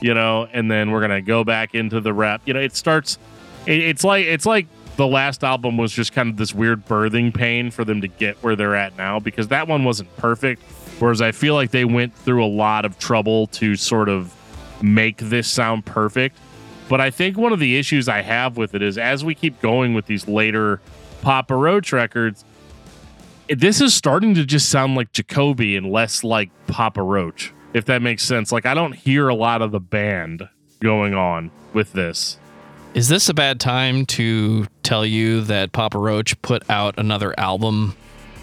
you 0.00 0.14
know, 0.14 0.48
and 0.52 0.70
then 0.70 0.90
we're 0.90 1.06
to 1.06 1.22
go 1.22 1.44
back 1.44 1.74
into 1.74 2.00
the 2.00 2.12
rep. 2.12 2.42
You 2.44 2.54
know, 2.54 2.60
it 2.60 2.76
starts, 2.76 3.18
it, 3.66 3.80
it's 3.80 4.04
like, 4.04 4.26
it's 4.26 4.46
like 4.46 4.66
the 4.96 5.06
last 5.06 5.44
album 5.44 5.76
was 5.76 5.92
just 5.92 6.12
kind 6.12 6.30
of 6.30 6.36
this 6.36 6.54
weird 6.54 6.86
birthing 6.86 7.32
pain 7.32 7.70
for 7.70 7.84
them 7.84 8.00
to 8.00 8.08
get 8.08 8.36
where 8.42 8.56
they're 8.56 8.74
at 8.74 8.96
now 8.96 9.20
because 9.20 9.48
that 9.48 9.68
one 9.68 9.84
wasn't 9.84 10.14
perfect. 10.16 10.62
Whereas 10.98 11.20
I 11.20 11.32
feel 11.32 11.54
like 11.54 11.70
they 11.70 11.84
went 11.84 12.14
through 12.14 12.44
a 12.44 12.48
lot 12.48 12.84
of 12.84 12.98
trouble 12.98 13.46
to 13.48 13.76
sort 13.76 14.08
of 14.08 14.34
make 14.82 15.18
this 15.18 15.48
sound 15.48 15.84
perfect. 15.84 16.38
But 16.88 17.00
I 17.00 17.10
think 17.10 17.36
one 17.36 17.52
of 17.52 17.58
the 17.58 17.76
issues 17.76 18.08
I 18.08 18.22
have 18.22 18.56
with 18.56 18.74
it 18.74 18.82
is 18.82 18.96
as 18.96 19.24
we 19.24 19.34
keep 19.34 19.60
going 19.60 19.92
with 19.94 20.06
these 20.06 20.26
later 20.28 20.80
Papa 21.20 21.54
Roach 21.54 21.92
records, 21.92 22.44
this 23.48 23.80
is 23.80 23.94
starting 23.94 24.34
to 24.34 24.44
just 24.44 24.68
sound 24.70 24.94
like 24.94 25.12
Jacoby 25.12 25.76
and 25.76 25.90
less 25.90 26.24
like 26.24 26.50
Papa 26.66 27.02
Roach, 27.02 27.52
if 27.76 27.84
that 27.84 28.00
makes 28.00 28.22
sense. 28.22 28.50
Like 28.50 28.64
I 28.64 28.72
don't 28.72 28.94
hear 28.94 29.28
a 29.28 29.34
lot 29.34 29.60
of 29.60 29.70
the 29.70 29.80
band 29.80 30.48
going 30.80 31.12
on 31.12 31.50
with 31.74 31.92
this. 31.92 32.38
Is 32.94 33.08
this 33.08 33.28
a 33.28 33.34
bad 33.34 33.60
time 33.60 34.06
to 34.06 34.66
tell 34.82 35.04
you 35.04 35.42
that 35.42 35.72
Papa 35.72 35.98
Roach 35.98 36.40
put 36.40 36.68
out 36.70 36.94
another 36.96 37.38
album 37.38 37.94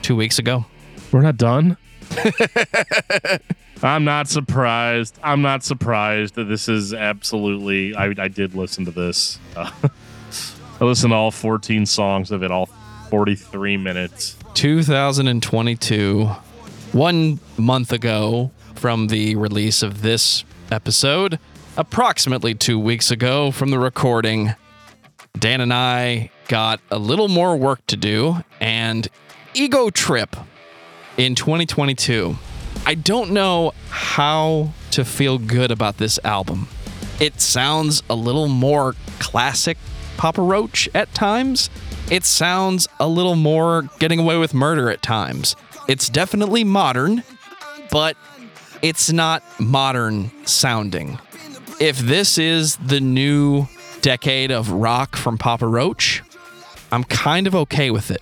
two 0.04 0.16
weeks 0.16 0.38
ago? 0.38 0.66
We're 1.12 1.22
not 1.22 1.38
done. 1.38 1.78
I'm 3.82 4.04
not 4.04 4.28
surprised. 4.28 5.18
I'm 5.24 5.42
not 5.42 5.64
surprised 5.64 6.36
that 6.36 6.44
this 6.44 6.70
is 6.70 6.94
absolutely. 6.94 7.96
I, 7.96 8.14
I 8.16 8.28
did 8.28 8.54
listen 8.54 8.86
to 8.86 8.92
this. 8.92 9.40
Uh, 9.56 9.72
I 10.80 10.86
listened 10.86 11.10
to 11.10 11.16
all 11.16 11.32
14 11.32 11.88
songs 11.88 12.30
of 12.30 12.44
it, 12.44 12.52
all 12.52 12.68
43 13.10 13.78
minutes. 13.78 14.36
2022, 14.54 16.26
one 16.92 17.40
month 17.58 17.92
ago 17.92 18.52
from 18.84 19.08
the 19.08 19.34
release 19.38 19.82
of 19.82 20.02
this 20.02 20.44
episode, 20.70 21.40
approximately 21.78 22.54
two 22.54 22.78
weeks 22.78 23.12
ago 23.12 23.50
from 23.50 23.72
the 23.72 23.80
recording, 23.80 24.54
Dan 25.40 25.62
and 25.62 25.74
I 25.74 26.32
got 26.50 26.82
a 26.92 27.00
little 27.00 27.30
more 27.30 27.56
work 27.56 27.80
to 27.88 27.96
do 27.96 28.44
and 28.60 29.08
ego 29.54 29.90
trip 29.90 30.36
in 31.16 31.34
2022. 31.34 32.36
I 32.86 32.96
don't 32.96 33.32
know 33.32 33.72
how 33.88 34.74
to 34.92 35.06
feel 35.06 35.38
good 35.38 35.72
about 35.72 35.98
this 35.98 36.20
album. 36.26 36.68
It 37.22 37.40
sounds 37.40 38.04
a 38.10 38.16
little 38.16 38.50
more 38.50 38.96
classic 39.20 39.78
Papa 40.18 40.42
Roach 40.42 40.90
at 40.94 41.14
times. 41.14 41.70
It 42.12 42.26
sounds 42.26 42.90
a 43.00 43.08
little 43.08 43.38
more 43.38 43.84
getting 44.00 44.20
away 44.20 44.38
with 44.38 44.54
murder 44.54 44.92
at 44.92 45.02
times. 45.02 45.56
It's 45.88 46.10
definitely 46.10 46.66
modern, 46.66 47.24
but 47.90 48.18
it's 48.84 49.12
not 49.12 49.42
modern 49.60 50.30
sounding. 50.46 51.18
If 51.80 51.98
this 51.98 52.38
is 52.38 52.76
the 52.76 53.00
new 53.00 53.66
decade 54.02 54.52
of 54.52 54.70
rock 54.72 55.16
from 55.16 55.38
Papa 55.38 55.66
Roach, 55.66 56.22
I'm 56.92 57.06
kind 57.06 57.48
of 57.48 57.56
okay 57.56 57.90
with 57.90 58.12
it. 58.12 58.22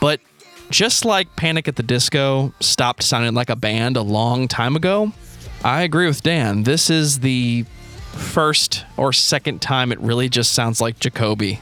But 0.00 0.20
just 0.68 1.04
like 1.04 1.36
Panic 1.36 1.68
at 1.68 1.76
the 1.76 1.82
Disco 1.84 2.52
stopped 2.60 3.04
sounding 3.04 3.34
like 3.34 3.50
a 3.50 3.56
band 3.56 3.96
a 3.96 4.02
long 4.02 4.48
time 4.48 4.74
ago, 4.74 5.12
I 5.64 5.82
agree 5.82 6.06
with 6.06 6.22
Dan. 6.22 6.64
This 6.64 6.90
is 6.90 7.20
the 7.20 7.64
first 8.12 8.84
or 8.96 9.12
second 9.12 9.62
time 9.62 9.92
it 9.92 10.00
really 10.00 10.28
just 10.28 10.52
sounds 10.54 10.80
like 10.80 10.98
Jacoby 10.98 11.60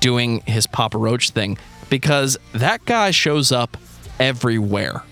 doing 0.00 0.40
his 0.40 0.66
Papa 0.66 0.98
Roach 0.98 1.30
thing 1.30 1.56
because 1.88 2.36
that 2.52 2.84
guy 2.84 3.10
shows 3.10 3.50
up 3.50 3.78
everywhere 4.18 5.02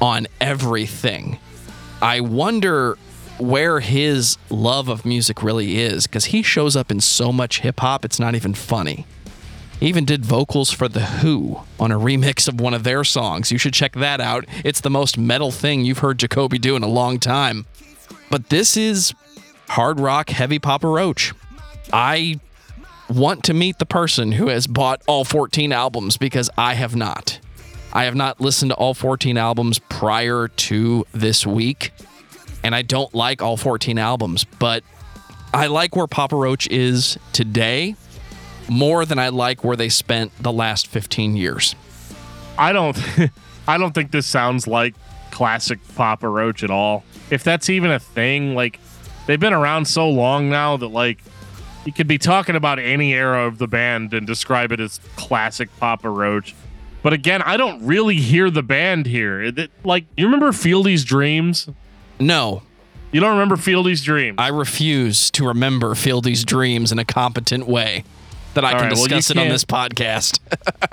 on 0.00 0.26
everything. 0.40 1.38
I 2.00 2.20
wonder 2.20 2.96
where 3.38 3.80
his 3.80 4.36
love 4.50 4.88
of 4.88 5.04
music 5.04 5.42
really 5.42 5.78
is 5.78 6.06
because 6.06 6.26
he 6.26 6.42
shows 6.42 6.76
up 6.76 6.90
in 6.90 7.00
so 7.00 7.32
much 7.32 7.60
hip 7.60 7.80
hop, 7.80 8.04
it's 8.04 8.18
not 8.18 8.34
even 8.34 8.54
funny. 8.54 9.06
He 9.80 9.86
even 9.86 10.04
did 10.04 10.24
vocals 10.24 10.72
for 10.72 10.88
The 10.88 11.04
Who 11.04 11.60
on 11.78 11.92
a 11.92 11.98
remix 11.98 12.48
of 12.48 12.60
one 12.60 12.74
of 12.74 12.82
their 12.82 13.04
songs. 13.04 13.52
You 13.52 13.58
should 13.58 13.74
check 13.74 13.92
that 13.94 14.20
out. 14.20 14.44
It's 14.64 14.80
the 14.80 14.90
most 14.90 15.16
metal 15.16 15.52
thing 15.52 15.84
you've 15.84 15.98
heard 15.98 16.18
Jacoby 16.18 16.58
do 16.58 16.74
in 16.74 16.82
a 16.82 16.88
long 16.88 17.20
time. 17.20 17.66
But 18.28 18.48
this 18.48 18.76
is 18.76 19.14
hard 19.68 20.00
rock 20.00 20.30
heavy 20.30 20.58
Papa 20.58 20.88
Roach. 20.88 21.32
I 21.92 22.40
want 23.08 23.44
to 23.44 23.54
meet 23.54 23.78
the 23.78 23.86
person 23.86 24.32
who 24.32 24.48
has 24.48 24.66
bought 24.66 25.00
all 25.06 25.24
14 25.24 25.72
albums 25.72 26.16
because 26.16 26.50
I 26.58 26.74
have 26.74 26.96
not. 26.96 27.38
I 27.98 28.04
have 28.04 28.14
not 28.14 28.40
listened 28.40 28.70
to 28.70 28.76
all 28.76 28.94
14 28.94 29.36
albums 29.36 29.80
prior 29.80 30.46
to 30.46 31.04
this 31.10 31.44
week, 31.44 31.90
and 32.62 32.72
I 32.72 32.82
don't 32.82 33.12
like 33.12 33.42
all 33.42 33.56
14 33.56 33.98
albums, 33.98 34.44
but 34.44 34.84
I 35.52 35.66
like 35.66 35.96
where 35.96 36.06
Papa 36.06 36.36
Roach 36.36 36.68
is 36.68 37.18
today 37.32 37.96
more 38.68 39.04
than 39.04 39.18
I 39.18 39.30
like 39.30 39.64
where 39.64 39.74
they 39.74 39.88
spent 39.88 40.30
the 40.40 40.52
last 40.52 40.86
15 40.86 41.36
years. 41.36 41.74
I 42.56 42.72
don't 42.72 42.96
I 43.66 43.78
don't 43.78 43.92
think 43.92 44.12
this 44.12 44.28
sounds 44.28 44.68
like 44.68 44.94
classic 45.32 45.80
Papa 45.96 46.28
Roach 46.28 46.62
at 46.62 46.70
all. 46.70 47.02
If 47.30 47.42
that's 47.42 47.68
even 47.68 47.90
a 47.90 47.98
thing, 47.98 48.54
like 48.54 48.78
they've 49.26 49.40
been 49.40 49.52
around 49.52 49.86
so 49.88 50.08
long 50.08 50.48
now 50.48 50.76
that 50.76 50.86
like 50.86 51.18
you 51.84 51.92
could 51.92 52.06
be 52.06 52.18
talking 52.18 52.54
about 52.54 52.78
any 52.78 53.12
era 53.12 53.44
of 53.44 53.58
the 53.58 53.66
band 53.66 54.14
and 54.14 54.24
describe 54.24 54.70
it 54.70 54.78
as 54.78 55.00
classic 55.16 55.68
Papa 55.80 56.08
Roach. 56.08 56.54
But 57.02 57.12
again, 57.12 57.42
I 57.42 57.56
don't 57.56 57.84
really 57.84 58.16
hear 58.16 58.50
the 58.50 58.62
band 58.62 59.06
here. 59.06 59.42
It, 59.42 59.70
like, 59.84 60.06
you 60.16 60.26
remember 60.26 60.52
Fieldy's 60.52 61.04
Dreams? 61.04 61.68
No. 62.18 62.62
You 63.12 63.20
don't 63.20 63.32
remember 63.32 63.56
Fieldy's 63.56 64.02
Dreams? 64.02 64.36
I 64.38 64.48
refuse 64.48 65.30
to 65.32 65.46
remember 65.46 65.94
Fieldy's 65.94 66.44
Dreams 66.44 66.92
in 66.92 66.98
a 66.98 67.04
competent 67.04 67.66
way 67.66 68.04
that 68.54 68.64
I 68.64 68.72
All 68.72 68.78
can 68.80 68.88
right, 68.88 68.90
discuss 68.90 69.34
well, 69.34 69.44
it 69.44 69.46
on 69.46 69.52
this 69.52 69.64
podcast. 69.64 70.40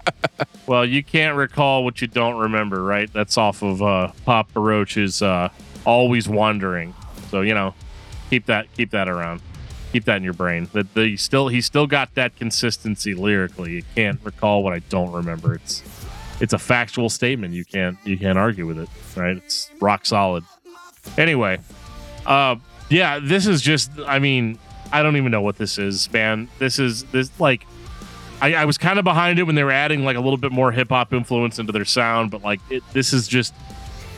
well, 0.67 0.85
you 0.85 1.03
can't 1.03 1.35
recall 1.35 1.83
what 1.83 2.01
you 2.01 2.07
don't 2.07 2.37
remember, 2.37 2.83
right? 2.83 3.11
That's 3.11 3.37
off 3.37 3.63
of 3.63 3.81
uh, 3.81 4.11
Papa 4.23 4.59
Roach's 4.59 5.21
uh, 5.21 5.49
"Always 5.83 6.29
Wandering." 6.29 6.93
So 7.31 7.41
you 7.41 7.53
know, 7.53 7.73
keep 8.29 8.45
that 8.45 8.71
keep 8.75 8.91
that 8.91 9.09
around, 9.09 9.41
keep 9.95 10.03
that 10.03 10.17
in 10.17 10.23
your 10.23 10.33
brain. 10.33 10.67
That 10.73 10.93
the 10.93 11.15
still 11.15 11.47
he 11.47 11.61
still 11.61 11.87
got 11.87 12.13
that 12.15 12.35
consistency 12.35 13.13
lyrically. 13.13 13.71
You 13.71 13.83
can't 13.95 14.19
recall 14.23 14.61
what 14.61 14.73
I 14.73 14.79
don't 14.89 15.11
remember. 15.11 15.55
It's 15.55 15.81
it's 16.41 16.51
a 16.51 16.57
factual 16.57 17.09
statement. 17.09 17.53
You 17.53 17.63
can't 17.63 17.97
you 18.03 18.17
can't 18.17 18.37
argue 18.37 18.67
with 18.67 18.77
it, 18.77 18.89
right? 19.15 19.37
It's 19.37 19.71
rock 19.79 20.05
solid. 20.05 20.43
Anyway, 21.17 21.59
uh, 22.25 22.57
yeah, 22.89 23.19
this 23.19 23.47
is 23.47 23.61
just. 23.61 23.89
I 24.05 24.19
mean, 24.19 24.59
I 24.91 25.01
don't 25.01 25.15
even 25.15 25.31
know 25.31 25.41
what 25.41 25.57
this 25.57 25.77
is, 25.77 26.11
man. 26.11 26.49
This 26.59 26.77
is 26.77 27.05
this 27.05 27.31
like 27.39 27.65
I, 28.41 28.55
I 28.55 28.65
was 28.65 28.77
kind 28.77 28.99
of 28.99 29.05
behind 29.05 29.39
it 29.39 29.43
when 29.43 29.55
they 29.55 29.63
were 29.63 29.71
adding 29.71 30.03
like 30.03 30.17
a 30.17 30.21
little 30.21 30.37
bit 30.37 30.51
more 30.51 30.73
hip 30.73 30.89
hop 30.89 31.13
influence 31.13 31.57
into 31.57 31.71
their 31.71 31.85
sound, 31.85 32.31
but 32.31 32.43
like 32.43 32.59
it, 32.69 32.83
this 32.91 33.13
is 33.13 33.29
just 33.29 33.53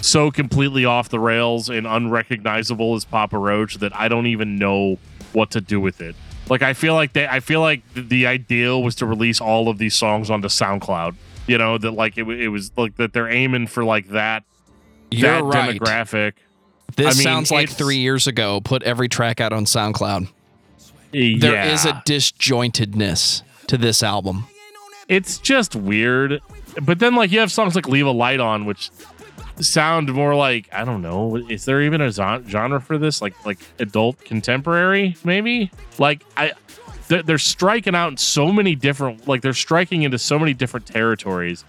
so 0.01 0.31
completely 0.31 0.85
off 0.85 1.09
the 1.09 1.19
rails 1.19 1.69
and 1.69 1.85
unrecognizable 1.85 2.95
as 2.95 3.05
Papa 3.05 3.37
Roach 3.37 3.75
that 3.75 3.95
I 3.95 4.07
don't 4.07 4.25
even 4.25 4.55
know 4.55 4.97
what 5.37 5.51
to 5.51 5.61
do 5.61 5.79
with 5.79 6.01
it. 6.01 6.15
Like 6.49 6.61
I 6.61 6.73
feel 6.73 6.93
like 6.95 7.13
they, 7.13 7.27
I 7.27 7.39
feel 7.39 7.61
like 7.61 7.81
the 7.93 8.25
ideal 8.27 8.81
was 8.81 8.95
to 8.95 9.05
release 9.05 9.39
all 9.39 9.69
of 9.69 9.77
these 9.77 9.93
songs 9.95 10.29
onto 10.29 10.47
SoundCloud. 10.47 11.15
You 11.45 11.57
know 11.57 11.77
that 11.77 11.91
like 11.91 12.17
it, 12.17 12.27
it 12.27 12.47
was 12.49 12.71
like 12.77 12.95
that 12.97 13.13
they're 13.13 13.29
aiming 13.29 13.67
for 13.67 13.83
like 13.85 14.09
that 14.09 14.43
You're 15.11 15.31
that 15.31 15.43
right. 15.43 15.79
demographic. 15.79 16.33
This 16.95 17.05
I 17.15 17.17
mean, 17.17 17.23
sounds 17.23 17.51
like 17.51 17.69
three 17.69 17.97
years 17.97 18.27
ago. 18.27 18.59
Put 18.61 18.81
every 18.83 19.07
track 19.09 19.39
out 19.39 19.53
on 19.53 19.65
SoundCloud. 19.65 20.29
There 21.11 21.67
is 21.67 21.85
a 21.85 21.93
disjointedness 22.05 23.43
to 23.67 23.77
this 23.77 24.01
album. 24.03 24.45
it's 25.07 25.37
just 25.37 25.75
weird. 25.75 26.41
But 26.81 26.99
then 26.99 27.15
like 27.15 27.31
you 27.31 27.39
have 27.39 27.51
songs 27.51 27.75
like 27.75 27.87
Leave 27.87 28.05
a 28.05 28.11
Light 28.11 28.39
On, 28.39 28.65
which 28.65 28.89
sound 29.61 30.11
more 30.13 30.35
like 30.35 30.69
I 30.71 30.85
don't 30.85 31.01
know. 31.01 31.35
Is 31.35 31.65
there 31.65 31.81
even 31.81 32.01
a 32.01 32.11
genre 32.11 32.81
for 32.81 32.97
this? 32.97 33.21
Like 33.21 33.33
like 33.45 33.59
adult 33.79 34.23
contemporary, 34.23 35.15
maybe? 35.23 35.71
Like 35.97 36.23
I 36.35 36.53
they're, 37.07 37.23
they're 37.23 37.37
striking 37.37 37.95
out 37.95 38.09
in 38.09 38.17
so 38.17 38.51
many 38.51 38.75
different 38.75 39.27
like 39.27 39.41
they're 39.41 39.53
striking 39.53 40.03
into 40.03 40.17
so 40.17 40.37
many 40.37 40.53
different 40.53 40.85
territories 40.85 41.63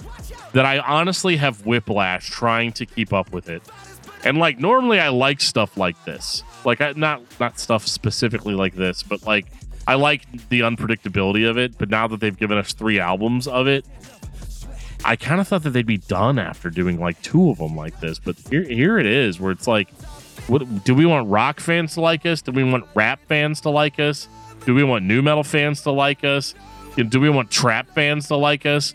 that 0.52 0.64
I 0.66 0.78
honestly 0.78 1.36
have 1.36 1.64
whiplash 1.66 2.28
trying 2.28 2.72
to 2.72 2.86
keep 2.86 3.12
up 3.12 3.32
with 3.32 3.48
it. 3.48 3.62
And 4.24 4.38
like 4.38 4.58
normally 4.58 4.98
I 5.00 5.08
like 5.08 5.40
stuff 5.40 5.76
like 5.76 6.02
this. 6.04 6.42
Like 6.64 6.80
I 6.80 6.92
not 6.96 7.22
not 7.38 7.58
stuff 7.58 7.86
specifically 7.86 8.54
like 8.54 8.74
this, 8.74 9.02
but 9.02 9.24
like 9.24 9.46
I 9.86 9.94
like 9.94 10.48
the 10.50 10.60
unpredictability 10.60 11.48
of 11.48 11.56
it, 11.56 11.78
but 11.78 11.88
now 11.88 12.06
that 12.08 12.20
they've 12.20 12.36
given 12.36 12.58
us 12.58 12.74
3 12.74 13.00
albums 13.00 13.48
of 13.48 13.66
it, 13.66 13.86
I 15.04 15.16
kind 15.16 15.40
of 15.40 15.48
thought 15.48 15.62
that 15.62 15.70
they'd 15.70 15.86
be 15.86 15.98
done 15.98 16.38
after 16.38 16.70
doing 16.70 16.98
like 16.98 17.20
two 17.22 17.50
of 17.50 17.58
them 17.58 17.76
like 17.76 17.98
this, 18.00 18.18
but 18.18 18.36
here 18.50 18.64
here 18.64 18.98
it 18.98 19.06
is 19.06 19.40
where 19.40 19.52
it's 19.52 19.66
like 19.66 19.90
what 20.48 20.84
do 20.84 20.94
we 20.94 21.04
want 21.04 21.28
rock 21.28 21.60
fans 21.60 21.94
to 21.94 22.00
like 22.00 22.24
us? 22.24 22.42
Do 22.42 22.52
we 22.52 22.64
want 22.64 22.86
rap 22.94 23.20
fans 23.28 23.60
to 23.62 23.70
like 23.70 23.98
us? 23.98 24.28
Do 24.64 24.74
we 24.74 24.82
want 24.82 25.04
nu 25.04 25.22
metal 25.22 25.44
fans 25.44 25.82
to 25.82 25.90
like 25.90 26.24
us? 26.24 26.54
Do 26.96 27.20
we 27.20 27.28
want 27.28 27.50
trap 27.50 27.88
fans 27.94 28.28
to 28.28 28.36
like 28.36 28.66
us? 28.66 28.94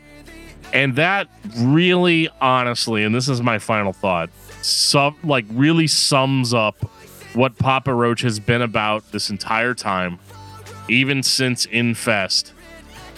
And 0.73 0.95
that 0.95 1.27
really 1.57 2.29
honestly, 2.41 3.03
and 3.03 3.13
this 3.13 3.29
is 3.29 3.41
my 3.41 3.59
final 3.59 3.93
thought, 3.93 4.29
sum 4.61 5.15
like 5.23 5.45
really 5.51 5.87
sums 5.87 6.53
up 6.53 6.75
what 7.35 7.57
Papa 7.57 7.93
Roach 7.93 8.21
has 8.21 8.39
been 8.39 8.61
about 8.61 9.11
this 9.11 9.29
entire 9.29 9.73
time, 9.73 10.19
even 10.89 11.23
since 11.23 11.65
Infest, 11.65 12.53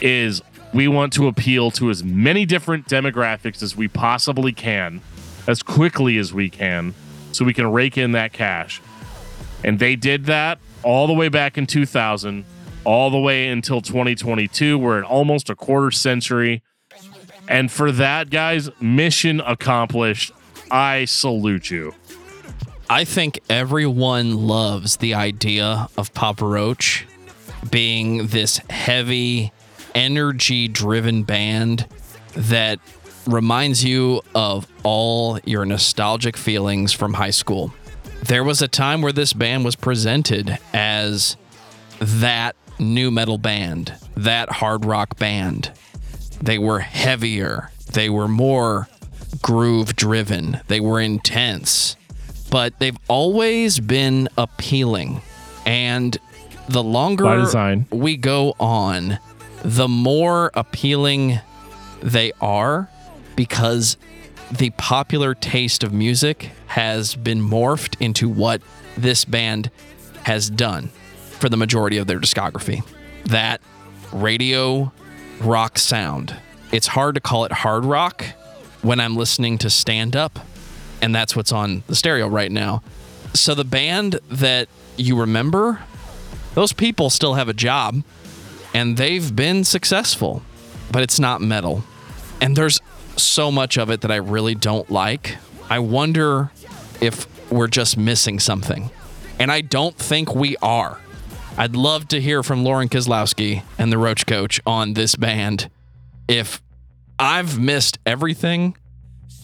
is 0.02 0.41
we 0.76 0.89
want 0.89 1.14
to 1.14 1.27
appeal 1.27 1.72
to 1.72 1.89
as 1.89 2.03
many 2.03 2.45
different 2.45 2.85
demographics 2.85 3.64
as 3.64 3.77
we 3.77 3.88
possibly 3.88 4.52
can, 4.52 4.99
as 5.47 5.64
quickly 5.64 6.18
as 6.18 6.34
we 6.34 6.49
can, 6.49 6.93
so 7.31 7.45
we 7.45 7.53
can 7.53 7.72
rake 7.72 7.97
in 7.97 8.11
that 8.11 8.34
cash. 8.34 8.81
And 9.64 9.80
they 9.80 9.95
did 9.95 10.26
that 10.26 10.60
all 10.84 11.07
the 11.07 11.14
way 11.14 11.30
back 11.30 11.57
in 11.57 11.65
2000, 11.65 12.43
all 12.84 13.10
the 13.10 13.18
way 13.18 13.47
until 13.47 13.80
2022. 13.80 14.77
We're 14.77 14.99
at 14.99 15.06
almost 15.06 15.49
a 15.49 15.56
quarter 15.56 15.91
century. 15.91 16.61
And 17.47 17.72
for 17.72 17.93
that, 17.93 18.30
guys, 18.30 18.69
mission 18.81 19.39
accomplished. 19.39 20.34
I 20.69 21.06
salute 21.06 21.72
you. 21.72 21.95
I 22.89 23.06
think 23.06 23.39
everyone 23.49 24.45
loves 24.45 24.97
the 24.97 25.14
idea 25.14 25.88
of 25.95 26.14
Papa 26.14 26.45
Roach 26.45 27.07
being 27.72 28.27
this 28.27 28.57
heavy, 28.69 29.53
energy 29.95 30.67
driven 30.67 31.23
band 31.23 31.88
that 32.34 32.80
reminds 33.26 33.84
you 33.84 34.22
of 34.35 34.67
all 34.84 35.39
your 35.45 35.65
nostalgic 35.65 36.38
feelings 36.38 36.93
from 36.93 37.13
high 37.15 37.31
school. 37.31 37.73
There 38.23 38.43
was 38.43 38.61
a 38.61 38.67
time 38.67 39.01
where 39.01 39.11
this 39.11 39.34
band 39.34 39.65
was 39.65 39.76
presented 39.76 40.59
as 40.73 41.38
that 41.99 42.55
nu 42.77 43.09
metal 43.09 43.38
band, 43.38 43.95
that 44.15 44.51
hard 44.51 44.85
rock 44.85 45.17
band. 45.17 45.72
They 46.41 46.59
were 46.59 46.80
heavier, 46.80 47.72
they 47.93 48.09
were 48.09 48.27
more 48.27 48.88
groove 49.41 49.95
driven, 49.95 50.59
they 50.67 50.80
were 50.80 50.99
intense 50.99 51.95
but 52.55 52.80
they've 52.80 52.97
always 53.09 53.81
been 53.81 54.30
appealing. 54.38 55.22
And 55.65 56.17
the 56.69 56.81
longer 56.81 57.26
we 57.91 58.15
go 58.15 58.55
on, 58.59 59.19
the 59.65 59.87
more 59.87 60.51
appealing 60.53 61.39
they 61.99 62.31
are 62.39 62.87
because 63.35 63.97
the 64.51 64.69
popular 64.77 65.33
taste 65.33 65.83
of 65.83 65.91
music 65.91 66.51
has 66.67 67.15
been 67.15 67.41
morphed 67.41 67.99
into 67.99 68.29
what 68.29 68.61
this 68.95 69.25
band 69.25 69.71
has 70.21 70.51
done 70.51 70.89
for 71.39 71.49
the 71.49 71.57
majority 71.57 71.97
of 71.97 72.05
their 72.05 72.19
discography. 72.19 72.85
That 73.25 73.59
radio 74.13 74.91
rock 75.41 75.79
sound. 75.79 76.35
It's 76.71 76.85
hard 76.85 77.15
to 77.15 77.21
call 77.21 77.45
it 77.45 77.51
hard 77.51 77.85
rock 77.85 78.23
when 78.83 78.99
I'm 78.99 79.15
listening 79.15 79.57
to 79.57 79.71
stand 79.71 80.15
up 80.15 80.37
and 81.01 81.13
that's 81.13 81.35
what's 81.35 81.51
on 81.51 81.81
the 81.87 81.95
stereo 81.95 82.27
right 82.27 82.51
now. 82.51 82.83
So 83.33 83.55
the 83.55 83.65
band 83.65 84.19
that 84.29 84.69
you 84.95 85.19
remember, 85.19 85.81
those 86.53 86.71
people 86.71 87.09
still 87.09 87.33
have 87.33 87.49
a 87.49 87.53
job 87.53 88.03
and 88.76 88.97
they've 88.97 89.34
been 89.34 89.64
successful, 89.64 90.43
but 90.91 91.02
it's 91.02 91.18
not 91.18 91.39
metal. 91.39 91.81
And 92.41 92.57
there's 92.57 92.81
so 93.15 93.49
much 93.49 93.77
of 93.77 93.89
it 93.89 94.02
that 94.02 94.11
I 94.11 94.18
really 94.18 94.53
don't 94.53 94.91
like. 94.91 95.38
I 95.69 95.80
wonder 95.80 96.52
if 96.99 97.26
we're 97.49 97.69
just 97.69 97.97
missing 97.97 98.38
something. 98.38 98.89
And 99.39 99.49
I 99.49 99.61
don't 99.61 99.95
think 99.95 100.35
we 100.35 100.57
are. 100.57 100.99
I'd 101.57 101.77
love 101.77 102.10
to 102.10 102.19
hear 102.19 102.43
from 102.43 102.65
Lauren 102.65 102.89
Kozlowski 102.89 103.64
and 103.77 103.93
the 103.93 103.97
Roach 103.97 104.26
Coach 104.26 104.60
on 104.65 104.93
this 104.93 105.15
band. 105.15 105.69
If 106.27 106.61
I've 107.18 107.57
missed 107.57 107.97
everything, 108.06 108.76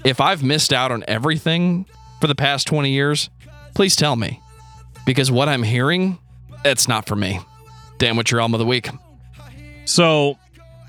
if 0.04 0.20
I've 0.20 0.44
missed 0.44 0.74
out 0.74 0.92
on 0.92 1.06
everything 1.08 1.86
for 2.20 2.28
the 2.28 2.36
past 2.36 2.68
20 2.68 2.92
years, 2.92 3.30
please 3.76 3.96
tell 3.96 4.18
me. 4.18 4.42
Because 5.06 5.32
what 5.32 5.48
I'm 5.48 5.64
hearing, 5.64 6.20
it's 6.66 6.90
not 6.90 7.06
for 7.06 7.16
me. 7.16 7.40
Dan, 7.98 8.18
what's 8.18 8.30
your 8.30 8.42
album 8.42 8.56
of 8.56 8.60
the 8.60 8.66
week? 8.66 8.90
So 9.86 10.38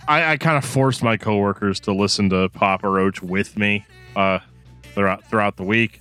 I, 0.09 0.32
I 0.32 0.36
kind 0.36 0.56
of 0.56 0.64
forced 0.64 1.02
my 1.02 1.16
coworkers 1.16 1.81
to 1.81 1.93
listen 1.93 2.31
to 2.31 2.48
Papa 2.51 2.89
Roach 2.89 3.23
with 3.23 3.56
me 3.56 3.85
uh, 4.16 4.40
throughout 4.94 5.24
throughout 5.28 5.56
the 5.56 5.64
week. 5.64 6.01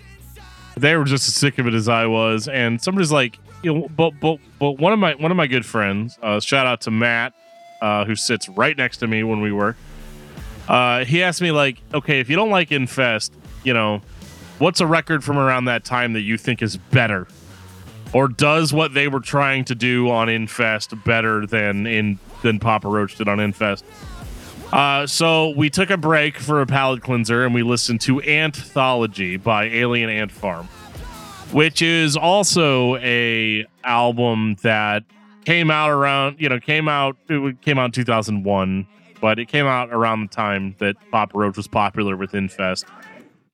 They 0.77 0.95
were 0.95 1.05
just 1.05 1.27
as 1.27 1.35
sick 1.35 1.59
of 1.59 1.67
it 1.67 1.73
as 1.73 1.87
I 1.87 2.05
was, 2.05 2.47
and 2.47 2.81
somebody's 2.81 3.11
like, 3.11 3.37
you 3.63 3.73
know, 3.73 3.89
but 3.89 4.13
but 4.19 4.39
but 4.59 4.73
one 4.73 4.93
of 4.93 4.99
my 4.99 5.15
one 5.15 5.31
of 5.31 5.37
my 5.37 5.47
good 5.47 5.65
friends, 5.65 6.17
uh, 6.21 6.39
shout 6.39 6.65
out 6.65 6.81
to 6.81 6.91
Matt, 6.91 7.33
uh, 7.81 8.05
who 8.05 8.15
sits 8.15 8.49
right 8.49 8.75
next 8.77 8.97
to 8.97 9.07
me 9.07 9.23
when 9.23 9.41
we 9.41 9.51
work. 9.51 9.77
Uh, 10.67 11.03
he 11.05 11.21
asked 11.23 11.41
me 11.41 11.51
like, 11.51 11.77
okay, 11.93 12.19
if 12.19 12.29
you 12.29 12.35
don't 12.35 12.49
like 12.49 12.71
Infest, 12.71 13.33
you 13.63 13.73
know, 13.73 14.01
what's 14.59 14.79
a 14.79 14.87
record 14.87 15.23
from 15.23 15.37
around 15.37 15.65
that 15.65 15.83
time 15.83 16.13
that 16.13 16.21
you 16.21 16.37
think 16.37 16.61
is 16.61 16.77
better? 16.77 17.27
Or 18.13 18.27
does 18.27 18.73
what 18.73 18.93
they 18.93 19.07
were 19.07 19.19
trying 19.19 19.65
to 19.65 19.75
do 19.75 20.09
on 20.09 20.29
Infest 20.29 20.93
better 21.03 21.45
than 21.45 21.87
in 21.87 22.19
than 22.41 22.59
Papa 22.59 22.87
Roach 22.87 23.15
did 23.15 23.27
on 23.27 23.39
Infest? 23.39 23.83
Uh, 24.71 25.05
so 25.05 25.49
we 25.49 25.69
took 25.69 25.89
a 25.89 25.97
break 25.97 26.37
for 26.37 26.61
a 26.61 26.65
palate 26.65 27.01
cleanser 27.01 27.43
and 27.43 27.53
we 27.53 27.61
listened 27.61 27.99
to 28.01 28.21
Anthology 28.21 29.37
by 29.37 29.65
Alien 29.65 30.09
Ant 30.09 30.31
Farm, 30.31 30.67
which 31.51 31.81
is 31.81 32.15
also 32.15 32.95
a 32.97 33.65
album 33.83 34.55
that 34.63 35.03
came 35.43 35.71
out 35.71 35.89
around 35.89 36.37
you 36.39 36.47
know 36.47 36.59
came 36.59 36.87
out 36.87 37.17
it 37.27 37.59
came 37.61 37.79
out 37.79 37.85
in 37.85 37.91
2001 37.91 38.85
but 39.21 39.39
it 39.39 39.47
came 39.47 39.67
out 39.67 39.89
around 39.91 40.21
the 40.21 40.35
time 40.35 40.75
that 40.79 40.95
Papa 41.11 41.37
Roach 41.37 41.55
was 41.55 41.67
popular 41.67 42.17
with 42.17 42.33
Infest. 42.33 42.85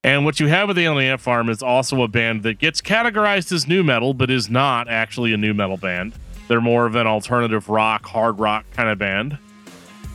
And 0.03 0.23
what 0.23 0.39
you 0.39 0.47
have 0.47 0.69
with 0.69 0.77
Alien 0.77 1.11
Ant 1.11 1.21
Farm 1.21 1.49
is 1.49 1.61
also 1.61 2.01
a 2.01 2.07
band 2.07 2.43
that 2.43 2.59
gets 2.59 2.81
categorized 2.81 3.51
as 3.51 3.67
nu 3.67 3.83
metal, 3.83 4.13
but 4.13 4.31
is 4.31 4.49
not 4.49 4.87
actually 4.87 5.33
a 5.33 5.37
nu 5.37 5.53
metal 5.53 5.75
band. 5.75 6.13
They're 6.47 6.61
more 6.61 6.85
of 6.85 6.95
an 6.95 7.07
alternative 7.07 7.69
rock, 7.69 8.05
hard 8.05 8.39
rock 8.39 8.65
kind 8.71 8.89
of 8.89 8.97
band. 8.97 9.37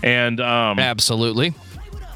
And 0.02 0.40
um, 0.40 0.78
Absolutely. 0.78 1.54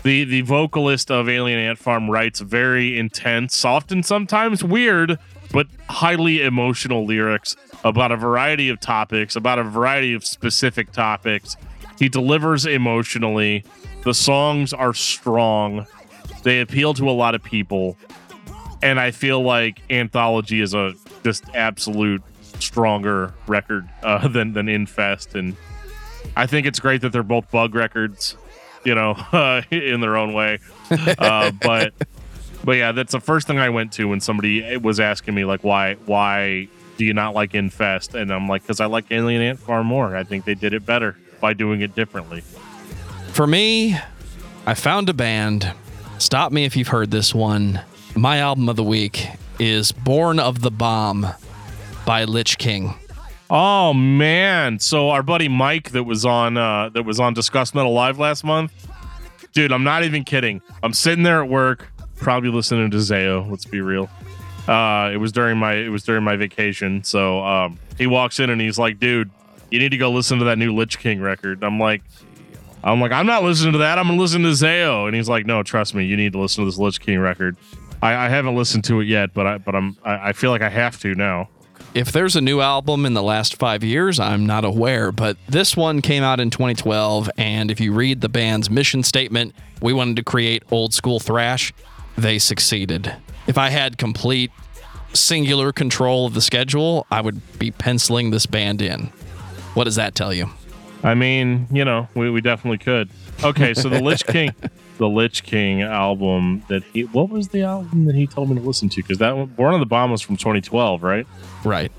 the 0.03 0.25
the 0.25 0.41
vocalist 0.43 1.11
of 1.11 1.29
Alien 1.29 1.59
Ant 1.59 1.79
Farm 1.79 2.11
writes 2.11 2.41
very 2.41 2.99
intense, 2.99 3.65
often 3.65 4.03
sometimes 4.03 4.65
weird, 4.65 5.19
but 5.53 5.67
highly 5.89 6.43
emotional 6.43 7.05
lyrics 7.05 7.57
about 7.85 8.11
a 8.11 8.17
variety 8.17 8.69
of 8.69 8.81
topics, 8.81 9.37
about 9.37 9.59
a 9.59 9.63
variety 9.63 10.15
of 10.15 10.25
specific 10.25 10.93
topics. 10.93 11.57
He 11.99 12.09
delivers 12.09 12.67
emotionally. 12.67 13.65
The 14.03 14.15
songs 14.15 14.73
are 14.73 14.93
strong. 14.93 15.87
They 16.43 16.61
appeal 16.61 16.95
to 16.95 17.09
a 17.09 17.13
lot 17.13 17.35
of 17.35 17.43
people. 17.43 17.97
And 18.83 19.01
I 19.01 19.11
feel 19.11 19.43
like 19.43 19.81
Anthology 19.91 20.61
is 20.61 20.75
a 20.75 20.95
just 21.25 21.45
absolute 21.55 22.23
stronger 22.63 23.35
record 23.47 23.89
uh, 24.03 24.29
than 24.37 24.53
than 24.53 24.69
Infest 24.69 25.35
and 25.35 25.57
I 26.35 26.47
think 26.47 26.67
it's 26.67 26.81
great 26.81 27.01
that 27.03 27.13
they're 27.13 27.23
both 27.23 27.51
bug 27.51 27.75
records, 27.75 28.37
you 28.85 28.95
know, 28.95 29.11
uh, 29.33 29.63
in 29.71 30.01
their 30.01 30.17
own 30.17 30.33
way. 30.33 30.59
Uh, 31.19 31.51
but 31.51 31.93
but 32.63 32.77
yeah, 32.77 32.93
that's 32.93 33.11
the 33.11 33.21
first 33.21 33.49
thing 33.49 33.59
I 33.59 33.71
went 33.71 33.93
to 33.95 34.07
when 34.09 34.21
somebody 34.21 34.77
was 34.77 35.01
asking 35.01 35.35
me 35.35 35.45
like, 35.45 35.65
why 35.65 35.95
why 36.07 36.69
do 36.97 37.05
you 37.05 37.13
not 37.13 37.35
like 37.35 37.55
Infest? 37.55 38.15
And 38.15 38.33
I'm 38.33 38.49
like, 38.49 38.63
because 38.63 38.81
I 38.81 38.87
like 38.87 39.07
Alien 39.11 39.43
Ant 39.43 39.59
far 39.59 39.83
more. 39.83 40.17
I 40.17 40.23
think 40.23 40.45
they 40.45 40.55
did 40.55 40.73
it 40.73 40.87
better 40.87 41.17
by 41.41 41.55
doing 41.55 41.81
it 41.81 41.97
differently. 41.97 42.43
For 43.33 43.49
me, 43.49 43.97
I 44.65 44.75
found 44.75 45.09
a 45.09 45.15
band. 45.15 45.73
Stop 46.19 46.53
me 46.53 46.65
if 46.65 46.77
you've 46.77 46.89
heard 46.89 47.11
this 47.11 47.35
one. 47.35 47.81
My 48.15 48.39
album 48.39 48.69
of 48.69 48.77
the 48.77 48.85
week 48.85 49.27
is 49.59 49.91
Born 49.91 50.39
of 50.39 50.61
the 50.61 50.71
Bomb 50.71 51.27
by 52.07 52.25
Lich 52.25 52.57
King. 52.57 52.95
Oh 53.51 53.93
man! 53.93 54.79
So 54.79 55.11
our 55.11 55.23
buddy 55.23 55.49
Mike 55.49 55.91
that 55.91 56.05
was 56.05 56.25
on 56.25 56.57
uh, 56.57 56.89
that 56.91 57.03
was 57.05 57.21
on 57.21 57.35
Discuss 57.35 57.75
Metal 57.75 57.93
Live 57.93 58.19
last 58.19 58.45
month, 58.45 58.73
dude. 59.53 59.73
I'm 59.73 59.85
not 59.85 60.05
even 60.05 60.25
kidding. 60.25 60.63
I'm 60.83 60.93
sitting 60.93 61.23
there 61.23 61.43
at 61.43 61.49
work, 61.51 61.89
probably 62.17 62.51
listening 62.51 62.91
to 62.93 62.97
Zao. 62.97 63.49
Let's 63.51 63.67
be 63.67 63.81
real. 63.81 64.09
Uh, 64.67 65.11
it 65.13 65.19
was 65.19 65.31
during 65.33 65.59
my 65.59 65.75
it 65.75 65.91
was 65.91 66.03
during 66.03 66.25
my 66.25 66.37
vacation. 66.37 67.05
So 67.05 67.45
um, 67.45 67.79
he 67.99 68.07
walks 68.07 68.41
in 68.41 68.51
and 68.51 68.61
he's 68.61 68.79
like, 68.79 68.99
"Dude, 68.99 69.31
you 69.71 69.79
need 69.79 69.91
to 69.91 69.99
go 69.99 70.11
listen 70.11 70.39
to 70.39 70.45
that 70.47 70.59
new 70.59 70.75
Lich 70.75 70.99
King 70.99 71.21
record." 71.21 71.63
I'm 71.63 71.79
like, 71.79 72.03
I'm 72.83 73.01
like, 73.01 73.13
I'm 73.13 73.27
not 73.27 73.43
listening 73.45 73.73
to 73.73 73.79
that. 73.79 73.99
I'm 73.99 74.07
gonna 74.09 74.21
listen 74.21 74.43
to 74.43 74.51
Zao. 74.51 75.07
And 75.07 75.15
he's 75.15 75.29
like, 75.29 75.47
No, 75.47 75.63
trust 75.63 75.95
me, 75.95 76.05
you 76.05 76.17
need 76.17 76.33
to 76.33 76.41
listen 76.41 76.65
to 76.65 76.71
this 76.71 76.79
Lich 76.79 77.01
King 77.01 77.19
record. 77.19 77.57
I, 78.03 78.27
I 78.27 78.29
haven't 78.29 78.57
listened 78.57 78.85
to 78.85 79.01
it 79.01 79.07
yet, 79.07 79.35
but 79.35 79.47
I 79.47 79.59
but 79.59 79.75
I'm 79.77 79.97
I, 80.05 80.29
I 80.29 80.33
feel 80.33 80.51
like 80.51 80.63
I 80.63 80.69
have 80.69 80.99
to 81.01 81.15
now. 81.15 81.49
If 81.97 82.13
there's 82.13 82.37
a 82.37 82.43
new 82.43 82.61
album 82.61 83.07
in 83.07 83.15
the 83.15 83.23
last 83.23 83.57
five 83.57 83.83
years, 83.83 84.21
I'm 84.21 84.45
not 84.45 84.67
aware, 84.67 85.11
but 85.11 85.39
this 85.49 85.75
one 85.75 86.03
came 86.03 86.23
out 86.23 86.41
in 86.41 86.51
2012. 86.51 87.31
And 87.39 87.71
if 87.71 87.81
you 87.81 87.95
read 87.95 88.21
the 88.21 88.29
band's 88.29 88.69
mission 88.69 89.03
statement, 89.03 89.55
we 89.81 89.95
wanted 89.95 90.17
to 90.17 90.23
create 90.23 90.63
old 90.71 90.93
school 90.93 91.21
thrash. 91.21 91.73
They 92.19 92.39
succeeded. 92.39 93.17
If 93.47 93.57
I 93.57 93.71
had 93.71 93.97
complete 93.97 94.51
singular 95.15 95.73
control 95.73 96.27
of 96.27 96.35
the 96.35 96.43
schedule, 96.43 97.07
I 97.11 97.23
would 97.23 97.59
be 97.59 97.71
penciling 97.71 98.31
this 98.31 98.45
band 98.45 98.83
in. 98.83 99.07
What 99.73 99.85
does 99.85 99.97
that 99.97 100.15
tell 100.15 100.35
you? 100.35 100.51
I 101.03 101.15
mean, 101.15 101.67
you 101.73 101.87
know, 101.87 102.09
we, 102.15 102.29
we 102.29 102.43
definitely 102.43 102.77
could. 102.77 103.09
Okay, 103.43 103.73
so 103.73 103.89
the 103.89 104.03
Lich 104.03 104.27
King, 104.27 104.55
the 104.99 105.09
Lich 105.09 105.43
King 105.43 105.83
album 105.83 106.65
that 106.69 106.83
he, 106.85 107.03
what 107.05 107.29
was 107.29 107.49
the 107.49 107.63
album 107.63 108.07
that 108.07 108.15
he 108.15 108.27
told 108.27 108.49
me 108.51 108.57
to 108.57 108.63
listen 108.63 108.89
to? 108.91 109.03
Because 109.03 109.19
that 109.19 109.37
one, 109.37 109.47
Born 109.47 109.75
of 109.75 109.81
the 109.81 109.87
Bomb 109.87 110.11
was 110.11 110.23
from 110.23 110.37
2012, 110.37 111.03
right? 111.03 111.27
Right. 111.65 111.93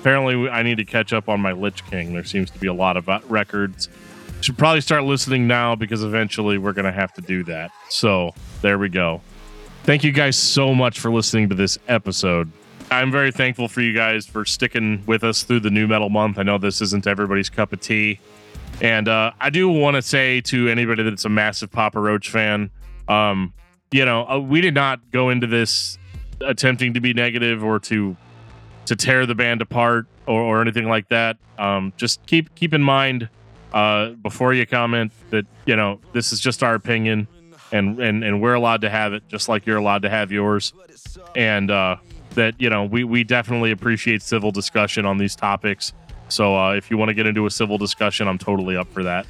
Apparently, 0.00 0.48
I 0.48 0.62
need 0.62 0.76
to 0.76 0.84
catch 0.84 1.12
up 1.12 1.28
on 1.28 1.40
my 1.40 1.52
Lich 1.52 1.84
King. 1.86 2.14
There 2.14 2.24
seems 2.24 2.50
to 2.52 2.58
be 2.58 2.66
a 2.66 2.72
lot 2.72 2.96
of 2.96 3.08
uh, 3.08 3.20
records. 3.28 3.88
Should 4.40 4.58
probably 4.58 4.80
start 4.80 5.04
listening 5.04 5.46
now 5.46 5.74
because 5.74 6.04
eventually 6.04 6.58
we're 6.58 6.74
going 6.74 6.84
to 6.84 6.92
have 6.92 7.12
to 7.14 7.22
do 7.22 7.42
that. 7.44 7.72
So 7.88 8.34
there 8.62 8.78
we 8.78 8.88
go. 8.88 9.22
Thank 9.84 10.04
you 10.04 10.12
guys 10.12 10.36
so 10.36 10.74
much 10.74 11.00
for 11.00 11.10
listening 11.10 11.48
to 11.48 11.54
this 11.54 11.78
episode. 11.88 12.50
I'm 12.90 13.10
very 13.10 13.32
thankful 13.32 13.66
for 13.68 13.80
you 13.80 13.92
guys 13.92 14.26
for 14.26 14.44
sticking 14.44 15.02
with 15.06 15.24
us 15.24 15.42
through 15.42 15.60
the 15.60 15.70
nu 15.70 15.88
metal 15.88 16.08
month. 16.08 16.38
I 16.38 16.42
know 16.42 16.58
this 16.58 16.80
isn't 16.80 17.06
everybody's 17.06 17.48
cup 17.48 17.72
of 17.72 17.80
tea. 17.80 18.20
And 18.80 19.08
uh, 19.08 19.32
I 19.40 19.50
do 19.50 19.68
want 19.68 19.96
to 19.96 20.02
say 20.02 20.40
to 20.42 20.68
anybody 20.68 21.02
that's 21.02 21.24
a 21.24 21.30
massive 21.30 21.70
Papa 21.70 21.98
Roach 21.98 22.28
fan, 22.30 22.70
um, 23.08 23.54
you 23.90 24.04
know, 24.04 24.28
uh, 24.28 24.38
we 24.38 24.60
did 24.60 24.74
not 24.74 25.10
go 25.10 25.30
into 25.30 25.46
this 25.46 25.98
attempting 26.40 26.94
to 26.94 27.00
be 27.00 27.14
negative 27.14 27.64
or 27.64 27.78
to 27.80 28.16
to 28.86 28.94
tear 28.94 29.26
the 29.26 29.34
band 29.34 29.62
apart 29.62 30.06
or, 30.26 30.40
or 30.40 30.60
anything 30.60 30.88
like 30.88 31.08
that. 31.08 31.36
Um, 31.58 31.92
just 31.96 32.24
keep 32.26 32.54
keep 32.54 32.74
in 32.74 32.82
mind 32.82 33.28
uh, 33.72 34.10
before 34.10 34.52
you 34.54 34.66
comment 34.66 35.12
that 35.30 35.46
you 35.64 35.76
know 35.76 36.00
this 36.12 36.32
is 36.32 36.40
just 36.40 36.62
our 36.62 36.74
opinion, 36.74 37.28
and 37.72 37.98
and 38.00 38.24
and 38.24 38.42
we're 38.42 38.54
allowed 38.54 38.82
to 38.82 38.90
have 38.90 39.12
it, 39.12 39.26
just 39.28 39.48
like 39.48 39.66
you're 39.66 39.78
allowed 39.78 40.02
to 40.02 40.10
have 40.10 40.30
yours. 40.30 40.72
And 41.34 41.70
uh, 41.70 41.96
that 42.34 42.60
you 42.60 42.70
know 42.70 42.84
we 42.84 43.04
we 43.04 43.24
definitely 43.24 43.70
appreciate 43.70 44.22
civil 44.22 44.50
discussion 44.50 45.06
on 45.06 45.18
these 45.18 45.34
topics. 45.34 45.92
So 46.28 46.56
uh, 46.56 46.72
if 46.74 46.90
you 46.90 46.96
want 46.96 47.08
to 47.08 47.14
get 47.14 47.26
into 47.26 47.46
a 47.46 47.50
civil 47.50 47.78
discussion, 47.78 48.28
I'm 48.28 48.38
totally 48.38 48.76
up 48.76 48.92
for 48.92 49.02
that. 49.04 49.26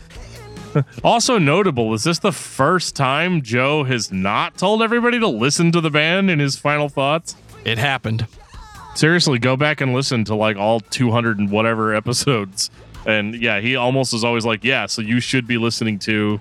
also 1.05 1.39
notable, 1.39 1.93
is 1.94 2.05
this 2.05 2.18
the 2.18 2.32
first 2.32 2.97
time 2.97 3.43
Joe 3.43 3.85
has 3.85 4.12
not 4.12 4.56
told 4.56 4.82
everybody 4.82 5.18
to 5.20 5.28
listen 5.28 5.73
to 5.73 5.81
the 5.81 5.90
band 5.90 6.31
in 6.31 6.39
his 6.39 6.56
final 6.56 6.89
thoughts? 6.89 7.36
It 7.64 7.78
happened. 7.78 8.27
Seriously, 8.94 9.39
go 9.39 9.56
back 9.56 9.81
and 9.81 9.93
listen 9.93 10.24
to 10.24 10.35
like 10.35 10.56
all 10.56 10.81
200 10.81 11.39
and 11.39 11.51
whatever 11.51 11.94
episodes. 11.94 12.70
And 13.06 13.35
yeah, 13.35 13.60
he 13.60 13.77
almost 13.77 14.14
is 14.14 14.24
always 14.24 14.44
like, 14.44 14.64
yeah, 14.64 14.86
so 14.86 15.02
you 15.02 15.20
should 15.20 15.47
be 15.47 15.59
listening 15.59 15.98
to 16.01 16.40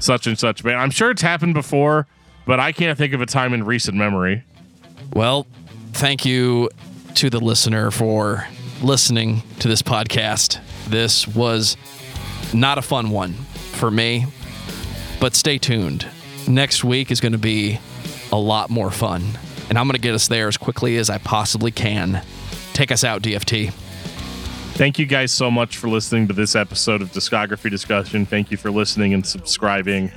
such 0.00 0.26
and 0.26 0.38
such 0.38 0.64
band. 0.64 0.80
I'm 0.80 0.90
sure 0.90 1.10
it's 1.10 1.22
happened 1.22 1.54
before, 1.54 2.06
but 2.46 2.58
I 2.58 2.72
can't 2.72 2.96
think 2.96 3.12
of 3.12 3.20
a 3.20 3.26
time 3.26 3.52
in 3.52 3.64
recent 3.64 3.96
memory. 3.96 4.44
Well, 5.12 5.46
thank 5.92 6.24
you 6.24 6.70
to 7.16 7.30
the 7.30 7.40
listener 7.40 7.90
for 7.90 8.46
listening 8.82 9.42
to 9.58 9.68
this 9.68 9.82
podcast. 9.82 10.60
This 10.86 11.26
was 11.28 11.76
not 12.54 12.78
a 12.78 12.82
fun 12.82 13.10
one 13.10 13.32
for 13.32 13.90
me, 13.90 14.26
but 15.20 15.34
stay 15.34 15.58
tuned. 15.58 16.06
Next 16.48 16.82
week 16.82 17.10
is 17.10 17.20
going 17.20 17.32
to 17.32 17.38
be 17.38 17.78
a 18.32 18.38
lot 18.38 18.70
more 18.70 18.90
fun, 18.90 19.22
and 19.68 19.78
I'm 19.78 19.86
going 19.86 19.96
to 19.96 20.00
get 20.00 20.14
us 20.14 20.28
there 20.28 20.48
as 20.48 20.56
quickly 20.56 20.96
as 20.96 21.10
I 21.10 21.18
possibly 21.18 21.70
can. 21.70 22.22
Take 22.72 22.90
us 22.90 23.04
out, 23.04 23.22
DFT. 23.22 23.72
Thank 24.74 24.98
you 24.98 25.04
guys 25.04 25.30
so 25.30 25.50
much 25.50 25.76
for 25.76 25.88
listening 25.88 26.26
to 26.28 26.32
this 26.32 26.56
episode 26.56 27.02
of 27.02 27.12
Discography 27.12 27.70
Discussion. 27.70 28.24
Thank 28.24 28.50
you 28.50 28.56
for 28.56 28.70
listening 28.70 29.12
and 29.12 29.26
subscribing. 29.26 30.10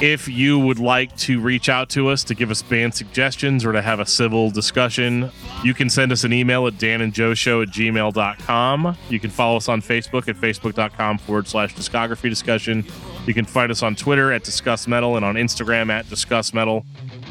If 0.00 0.28
you 0.28 0.58
would 0.58 0.78
like 0.78 1.16
to 1.18 1.40
reach 1.40 1.70
out 1.70 1.88
to 1.90 2.08
us 2.08 2.22
to 2.24 2.34
give 2.34 2.50
us 2.50 2.60
band 2.60 2.94
suggestions 2.94 3.64
or 3.64 3.72
to 3.72 3.80
have 3.80 3.98
a 3.98 4.04
civil 4.04 4.50
discussion, 4.50 5.30
you 5.64 5.72
can 5.72 5.88
send 5.88 6.12
us 6.12 6.22
an 6.22 6.34
email 6.34 6.66
at 6.66 6.74
danandjoeshow 6.74 7.62
at 7.62 7.68
gmail.com. 7.70 8.96
You 9.08 9.18
can 9.18 9.30
follow 9.30 9.56
us 9.56 9.70
on 9.70 9.80
Facebook 9.80 10.28
at 10.28 10.36
facebook.com 10.36 11.16
forward 11.16 11.48
slash 11.48 11.74
discography 11.74 12.28
discussion. 12.28 12.84
You 13.26 13.32
can 13.32 13.46
find 13.46 13.72
us 13.72 13.82
on 13.82 13.96
Twitter 13.96 14.32
at 14.32 14.44
Discuss 14.44 14.86
Metal 14.86 15.16
and 15.16 15.24
on 15.24 15.36
Instagram 15.36 15.88
at 15.88 16.06
Discuss 16.10 16.52
Metal. 16.52 16.84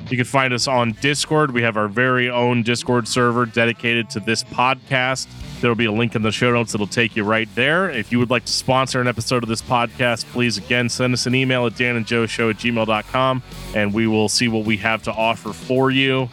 You 0.09 0.17
can 0.17 0.25
find 0.25 0.53
us 0.53 0.67
on 0.67 0.91
Discord. 1.01 1.51
We 1.51 1.63
have 1.63 1.77
our 1.77 1.87
very 1.87 2.29
own 2.29 2.61
Discord 2.61 3.07
server 3.07 3.45
dedicated 3.45 4.09
to 4.11 4.19
this 4.19 4.43
podcast. 4.43 5.27
There 5.61 5.69
will 5.69 5.75
be 5.75 5.85
a 5.85 5.91
link 5.91 6.15
in 6.15 6.21
the 6.21 6.31
show 6.31 6.51
notes 6.51 6.73
that'll 6.73 6.85
take 6.85 7.15
you 7.15 7.23
right 7.23 7.49
there. 7.55 7.89
If 7.89 8.11
you 8.11 8.19
would 8.19 8.29
like 8.29 8.45
to 8.45 8.51
sponsor 8.51 9.01
an 9.01 9.07
episode 9.07 9.41
of 9.41 9.49
this 9.49 9.63
podcast, 9.63 10.25
please 10.31 10.57
again 10.57 10.89
send 10.89 11.13
us 11.13 11.25
an 11.25 11.33
email 11.33 11.65
at 11.65 11.73
danandjoeshow 11.73 12.51
at 12.51 12.57
gmail.com 12.57 13.41
and 13.73 13.93
we 13.93 14.05
will 14.05 14.29
see 14.29 14.47
what 14.47 14.63
we 14.63 14.77
have 14.77 15.01
to 15.03 15.11
offer 15.11 15.53
for 15.53 15.89
you. 15.89 16.29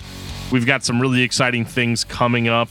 We've 0.51 0.67
got 0.67 0.85
some 0.85 1.01
really 1.01 1.23
exciting 1.23 1.65
things 1.65 2.05
coming 2.05 2.49
up. 2.49 2.69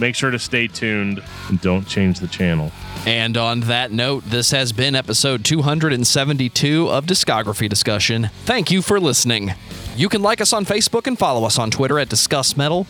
Make 0.00 0.14
sure 0.14 0.30
to 0.30 0.38
stay 0.38 0.66
tuned 0.66 1.22
and 1.48 1.60
don't 1.60 1.86
change 1.86 2.20
the 2.20 2.26
channel. 2.26 2.72
And 3.06 3.36
on 3.36 3.60
that 3.60 3.92
note, 3.92 4.24
this 4.24 4.50
has 4.50 4.72
been 4.72 4.94
episode 4.94 5.44
272 5.44 6.88
of 6.88 7.04
Discography 7.04 7.68
Discussion. 7.68 8.30
Thank 8.44 8.70
you 8.70 8.80
for 8.80 8.98
listening. 8.98 9.52
You 9.96 10.08
can 10.08 10.22
like 10.22 10.40
us 10.40 10.54
on 10.54 10.64
Facebook 10.64 11.06
and 11.06 11.18
follow 11.18 11.44
us 11.44 11.58
on 11.58 11.70
Twitter 11.70 11.98
at 11.98 12.08
Discuss 12.08 12.56
Metal. 12.56 12.86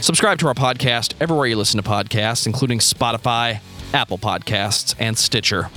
Subscribe 0.00 0.38
to 0.38 0.48
our 0.48 0.54
podcast 0.54 1.12
everywhere 1.20 1.46
you 1.46 1.56
listen 1.56 1.82
to 1.82 1.88
podcasts, 1.88 2.46
including 2.46 2.78
Spotify, 2.78 3.60
Apple 3.92 4.18
Podcasts, 4.18 4.94
and 4.98 5.16
Stitcher. 5.18 5.70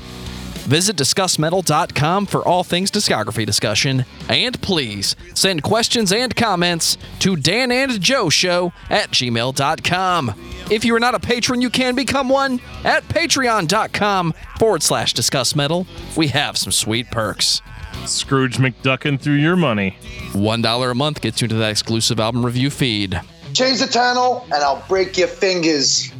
Visit 0.69 0.97
DiscussMetal.com 0.97 2.27
for 2.27 2.47
all 2.47 2.63
things 2.63 2.91
discography 2.91 3.43
discussion. 3.43 4.05
And 4.29 4.61
please 4.61 5.15
send 5.33 5.63
questions 5.63 6.13
and 6.13 6.35
comments 6.35 6.95
to 7.21 7.35
Dan 7.35 7.71
and 7.71 7.99
Joe 7.99 8.29
Show 8.29 8.71
at 8.91 9.09
gmail.com. 9.09 10.33
If 10.69 10.85
you 10.85 10.93
are 10.93 10.99
not 10.99 11.15
a 11.15 11.19
patron, 11.19 11.63
you 11.63 11.71
can 11.71 11.95
become 11.95 12.29
one 12.29 12.61
at 12.83 13.03
patreon.com 13.05 14.35
forward 14.59 14.83
slash 14.83 15.13
discuss 15.13 15.55
metal. 15.55 15.87
We 16.15 16.27
have 16.27 16.55
some 16.55 16.71
sweet 16.71 17.09
perks. 17.09 17.63
Scrooge 18.05 18.57
McDuckin 18.57 19.19
through 19.19 19.37
your 19.37 19.55
money. 19.55 19.97
$1 20.33 20.91
a 20.91 20.93
month 20.93 21.21
gets 21.21 21.41
you 21.41 21.45
into 21.45 21.55
that 21.55 21.71
exclusive 21.71 22.19
album 22.19 22.45
review 22.45 22.69
feed. 22.69 23.19
Change 23.53 23.79
the 23.79 23.87
channel 23.87 24.43
and 24.53 24.63
I'll 24.63 24.85
break 24.87 25.17
your 25.17 25.29
fingers. 25.29 26.13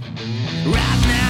Right 0.66 1.29